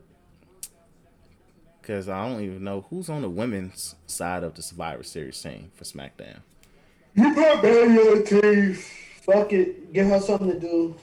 because 1.80 2.10
I 2.10 2.28
don't 2.28 2.42
even 2.42 2.62
know 2.62 2.84
who's 2.90 3.08
on 3.08 3.22
the 3.22 3.30
women's 3.30 3.94
side 4.06 4.42
of 4.42 4.54
the 4.54 4.62
Survivor 4.62 5.02
Series 5.02 5.40
team 5.40 5.70
for 5.74 5.84
SmackDown. 5.84 6.40
You 7.14 7.32
put 7.32 7.62
Bayley 7.62 7.98
on 7.98 8.18
the 8.18 8.22
team. 8.22 8.74
Fuck 9.22 9.52
it. 9.54 9.94
Give 9.94 10.08
her 10.08 10.20
something 10.20 10.50
to 10.52 10.60
do. 10.60 10.96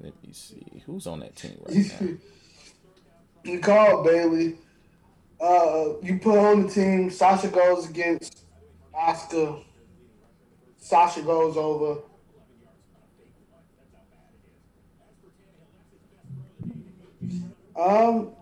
Let 0.00 0.14
me 0.30 0.34
see 0.34 0.82
who's 0.86 1.06
on 1.06 1.20
that 1.20 1.36
team 1.36 1.56
right 1.66 1.76
now. 2.00 2.08
You 3.42 3.58
call 3.58 4.04
Bayley. 4.04 4.58
Uh, 5.40 5.94
you 6.02 6.18
put 6.18 6.36
on 6.36 6.66
the 6.66 6.68
team. 6.70 7.08
Sasha 7.08 7.48
goes 7.48 7.88
against 7.88 8.44
Asuka. 8.94 9.64
Sasha 10.76 11.22
goes 11.22 11.56
over. 11.56 12.02
Um, 17.74 18.32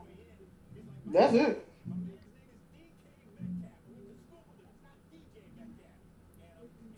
that's 1.07 1.35
it. 1.35 1.65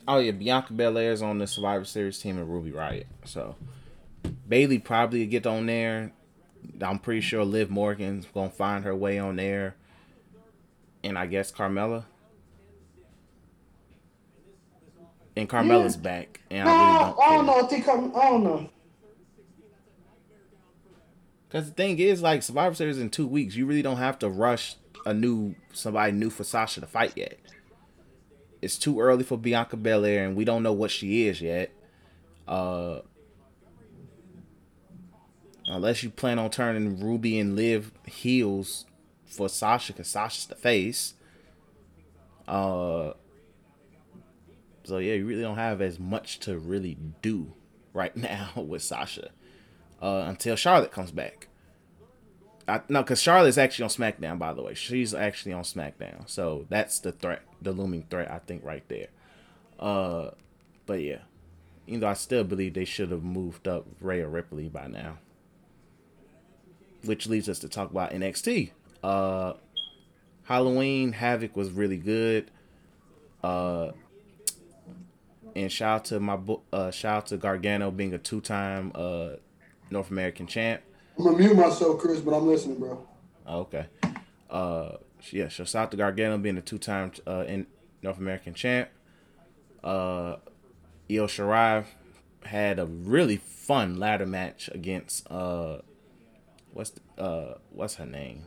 Oh 0.09 0.21
yeah, 0.21 0.31
Bianca 0.31 0.73
Belair's 0.73 1.21
on 1.21 1.37
the 1.37 1.47
Survivor 1.47 1.85
Series 1.85 2.19
team 2.19 2.39
and 2.39 2.49
Ruby 2.49 2.71
Riott. 2.71 3.05
So 3.27 3.57
Bayley 4.51 4.79
probably 4.81 5.25
get 5.27 5.47
on 5.47 5.67
there. 5.67 6.13
I'm 6.83 6.99
pretty 6.99 7.23
sure 7.23 7.45
Liv 7.45 7.71
Morgan's 7.71 8.27
gonna 8.27 8.51
find 8.51 8.85
her 8.85 8.95
way 8.95 9.19
on 9.19 9.37
there. 9.37 9.77
And 11.03 11.17
I 11.17 11.27
guess 11.27 11.51
Carmella. 11.51 12.05
And 15.37 15.49
Carmella's 15.49 15.97
Yeah. 15.97 16.03
back. 16.03 16.41
And 16.51 16.65
No, 16.67 16.71
I 16.71 16.75
really 16.75 16.97
I 16.97 16.99
don't 16.99 17.17
don't 17.17 17.29
care. 17.29 17.43
know. 17.45 17.65
I 17.65 17.69
think 17.69 17.89
I'm, 17.89 18.17
I 18.17 18.25
don't 18.31 18.45
know. 18.45 18.71
Because 21.49 21.69
the 21.69 21.75
thing 21.75 21.99
is, 21.99 22.21
like 22.23 22.43
Survivor 22.43 22.75
Series 22.75 22.99
in 22.99 23.11
two 23.11 23.27
weeks, 23.27 23.57
you 23.57 23.67
really 23.67 23.83
don't 23.83 23.97
have 23.97 24.19
to 24.21 24.29
rush 24.29 24.77
a 25.07 25.15
new 25.15 25.55
somebody 25.73 26.13
new 26.13 26.29
for 26.31 26.45
Sasha 26.45 26.81
to 26.81 26.87
fight 26.87 27.13
yet. 27.17 27.39
It's 28.61 28.77
too 28.77 29.01
early 29.01 29.25
for 29.25 29.39
Bianca 29.39 29.77
Belair, 29.77 30.27
and 30.27 30.37
we 30.37 30.45
don't 30.45 30.63
know 30.63 30.73
what 30.73 30.91
she 30.91 31.27
is 31.27 31.41
yet. 31.41 31.71
Uh, 32.47 33.01
unless 35.71 36.03
you 36.03 36.11
plan 36.11 36.39
on 36.39 36.51
turning 36.51 37.01
Ruby 37.01 37.39
and 37.39 37.57
Liv 37.57 37.93
heels 38.07 38.87
for 39.25 39.49
Sasha, 39.49 39.93
because 39.93 40.09
Sasha's 40.09 40.47
the 40.47 40.55
face. 40.55 41.15
Uh, 42.49 43.13
so 44.85 44.99
yeah, 44.99 45.15
you 45.15 45.25
really 45.25 45.43
don't 45.43 45.57
have 45.57 45.81
as 45.81 45.99
much 45.99 46.41
to 46.41 46.59
really 46.59 46.99
do 47.23 47.53
right 47.93 48.17
now 48.17 48.51
with 48.57 48.83
Sasha 48.83 49.31
uh, 50.03 50.25
until 50.27 50.57
Charlotte 50.57 50.93
comes 50.93 51.13
back. 51.13 51.49
I, 52.67 52.81
no, 52.89 53.03
because 53.03 53.21
Charlotte's 53.21 53.59
actually 53.59 53.85
on 53.85 53.89
SmackDown, 53.91 54.39
by 54.39 54.53
the 54.53 54.63
way. 54.63 54.75
She's 54.75 55.15
actually 55.15 55.53
on 55.53 55.63
SmackDown, 55.63 56.29
so 56.29 56.67
that's 56.69 57.01
the 57.01 57.13
threat, 57.13 57.43
the 57.61 57.73
looming 57.73 58.07
threat, 58.11 58.31
I 58.31 58.39
think, 58.39 58.65
right 58.65 58.87
there. 58.89 59.09
Uh, 59.79 60.31
but 60.87 61.01
yeah, 61.01 61.19
even 61.87 62.01
though 62.01 62.09
I 62.09 62.15
still 62.15 62.45
believe 62.45 62.75
they 62.75 62.85
should 62.85 63.11
have 63.11 63.25
moved 63.25 63.67
up 63.67 63.87
Rhea 64.01 64.29
Ripley 64.29 64.69
by 64.69 64.87
now, 64.87 65.19
which 67.05 67.27
leads 67.27 67.49
us 67.49 67.59
to 67.61 67.69
talk 67.69 67.91
about 67.91 68.11
NXT. 68.13 68.71
Uh, 69.03 69.55
Halloween 70.45 71.13
Havoc 71.13 71.57
was 71.57 71.71
really 71.71 71.97
good. 71.97 72.51
Uh, 73.43 73.93
and 75.57 75.71
shout 75.71 76.01
out 76.01 76.05
to 76.07 76.21
my 76.21 76.39
uh, 76.73 76.91
shout 76.91 77.17
out 77.17 77.27
to 77.29 77.37
Gargano 77.37 77.91
being 77.91 78.15
a 78.15 78.19
two 78.19 78.41
time 78.41 78.93
uh 78.95 79.31
North 79.91 80.11
American 80.11 80.47
champ. 80.47 80.83
I'm 81.19 81.25
gonna 81.25 81.39
mute 81.39 81.57
myself, 81.57 82.01
Chris, 82.01 82.21
but 82.21 82.33
I'm 82.33 82.47
listening, 82.47 82.79
bro. 82.79 83.07
Okay. 83.49 83.87
Uh, 84.49 84.93
yeah. 85.31 85.49
So 85.49 85.65
shout 85.65 85.85
out 85.85 85.91
to 85.93 85.97
Gargano 85.97 86.39
being 86.39 86.57
a 86.57 86.63
two 86.63 86.79
time 86.79 87.13
uh 87.27 87.45
in 87.47 87.67
North 88.03 88.19
American 88.19 88.55
champ. 88.55 88.91
Uh, 89.83 90.37
Io 91.11 91.27
Shirai 91.27 91.85
had 92.45 92.79
a 92.79 92.87
really 92.87 93.37
fun 93.37 93.99
ladder 93.99 94.27
match 94.27 94.71
against 94.73 95.31
uh, 95.31 95.79
what's 96.73 96.93
uh 97.19 97.55
what's 97.71 97.97
her 97.97 98.07
name? 98.07 98.45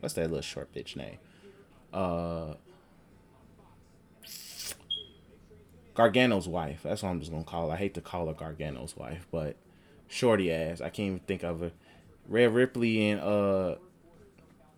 What's 0.00 0.14
that 0.14 0.28
little 0.28 0.42
short 0.42 0.72
bitch 0.74 0.96
name? 0.96 1.18
Uh. 1.92 2.54
Gargano's 5.94 6.48
wife. 6.48 6.80
That's 6.82 7.02
what 7.02 7.10
I'm 7.10 7.20
just 7.20 7.30
gonna 7.30 7.44
call 7.44 7.68
her. 7.68 7.74
I 7.74 7.78
hate 7.78 7.94
to 7.94 8.00
call 8.00 8.26
her 8.28 8.34
Gargano's 8.34 8.96
wife, 8.96 9.26
but 9.30 9.56
shorty 10.08 10.52
ass. 10.52 10.80
I 10.80 10.88
can't 10.88 11.06
even 11.06 11.18
think 11.20 11.42
of 11.42 11.60
her. 11.60 11.72
Rhea 12.28 12.48
Ripley 12.48 13.10
and 13.10 13.20
uh 13.20 13.76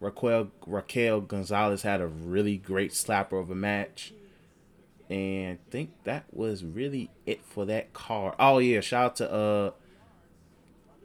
Raquel 0.00 0.50
Raquel 0.66 1.20
Gonzalez 1.20 1.82
had 1.82 2.00
a 2.00 2.06
really 2.06 2.56
great 2.56 2.92
slapper 2.92 3.40
of 3.40 3.50
a 3.50 3.54
match. 3.54 4.12
And 5.08 5.58
I 5.58 5.70
think 5.70 5.90
that 6.04 6.24
was 6.32 6.64
really 6.64 7.10
it 7.26 7.44
for 7.44 7.64
that 7.66 7.92
card. 7.92 8.34
Oh 8.38 8.58
yeah, 8.58 8.80
shout 8.80 9.04
out 9.04 9.16
to 9.16 9.32
uh 9.32 9.70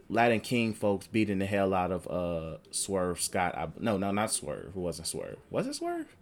Latin 0.09 0.39
King 0.39 0.73
folks 0.73 1.07
beating 1.07 1.39
the 1.39 1.45
hell 1.45 1.73
out 1.73 1.91
of 1.91 2.07
uh 2.07 2.57
Swerve 2.71 3.21
Scott. 3.21 3.55
I, 3.55 3.69
no, 3.79 3.97
no, 3.97 4.11
not 4.11 4.31
Swerve. 4.31 4.71
Who 4.73 4.81
wasn't 4.81 5.07
Swerve. 5.07 5.37
Was 5.49 5.67
it 5.67 5.75
Swerve? 5.75 6.15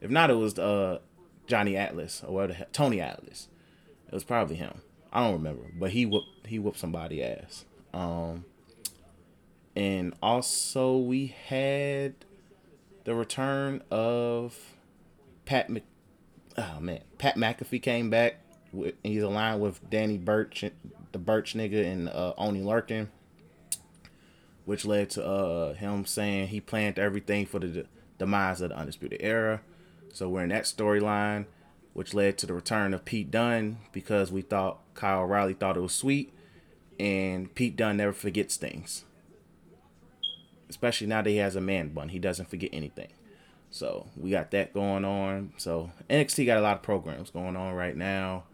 If 0.00 0.10
not, 0.10 0.30
it 0.30 0.34
was 0.34 0.58
uh 0.58 1.00
Johnny 1.46 1.76
Atlas 1.76 2.22
or 2.26 2.34
what 2.34 2.48
the 2.48 2.66
Tony 2.72 3.00
Atlas. 3.00 3.48
It 4.06 4.14
was 4.14 4.24
probably 4.24 4.56
him. 4.56 4.82
I 5.12 5.20
don't 5.20 5.34
remember, 5.34 5.64
but 5.78 5.90
he 5.90 6.06
whooped 6.06 6.46
he 6.46 6.58
whooped 6.58 6.78
somebody 6.78 7.22
ass. 7.22 7.64
Um, 7.92 8.44
and 9.76 10.14
also 10.22 10.96
we 10.96 11.34
had 11.46 12.14
the 13.04 13.14
return 13.14 13.82
of 13.90 14.56
Pat 15.44 15.68
Mc, 15.68 15.82
oh 16.56 16.80
man, 16.80 17.00
Pat 17.18 17.36
McAfee 17.36 17.82
came 17.82 18.10
back. 18.10 18.36
With, 18.72 18.94
he's 19.02 19.22
aligned 19.22 19.60
with 19.60 19.90
Danny 19.90 20.16
Burch, 20.16 20.64
the 21.12 21.18
Burch 21.18 21.54
nigga, 21.54 21.84
and 21.84 22.08
uh, 22.08 22.34
Oney 22.38 22.62
Lorcan, 22.62 23.08
which 24.64 24.84
led 24.84 25.10
to 25.10 25.24
uh, 25.24 25.74
him 25.74 26.04
saying 26.04 26.48
he 26.48 26.60
planned 26.60 26.98
everything 26.98 27.46
for 27.46 27.58
the 27.58 27.86
demise 28.18 28.60
of 28.60 28.70
the 28.70 28.76
Undisputed 28.76 29.20
Era. 29.22 29.60
So 30.12 30.28
we're 30.28 30.42
in 30.44 30.50
that 30.50 30.64
storyline, 30.64 31.46
which 31.92 32.14
led 32.14 32.38
to 32.38 32.46
the 32.46 32.54
return 32.54 32.94
of 32.94 33.04
Pete 33.04 33.30
Dunne 33.30 33.78
because 33.92 34.30
we 34.30 34.42
thought 34.42 34.80
Kyle 34.94 35.20
O'Reilly 35.20 35.54
thought 35.54 35.76
it 35.76 35.80
was 35.80 35.94
sweet, 35.94 36.32
and 36.98 37.54
Pete 37.54 37.76
Dunne 37.76 37.96
never 37.96 38.12
forgets 38.12 38.56
things. 38.56 39.04
Especially 40.68 41.06
now 41.06 41.22
that 41.22 41.30
he 41.30 41.36
has 41.36 41.56
a 41.56 41.60
man 41.60 41.88
bun, 41.90 42.10
he 42.10 42.18
doesn't 42.18 42.48
forget 42.48 42.70
anything. 42.72 43.08
So 43.70 44.06
we 44.16 44.30
got 44.30 44.50
that 44.50 44.74
going 44.74 45.04
on. 45.04 45.54
So 45.56 45.90
NXT 46.08 46.46
got 46.46 46.58
a 46.58 46.60
lot 46.60 46.76
of 46.76 46.82
programs 46.82 47.30
going 47.30 47.56
on 47.56 47.74
right 47.74 47.96
now. 47.96 48.44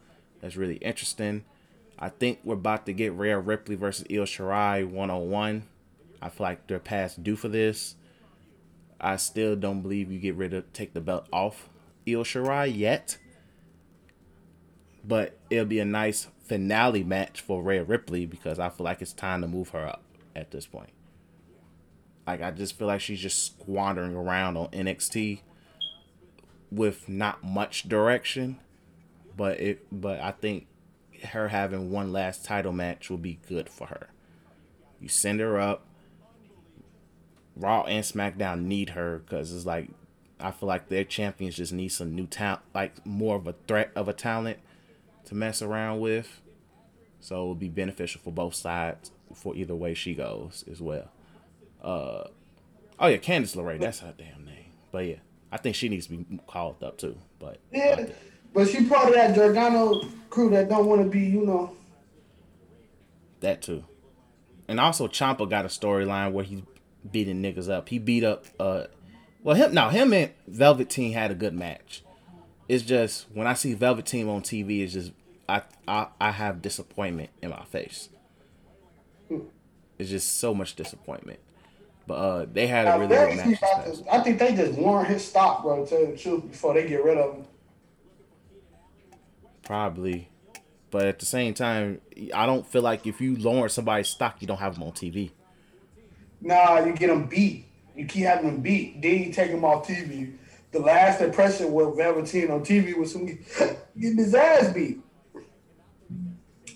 That's 0.40 0.56
really 0.56 0.76
interesting. 0.76 1.44
I 1.98 2.08
think 2.08 2.40
we're 2.44 2.54
about 2.54 2.86
to 2.86 2.92
get 2.92 3.12
Rhea 3.14 3.38
Ripley 3.38 3.74
versus 3.74 4.06
Io 4.10 4.24
Shirai 4.24 4.88
101. 4.88 5.64
I 6.22 6.28
feel 6.28 6.46
like 6.46 6.66
they're 6.66 6.78
past 6.78 7.22
due 7.22 7.36
for 7.36 7.48
this. 7.48 7.96
I 9.00 9.16
still 9.16 9.56
don't 9.56 9.82
believe 9.82 10.10
you 10.10 10.18
get 10.18 10.34
rid 10.34 10.54
of 10.54 10.72
take 10.72 10.94
the 10.94 11.00
belt 11.00 11.28
off 11.32 11.68
Io 12.06 12.22
Shirai 12.22 12.74
yet. 12.76 13.18
But 15.04 15.38
it'll 15.50 15.64
be 15.64 15.80
a 15.80 15.84
nice 15.84 16.28
finale 16.44 17.02
match 17.02 17.40
for 17.40 17.62
Rhea 17.62 17.84
Ripley 17.84 18.26
because 18.26 18.58
I 18.58 18.68
feel 18.68 18.84
like 18.84 19.02
it's 19.02 19.12
time 19.12 19.40
to 19.42 19.48
move 19.48 19.70
her 19.70 19.86
up 19.86 20.02
at 20.36 20.50
this 20.50 20.66
point. 20.66 20.90
Like 22.26 22.42
I 22.42 22.50
just 22.50 22.78
feel 22.78 22.88
like 22.88 23.00
she's 23.00 23.20
just 23.20 23.58
squandering 23.58 24.14
around 24.14 24.56
on 24.56 24.68
NXT 24.68 25.40
with 26.70 27.08
not 27.08 27.42
much 27.42 27.88
direction. 27.88 28.58
But 29.36 29.60
it 29.60 29.86
but 29.90 30.20
I 30.20 30.32
think 30.32 30.66
her 31.24 31.48
having 31.48 31.90
one 31.90 32.12
last 32.12 32.44
title 32.44 32.72
match 32.72 33.10
will 33.10 33.18
be 33.18 33.38
good 33.48 33.68
for 33.68 33.86
her. 33.88 34.08
You 35.00 35.08
send 35.08 35.40
her 35.40 35.58
up, 35.58 35.84
Raw 37.56 37.82
and 37.82 38.04
SmackDown 38.04 38.64
need 38.64 38.90
her 38.90 39.18
because 39.18 39.52
it's 39.54 39.66
like 39.66 39.88
I 40.40 40.50
feel 40.52 40.68
like 40.68 40.88
their 40.88 41.04
champions 41.04 41.56
just 41.56 41.72
need 41.72 41.88
some 41.88 42.14
new 42.14 42.26
talent, 42.26 42.62
like 42.74 43.04
more 43.04 43.36
of 43.36 43.46
a 43.46 43.54
threat 43.66 43.90
of 43.96 44.08
a 44.08 44.12
talent 44.12 44.58
to 45.26 45.34
mess 45.34 45.60
around 45.62 46.00
with. 46.00 46.40
So 47.20 47.44
it 47.44 47.48
would 47.48 47.58
be 47.58 47.68
beneficial 47.68 48.20
for 48.22 48.30
both 48.30 48.54
sides 48.54 49.10
for 49.34 49.54
either 49.56 49.74
way 49.74 49.94
she 49.94 50.14
goes 50.14 50.64
as 50.70 50.80
well. 50.80 51.10
Uh, 51.82 52.28
oh 52.98 53.06
yeah, 53.08 53.16
Candice 53.16 53.56
LeRae, 53.56 53.80
that's 53.80 54.00
her 54.00 54.14
damn 54.16 54.44
name. 54.44 54.72
But 54.92 55.06
yeah, 55.06 55.16
I 55.50 55.56
think 55.56 55.74
she 55.74 55.88
needs 55.88 56.06
to 56.06 56.16
be 56.16 56.40
called 56.46 56.82
up 56.82 56.98
too. 56.98 57.16
But 57.38 57.58
yeah, 57.72 58.06
but 58.52 58.68
she 58.68 58.84
part 58.84 59.08
of 59.08 59.14
that 59.14 59.34
Gargano 59.34 60.02
crew 60.30 60.50
that 60.50 60.68
don't 60.68 60.86
want 60.86 61.02
to 61.02 61.08
be, 61.08 61.20
you 61.20 61.44
know. 61.44 61.74
That 63.40 63.62
too, 63.62 63.84
and 64.66 64.80
also 64.80 65.06
Ciampa 65.06 65.48
got 65.48 65.64
a 65.64 65.68
storyline 65.68 66.32
where 66.32 66.44
he's 66.44 66.62
beating 67.08 67.42
niggas 67.42 67.70
up. 67.70 67.88
He 67.88 67.98
beat 67.98 68.24
up 68.24 68.46
uh 68.58 68.84
well 69.42 69.54
him 69.54 69.72
now 69.72 69.90
him 69.90 70.12
and 70.12 70.32
Velveteen 70.46 71.12
had 71.12 71.30
a 71.30 71.34
good 71.34 71.54
match. 71.54 72.02
It's 72.68 72.82
just 72.84 73.26
when 73.32 73.46
I 73.46 73.54
see 73.54 73.74
Velveteen 73.74 74.28
on 74.28 74.42
TV 74.42 74.82
it's 74.82 74.92
just 74.92 75.12
I 75.48 75.62
I, 75.86 76.08
I 76.20 76.30
have 76.32 76.60
disappointment 76.60 77.30
in 77.40 77.50
my 77.50 77.64
face. 77.64 78.08
It's 79.98 80.10
just 80.10 80.38
so 80.38 80.54
much 80.54 80.74
disappointment. 80.76 81.38
But 82.06 82.14
uh 82.14 82.46
they 82.52 82.66
had 82.66 82.86
a 82.88 82.98
really 82.98 83.08
good 83.08 83.36
match. 83.36 84.02
I 84.10 84.20
think 84.20 84.38
they 84.38 84.54
just 84.54 84.72
warrant 84.72 85.08
his 85.08 85.24
stop, 85.24 85.62
bro, 85.62 85.84
to 85.84 85.88
tell 85.88 86.00
you 86.00 86.06
the 86.12 86.16
truth, 86.18 86.50
before 86.50 86.74
they 86.74 86.88
get 86.88 87.04
rid 87.04 87.18
of 87.18 87.36
him. 87.36 87.44
Probably. 89.68 90.30
But 90.90 91.04
at 91.04 91.18
the 91.18 91.26
same 91.26 91.52
time, 91.52 92.00
I 92.32 92.46
don't 92.46 92.66
feel 92.66 92.80
like 92.80 93.06
if 93.06 93.20
you 93.20 93.36
lower 93.36 93.68
somebody's 93.68 94.08
stock, 94.08 94.36
you 94.40 94.46
don't 94.46 94.56
have 94.56 94.74
them 94.74 94.84
on 94.84 94.92
TV. 94.92 95.30
Nah, 96.40 96.86
you 96.86 96.94
get 96.94 97.08
them 97.08 97.26
beat. 97.26 97.66
You 97.94 98.06
keep 98.06 98.24
having 98.24 98.46
them 98.46 98.60
beat. 98.62 99.02
Then 99.02 99.24
you 99.24 99.30
take 99.30 99.50
them 99.50 99.66
off 99.66 99.86
TV. 99.86 100.38
The 100.72 100.78
last 100.78 101.20
impression 101.20 101.70
with 101.70 101.98
Velveteen 101.98 102.50
on 102.50 102.64
TV 102.64 102.96
was 102.96 103.12
some 103.12 103.26
getting 104.00 104.16
his 104.16 104.34
ass 104.34 104.72
beat. 104.72 105.00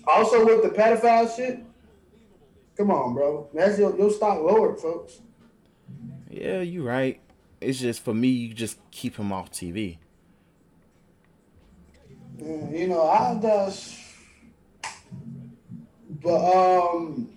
Also 0.05 0.45
with 0.45 0.61
the 0.61 0.69
pedophile 0.69 1.35
shit. 1.35 1.65
Come 2.77 2.91
on, 2.91 3.15
bro. 3.15 3.49
That's 3.55 3.79
your, 3.79 3.97
your 3.97 4.11
stock 4.11 4.39
lowered, 4.39 4.79
folks. 4.79 5.19
Yeah, 6.29 6.61
you're 6.61 6.85
right. 6.85 7.19
It's 7.59 7.79
just 7.79 8.03
for 8.03 8.13
me, 8.13 8.27
you 8.27 8.53
just 8.53 8.77
keep 8.91 9.15
him 9.15 9.31
off 9.31 9.49
TV. 9.49 9.97
Yeah, 12.37 12.69
you 12.69 12.87
know, 12.87 13.07
I 13.07 13.39
just, 13.41 13.99
but 16.21 16.53
um, 16.53 17.29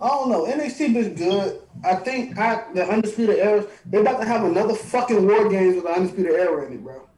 I 0.00 0.08
don't 0.08 0.30
know. 0.30 0.46
NXT 0.46 0.94
been 0.94 1.14
good. 1.14 1.62
I 1.84 1.94
think 1.96 2.38
I, 2.38 2.64
the 2.74 2.84
Undisputed 2.84 3.38
Era, 3.38 3.66
they're 3.86 4.00
about 4.00 4.20
to 4.20 4.26
have 4.26 4.44
another 4.44 4.74
fucking 4.74 5.26
War 5.26 5.48
Games 5.48 5.76
with 5.76 5.84
the 5.84 5.90
Undisputed 5.90 6.32
Era 6.32 6.66
in 6.66 6.74
it, 6.74 6.82
bro. 6.82 7.08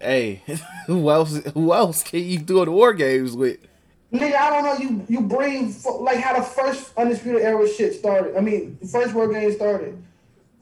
Hey, 0.00 0.42
who 0.86 1.10
else? 1.10 1.36
Who 1.54 1.72
else 1.72 2.02
can 2.02 2.22
you 2.24 2.38
do 2.38 2.64
the 2.64 2.70
War 2.70 2.92
Games 2.92 3.34
with? 3.34 3.58
Nigga, 4.12 4.34
I 4.34 4.50
don't 4.50 4.64
know. 4.64 4.76
You 4.78 5.04
you 5.08 5.20
bring 5.26 5.74
like 6.00 6.18
how 6.18 6.38
the 6.38 6.42
first 6.42 6.92
Undisputed 6.96 7.42
Era 7.42 7.68
shit 7.68 7.94
started. 7.94 8.36
I 8.36 8.40
mean, 8.40 8.78
the 8.80 8.88
first 8.88 9.14
War 9.14 9.28
Game 9.28 9.52
started. 9.52 10.02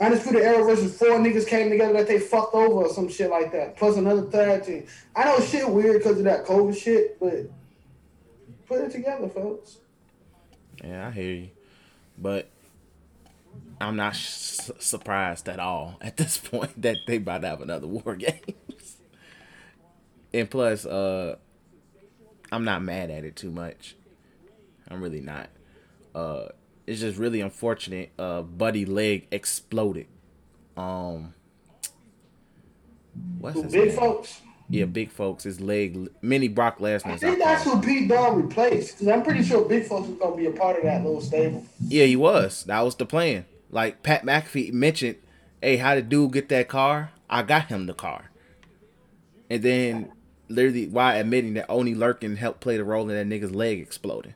Undisputed 0.01 0.43
Era 0.43 0.65
versus 0.65 0.97
four 0.99 1.19
niggas 1.19 1.47
came 1.47 1.71
together 1.71 1.93
that 1.95 2.09
they 2.09 2.19
fucked 2.19 2.55
over 2.55 2.87
or 2.87 2.89
some 2.93 3.09
shit 3.09 3.31
like 3.31 3.53
that. 3.53 3.77
Plus 3.77 3.97
another 3.97 4.23
third 4.23 4.65
team. 4.65 4.87
I 5.15 5.25
know 5.25 5.39
shit 5.41 5.69
weird 5.69 6.03
because 6.03 6.19
of 6.19 6.25
that 6.25 6.45
COVID 6.45 6.77
shit, 6.77 7.19
but 7.21 7.49
put 8.67 8.81
it 8.81 8.91
together, 8.91 9.29
folks. 9.29 9.79
Yeah, 10.83 11.07
I 11.07 11.11
hear 11.13 11.33
you, 11.33 11.51
but 12.19 12.49
I'm 13.81 13.97
not 13.97 14.17
surprised 14.17 15.49
at 15.49 15.61
all 15.61 15.97
at 16.01 16.17
this 16.17 16.39
point 16.39 16.81
that 16.83 16.97
they 17.07 17.17
about 17.17 17.43
to 17.43 17.49
have 17.49 17.61
another 17.61 17.87
war 17.87 18.17
games. 18.17 18.97
and 20.33 20.51
plus, 20.51 20.85
uh, 20.85 21.37
I'm 22.51 22.65
not 22.65 22.83
mad 22.83 23.11
at 23.11 23.25
it 23.25 23.37
too 23.37 23.51
much. 23.51 23.95
I'm 24.89 25.01
really 25.01 25.21
not. 25.21 25.49
Uh, 26.15 26.49
it's 26.87 27.01
just 27.01 27.19
really 27.19 27.41
unfortunate. 27.41 28.13
Uh, 28.19 28.43
Buddy 28.43 28.85
leg 28.85 29.27
exploded. 29.31 30.07
Um, 30.77 31.35
what's 33.39 33.61
his 33.61 33.73
big 33.73 33.89
name? 33.89 33.97
folks? 33.97 34.41
Yeah, 34.69 34.87
big 34.87 35.11
folks. 35.11 35.45
His 35.45 35.61
leg, 35.61 36.09
mini 36.23 36.49
Brock 36.49 36.79
Lesnar. 36.79 37.13
I 37.13 37.17
think 37.17 37.39
that's 37.39 37.65
who 37.65 37.81
Pete 37.81 38.09
Dunne 38.09 38.43
replaced. 38.43 38.95
Because 38.95 39.09
I'm 39.09 39.23
pretty 39.23 39.43
sure 39.45 39.69
Big 39.69 39.85
Folks 39.85 40.09
was 40.09 40.19
gonna 40.19 40.37
be 40.37 40.47
a 40.47 40.53
part 40.53 40.79
of 40.79 40.85
that 40.85 41.05
little 41.05 41.21
stable. 41.21 41.65
Yeah, 41.87 42.07
he 42.07 42.17
was. 42.17 42.65
That 42.65 42.81
was 42.81 42.95
the 42.95 43.05
plan. 43.05 43.45
Like 43.71 44.03
Pat 44.03 44.25
McAfee 44.25 44.73
mentioned, 44.73 45.17
hey, 45.61 45.77
how 45.77 45.95
did 45.95 46.09
dude 46.09 46.33
get 46.33 46.49
that 46.49 46.69
car? 46.69 47.11
I 47.29 47.43
got 47.43 47.67
him 47.67 47.87
the 47.87 47.95
car. 47.95 48.31
And 49.51 49.63
then 49.63 50.13
literally 50.49 50.87
while 50.87 51.19
admitting 51.19 51.55
that 51.55 51.67
Oney 51.69 51.95
Lorcan 51.95 52.37
helped 52.37 52.61
play 52.61 52.77
the 52.77 52.85
role 52.85 53.09
in 53.11 53.17
that 53.17 53.41
nigga's 53.41 53.55
leg 53.55 53.81
exploding. 53.81 54.35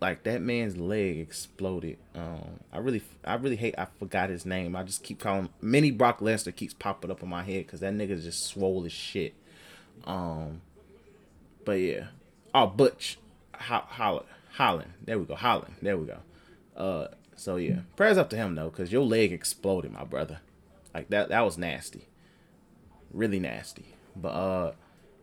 Like 0.00 0.22
that 0.24 0.40
man's 0.40 0.76
leg 0.76 1.18
exploded. 1.18 1.98
Um, 2.14 2.60
I 2.72 2.78
really, 2.78 3.02
I 3.24 3.34
really 3.34 3.56
hate. 3.56 3.74
I 3.76 3.88
forgot 3.98 4.30
his 4.30 4.46
name. 4.46 4.76
I 4.76 4.84
just 4.84 5.02
keep 5.02 5.18
calling 5.18 5.48
Mini 5.60 5.90
Brock 5.90 6.20
Lesnar 6.20 6.54
keeps 6.54 6.72
popping 6.72 7.10
up 7.10 7.22
in 7.22 7.28
my 7.28 7.42
head 7.42 7.66
because 7.66 7.80
that 7.80 7.92
nigga 7.92 8.22
just 8.22 8.46
swole 8.46 8.84
as 8.84 8.92
shit. 8.92 9.34
Um, 10.04 10.60
but 11.64 11.80
yeah. 11.80 12.06
Oh, 12.54 12.66
Butch, 12.66 13.18
Holland, 13.52 14.26
Holland. 14.52 14.92
There 15.04 15.18
we 15.18 15.24
go. 15.24 15.34
Holland. 15.34 15.74
There 15.82 15.96
we 15.96 16.06
go. 16.06 16.18
Uh, 16.76 17.08
so 17.34 17.56
yeah, 17.56 17.80
prayers 17.96 18.18
up 18.18 18.30
to 18.30 18.36
him 18.36 18.54
though, 18.54 18.70
cause 18.70 18.92
your 18.92 19.04
leg 19.04 19.32
exploded, 19.32 19.92
my 19.92 20.04
brother. 20.04 20.40
Like 20.94 21.08
that. 21.10 21.28
That 21.30 21.40
was 21.44 21.58
nasty. 21.58 22.06
Really 23.12 23.40
nasty. 23.40 23.86
But 24.14 24.28
uh, 24.28 24.72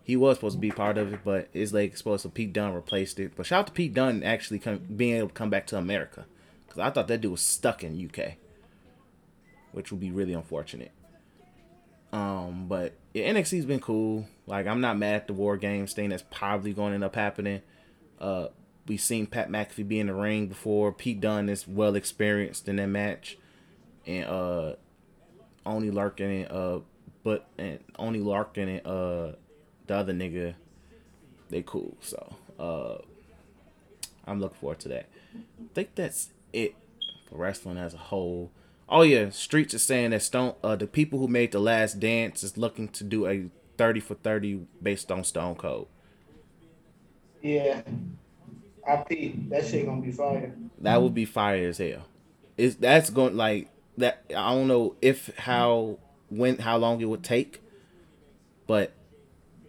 he 0.06 0.15
was 0.15 0.38
supposed 0.38 0.56
to 0.56 0.61
be 0.61 0.69
part 0.69 0.99
of 0.99 1.11
it, 1.11 1.22
but 1.23 1.49
his 1.52 1.73
leg 1.73 1.90
exploded, 1.90 2.22
so 2.22 2.30
Pete 2.30 2.53
Dunne 2.53 2.76
replaced 2.76 3.19
it. 3.19 3.32
But 3.36 3.48
shout 3.48 3.61
out 3.61 3.68
to 3.68 3.73
Pete 3.73 3.95
Dunne 3.95 4.22
actually 4.22 4.60
come, 4.60 4.77
being 4.77 5.15
able 5.15 5.30
to 5.30 5.34
come 5.34 5.49
back 5.49 5.65
to 5.68 5.77
America, 5.77 6.26
because 6.68 6.80
I 6.80 6.91
thought 6.91 7.07
that 7.07 7.22
dude 7.22 7.32
was 7.32 7.41
stuck 7.41 7.84
in 7.84 7.99
UK, 7.99 8.34
which 9.72 9.91
would 9.91 9.99
be 9.99 10.11
really 10.11 10.34
unfortunate. 10.34 10.91
Um, 12.14 12.68
but 12.68 12.94
yeah, 13.15 13.34
NXT's 13.34 13.65
been 13.65 13.80
cool. 13.80 14.27
Like 14.45 14.68
I'm 14.68 14.80
not 14.80 14.95
mad 14.95 15.15
at 15.15 15.27
the 15.27 15.34
War 15.34 15.57
Games 15.57 15.94
thing. 15.94 16.10
That's 16.10 16.23
probably 16.30 16.72
going 16.72 16.91
to 16.91 16.95
end 16.95 17.03
up 17.03 17.15
happening. 17.15 17.64
Uh, 18.22 18.49
we've 18.88 19.02
seen 19.02 19.26
Pat 19.26 19.49
McAfee 19.49 19.88
be 19.88 19.99
in 19.99 20.06
the 20.06 20.14
ring 20.14 20.45
before. 20.45 20.91
Pete 20.91 21.19
Dunne 21.19 21.49
is 21.49 21.68
well 21.68 21.95
experienced 21.95 22.69
in 22.69 22.76
that 22.76 22.90
match, 22.90 23.40
and 24.06 24.26
uh, 24.26 24.76
Oney 25.65 25.90
Lorcan 25.90 26.44
and 26.44 26.52
uh, 26.52 26.80
but 27.23 27.48
and 27.57 27.80
Oney 27.98 28.19
Lorcan 28.19 28.77
and 28.77 28.86
uh 28.86 29.36
the 29.88 29.95
other 29.95 30.14
nigga, 30.14 30.56
they 31.49 31.62
cool. 31.62 31.98
So 32.02 32.36
uh, 32.60 32.98
I'm 34.26 34.40
looking 34.40 34.57
forward 34.57 34.80
to 34.80 34.90
that. 34.90 35.07
I 35.36 35.68
think 35.74 35.95
that's 35.95 36.30
it 36.53 36.76
for 37.30 37.38
wrestling 37.38 37.78
as 37.78 37.94
a 37.94 37.98
whole. 37.98 38.52
Oh 38.88 39.02
yeah, 39.02 39.30
Streets 39.30 39.74
is 39.74 39.84
saying 39.84 40.12
that 40.12 40.22
Stone, 40.22 40.56
uh, 40.64 40.76
the 40.76 40.88
people 40.88 41.20
who 41.20 41.28
made 41.28 41.52
the 41.52 41.60
Last 41.60 41.99
Dance 41.99 42.44
is 42.44 42.57
looking 42.57 42.88
to 42.90 43.03
do 43.03 43.28
a 43.28 43.49
thirty 43.78 43.99
for 43.99 44.16
thirty 44.16 44.66
based 44.82 45.12
on 45.12 45.24
Stone 45.24 45.56
Cold. 45.56 45.88
Yeah, 47.41 47.82
I 48.88 48.98
peep. 48.98 49.49
That 49.49 49.66
shit 49.66 49.86
gonna 49.86 50.02
be 50.02 50.12
fire. 50.12 50.53
That 50.80 51.02
would 51.02 51.14
be 51.14 51.26
fire 51.26 51.68
as 51.68 51.80
hell. 51.80 52.06
Is 52.57 52.76
that's 52.78 53.10
going 53.10 53.36
like 53.36 53.70
that? 53.98 54.24
I 54.30 54.53
don't 54.53 54.68
know 54.68 54.95
if 55.02 55.36
how 55.38 55.99
when 56.30 56.60
how 56.60 56.78
long 56.78 57.02
it 57.02 57.06
would 57.06 57.24
take, 57.24 57.62
but 58.68 58.94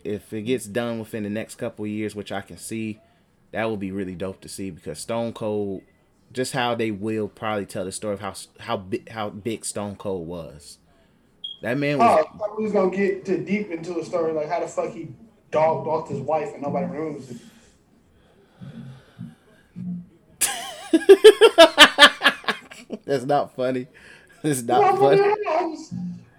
if 0.06 0.32
it 0.32 0.42
gets 0.42 0.66
done 0.66 0.98
within 0.98 1.24
the 1.24 1.30
next 1.30 1.56
couple 1.56 1.86
years, 1.86 2.14
which 2.14 2.32
I 2.32 2.40
can 2.40 2.56
see, 2.56 3.00
that 3.52 3.68
would 3.68 3.80
be 3.80 3.90
really 3.90 4.14
dope 4.14 4.40
to 4.42 4.48
see 4.48 4.70
because 4.70 4.98
Stone 4.98 5.32
Cold, 5.32 5.82
just 6.32 6.52
how 6.52 6.74
they 6.74 6.90
will 6.90 7.28
probably 7.28 7.66
tell 7.66 7.84
the 7.84 7.92
story 7.92 8.14
of 8.14 8.20
how 8.20 8.34
how 8.60 8.76
big 8.76 9.08
how 9.10 9.30
big 9.30 9.64
Stone 9.64 9.96
Cold 9.96 10.26
was. 10.26 10.78
That 11.62 11.78
man 11.78 11.98
was. 11.98 12.06
Oh, 12.06 12.34
I 12.34 12.38
thought 12.38 12.58
we 12.58 12.64
was 12.64 12.72
gonna 12.72 12.94
get 12.94 13.24
too 13.24 13.44
deep 13.44 13.70
into 13.70 13.98
a 13.98 14.04
story 14.04 14.32
like 14.32 14.48
how 14.48 14.60
the 14.60 14.68
fuck 14.68 14.92
he 14.92 15.08
dogged 15.50 15.88
off 15.88 16.08
his 16.08 16.20
wife 16.20 16.52
and 16.52 16.62
nobody 16.62 16.86
remembers 16.86 17.30
it. 17.30 17.40
That's 23.04 23.24
not 23.24 23.54
funny. 23.54 23.86
It's 24.42 24.62
not 24.62 24.98
funny. 24.98 25.22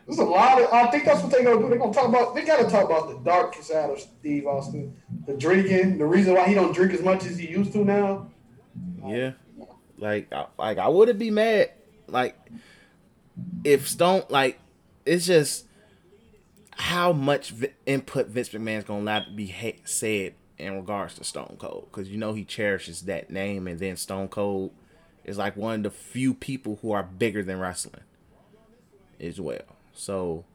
There's 0.07 0.19
a 0.19 0.23
lot 0.23 0.61
of. 0.61 0.71
I 0.71 0.87
think 0.87 1.03
that's 1.03 1.21
what 1.21 1.31
they're 1.31 1.43
gonna 1.43 1.61
do. 1.61 1.67
They're 1.67 1.77
gonna 1.77 1.93
talk 1.93 2.07
about. 2.07 2.33
They 2.33 2.45
gotta 2.45 2.69
talk 2.69 2.85
about 2.85 3.09
the 3.09 3.29
dark 3.29 3.55
side 3.55 3.89
of 3.89 3.99
Steve 3.99 4.47
Austin, 4.47 4.95
the 5.25 5.33
drinking, 5.33 5.97
the 5.97 6.05
reason 6.05 6.33
why 6.33 6.47
he 6.47 6.53
don't 6.53 6.73
drink 6.73 6.93
as 6.93 7.01
much 7.01 7.25
as 7.25 7.37
he 7.37 7.49
used 7.49 7.73
to 7.73 7.83
now. 7.83 8.31
Yeah, 9.05 9.33
like, 9.97 10.31
like 10.57 10.77
I 10.77 10.87
wouldn't 10.87 11.19
be 11.19 11.29
mad. 11.29 11.71
Like, 12.07 12.37
if 13.65 13.87
Stone, 13.89 14.23
like, 14.29 14.59
it's 15.05 15.25
just 15.25 15.65
how 16.71 17.11
much 17.11 17.53
input 17.85 18.27
Vince 18.27 18.49
McMahon's 18.49 18.85
gonna 18.85 19.01
allow 19.01 19.19
to 19.19 19.31
be 19.31 19.47
ha- 19.47 19.81
said 19.83 20.35
in 20.57 20.75
regards 20.77 21.15
to 21.15 21.25
Stone 21.25 21.57
Cold, 21.59 21.89
because 21.91 22.09
you 22.09 22.17
know 22.17 22.33
he 22.33 22.45
cherishes 22.45 23.01
that 23.03 23.29
name, 23.29 23.67
and 23.67 23.77
then 23.79 23.97
Stone 23.97 24.29
Cold 24.29 24.71
is 25.25 25.37
like 25.37 25.57
one 25.57 25.75
of 25.75 25.83
the 25.83 25.91
few 25.91 26.33
people 26.33 26.79
who 26.81 26.93
are 26.93 27.03
bigger 27.03 27.43
than 27.43 27.59
wrestling 27.59 28.03
as 29.19 29.41
well. 29.41 29.76
So 29.97 30.45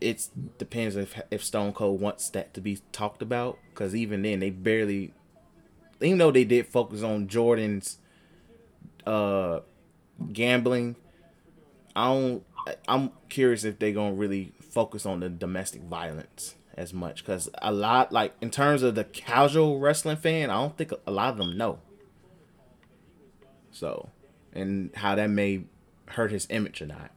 it 0.00 0.28
depends 0.58 0.96
if 0.96 1.20
if 1.30 1.42
Stone 1.42 1.72
Cold 1.72 2.00
wants 2.00 2.28
that 2.30 2.52
to 2.54 2.60
be 2.60 2.78
talked 2.92 3.22
about 3.22 3.58
because 3.70 3.94
even 3.94 4.22
then 4.22 4.40
they 4.40 4.50
barely, 4.50 5.14
even 6.00 6.18
though 6.18 6.30
they 6.30 6.44
did 6.44 6.66
focus 6.66 7.02
on 7.02 7.26
Jordan's 7.26 7.98
uh 9.06 9.60
gambling, 10.32 10.96
I 11.96 12.06
don't. 12.08 12.44
I'm 12.86 13.10
curious 13.28 13.64
if 13.64 13.78
they're 13.78 13.92
gonna 13.92 14.14
really 14.14 14.52
focus 14.60 15.06
on 15.06 15.20
the 15.20 15.30
domestic 15.30 15.82
violence 15.82 16.54
as 16.74 16.92
much 16.92 17.24
because 17.24 17.48
a 17.60 17.72
lot 17.72 18.12
like 18.12 18.34
in 18.42 18.50
terms 18.50 18.82
of 18.82 18.94
the 18.94 19.04
casual 19.04 19.80
wrestling 19.80 20.18
fan, 20.18 20.50
I 20.50 20.54
don't 20.54 20.76
think 20.76 20.92
a 21.06 21.10
lot 21.10 21.30
of 21.30 21.38
them 21.38 21.56
know. 21.56 21.78
So, 23.70 24.10
and 24.52 24.90
how 24.96 25.14
that 25.14 25.30
may 25.30 25.64
hurt 26.08 26.30
his 26.30 26.46
image 26.50 26.82
or 26.82 26.86
not. 26.86 27.10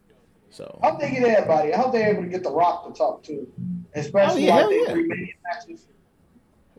So 0.56 0.80
I 0.82 0.90
hope 0.90 1.02
they 1.02 1.12
get 1.12 1.24
everybody. 1.24 1.74
I 1.74 1.78
hope 1.78 1.92
they're 1.92 2.12
able 2.12 2.24
to 2.24 2.30
get 2.30 2.42
the 2.42 2.52
Rock 2.52 2.88
to 2.88 2.98
talk 2.98 3.24
to, 3.24 3.46
especially 3.94 4.50
oh, 4.50 4.70
yeah, 4.70 4.94
like 4.94 5.06
yeah. 5.10 5.26
matches. 5.44 5.88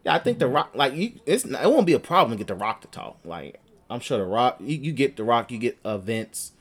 Yeah, 0.02 0.14
I 0.14 0.18
think 0.18 0.38
the 0.38 0.48
Rock, 0.48 0.70
like 0.74 0.94
you, 0.94 1.20
it's 1.26 1.44
it 1.44 1.52
won't 1.52 1.84
be 1.84 1.92
a 1.92 2.00
problem 2.00 2.30
to 2.30 2.38
get 2.38 2.46
the 2.46 2.54
Rock 2.54 2.80
to 2.80 2.88
talk. 2.88 3.18
Like 3.22 3.60
I'm 3.90 4.00
sure 4.00 4.16
the 4.16 4.24
Rock, 4.24 4.56
you, 4.60 4.78
you 4.78 4.92
get 4.92 5.16
the 5.16 5.24
Rock, 5.24 5.50
you 5.50 5.58
get 5.58 5.76
events, 5.84 6.52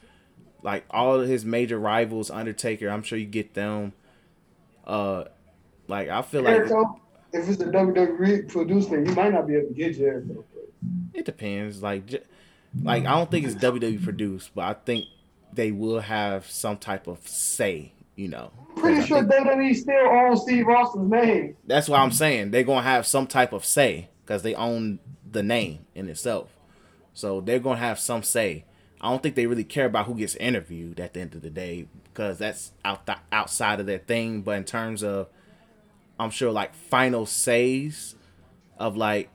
like 0.61 0.83
all 0.89 1.21
of 1.21 1.29
his 1.29 1.45
major 1.45 1.79
rivals, 1.79 2.29
Undertaker. 2.29 2.89
I'm 2.89 3.01
sure 3.01 3.17
you 3.17 3.27
get 3.27 3.53
them. 3.53 3.93
Uh, 4.85 5.23
like 5.87 6.09
I 6.09 6.21
feel 6.21 6.43
Jericho, 6.43 6.81
like 6.81 7.43
if 7.43 7.47
it's 7.47 7.61
a 7.61 7.67
WWE 7.67 8.49
producer, 8.49 9.01
you 9.01 9.13
might 9.13 9.31
not 9.31 9.47
be 9.47 9.55
able 9.55 9.69
to 9.69 9.73
get 9.73 9.95
Jericho. 9.95 10.43
It 11.13 11.23
depends. 11.23 11.81
Like, 11.81 12.25
like 12.83 13.05
I 13.05 13.13
don't 13.15 13.31
think 13.31 13.45
it's 13.45 13.55
WWE 13.55 14.03
produced, 14.03 14.51
but 14.53 14.63
I 14.63 14.73
think 14.73 15.05
they 15.55 15.71
will 15.71 16.01
have 16.01 16.49
some 16.49 16.77
type 16.77 17.07
of 17.07 17.27
say, 17.27 17.93
you 18.15 18.27
know. 18.27 18.51
Pretty 18.75 19.05
sure 19.05 19.23
WWE 19.23 19.75
still 19.75 20.07
owns 20.07 20.41
Steve 20.41 20.67
Austin's 20.67 21.09
name. 21.09 21.55
That's 21.65 21.89
what 21.89 21.99
I'm 21.99 22.11
saying. 22.11 22.51
They're 22.51 22.63
gonna 22.63 22.81
have 22.81 23.07
some 23.07 23.27
type 23.27 23.53
of 23.53 23.65
say 23.65 24.09
because 24.23 24.43
they 24.43 24.53
own 24.55 24.99
the 25.29 25.43
name 25.43 25.85
in 25.95 26.09
itself. 26.09 26.49
So 27.13 27.41
they're 27.41 27.59
gonna 27.59 27.79
have 27.79 27.99
some 27.99 28.23
say. 28.23 28.65
I 29.01 29.09
don't 29.09 29.21
think 29.21 29.35
they 29.35 29.45
really 29.45 29.63
care 29.63 29.85
about 29.85 30.05
who 30.05 30.15
gets 30.15 30.35
interviewed 30.35 30.99
at 30.99 31.13
the 31.13 31.21
end 31.21 31.35
of 31.35 31.41
the 31.41 31.49
day 31.49 31.87
because 32.05 32.37
that's 32.39 32.71
out 32.83 33.05
th- 33.05 33.19
outside 33.31 33.79
of 33.79 33.85
their 33.85 33.99
thing. 33.99 34.41
But 34.41 34.57
in 34.57 34.63
terms 34.63 35.03
of, 35.03 35.27
I'm 36.19 36.31
sure 36.31 36.51
like 36.51 36.73
final 36.73 37.25
says 37.25 38.15
of 38.77 38.97
like 38.97 39.29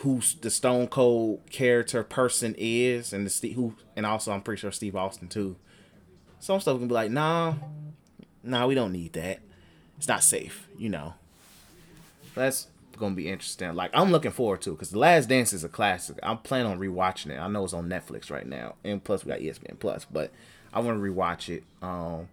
who 0.00 0.20
the 0.40 0.50
Stone 0.50 0.88
Cold 0.88 1.40
character 1.50 2.02
person 2.02 2.54
is, 2.58 3.12
and 3.12 3.26
the 3.26 3.30
Steve 3.30 3.56
who, 3.56 3.74
and 3.96 4.04
also 4.06 4.32
I'm 4.32 4.42
pretty 4.42 4.60
sure 4.60 4.72
Steve 4.72 4.96
Austin 4.96 5.28
too. 5.28 5.56
Some 6.40 6.60
stuff 6.60 6.78
can 6.78 6.88
be 6.88 6.94
like, 6.94 7.10
nah, 7.10 7.54
nah, 8.42 8.66
we 8.66 8.74
don't 8.74 8.92
need 8.92 9.14
that. 9.14 9.40
It's 9.96 10.08
not 10.08 10.22
safe, 10.22 10.68
you 10.76 10.88
know. 10.88 11.14
That's 12.34 12.66
gonna 12.98 13.14
be 13.14 13.28
interesting. 13.28 13.74
Like 13.74 13.90
I'm 13.94 14.10
looking 14.10 14.30
forward 14.30 14.62
to 14.62 14.70
because 14.70 14.90
The 14.90 14.98
Last 14.98 15.28
Dance 15.28 15.52
is 15.52 15.64
a 15.64 15.68
classic. 15.68 16.18
I'm 16.22 16.38
planning 16.38 16.70
on 16.70 16.78
rewatching 16.78 17.30
it. 17.30 17.38
I 17.38 17.48
know 17.48 17.64
it's 17.64 17.72
on 17.72 17.88
Netflix 17.88 18.30
right 18.30 18.46
now, 18.46 18.74
and 18.84 19.02
plus 19.02 19.24
we 19.24 19.30
got 19.30 19.40
ESPN 19.40 19.78
Plus, 19.78 20.04
but 20.04 20.32
I 20.72 20.80
want 20.80 20.98
to 20.98 21.02
rewatch 21.02 21.48
it. 21.48 21.64
Um, 21.80 22.28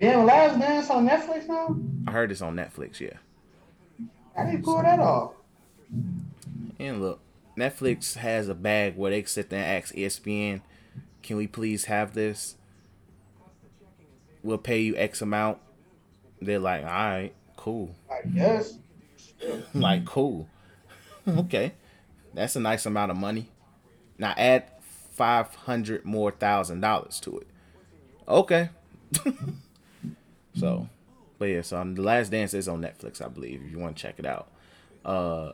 yeah, 0.00 0.16
Last 0.16 0.58
Dance 0.58 0.88
on 0.90 1.06
Netflix 1.06 1.46
now. 1.46 1.76
I 2.06 2.12
heard 2.12 2.30
it's 2.30 2.40
on 2.40 2.56
Netflix. 2.56 3.00
Yeah. 3.00 3.18
I 4.36 4.46
didn't 4.46 4.64
pull 4.64 4.80
that 4.80 4.98
off? 5.00 5.32
And 6.80 7.02
look, 7.02 7.20
Netflix 7.58 8.16
has 8.16 8.48
a 8.48 8.54
bag 8.54 8.96
where 8.96 9.10
they 9.10 9.22
sit 9.24 9.50
there 9.50 9.62
and 9.62 9.76
ask 9.82 9.94
ESPN, 9.94 10.62
"Can 11.22 11.36
we 11.36 11.46
please 11.46 11.84
have 11.84 12.14
this? 12.14 12.56
We'll 14.42 14.56
pay 14.56 14.80
you 14.80 14.96
X 14.96 15.20
amount." 15.20 15.58
They're 16.40 16.58
like, 16.58 16.82
"All 16.82 16.88
right, 16.88 17.34
cool." 17.56 17.94
I 18.10 18.26
guess. 18.26 18.78
like, 19.74 20.06
cool. 20.06 20.48
okay, 21.28 21.74
that's 22.32 22.56
a 22.56 22.60
nice 22.60 22.86
amount 22.86 23.10
of 23.10 23.18
money. 23.18 23.50
Now 24.16 24.32
add 24.38 24.64
five 25.12 25.54
hundred 25.54 26.06
more 26.06 26.30
thousand 26.30 26.80
dollars 26.80 27.20
to 27.20 27.40
it. 27.40 27.46
Okay. 28.26 28.70
so, 30.54 30.88
but 31.38 31.44
yeah, 31.44 31.60
so 31.60 31.78
um, 31.78 31.94
the 31.94 32.00
Last 32.00 32.30
Dance 32.30 32.54
is 32.54 32.68
on 32.68 32.80
Netflix, 32.80 33.22
I 33.22 33.28
believe. 33.28 33.60
If 33.66 33.70
you 33.70 33.78
want 33.78 33.96
to 33.98 34.02
check 34.02 34.14
it 34.18 34.24
out. 34.24 34.48
Uh, 35.04 35.52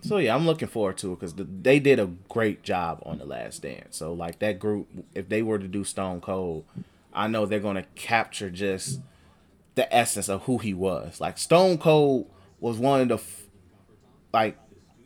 so 0.00 0.18
yeah, 0.18 0.34
I'm 0.34 0.46
looking 0.46 0.68
forward 0.68 0.98
to 0.98 1.12
it 1.12 1.16
because 1.16 1.34
the, 1.34 1.44
they 1.44 1.78
did 1.78 1.98
a 1.98 2.06
great 2.28 2.62
job 2.62 3.02
on 3.04 3.18
the 3.18 3.24
Last 3.24 3.62
Dance. 3.62 3.96
So 3.96 4.12
like 4.12 4.38
that 4.38 4.58
group, 4.58 4.88
if 5.14 5.28
they 5.28 5.42
were 5.42 5.58
to 5.58 5.68
do 5.68 5.84
Stone 5.84 6.20
Cold, 6.20 6.64
I 7.12 7.26
know 7.26 7.46
they're 7.46 7.60
gonna 7.60 7.86
capture 7.94 8.50
just 8.50 9.00
the 9.74 9.92
essence 9.94 10.28
of 10.28 10.42
who 10.44 10.58
he 10.58 10.74
was. 10.74 11.20
Like 11.20 11.38
Stone 11.38 11.78
Cold 11.78 12.30
was 12.60 12.78
one 12.78 13.00
of 13.02 13.08
the 13.08 13.14
f- 13.14 13.46
like 14.32 14.56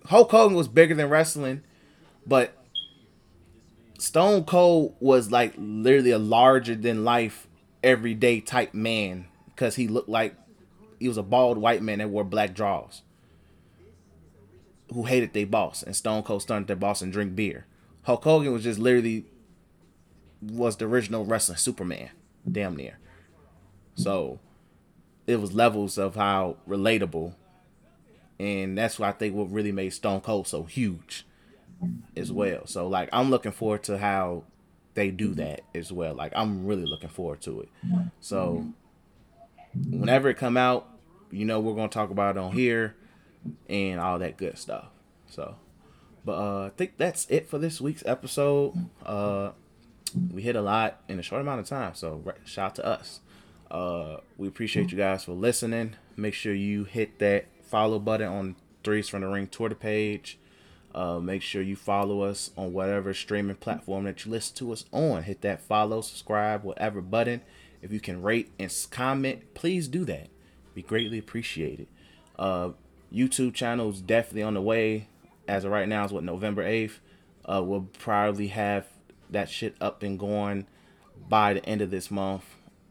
Hulk 0.06 0.30
Hogan 0.30 0.56
was 0.56 0.68
bigger 0.68 0.94
than 0.94 1.08
wrestling, 1.08 1.62
but 2.26 2.56
Stone 3.98 4.44
Cold 4.44 4.96
was 5.00 5.30
like 5.30 5.54
literally 5.56 6.10
a 6.10 6.18
larger 6.18 6.74
than 6.74 7.04
life 7.04 7.48
everyday 7.82 8.40
type 8.40 8.74
man 8.74 9.26
because 9.46 9.76
he 9.76 9.88
looked 9.88 10.08
like 10.08 10.34
he 10.98 11.08
was 11.08 11.16
a 11.16 11.22
bald 11.22 11.58
white 11.58 11.82
man 11.82 11.98
that 11.98 12.10
wore 12.10 12.24
black 12.24 12.54
drawers 12.54 13.02
who 14.92 15.04
hated 15.04 15.32
their 15.32 15.46
boss 15.46 15.82
and 15.82 15.96
Stone 15.96 16.22
Cold 16.22 16.42
stunted 16.42 16.68
their 16.68 16.76
boss 16.76 17.02
and 17.02 17.12
drink 17.12 17.34
beer. 17.34 17.66
Hulk 18.02 18.24
Hogan 18.24 18.52
was 18.52 18.64
just 18.64 18.78
literally 18.78 19.26
was 20.40 20.76
the 20.76 20.86
original 20.86 21.24
wrestling 21.24 21.58
Superman, 21.58 22.10
damn 22.50 22.76
near. 22.76 22.98
So 23.94 24.40
it 25.26 25.36
was 25.36 25.52
levels 25.52 25.98
of 25.98 26.16
how 26.16 26.56
relatable, 26.68 27.34
and 28.40 28.76
that's 28.76 28.98
what 28.98 29.08
I 29.08 29.12
think 29.12 29.34
what 29.34 29.52
really 29.52 29.72
made 29.72 29.90
Stone 29.90 30.22
Cold 30.22 30.48
so 30.48 30.64
huge, 30.64 31.26
as 32.16 32.32
well. 32.32 32.66
So 32.66 32.88
like 32.88 33.08
I'm 33.12 33.30
looking 33.30 33.52
forward 33.52 33.84
to 33.84 33.98
how 33.98 34.44
they 34.94 35.10
do 35.10 35.34
that 35.34 35.60
as 35.74 35.92
well. 35.92 36.14
Like 36.14 36.32
I'm 36.34 36.66
really 36.66 36.86
looking 36.86 37.08
forward 37.08 37.40
to 37.42 37.60
it. 37.60 37.68
So 38.20 38.66
whenever 39.74 40.28
it 40.28 40.36
come 40.36 40.56
out, 40.56 40.88
you 41.30 41.44
know 41.44 41.60
we're 41.60 41.74
gonna 41.74 41.88
talk 41.88 42.10
about 42.10 42.36
it 42.36 42.40
on 42.40 42.52
here 42.52 42.96
and 43.68 44.00
all 44.00 44.18
that 44.18 44.36
good 44.36 44.58
stuff. 44.58 44.86
So, 45.26 45.56
but 46.24 46.32
uh, 46.32 46.66
I 46.66 46.70
think 46.70 46.96
that's 46.96 47.26
it 47.30 47.48
for 47.48 47.58
this 47.58 47.80
week's 47.80 48.02
episode. 48.06 48.74
Uh, 49.04 49.50
we 50.30 50.42
hit 50.42 50.56
a 50.56 50.62
lot 50.62 51.00
in 51.08 51.18
a 51.18 51.22
short 51.22 51.40
amount 51.40 51.60
of 51.60 51.66
time, 51.66 51.94
so 51.94 52.22
shout 52.44 52.70
out 52.70 52.74
to 52.76 52.86
us. 52.86 53.20
Uh, 53.70 54.18
we 54.36 54.46
appreciate 54.46 54.92
you 54.92 54.98
guys 54.98 55.24
for 55.24 55.32
listening. 55.32 55.96
Make 56.16 56.34
sure 56.34 56.52
you 56.52 56.84
hit 56.84 57.18
that 57.20 57.46
follow 57.64 57.98
button 57.98 58.28
on 58.28 58.56
Threes 58.84 59.08
from 59.08 59.22
the 59.22 59.28
Ring 59.28 59.46
Twitter 59.46 59.74
page. 59.74 60.38
Uh, 60.94 61.18
make 61.18 61.40
sure 61.40 61.62
you 61.62 61.74
follow 61.74 62.20
us 62.20 62.50
on 62.56 62.74
whatever 62.74 63.14
streaming 63.14 63.56
platform 63.56 64.04
that 64.04 64.24
you 64.26 64.30
listen 64.30 64.54
to 64.56 64.72
us 64.72 64.84
on. 64.92 65.22
Hit 65.22 65.40
that 65.40 65.62
follow, 65.62 66.02
subscribe, 66.02 66.64
whatever 66.64 67.00
button. 67.00 67.40
If 67.80 67.92
you 67.92 68.00
can 68.00 68.20
rate 68.22 68.52
and 68.58 68.70
comment, 68.90 69.54
please 69.54 69.88
do 69.88 70.04
that. 70.04 70.28
Be 70.74 70.82
greatly 70.82 71.18
appreciated. 71.18 71.88
Uh, 72.38 72.72
YouTube 73.12 73.54
channel 73.54 73.90
is 73.90 74.00
definitely 74.00 74.42
on 74.42 74.54
the 74.54 74.62
way. 74.62 75.08
As 75.48 75.64
of 75.64 75.72
right 75.72 75.88
now, 75.88 76.04
is 76.04 76.12
what 76.12 76.24
November 76.24 76.62
eighth. 76.62 77.00
Uh, 77.44 77.62
we'll 77.62 77.88
probably 77.98 78.48
have 78.48 78.86
that 79.30 79.48
shit 79.48 79.74
up 79.80 80.02
and 80.02 80.18
going 80.18 80.66
by 81.28 81.54
the 81.54 81.64
end 81.66 81.80
of 81.80 81.90
this 81.90 82.10
month, 82.10 82.44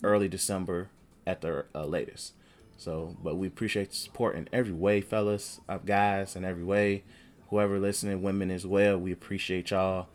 early 0.04 0.28
December 0.28 0.90
at 1.26 1.42
the 1.42 1.66
uh, 1.74 1.86
latest. 1.86 2.34
So, 2.78 3.16
but 3.24 3.36
we 3.36 3.48
appreciate 3.48 3.92
the 3.92 3.96
support 3.96 4.36
in 4.36 4.50
every 4.52 4.74
way, 4.74 5.02
fellas, 5.02 5.62
uh, 5.70 5.78
guys, 5.78 6.36
in 6.36 6.44
every 6.44 6.64
way. 6.64 7.04
Whoever 7.50 7.80
listening, 7.80 8.22
women 8.22 8.50
as 8.50 8.66
well, 8.66 8.98
we 8.98 9.12
appreciate 9.12 9.70
y'all. 9.70 10.08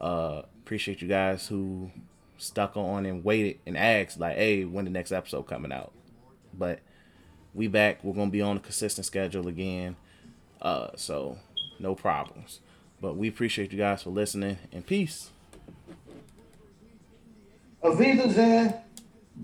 Uh, 0.00 0.42
appreciate 0.64 1.00
you 1.00 1.08
guys 1.08 1.46
who 1.46 1.90
stuck 2.36 2.76
on 2.76 3.06
and 3.06 3.24
waited 3.24 3.58
and 3.66 3.76
asked 3.76 4.18
like, 4.18 4.36
"Hey, 4.36 4.64
when 4.64 4.84
the 4.84 4.90
next 4.90 5.12
episode 5.12 5.42
coming 5.42 5.72
out?" 5.72 5.92
But 6.52 6.80
we 7.58 7.66
back. 7.66 8.02
We're 8.04 8.14
gonna 8.14 8.30
be 8.30 8.40
on 8.40 8.56
a 8.56 8.60
consistent 8.60 9.04
schedule 9.04 9.48
again. 9.48 9.96
Uh, 10.62 10.90
so 10.96 11.38
no 11.78 11.94
problems. 11.94 12.60
But 13.00 13.16
we 13.16 13.28
appreciate 13.28 13.72
you 13.72 13.78
guys 13.78 14.04
for 14.04 14.10
listening 14.10 14.58
and 14.72 14.86
peace. 14.86 15.30
Aviva. 17.82 18.80